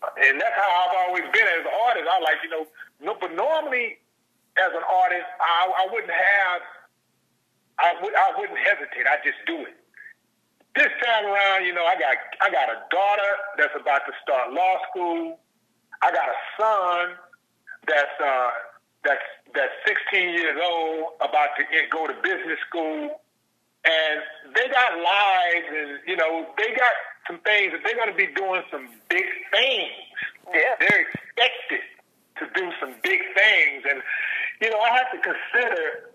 And 0.03 0.41
that's 0.43 0.57
how 0.59 0.66
I've 0.66 0.97
always 1.07 1.24
been 1.31 1.47
as 1.47 1.62
an 1.62 1.74
artist. 1.87 2.07
I 2.11 2.19
like, 2.20 2.43
you 2.43 2.51
know, 2.51 2.66
no, 3.01 3.15
but 3.15 3.33
normally 3.39 4.03
as 4.59 4.74
an 4.74 4.83
artist, 4.83 5.29
I, 5.41 5.70
I 5.70 5.85
wouldn't 5.95 6.12
have, 6.12 6.61
I 7.79 7.95
would, 8.03 8.15
I 8.15 8.29
wouldn't 8.37 8.59
hesitate. 8.59 9.07
I 9.07 9.23
just 9.24 9.39
do 9.47 9.62
it. 9.62 9.79
This 10.74 10.91
time 11.05 11.27
around, 11.27 11.65
you 11.65 11.73
know, 11.73 11.85
I 11.85 11.95
got, 11.95 12.16
I 12.41 12.51
got 12.51 12.69
a 12.69 12.83
daughter 12.91 13.33
that's 13.57 13.77
about 13.79 14.03
to 14.11 14.12
start 14.23 14.53
law 14.53 14.77
school. 14.91 15.39
I 16.03 16.11
got 16.11 16.29
a 16.29 16.39
son 16.59 17.15
that's, 17.87 18.16
uh, 18.20 18.51
that's, 19.05 19.23
that's 19.55 19.73
16 19.87 20.29
years 20.35 20.59
old, 20.62 21.15
about 21.20 21.51
to 21.59 21.65
go 21.91 22.07
to 22.07 22.15
business 22.23 22.59
school. 22.69 23.20
And 23.85 24.23
they 24.55 24.69
got 24.69 24.95
lives 24.97 25.69
and, 25.74 25.99
you 26.07 26.16
know, 26.16 26.47
they 26.57 26.70
got 26.70 26.95
some 27.27 27.39
things 27.41 27.73
that 27.73 27.81
they're 27.85 27.97
going 27.97 28.11
to 28.11 28.16
be 28.16 28.33
doing 28.35 28.62
some 28.70 28.89
big 29.09 29.27
things. 29.51 29.91
Yeah. 30.47 30.79
They're 30.79 31.03
expected 31.03 31.83
to 32.39 32.47
do 32.55 32.70
some 32.81 32.95
big 33.03 33.20
things. 33.35 33.83
And, 33.89 34.03
you 34.61 34.70
know, 34.70 34.79
I 34.79 34.97
have 34.97 35.11
to 35.11 35.19
consider 35.19 36.12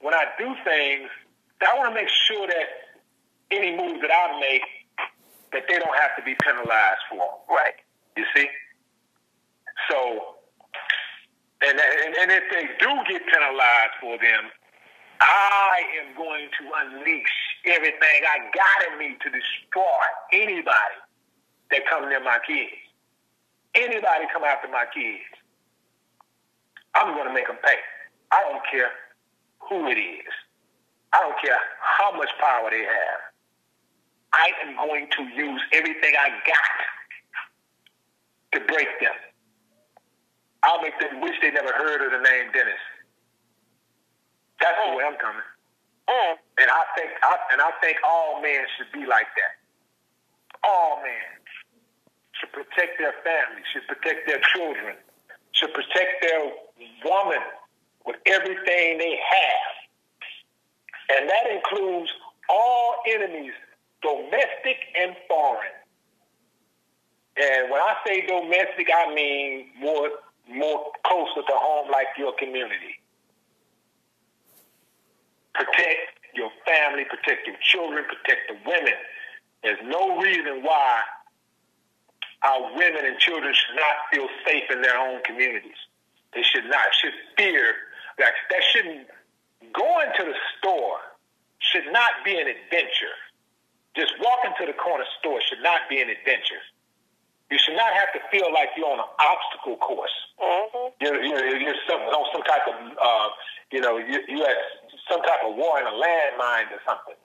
when 0.00 0.14
I 0.14 0.24
do 0.38 0.54
things, 0.64 1.10
that 1.60 1.70
I 1.74 1.78
want 1.78 1.90
to 1.90 1.94
make 1.94 2.08
sure 2.08 2.46
that 2.46 2.66
any 3.50 3.76
moves 3.76 4.00
that 4.00 4.10
I 4.10 4.38
make, 4.40 4.62
that 5.52 5.62
they 5.68 5.78
don't 5.78 5.96
have 5.98 6.14
to 6.16 6.22
be 6.22 6.34
penalized 6.42 7.02
for. 7.10 7.38
Right. 7.48 7.74
You 8.16 8.24
see? 8.34 8.48
So, 9.90 10.37
and, 11.62 11.78
and, 11.78 12.14
and 12.14 12.30
if 12.30 12.44
they 12.50 12.66
do 12.78 12.90
get 13.08 13.22
penalized 13.26 13.96
for 14.00 14.18
them, 14.18 14.50
I 15.20 15.82
am 16.00 16.16
going 16.16 16.46
to 16.46 16.64
unleash 16.84 17.36
everything 17.66 18.22
I 18.22 18.38
got 18.54 18.92
in 18.92 18.98
me 18.98 19.16
to 19.20 19.28
destroy 19.30 20.04
anybody 20.32 20.98
that 21.70 21.80
come 21.90 22.08
near 22.08 22.22
my 22.22 22.38
kids. 22.46 22.78
Anybody 23.74 24.24
come 24.32 24.44
after 24.44 24.68
my 24.68 24.84
kids, 24.94 25.26
I'm 26.94 27.14
going 27.14 27.26
to 27.26 27.34
make 27.34 27.46
them 27.46 27.58
pay. 27.62 27.76
I 28.30 28.42
don't 28.42 28.62
care 28.70 28.90
who 29.68 29.86
it 29.88 29.98
is. 29.98 30.32
I 31.12 31.20
don't 31.20 31.36
care 31.42 31.58
how 31.80 32.16
much 32.16 32.28
power 32.40 32.70
they 32.70 32.84
have. 32.84 33.20
I 34.32 34.50
am 34.66 34.76
going 34.76 35.08
to 35.16 35.22
use 35.34 35.60
everything 35.72 36.14
I 36.18 36.28
got 36.46 36.78
to 38.52 38.66
break 38.66 38.88
them. 39.00 39.14
I'll 40.62 40.82
make 40.82 40.98
them 40.98 41.20
wish 41.20 41.36
they 41.40 41.50
never 41.50 41.72
heard 41.72 42.04
of 42.04 42.10
the 42.12 42.18
name 42.18 42.50
Dennis. 42.52 42.82
That's 44.60 44.76
the 44.84 44.96
way 44.96 45.04
I'm 45.04 45.16
coming. 45.16 45.46
Mm. 46.08 46.34
And 46.58 46.70
I 46.70 46.82
think, 46.96 47.10
I, 47.22 47.36
and 47.52 47.60
I 47.60 47.70
think 47.80 47.98
all 48.04 48.42
men 48.42 48.64
should 48.76 48.90
be 48.92 49.06
like 49.06 49.28
that. 49.36 49.54
All 50.64 51.00
men 51.02 51.38
should 52.32 52.52
protect 52.52 52.98
their 52.98 53.14
family, 53.22 53.62
should 53.72 53.86
protect 53.86 54.26
their 54.26 54.40
children, 54.54 54.96
should 55.52 55.72
protect 55.74 56.22
their 56.22 56.50
woman 57.04 57.44
with 58.06 58.16
everything 58.26 58.98
they 58.98 59.18
have. 59.20 59.74
And 61.18 61.28
that 61.28 61.50
includes 61.50 62.10
all 62.48 62.96
enemies, 63.06 63.52
domestic 64.02 64.78
and 64.98 65.14
foreign. 65.28 65.76
And 67.36 67.70
when 67.70 67.80
I 67.80 67.94
say 68.06 68.26
domestic, 68.26 68.88
I 68.92 69.14
mean 69.14 69.68
more 69.78 70.10
more 70.48 70.92
closer 71.06 71.42
to 71.46 71.54
home, 71.54 71.90
like 71.90 72.08
your 72.16 72.32
community. 72.38 73.00
Protect 75.54 76.18
your 76.34 76.50
family, 76.66 77.04
protect 77.04 77.46
your 77.46 77.56
children, 77.62 78.04
protect 78.04 78.48
the 78.48 78.56
women. 78.66 78.94
There's 79.62 79.80
no 79.84 80.18
reason 80.20 80.62
why 80.62 81.02
our 82.42 82.76
women 82.76 83.04
and 83.04 83.18
children 83.18 83.52
should 83.52 83.76
not 83.76 83.96
feel 84.12 84.28
safe 84.46 84.64
in 84.70 84.82
their 84.82 84.96
own 84.96 85.22
communities. 85.24 85.78
They 86.34 86.42
should 86.42 86.66
not, 86.66 86.86
should 87.00 87.14
fear 87.36 87.74
that 88.18 88.32
that 88.50 88.62
shouldn't 88.72 89.08
going 89.72 90.08
to 90.16 90.24
the 90.24 90.34
store 90.58 90.98
should 91.58 91.92
not 91.92 92.22
be 92.24 92.38
an 92.38 92.46
adventure. 92.46 93.16
Just 93.96 94.12
walking 94.20 94.52
to 94.60 94.66
the 94.66 94.78
corner 94.78 95.04
store 95.18 95.40
should 95.48 95.62
not 95.62 95.88
be 95.90 96.00
an 96.00 96.08
adventure. 96.08 96.62
You 97.50 97.56
should 97.56 97.76
not 97.76 97.92
have 97.96 98.12
to 98.12 98.20
feel 98.30 98.52
like 98.52 98.76
you're 98.76 98.92
on 98.92 99.00
an 99.00 99.12
obstacle 99.16 99.76
course. 99.80 100.12
Mm-hmm. 100.36 101.00
You're, 101.00 101.22
you're, 101.24 101.56
you're 101.56 101.80
some, 101.88 102.00
on 102.00 102.24
some 102.32 102.44
type 102.44 102.68
of, 102.68 102.76
uh, 102.76 103.28
you 103.72 103.80
know, 103.80 103.96
you, 103.96 104.20
you 104.28 104.44
at 104.44 104.56
some 105.08 105.22
type 105.22 105.40
of 105.44 105.56
war 105.56 105.80
in 105.80 105.86
a 105.86 105.96
landmine 105.96 106.68
or 106.68 106.80
something. 106.84 107.16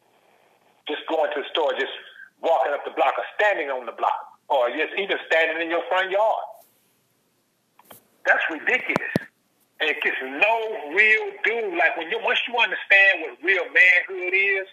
Just 0.88 1.04
going 1.08 1.32
to 1.36 1.44
the 1.44 1.48
store, 1.52 1.76
just 1.76 1.91
walking 2.40 2.72
up 2.72 2.84
the 2.86 2.95
block 2.95 3.16
or 3.20 3.28
standing 3.36 3.68
on 3.68 3.86
the 3.86 3.91
block 3.91 4.40
or 4.48 4.70
just 4.72 4.95
even 4.98 5.18
standing 5.28 5.62
in 5.62 5.70
your 5.70 5.84
front 5.88 6.12
yard. 6.12 6.44
That's 8.26 8.44
ridiculous. 8.52 9.12
And 9.80 9.91
it 9.91 10.00
gets 10.04 10.16
no 10.24 10.56
real 10.95 11.26
dude. 11.44 11.76
Like 11.76 11.98
when 11.98 12.08
you 12.10 12.20
once 12.24 12.40
you 12.48 12.56
understand 12.56 13.28
what 13.28 13.36
real 13.44 13.68
manhood 13.68 14.32
is, 14.32 14.68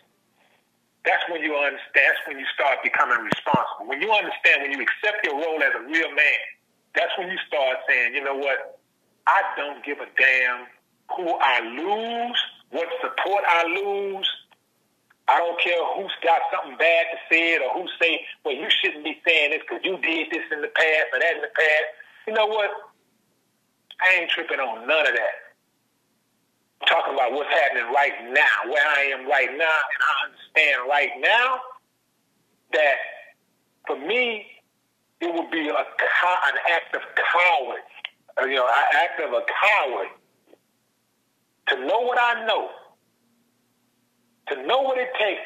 that's 1.04 1.24
when 1.30 1.40
you 1.42 1.56
understand. 1.56 2.04
That's 2.04 2.22
when 2.28 2.38
you 2.38 2.46
start 2.52 2.82
becoming 2.82 3.24
responsible. 3.24 3.88
When 3.88 4.00
you 4.02 4.12
understand, 4.12 4.62
when 4.62 4.72
you 4.72 4.84
accept 4.84 5.24
your 5.24 5.34
role 5.34 5.60
as 5.62 5.72
a 5.76 5.84
real 5.88 6.12
man, 6.12 6.40
that's 6.94 7.12
when 7.16 7.30
you 7.30 7.38
start 7.46 7.78
saying, 7.88 8.14
you 8.14 8.22
know 8.22 8.36
what? 8.36 8.80
I 9.26 9.42
don't 9.56 9.84
give 9.84 9.98
a 9.98 10.08
damn 10.18 10.66
who 11.16 11.28
I 11.40 11.60
lose, 11.60 12.38
what 12.70 12.88
support 13.00 13.44
I 13.46 13.64
lose. 13.64 14.28
I 15.28 15.38
don't 15.38 15.60
care 15.60 15.78
who's 15.94 16.12
got 16.24 16.42
something 16.50 16.76
bad 16.76 17.06
to 17.12 17.18
say 17.30 17.54
it 17.54 17.62
or 17.62 17.70
who 17.72 17.86
say, 18.02 18.26
well, 18.44 18.54
you 18.54 18.66
shouldn't 18.68 19.04
be 19.04 19.20
saying 19.24 19.52
this 19.52 19.62
because 19.62 19.80
you 19.84 19.96
did 19.98 20.26
this 20.30 20.42
in 20.50 20.60
the 20.60 20.68
past 20.74 21.06
or 21.14 21.20
that 21.20 21.34
in 21.36 21.42
the 21.42 21.54
past. 21.54 21.88
You 22.26 22.34
know 22.34 22.46
what? 22.46 22.70
I 24.02 24.20
ain't 24.20 24.30
tripping 24.30 24.58
on 24.58 24.88
none 24.88 25.06
of 25.06 25.14
that. 25.14 25.49
Talking 26.88 27.14
about 27.14 27.32
what's 27.32 27.50
happening 27.50 27.92
right 27.94 28.12
now, 28.32 28.70
where 28.70 28.86
I 28.86 29.12
am 29.14 29.28
right 29.28 29.50
now, 29.50 29.78
and 29.92 30.00
I 30.00 30.12
understand 30.26 30.88
right 30.88 31.10
now 31.20 31.60
that 32.72 32.96
for 33.86 33.96
me, 33.96 34.46
it 35.20 35.34
would 35.34 35.50
be 35.50 35.68
a 35.68 35.72
an 35.72 36.56
act 36.72 36.94
of 36.96 37.02
coward, 37.14 37.80
uh, 38.40 38.46
you 38.46 38.54
know, 38.54 38.66
an 38.66 38.84
act 38.94 39.20
of 39.20 39.32
a 39.32 39.42
coward 39.60 40.08
to 41.68 41.86
know 41.86 42.00
what 42.00 42.18
I 42.18 42.46
know, 42.46 42.70
to 44.48 44.66
know 44.66 44.80
what 44.80 44.98
it 44.98 45.10
takes 45.18 45.42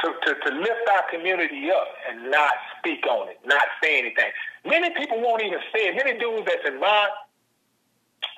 to, 0.00 0.08
to, 0.26 0.34
to 0.34 0.56
lift 0.56 0.88
our 0.90 1.10
community 1.10 1.70
up 1.70 1.88
and 2.08 2.30
not 2.30 2.52
speak 2.78 3.06
on 3.06 3.28
it, 3.28 3.38
not 3.44 3.62
say 3.82 3.98
anything. 3.98 4.30
Many 4.64 4.90
people 4.90 5.20
won't 5.20 5.42
even 5.42 5.58
say 5.74 5.88
it. 5.88 5.96
Many 5.96 6.18
dudes 6.18 6.46
that's 6.46 6.66
in 6.66 6.80
my 6.80 7.08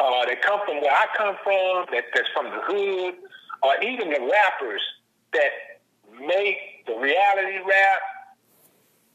uh, 0.01 0.25
that 0.27 0.41
come 0.43 0.61
from 0.65 0.81
where 0.81 0.91
I 0.91 1.07
come 1.17 1.37
from, 1.45 1.87
that, 1.93 2.05
that's 2.15 2.29
from 2.33 2.47
the 2.47 2.61
hood, 2.63 3.15
or 3.63 3.73
even 3.85 4.09
the 4.09 4.21
rappers 4.21 4.81
that 5.33 5.81
make 6.19 6.87
the 6.87 6.95
reality 6.95 7.59
rap, 7.59 8.01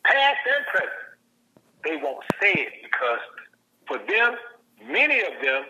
past 0.04 0.38
and 0.46 0.66
present, 0.68 0.92
they 1.84 1.96
won't 1.98 2.24
say 2.40 2.54
it 2.54 2.74
because 2.84 3.20
for 3.88 3.98
them, 3.98 4.36
many 4.88 5.20
of 5.22 5.34
them 5.44 5.64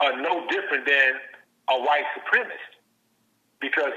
are 0.00 0.20
no 0.20 0.46
different 0.48 0.86
than 0.86 1.12
a 1.70 1.80
white 1.80 2.04
supremacist 2.16 2.76
because 3.60 3.92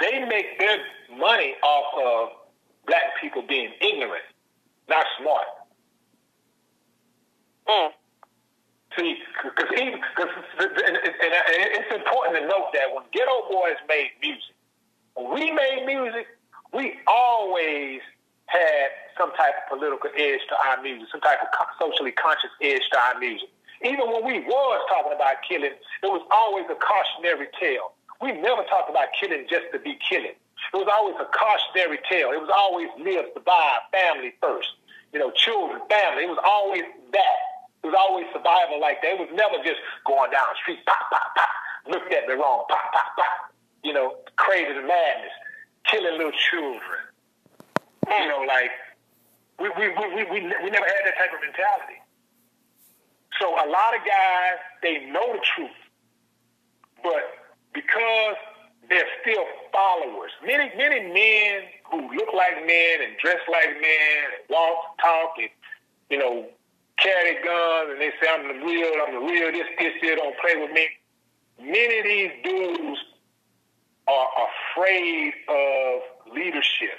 they 0.00 0.24
make 0.24 0.58
their 0.58 0.78
money 1.18 1.54
off 1.62 1.94
of 2.04 2.28
black 2.86 3.02
people 3.20 3.42
being 3.42 3.70
ignorant, 3.80 4.22
not 4.88 5.06
smart. 5.20 5.46
Mm. 7.68 7.90
See, 8.96 9.18
because 9.42 9.70
even 9.74 10.00
cause, 10.14 10.28
and, 10.58 10.70
and, 10.70 10.96
and 10.96 11.70
it's 11.74 11.94
important 11.94 12.38
to 12.38 12.46
note 12.46 12.70
that 12.74 12.94
when 12.94 13.02
Geto 13.10 13.50
Boys 13.50 13.74
made 13.88 14.10
music, 14.22 14.54
when 15.14 15.34
we 15.34 15.50
made 15.50 15.84
music, 15.86 16.26
we 16.72 16.94
always 17.06 18.00
had 18.46 18.94
some 19.18 19.32
type 19.34 19.54
of 19.66 19.78
political 19.78 20.10
edge 20.14 20.40
to 20.48 20.54
our 20.66 20.82
music, 20.82 21.08
some 21.10 21.20
type 21.20 21.38
of 21.42 21.48
socially 21.80 22.12
conscious 22.12 22.50
edge 22.62 22.82
to 22.92 22.98
our 22.98 23.18
music. 23.18 23.48
Even 23.82 24.10
when 24.10 24.24
we 24.24 24.40
was 24.46 24.80
talking 24.88 25.12
about 25.12 25.42
killing, 25.48 25.74
it 25.74 26.06
was 26.06 26.22
always 26.30 26.64
a 26.70 26.78
cautionary 26.78 27.48
tale. 27.58 27.92
We 28.22 28.32
never 28.32 28.62
talked 28.64 28.90
about 28.90 29.08
killing 29.18 29.46
just 29.50 29.66
to 29.72 29.78
be 29.78 29.98
killing. 30.08 30.38
It 30.72 30.76
was 30.76 30.88
always 30.90 31.16
a 31.18 31.26
cautionary 31.34 31.98
tale. 32.08 32.30
It 32.30 32.40
was 32.40 32.50
always 32.52 32.88
live, 32.98 33.26
survive, 33.34 33.80
family 33.90 34.34
first. 34.40 34.70
You 35.12 35.18
know, 35.18 35.30
children, 35.30 35.82
family. 35.90 36.24
It 36.24 36.30
was 36.30 36.42
always 36.42 36.82
that. 37.12 37.53
It 37.84 37.92
was 37.92 38.00
always 38.00 38.24
survival 38.32 38.80
like 38.80 39.04
that. 39.04 39.12
It 39.12 39.20
was 39.20 39.28
never 39.36 39.60
just 39.60 39.76
going 40.08 40.32
down 40.32 40.48
the 40.48 40.56
street, 40.56 40.80
pop, 40.88 41.04
pop, 41.12 41.36
pop. 41.36 41.52
looked 41.92 42.08
at 42.08 42.24
me 42.24 42.32
wrong. 42.32 42.64
Pop, 42.72 42.80
pop, 42.96 43.12
pop. 43.12 43.52
You 43.84 43.92
know, 43.92 44.16
crazy 44.40 44.72
madness, 44.72 45.36
killing 45.84 46.16
little 46.16 46.32
children. 46.32 47.04
You 48.08 48.28
know, 48.28 48.40
like 48.48 48.72
we 49.60 49.68
we, 49.76 49.92
we, 49.92 50.06
we, 50.16 50.22
we 50.32 50.40
we 50.64 50.68
never 50.72 50.88
had 50.88 51.04
that 51.04 51.16
type 51.20 51.36
of 51.36 51.44
mentality. 51.44 52.00
So 53.38 53.52
a 53.52 53.68
lot 53.68 53.92
of 53.92 54.00
guys 54.00 54.56
they 54.80 55.04
know 55.12 55.36
the 55.36 55.44
truth, 55.44 55.76
but 57.04 57.36
because 57.74 58.36
they're 58.88 59.12
still 59.20 59.44
followers. 59.72 60.32
Many 60.40 60.72
many 60.76 61.12
men 61.12 61.68
who 61.92 62.00
look 62.16 62.32
like 62.32 62.64
men 62.64 63.04
and 63.04 63.12
dress 63.20 63.44
like 63.52 63.76
men 63.76 64.16
and 64.24 64.48
walk, 64.48 64.96
talk, 65.02 65.36
and 65.36 65.52
you 66.08 66.16
know 66.16 66.48
carry 67.04 67.36
guns 67.44 67.90
and 67.92 68.00
they 68.00 68.10
say 68.20 68.26
I'm 68.28 68.48
the 68.48 68.64
real, 68.64 68.90
I'm 69.06 69.14
the 69.14 69.20
real. 69.20 69.52
This 69.52 69.68
this 69.78 69.92
here 70.00 70.16
don't 70.16 70.36
play 70.40 70.56
with 70.56 70.72
me. 70.72 70.88
Many 71.60 71.98
of 71.98 72.04
these 72.04 72.30
dudes 72.42 72.98
are 74.08 74.28
afraid 74.48 75.32
of 75.48 76.34
leadership. 76.34 76.98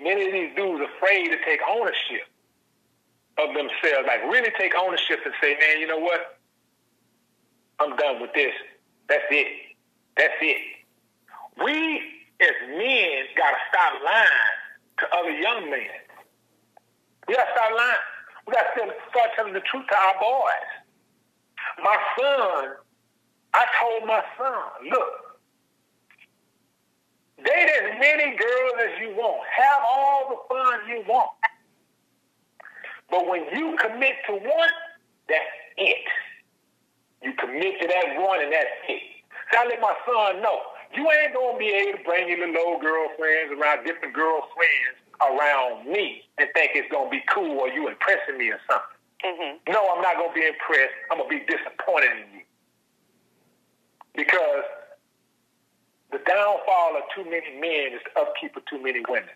Many 0.00 0.26
of 0.26 0.32
these 0.32 0.56
dudes 0.56 0.84
afraid 0.96 1.28
to 1.28 1.36
take 1.44 1.60
ownership 1.68 2.24
of 3.38 3.48
themselves, 3.48 4.06
like 4.06 4.22
really 4.30 4.50
take 4.58 4.72
ownership 4.74 5.20
and 5.24 5.34
say, 5.42 5.56
man, 5.60 5.80
you 5.80 5.86
know 5.86 5.98
what? 5.98 6.38
I'm 7.80 7.94
done 7.96 8.20
with 8.20 8.32
this. 8.34 8.54
That's 9.08 9.24
it. 9.30 9.46
That's 10.16 10.34
it. 10.40 10.60
We 11.62 11.98
as 12.40 12.68
men 12.68 13.24
gotta 13.36 13.56
stop 13.68 13.92
lying 14.04 14.28
to 14.98 15.16
other 15.16 15.30
young 15.30 15.70
men. 15.70 15.88
We 17.28 17.34
gotta 17.34 17.50
stop 17.52 17.70
lying. 17.76 18.15
We 18.46 18.52
gotta 18.52 18.94
start 19.10 19.30
telling 19.34 19.52
the 19.52 19.60
truth 19.60 19.86
to 19.90 19.96
our 19.96 20.14
boys. 20.20 20.70
My 21.82 21.96
son, 22.18 22.64
I 23.54 23.64
told 23.80 24.06
my 24.06 24.22
son, 24.38 24.90
look, 24.90 25.38
date 27.44 27.70
as 27.82 27.98
many 27.98 28.36
girls 28.36 28.72
as 28.80 29.00
you 29.00 29.16
want. 29.16 29.42
Have 29.48 29.82
all 29.88 30.28
the 30.30 30.54
fun 30.54 30.88
you 30.88 31.04
want. 31.08 31.30
But 33.10 33.28
when 33.28 33.44
you 33.52 33.76
commit 33.80 34.14
to 34.26 34.32
one, 34.34 34.74
that's 35.28 35.44
it. 35.76 36.04
You 37.22 37.32
commit 37.34 37.80
to 37.80 37.88
that 37.88 38.20
one 38.20 38.42
and 38.42 38.52
that's 38.52 38.70
it. 38.88 39.02
So 39.52 39.58
I 39.58 39.66
let 39.66 39.80
my 39.80 39.94
son 40.06 40.42
know, 40.42 40.60
you 40.94 41.10
ain't 41.10 41.34
gonna 41.34 41.58
be 41.58 41.68
able 41.68 41.98
to 41.98 42.04
bring 42.04 42.28
your 42.28 42.46
little 42.46 42.62
old 42.66 42.82
girlfriends 42.82 43.52
around 43.52 43.84
different 43.84 44.14
girlfriends 44.14 45.05
around 45.20 45.86
me 45.86 46.22
and 46.38 46.48
think 46.54 46.72
it's 46.74 46.90
gonna 46.90 47.10
be 47.10 47.22
cool 47.28 47.58
or 47.58 47.68
you 47.68 47.88
impressing 47.88 48.38
me 48.38 48.50
or 48.50 48.60
something. 48.68 48.96
Mm-hmm. 49.24 49.72
No, 49.72 49.88
I'm 49.94 50.02
not 50.02 50.16
gonna 50.16 50.34
be 50.34 50.46
impressed. 50.46 50.94
I'm 51.10 51.18
gonna 51.18 51.30
be 51.30 51.40
disappointed 51.40 52.12
in 52.12 52.40
you 52.40 52.44
because 54.14 54.64
the 56.12 56.18
downfall 56.26 56.96
of 56.96 57.02
too 57.14 57.24
many 57.24 57.58
men 57.60 57.94
is 57.94 58.00
the 58.04 58.20
upkeep 58.20 58.56
of 58.56 58.64
too 58.66 58.82
many 58.82 59.00
women. 59.08 59.34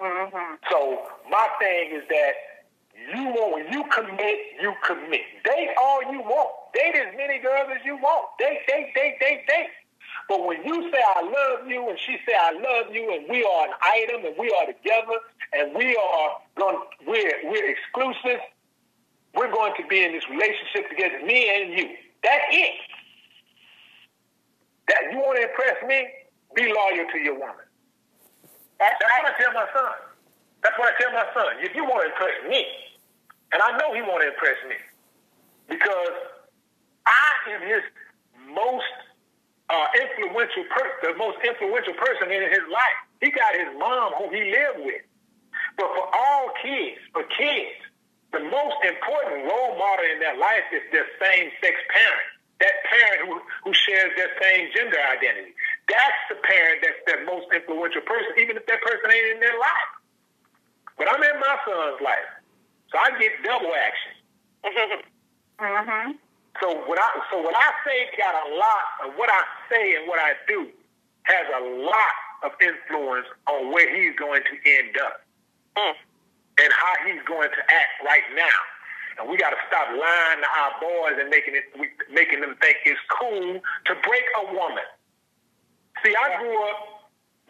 Mm-hmm. 0.00 0.54
So 0.70 1.08
my 1.30 1.48
thing 1.58 1.90
is 1.92 2.02
that 2.08 2.32
you 3.14 3.24
want 3.24 3.54
when 3.54 3.72
you 3.72 3.84
commit, 3.92 4.38
you 4.60 4.74
commit. 4.86 5.22
Date 5.44 5.70
all 5.80 6.00
you 6.12 6.20
want. 6.20 6.50
Date 6.74 6.96
as 6.96 7.16
many 7.16 7.38
girls 7.38 7.68
as 7.74 7.84
you 7.84 7.96
want. 7.96 8.26
Date, 8.38 8.60
date, 8.66 8.94
date, 8.94 9.18
date, 9.20 9.46
date. 9.46 9.68
But 10.28 10.46
when 10.46 10.64
you 10.64 10.90
say 10.90 11.00
I 11.16 11.22
love 11.22 11.68
you 11.68 11.88
and 11.88 11.98
she 11.98 12.18
say 12.26 12.34
I 12.34 12.52
love 12.52 12.94
you 12.94 13.14
and 13.14 13.28
we 13.28 13.44
are 13.44 13.68
an 13.68 13.74
item 13.82 14.24
and 14.26 14.34
we 14.38 14.50
are 14.50 14.66
together 14.66 15.18
and 15.52 15.74
we 15.74 15.96
are 15.96 16.30
going 16.56 16.78
we're 17.06 17.50
we're 17.50 17.70
exclusive, 17.70 18.40
we're 19.34 19.52
going 19.52 19.72
to 19.76 19.86
be 19.86 20.02
in 20.02 20.12
this 20.12 20.28
relationship 20.28 20.88
together, 20.90 21.24
me 21.24 21.48
and 21.54 21.78
you. 21.78 21.94
That's 22.22 22.44
it. 22.50 22.74
That 24.88 25.12
you 25.12 25.18
want 25.18 25.38
to 25.38 25.48
impress 25.48 25.76
me, 25.86 26.08
be 26.54 26.72
loyal 26.72 27.06
to 27.12 27.18
your 27.18 27.38
woman. 27.38 27.66
That's 28.78 28.96
what 29.00 29.34
I 29.34 29.42
tell 29.42 29.52
my 29.52 29.66
son. 29.72 29.92
That's 30.62 30.78
what 30.78 30.92
I 30.94 31.02
tell 31.02 31.12
my 31.12 31.26
son. 31.34 31.46
If 31.60 31.74
you 31.74 31.84
want 31.84 32.06
to 32.06 32.10
impress 32.10 32.50
me, 32.50 32.66
and 33.52 33.62
I 33.62 33.76
know 33.78 33.94
he 33.94 34.02
want 34.02 34.22
to 34.22 34.28
impress 34.28 34.56
me, 34.68 34.76
because 35.68 36.16
I 37.06 37.54
am 37.54 37.62
his 37.62 37.82
most 38.52 38.84
uh, 39.68 39.86
influential 39.98 40.64
person, 40.70 40.96
the 41.02 41.14
most 41.18 41.38
influential 41.42 41.94
person 41.94 42.30
in 42.30 42.42
his 42.50 42.66
life. 42.70 42.98
He 43.20 43.30
got 43.30 43.54
his 43.54 43.70
mom 43.78 44.12
who 44.18 44.30
he 44.30 44.50
lived 44.50 44.86
with. 44.86 45.02
But 45.76 45.88
for 45.92 46.06
all 46.14 46.52
kids, 46.62 47.00
for 47.12 47.24
kids, 47.34 47.76
the 48.32 48.40
most 48.40 48.76
important 48.84 49.48
role 49.48 49.78
model 49.78 50.06
in 50.12 50.20
their 50.20 50.36
life 50.36 50.64
is 50.72 50.82
their 50.92 51.06
same 51.20 51.50
sex 51.60 51.74
parent. 51.92 52.28
That 52.60 52.72
parent 52.88 53.28
who, 53.28 53.40
who 53.64 53.72
shares 53.74 54.12
their 54.16 54.32
same 54.40 54.70
gender 54.74 54.96
identity. 54.96 55.52
That's 55.88 56.20
the 56.30 56.36
parent 56.40 56.80
that's 56.80 57.00
their 57.06 57.24
most 57.26 57.52
influential 57.52 58.00
person, 58.02 58.32
even 58.40 58.56
if 58.56 58.64
that 58.66 58.80
person 58.80 59.10
ain't 59.12 59.36
in 59.36 59.40
their 59.40 59.58
life. 59.58 59.92
But 60.96 61.12
I'm 61.12 61.22
in 61.22 61.36
my 61.40 61.56
son's 61.68 62.00
life. 62.00 62.30
So 62.90 62.98
I 62.98 63.12
get 63.20 63.32
double 63.44 63.72
action. 63.74 64.12
Mm-hmm. 65.60 66.25
So 66.60 66.72
what 66.86 66.98
I 66.98 67.08
so 67.30 67.40
what 67.40 67.54
I 67.56 67.70
say 67.84 68.08
got 68.16 68.34
a 68.48 68.54
lot 68.54 68.84
of 69.04 69.14
what 69.18 69.28
I 69.30 69.42
say 69.70 69.96
and 69.96 70.08
what 70.08 70.18
I 70.18 70.32
do 70.48 70.68
has 71.24 71.46
a 71.58 71.62
lot 71.84 72.16
of 72.44 72.52
influence 72.60 73.26
on 73.48 73.72
where 73.72 73.88
he's 73.90 74.14
going 74.16 74.42
to 74.42 74.54
end 74.78 74.96
up 75.04 75.20
Mm. 75.76 75.92
and 76.64 76.72
how 76.72 76.94
he's 77.04 77.20
going 77.28 77.50
to 77.52 77.62
act 77.68 78.00
right 78.04 78.24
now. 78.34 78.58
And 79.20 79.28
we 79.28 79.36
got 79.36 79.50
to 79.50 79.60
stop 79.68 79.88
lying 79.92 80.40
to 80.40 80.48
our 80.48 80.72
boys 80.80 81.20
and 81.20 81.28
making 81.28 81.52
it 81.54 81.64
we, 81.78 81.88
making 82.12 82.40
them 82.40 82.56
think 82.60 82.78
it's 82.84 83.00
cool 83.12 83.60
to 83.60 83.92
break 84.08 84.24
a 84.40 84.54
woman. 84.56 84.84
See, 86.04 86.14
I 86.16 86.40
grew 86.40 86.56
up 86.68 86.80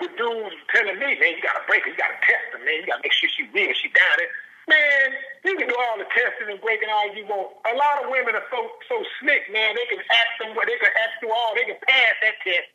with 0.00 0.10
dudes 0.18 0.54
telling 0.74 0.98
me, 0.98 1.14
man, 1.18 1.38
you 1.38 1.42
got 1.42 1.54
to 1.54 1.64
break 1.66 1.84
her, 1.86 1.90
you 1.90 1.96
got 1.96 2.10
to 2.14 2.20
test 2.26 2.50
her, 2.52 2.58
man, 2.66 2.82
you 2.82 2.86
got 2.86 2.98
to 2.98 3.02
make 3.06 3.12
sure 3.14 3.30
she 3.30 3.46
real, 3.54 3.70
she 3.74 3.88
down 3.94 4.14
there. 4.18 4.30
Man, 4.66 5.06
you 5.46 5.54
can 5.54 5.70
do 5.70 5.76
all 5.78 5.96
the 5.98 6.10
testing 6.10 6.50
and 6.50 6.58
breaking 6.58 6.90
all 6.90 7.06
you 7.14 7.22
want. 7.30 7.54
A 7.70 7.74
lot 7.78 8.02
of 8.02 8.10
women 8.10 8.34
are 8.34 8.46
so 8.50 8.66
so 8.90 8.98
slick, 9.22 9.46
man. 9.54 9.78
They 9.78 9.86
can 9.86 10.02
act 10.02 10.42
them, 10.42 10.58
they 10.58 10.78
can 10.82 10.90
act 10.90 11.22
through 11.22 11.30
all, 11.30 11.54
they 11.54 11.70
can 11.70 11.78
pass 11.86 12.14
that 12.22 12.34
test. 12.42 12.66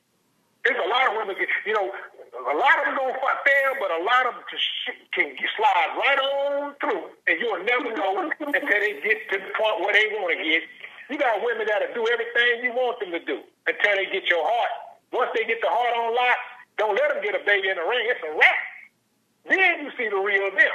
There's 0.63 0.79
a 0.79 0.87
lot 0.87 1.11
of 1.11 1.17
women, 1.17 1.35
you 1.35 1.73
know, 1.73 1.89
a 1.89 2.55
lot 2.55 2.75
of 2.79 2.83
them 2.87 2.95
gonna 2.95 3.17
fail, 3.43 3.71
but 3.81 3.91
a 3.91 4.01
lot 4.07 4.23
of 4.29 4.39
them 4.39 4.45
can 5.11 5.35
slide 5.35 5.89
right 5.99 6.19
on 6.21 6.77
through, 6.79 7.11
and 7.27 7.35
you'll 7.41 7.65
never 7.65 7.91
know 7.91 8.29
until 8.39 8.79
they 8.79 8.93
get 9.03 9.25
to 9.33 9.41
the 9.41 9.51
point 9.57 9.83
where 9.83 9.91
they 9.91 10.07
want 10.15 10.31
to 10.31 10.39
get. 10.39 10.63
You 11.09 11.17
got 11.19 11.43
women 11.43 11.67
that'll 11.67 11.91
do 11.91 12.07
everything 12.07 12.63
you 12.63 12.71
want 12.71 13.01
them 13.03 13.11
to 13.11 13.19
do 13.19 13.43
until 13.67 13.93
they 13.99 14.07
get 14.13 14.29
your 14.31 14.45
heart. 14.47 14.71
Once 15.11 15.31
they 15.35 15.43
get 15.43 15.59
the 15.59 15.67
heart 15.67 15.91
on 15.97 16.15
lock, 16.15 16.39
don't 16.77 16.95
let 16.95 17.11
them 17.11 17.19
get 17.19 17.35
a 17.35 17.43
baby 17.43 17.67
in 17.67 17.75
the 17.75 17.83
ring. 17.83 18.07
It's 18.07 18.23
a 18.23 18.31
wrap. 18.31 18.61
Then 19.49 19.83
you 19.83 19.91
see 19.97 20.07
the 20.07 20.15
real 20.15 20.49
them. 20.55 20.71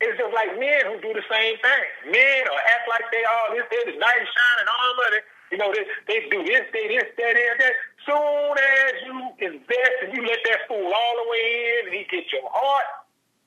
It's 0.00 0.18
just 0.18 0.34
like 0.34 0.58
men 0.58 0.90
who 0.90 0.98
do 1.00 1.14
the 1.14 1.24
same 1.30 1.56
thing. 1.62 1.86
Men 2.10 2.42
or 2.50 2.58
act 2.74 2.86
like 2.90 3.06
they 3.14 3.22
all 3.24 3.54
this, 3.54 3.66
they're 3.70 3.94
the 3.94 3.98
knight 3.98 4.20
in 4.20 4.26
shining 4.26 4.68
armor. 4.68 5.08
They, 5.14 5.22
you 5.54 5.58
know, 5.58 5.70
they, 5.70 5.84
they 6.10 6.18
do 6.28 6.42
this, 6.42 6.66
they 6.74 6.90
this, 6.90 7.06
that, 7.14 7.32
that, 7.34 7.54
that. 7.62 7.74
Soon 8.02 8.56
as 8.58 8.94
you 9.06 9.16
invest 9.38 9.96
and 10.02 10.10
you 10.12 10.26
let 10.26 10.42
that 10.44 10.66
fool 10.66 10.90
all 10.90 11.14
the 11.22 11.26
way 11.30 11.44
in 11.46 11.80
and 11.88 11.94
he 11.94 12.02
get 12.10 12.26
your 12.34 12.44
heart, 12.50 12.88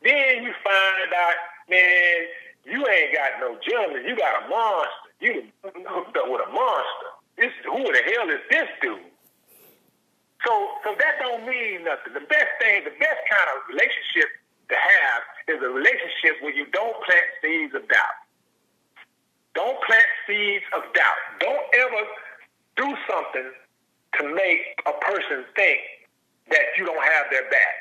then 0.01 0.43
you 0.43 0.53
find 0.63 1.11
out, 1.13 1.37
man, 1.69 2.15
you 2.63 2.79
ain't 2.79 3.11
got 3.13 3.31
no 3.39 3.59
gentleman. 3.61 4.07
You 4.07 4.15
got 4.15 4.45
a 4.45 4.49
monster. 4.49 5.07
You 5.19 5.31
hooked 5.63 6.15
up 6.15 6.27
with 6.31 6.41
a 6.47 6.51
monster. 6.51 7.09
This 7.37 7.53
who 7.65 7.83
the 7.83 8.01
hell 8.13 8.29
is 8.29 8.41
this 8.49 8.69
dude? 8.81 9.03
So, 10.45 10.53
so 10.83 10.95
that 10.97 11.19
don't 11.19 11.45
mean 11.45 11.83
nothing. 11.83 12.13
The 12.13 12.25
best 12.25 12.51
thing, 12.61 12.83
the 12.85 12.95
best 12.97 13.21
kind 13.29 13.47
of 13.51 13.67
relationship 13.69 14.29
to 14.69 14.75
have 14.75 15.21
is 15.47 15.63
a 15.63 15.69
relationship 15.69 16.41
where 16.41 16.53
you 16.53 16.65
don't 16.71 16.95
plant 17.03 17.27
seeds 17.41 17.73
of 17.75 17.87
doubt. 17.87 18.17
Don't 19.55 19.81
plant 19.83 20.07
seeds 20.27 20.65
of 20.75 20.83
doubt. 20.93 21.19
Don't 21.39 21.65
ever 21.73 22.03
do 22.75 22.87
something 23.09 23.49
to 24.19 24.23
make 24.35 24.61
a 24.85 24.93
person 25.03 25.45
think 25.55 25.79
that 26.49 26.65
you 26.77 26.85
don't 26.85 27.03
have 27.03 27.25
their 27.31 27.49
back 27.49 27.77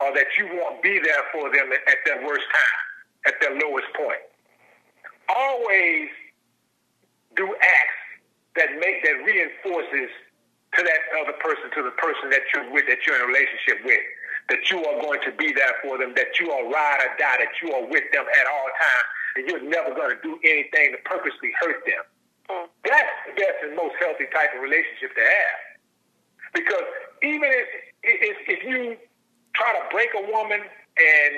or 0.00 0.14
that 0.14 0.26
you 0.36 0.46
won't 0.58 0.82
be 0.82 0.98
there 0.98 1.24
for 1.32 1.50
them 1.50 1.70
at 1.72 1.98
their 2.06 2.24
worst 2.26 2.46
time, 2.50 2.78
at 3.26 3.34
their 3.40 3.54
lowest 3.58 3.86
point. 3.94 4.22
Always 5.28 6.08
do 7.36 7.46
acts 7.46 8.00
that 8.56 8.74
make 8.80 9.02
that 9.04 9.22
reinforces 9.24 10.10
to 10.74 10.82
that 10.82 11.00
other 11.22 11.36
person, 11.40 11.70
to 11.74 11.82
the 11.82 11.94
person 11.96 12.30
that 12.30 12.42
you're 12.52 12.70
with, 12.72 12.86
that 12.88 12.98
you're 13.06 13.16
in 13.16 13.22
a 13.22 13.26
relationship 13.26 13.84
with, 13.84 14.02
that 14.48 14.70
you 14.70 14.80
are 14.84 15.00
going 15.00 15.20
to 15.22 15.32
be 15.32 15.52
there 15.52 15.74
for 15.82 15.98
them, 15.98 16.14
that 16.16 16.40
you 16.40 16.50
are 16.50 16.64
ride 16.64 17.00
or 17.04 17.12
die, 17.18 17.36
that 17.38 17.52
you 17.62 17.72
are 17.74 17.84
with 17.84 18.04
them 18.12 18.24
at 18.24 18.46
all 18.46 18.68
times, 18.80 19.08
and 19.36 19.42
you're 19.48 19.64
never 19.68 19.94
going 19.94 20.16
to 20.16 20.20
do 20.22 20.40
anything 20.42 20.92
to 20.92 20.98
purposely 21.04 21.52
hurt 21.60 21.84
them. 21.84 22.04
Mm. 22.48 22.66
That's 22.84 23.12
the 23.28 23.32
best 23.36 23.60
and 23.62 23.76
most 23.76 23.94
healthy 24.00 24.24
type 24.32 24.56
of 24.56 24.60
relationship 24.62 25.12
to 25.14 25.20
have. 25.20 25.58
Because 26.54 26.88
even 27.22 27.44
if 27.44 27.68
if, 28.02 28.36
if 28.48 28.60
you 28.64 28.96
try 29.54 29.72
to 29.76 29.84
break 29.92 30.08
a 30.16 30.24
woman 30.32 30.60
and 30.64 31.34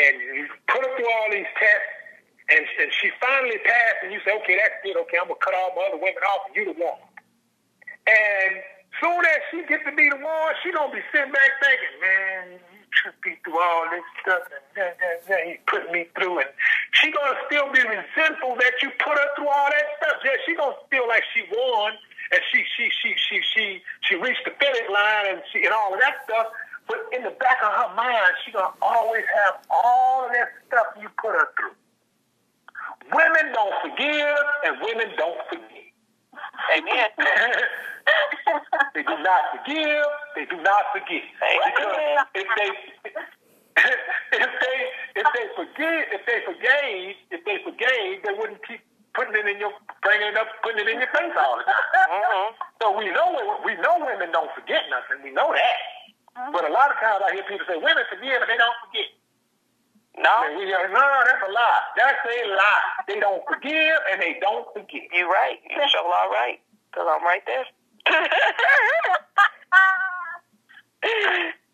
and 0.00 0.14
you 0.40 0.48
put 0.68 0.80
her 0.80 0.96
through 0.96 1.10
all 1.20 1.28
these 1.30 1.50
tests 1.60 1.92
and 2.48 2.64
and 2.80 2.88
she 2.96 3.12
finally 3.20 3.60
passed, 3.60 4.08
and 4.08 4.12
you 4.12 4.20
say, 4.24 4.32
okay, 4.40 4.56
that's 4.56 4.80
good. 4.80 4.96
Okay, 5.04 5.20
I'm 5.20 5.28
gonna 5.28 5.40
cut 5.44 5.52
all 5.52 5.76
my 5.76 5.84
other 5.92 6.00
women 6.00 6.22
off, 6.32 6.48
and 6.48 6.56
you 6.56 6.64
the 6.64 6.80
one. 6.80 6.96
And 8.08 8.64
soon 9.00 9.20
as 9.24 9.40
she 9.50 9.58
gets 9.66 9.84
to 9.84 9.92
be 9.94 10.08
the 10.10 10.16
one, 10.16 10.54
she 10.62 10.72
gonna 10.72 10.92
be 10.92 11.02
sitting 11.12 11.32
back 11.32 11.50
thinking, 11.62 11.96
man, 12.00 12.44
you 12.74 12.82
took 13.02 13.16
me 13.24 13.38
through 13.44 13.58
all 13.58 13.84
this 13.90 14.06
stuff, 14.22 14.44
and 14.50 14.64
that, 14.76 14.98
that, 15.00 15.16
that, 15.28 15.42
he 15.46 15.58
put 15.66 15.90
me 15.90 16.06
through, 16.18 16.38
and 16.40 16.50
she 17.00 17.10
gonna 17.10 17.38
still 17.46 17.70
be 17.72 17.82
resentful 17.82 18.56
that 18.60 18.74
you 18.82 18.90
put 19.02 19.16
her 19.18 19.28
through 19.36 19.48
all 19.48 19.70
that 19.70 19.86
stuff. 19.98 20.16
Yeah, 20.24 20.38
she 20.46 20.54
gonna 20.54 20.76
feel 20.90 21.06
like 21.08 21.24
she 21.34 21.42
won, 21.50 21.92
and 22.32 22.40
she 22.52 22.64
she 22.76 22.90
she 23.02 23.14
she 23.16 23.36
she 23.54 23.64
she 24.08 24.14
reached 24.16 24.44
the 24.44 24.52
finish 24.58 24.88
line, 24.90 25.36
and 25.36 25.42
she 25.52 25.64
and 25.64 25.74
all 25.74 25.94
of 25.94 26.00
that 26.00 26.22
stuff. 26.24 26.48
But 26.86 27.00
in 27.16 27.22
the 27.22 27.32
back 27.40 27.58
of 27.64 27.72
her 27.72 27.94
mind, 27.96 28.32
she 28.44 28.52
gonna 28.52 28.74
always 28.82 29.24
have 29.44 29.60
all 29.70 30.26
of 30.26 30.32
that 30.32 30.50
stuff 30.68 30.86
you 31.00 31.08
put 31.20 31.32
her 31.32 31.48
through. 31.56 31.76
Women 33.12 33.52
don't 33.52 33.74
forgive, 33.82 34.44
and 34.64 34.76
women 34.82 35.08
don't 35.16 35.40
forget. 35.48 35.83
Amen. 36.76 37.08
they 38.94 39.02
do 39.02 39.16
not 39.22 39.42
forgive. 39.52 40.04
They 40.36 40.44
do 40.46 40.56
not 40.62 40.84
forget. 40.92 41.22
Because 41.64 41.96
if 42.34 42.48
they 42.56 42.70
if 44.38 44.50
they 44.60 44.76
if 45.20 45.26
they 45.34 45.46
forgive 45.56 46.02
if 46.14 46.22
they 46.26 46.38
forgave 46.46 47.16
if 47.30 47.40
they 47.44 47.58
forgave 47.64 48.22
they 48.22 48.34
wouldn't 48.38 48.62
keep 48.66 48.80
putting 49.14 49.34
it 49.34 49.46
in 49.46 49.58
your 49.58 49.72
bringing 50.02 50.28
it 50.28 50.36
up 50.38 50.46
putting 50.62 50.86
it 50.86 50.88
in 50.90 50.98
your 50.98 51.10
face 51.10 51.34
all 51.38 51.58
the 51.58 51.64
time. 51.64 51.82
Mhm. 52.10 52.54
So 52.82 52.90
we 52.96 53.10
know 53.10 53.34
we 53.64 53.74
know 53.82 53.98
women 53.98 54.30
don't 54.32 54.50
forget 54.54 54.82
nothing. 54.90 55.22
We 55.24 55.30
know 55.30 55.52
that. 55.52 55.78
But 56.52 56.66
a 56.68 56.72
lot 56.72 56.90
of 56.90 56.98
times 56.98 57.22
I 57.26 57.32
hear 57.34 57.44
people 57.46 57.66
say 57.66 57.76
women 57.78 58.04
forgive 58.10 58.40
but 58.40 58.48
they 58.48 58.58
don't 58.58 58.78
forget. 58.86 59.06
No, 60.16 60.30
And 60.46 60.56
we 60.58 60.72
are, 60.72 60.86
no, 60.88 61.02
that's 61.26 61.42
a 61.42 61.50
lie. 61.50 61.80
That's 61.96 62.18
a 62.22 62.46
lie. 62.54 62.82
They 63.08 63.18
don't 63.18 63.42
forgive 63.50 63.98
and 64.12 64.22
they 64.22 64.38
don't 64.40 64.66
forget. 64.72 65.10
you 65.12 65.26
right. 65.26 65.58
You 65.68 65.76
sure 65.90 66.06
all 66.06 66.30
right. 66.30 66.60
Cause 66.94 67.06
I'm 67.10 67.24
right 67.24 67.42
there. 67.46 67.66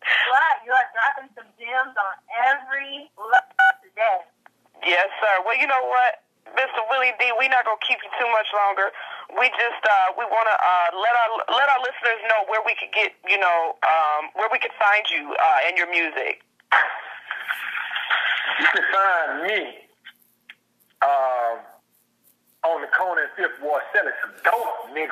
Right, 0.01 0.59
you 0.65 0.73
are 0.73 0.87
dropping 0.91 1.29
some 1.37 1.47
gems 1.61 1.93
on 1.95 2.13
every 2.49 3.07
level 3.15 3.69
today. 3.85 4.25
Yes, 4.81 5.07
sir. 5.21 5.45
Well, 5.45 5.55
you 5.55 5.69
know 5.69 5.83
what, 5.87 6.25
Mr. 6.57 6.81
Willie 6.89 7.13
D, 7.21 7.29
we're 7.37 7.53
not 7.53 7.63
gonna 7.63 7.79
keep 7.85 8.01
you 8.01 8.09
too 8.17 8.27
much 8.33 8.49
longer. 8.51 8.89
We 9.37 9.47
just 9.55 9.83
uh, 9.85 10.17
we 10.17 10.25
want 10.25 10.49
to 10.49 10.57
uh, 10.57 10.89
let 10.97 11.13
our 11.15 11.29
let 11.53 11.67
our 11.69 11.79
listeners 11.85 12.19
know 12.27 12.49
where 12.49 12.65
we 12.65 12.73
could 12.75 12.91
get, 12.91 13.13
you 13.29 13.37
know, 13.37 13.77
um, 13.85 14.33
where 14.35 14.49
we 14.51 14.57
could 14.59 14.73
find 14.75 15.05
you 15.13 15.31
uh, 15.37 15.67
and 15.69 15.77
your 15.77 15.87
music. 15.87 16.41
You 18.59 18.67
can 18.73 18.83
find 18.93 19.43
me 19.47 19.59
um, 21.01 21.59
on 22.63 22.81
the 22.81 22.87
corner 22.87 23.29
Fifth 23.35 23.61
Ward 23.61 23.81
selling 23.93 24.13
some 24.21 24.33
dope, 24.43 24.89
nigga. 24.95 25.07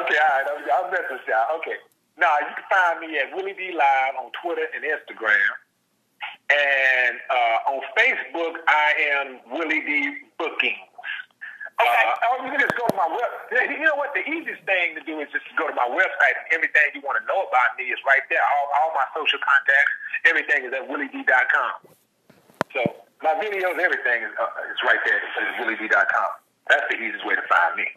okay, 0.00 0.18
all 0.18 0.30
right. 0.30 0.46
I'm, 0.46 0.62
I'm 0.70 0.90
messing 0.90 1.16
with 1.18 1.26
y'all. 1.28 1.58
Okay. 1.58 1.78
Now, 2.18 2.36
you 2.40 2.54
can 2.54 2.64
find 2.70 3.00
me 3.00 3.18
at 3.18 3.34
Willie 3.34 3.54
D 3.54 3.72
Live 3.72 4.14
on 4.20 4.30
Twitter 4.42 4.66
and 4.74 4.84
Instagram. 4.84 5.56
And 6.50 7.16
uh, 7.30 7.70
on 7.72 7.80
Facebook, 7.96 8.56
I 8.68 8.92
am 9.16 9.40
Willie 9.50 9.80
D 9.80 10.14
Bookings. 10.38 10.89
Okay. 11.80 12.04
Uh, 12.04 12.28
or 12.28 12.44
you 12.44 12.50
can 12.52 12.60
just 12.60 12.76
go 12.76 12.84
to 12.84 12.96
my 12.96 13.08
web. 13.08 13.30
You 13.72 13.80
know 13.80 13.96
what? 13.96 14.12
The 14.12 14.24
easiest 14.28 14.60
thing 14.68 14.92
to 14.96 15.02
do 15.02 15.16
is 15.24 15.32
just 15.32 15.48
go 15.56 15.64
to 15.64 15.76
my 15.76 15.88
website, 15.88 16.36
and 16.36 16.46
everything 16.52 16.92
you 16.92 17.00
want 17.00 17.16
to 17.16 17.24
know 17.24 17.40
about 17.48 17.76
me 17.80 17.88
is 17.88 18.00
right 18.04 18.22
there. 18.28 18.42
All, 18.44 18.66
all 18.80 18.90
my 18.92 19.06
social 19.16 19.40
contacts, 19.40 19.92
everything 20.28 20.68
is 20.68 20.72
at 20.76 20.84
willied.com. 20.84 21.72
So 22.76 22.80
my 23.24 23.34
videos, 23.40 23.80
everything 23.80 24.28
is, 24.28 24.32
uh, 24.36 24.70
is 24.70 24.80
right 24.84 25.00
there. 25.08 25.18
It's 25.24 25.36
at 25.40 25.64
willied.com. 25.64 26.30
That's 26.68 26.86
the 26.92 27.00
easiest 27.00 27.24
way 27.24 27.34
to 27.34 27.44
find 27.48 27.74
me. 27.80 27.88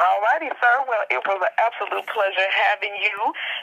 All 0.00 0.24
righty, 0.32 0.48
sir. 0.56 0.74
Well, 0.88 1.04
it 1.12 1.20
was 1.20 1.36
an 1.36 1.52
absolute 1.60 2.06
pleasure 2.08 2.48
having 2.72 2.96
you. 2.96 3.16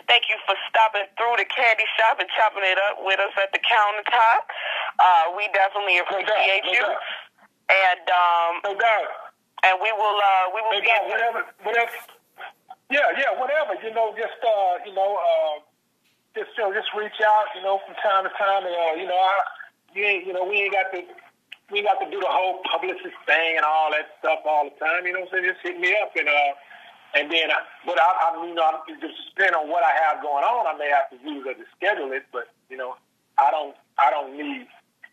Thank 0.06 0.30
you 0.30 0.38
for 0.46 0.54
stopping 0.70 1.10
through 1.18 1.42
the 1.42 1.48
candy 1.50 1.90
shop 1.98 2.22
and 2.22 2.30
chopping 2.38 2.62
it 2.70 2.78
up 2.86 3.02
with 3.02 3.18
us 3.18 3.34
at 3.42 3.50
the 3.50 3.58
countertop. 3.66 4.46
Uh, 5.02 5.34
we 5.34 5.50
definitely 5.58 5.98
appreciate 5.98 6.70
no 6.70 6.74
you. 6.74 6.86
doubt. 6.86 7.29
And 7.70 8.06
um, 8.10 8.52
No 8.66 8.74
doubt. 8.78 9.10
and 9.64 9.76
we 9.82 9.92
will 9.94 10.18
uh, 10.18 10.46
we 10.54 10.60
will 10.62 10.82
No 10.82 10.82
doubt. 10.86 11.06
Whatever, 11.10 11.42
whatever. 11.64 11.92
Yeah, 12.90 13.06
yeah, 13.18 13.38
whatever. 13.38 13.78
You 13.86 13.94
know, 13.94 14.14
just 14.18 14.42
uh, 14.42 14.82
you 14.86 14.94
know, 14.94 15.18
uh, 15.18 15.62
just 16.36 16.52
you 16.58 16.64
know, 16.66 16.74
just 16.74 16.90
reach 16.98 17.18
out. 17.22 17.48
You 17.56 17.62
know, 17.62 17.80
from 17.86 17.96
time 18.02 18.26
to 18.26 18.34
time, 18.38 18.66
and 18.66 18.74
uh, 18.76 18.94
you 18.98 19.08
know, 19.08 19.18
I, 19.18 19.36
you 19.94 20.04
ain't, 20.06 20.26
you 20.26 20.34
know, 20.34 20.46
we 20.46 20.58
ain't 20.66 20.74
got 20.74 20.92
to. 20.94 21.02
We 21.70 21.80
ain't 21.80 21.88
got 21.88 22.02
to 22.02 22.10
do 22.10 22.18
the 22.20 22.26
whole 22.30 22.66
publicist 22.66 23.14
thing 23.30 23.58
and 23.58 23.66
all 23.66 23.92
that 23.94 24.10
stuff 24.18 24.42
all 24.44 24.66
the 24.66 24.74
time. 24.82 25.06
You 25.06 25.14
know 25.14 25.22
what 25.22 25.38
I'm 25.38 25.46
saying? 25.46 25.54
Just 25.54 25.62
hit 25.62 25.78
me 25.80 25.94
up 26.02 26.10
and 26.18 26.26
uh, 26.28 26.54
and 27.14 27.32
then, 27.32 27.50
uh, 27.52 27.62
but 27.86 27.98
I, 28.02 28.10
I 28.34 28.46
you 28.46 28.54
know, 28.54 28.66
I'm, 28.66 28.82
just 29.02 29.14
depending 29.34 29.56
on 29.56 29.70
what 29.70 29.84
I 29.84 29.94
have 30.06 30.22
going 30.22 30.44
on, 30.46 30.66
I 30.66 30.78
may 30.78 30.90
have 30.90 31.10
to 31.14 31.18
use 31.22 31.46
it 31.46 31.58
to 31.62 31.66
schedule 31.78 32.12
it. 32.14 32.26
But 32.34 32.50
you 32.70 32.78
know, 32.78 32.98
I 33.38 33.52
don't, 33.52 33.76
I 33.98 34.10
don't 34.10 34.38
need 34.38 34.68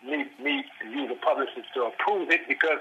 need 0.06 0.30
need 0.40 0.64
to 0.80 0.86
use 0.88 1.10
a 1.10 1.16
publicist 1.20 1.68
to 1.74 1.84
approve 1.90 2.30
it 2.30 2.46
because, 2.48 2.78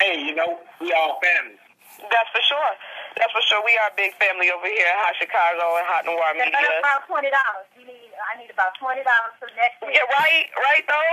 hey, 0.00 0.20
you 0.20 0.34
know, 0.34 0.58
we 0.80 0.92
all 0.92 1.18
family. 1.24 1.56
That's 2.00 2.30
for 2.32 2.40
sure. 2.46 2.72
That's 3.18 3.32
for 3.34 3.42
sure. 3.44 3.60
We 3.66 3.74
are 3.82 3.90
a 3.92 3.96
big 3.98 4.14
family 4.16 4.48
over 4.48 4.64
here 4.64 4.86
at 4.88 4.96
Haute 5.04 5.18
Chicago 5.20 5.74
and 5.76 5.84
Haute 5.90 6.06
Noir 6.06 6.32
That's 6.38 6.48
Media. 6.48 6.78
about 6.80 7.02
twenty 7.10 7.28
dollars. 7.34 7.66
You 7.76 7.84
need. 7.84 8.08
I 8.30 8.38
need 8.40 8.48
about 8.48 8.72
twenty 8.78 9.02
dollars 9.04 9.34
for 9.42 9.50
next 9.58 9.82
week. 9.82 9.98
Yeah, 9.98 10.06
right, 10.16 10.46
right 10.54 10.84
though. 10.86 11.12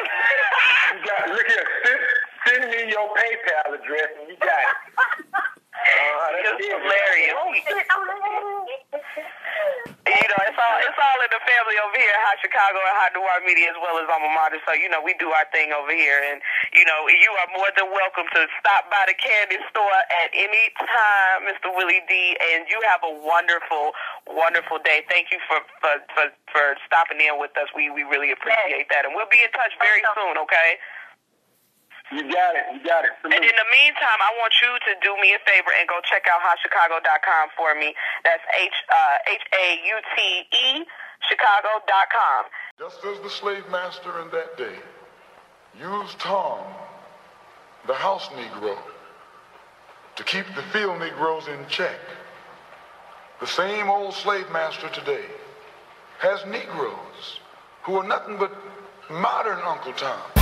You 0.95 1.01
got 1.03 1.27
look 1.33 1.47
here. 1.49 1.65
Send, 1.83 1.99
send 2.45 2.61
me 2.71 2.79
your 2.93 3.09
PayPal 3.17 3.73
address 3.73 4.09
and 4.21 4.29
you 4.31 4.37
got 4.39 4.63
it. 4.63 4.77
Uh, 5.77 6.33
that's 6.43 6.57
It's 6.57 6.67
it. 6.67 6.73
hilarious. 6.73 7.37
You 10.07 10.29
know, 10.31 10.39
it's 10.47 10.55
all 10.55 10.77
it's 10.79 10.99
all 11.03 11.19
in 11.19 11.31
the 11.35 11.43
family 11.43 11.75
over 11.84 11.97
here, 11.99 12.15
Haute 12.23 12.39
Chicago 12.39 12.79
and 12.79 12.95
Haute 12.95 13.15
Noir 13.19 13.43
Media, 13.43 13.75
as 13.75 13.79
well 13.84 13.99
as 13.99 14.07
Alma 14.07 14.31
Mater. 14.31 14.63
So 14.63 14.71
you 14.71 14.88
know, 14.88 15.03
we 15.03 15.11
do 15.19 15.27
our 15.35 15.43
thing 15.51 15.75
over 15.75 15.91
here, 15.91 16.23
and 16.31 16.39
you 16.71 16.88
know, 16.88 17.11
you 17.11 17.31
are 17.43 17.49
more 17.51 17.67
than 17.75 17.91
welcome 17.91 18.23
to 18.31 18.47
stop 18.63 18.88
by 18.88 19.03
the 19.11 19.15
candy 19.19 19.59
store 19.67 19.99
at 20.23 20.31
any 20.31 20.71
time, 20.79 21.51
Mr. 21.51 21.75
Willie 21.75 22.03
D. 22.07 22.39
And 22.55 22.71
you 22.71 22.79
have 22.88 23.03
a 23.03 23.13
wonderful, 23.19 23.91
wonderful 24.31 24.79
day. 24.79 25.03
Thank 25.11 25.27
you 25.35 25.43
for 25.43 25.59
for 25.84 25.99
for, 26.15 26.25
for 26.55 26.65
stopping 26.88 27.19
in 27.19 27.35
with 27.35 27.51
us. 27.59 27.67
We 27.75 27.91
we 27.91 28.07
really 28.07 28.31
appreciate 28.31 28.88
that, 28.95 29.03
and 29.03 29.11
we'll 29.11 29.27
be 29.27 29.43
in 29.43 29.51
touch 29.51 29.75
very 29.84 29.99
soon. 30.15 30.39
Okay. 30.47 30.79
You 32.11 32.23
got 32.23 32.55
it. 32.55 32.63
You 32.71 32.79
got 32.88 33.03
it. 33.03 33.11
And 33.23 33.34
in 33.34 33.55
the 33.57 33.69
meantime, 33.71 34.19
I 34.23 34.31
want 34.39 34.53
you 34.63 34.71
to 34.79 34.91
do 35.03 35.11
me 35.19 35.35
a 35.35 35.41
favor 35.43 35.71
and 35.75 35.88
go 35.91 35.99
check 36.07 36.23
out 36.31 36.39
hautechicago.com 36.39 37.49
for 37.57 37.75
me. 37.75 37.93
That's 38.23 38.43
H 38.55 38.71
uh, 38.88 39.17
H 39.27 39.43
A 39.51 39.65
U 39.91 39.95
T 40.15 40.19
E 40.55 40.85
Chicago.com. 41.27 42.45
Just 42.79 43.03
as 43.03 43.19
the 43.19 43.29
slave 43.29 43.67
master 43.69 44.21
in 44.21 44.31
that 44.31 44.55
day 44.55 44.79
used 45.79 46.17
Tom, 46.19 46.63
the 47.88 47.93
house 47.93 48.27
Negro, 48.29 48.77
to 50.15 50.23
keep 50.23 50.45
the 50.55 50.63
field 50.71 50.99
Negroes 50.99 51.47
in 51.47 51.67
check, 51.67 51.99
the 53.41 53.47
same 53.47 53.89
old 53.89 54.13
slave 54.13 54.49
master 54.51 54.88
today 54.89 55.25
has 56.19 56.43
Negroes 56.45 57.39
who 57.84 57.95
are 57.95 58.07
nothing 58.07 58.38
but 58.38 58.51
modern 59.09 59.59
Uncle 59.59 59.93
Tom. 59.93 60.36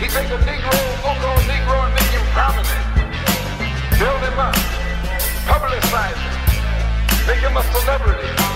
He 0.00 0.06
take 0.08 0.30
a 0.30 0.38
Negro, 0.48 0.76
so-called 1.02 1.44
Negro, 1.50 1.76
and 1.86 1.94
make 1.94 2.12
him 2.14 2.24
prominent. 2.32 2.82
Build 3.98 4.20
him 4.22 4.38
up, 4.38 4.54
publicize 5.48 6.20
him, 6.20 7.26
make 7.26 7.42
him 7.42 7.56
a 7.56 7.62
celebrity. 7.74 8.52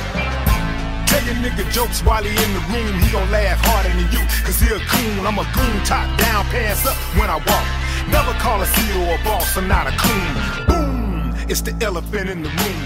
Your 1.27 1.35
nigga 1.43 1.69
jokes 1.73 2.03
while 2.05 2.23
he 2.23 2.31
in 2.31 2.53
the 2.55 2.63
room. 2.71 3.01
He 3.01 3.11
gon' 3.11 3.29
laugh 3.33 3.59
harder 3.67 3.89
than 3.89 4.07
you, 4.15 4.23
cause 4.47 4.61
he 4.61 4.71
a 4.71 4.79
coon. 4.79 5.27
I'm 5.27 5.37
a 5.41 5.47
goon, 5.51 5.83
top 5.83 6.07
down, 6.21 6.45
pants 6.55 6.87
up 6.87 6.95
when 7.19 7.29
I 7.29 7.35
walk. 7.43 7.67
Never 8.07 8.31
call 8.39 8.63
a 8.63 8.65
CEO 8.65 9.11
a 9.11 9.25
boss, 9.25 9.57
I'm 9.57 9.67
not 9.67 9.89
a 9.89 9.95
coon. 9.99 10.67
Boom! 10.71 11.35
It's 11.51 11.63
the 11.63 11.75
elephant 11.83 12.31
in 12.31 12.45
the 12.45 12.49
room. 12.49 12.83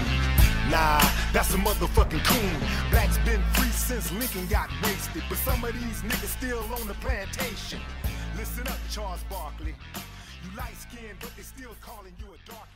Nah, 0.71 1.05
that's 1.33 1.53
a 1.53 1.57
motherfucking 1.57 2.25
coon. 2.25 2.55
Blacks 2.89 3.19
been 3.19 3.43
free 3.53 3.69
since 3.69 4.11
Lincoln 4.11 4.47
got 4.47 4.71
wasted. 4.81 5.21
But 5.29 5.37
some 5.37 5.63
of 5.63 5.73
these 5.73 6.01
niggas 6.01 6.33
still 6.33 6.65
on 6.81 6.87
the 6.87 6.95
plantation. 6.95 7.79
Listen 8.41 8.65
up, 8.69 8.79
Charles 8.89 9.23
Barkley. 9.29 9.75
You 10.41 10.57
light 10.57 10.73
skinned, 10.73 11.19
but 11.19 11.29
they 11.37 11.43
still 11.43 11.75
calling 11.79 12.11
you 12.17 12.25
a 12.33 12.37
only 12.49 12.70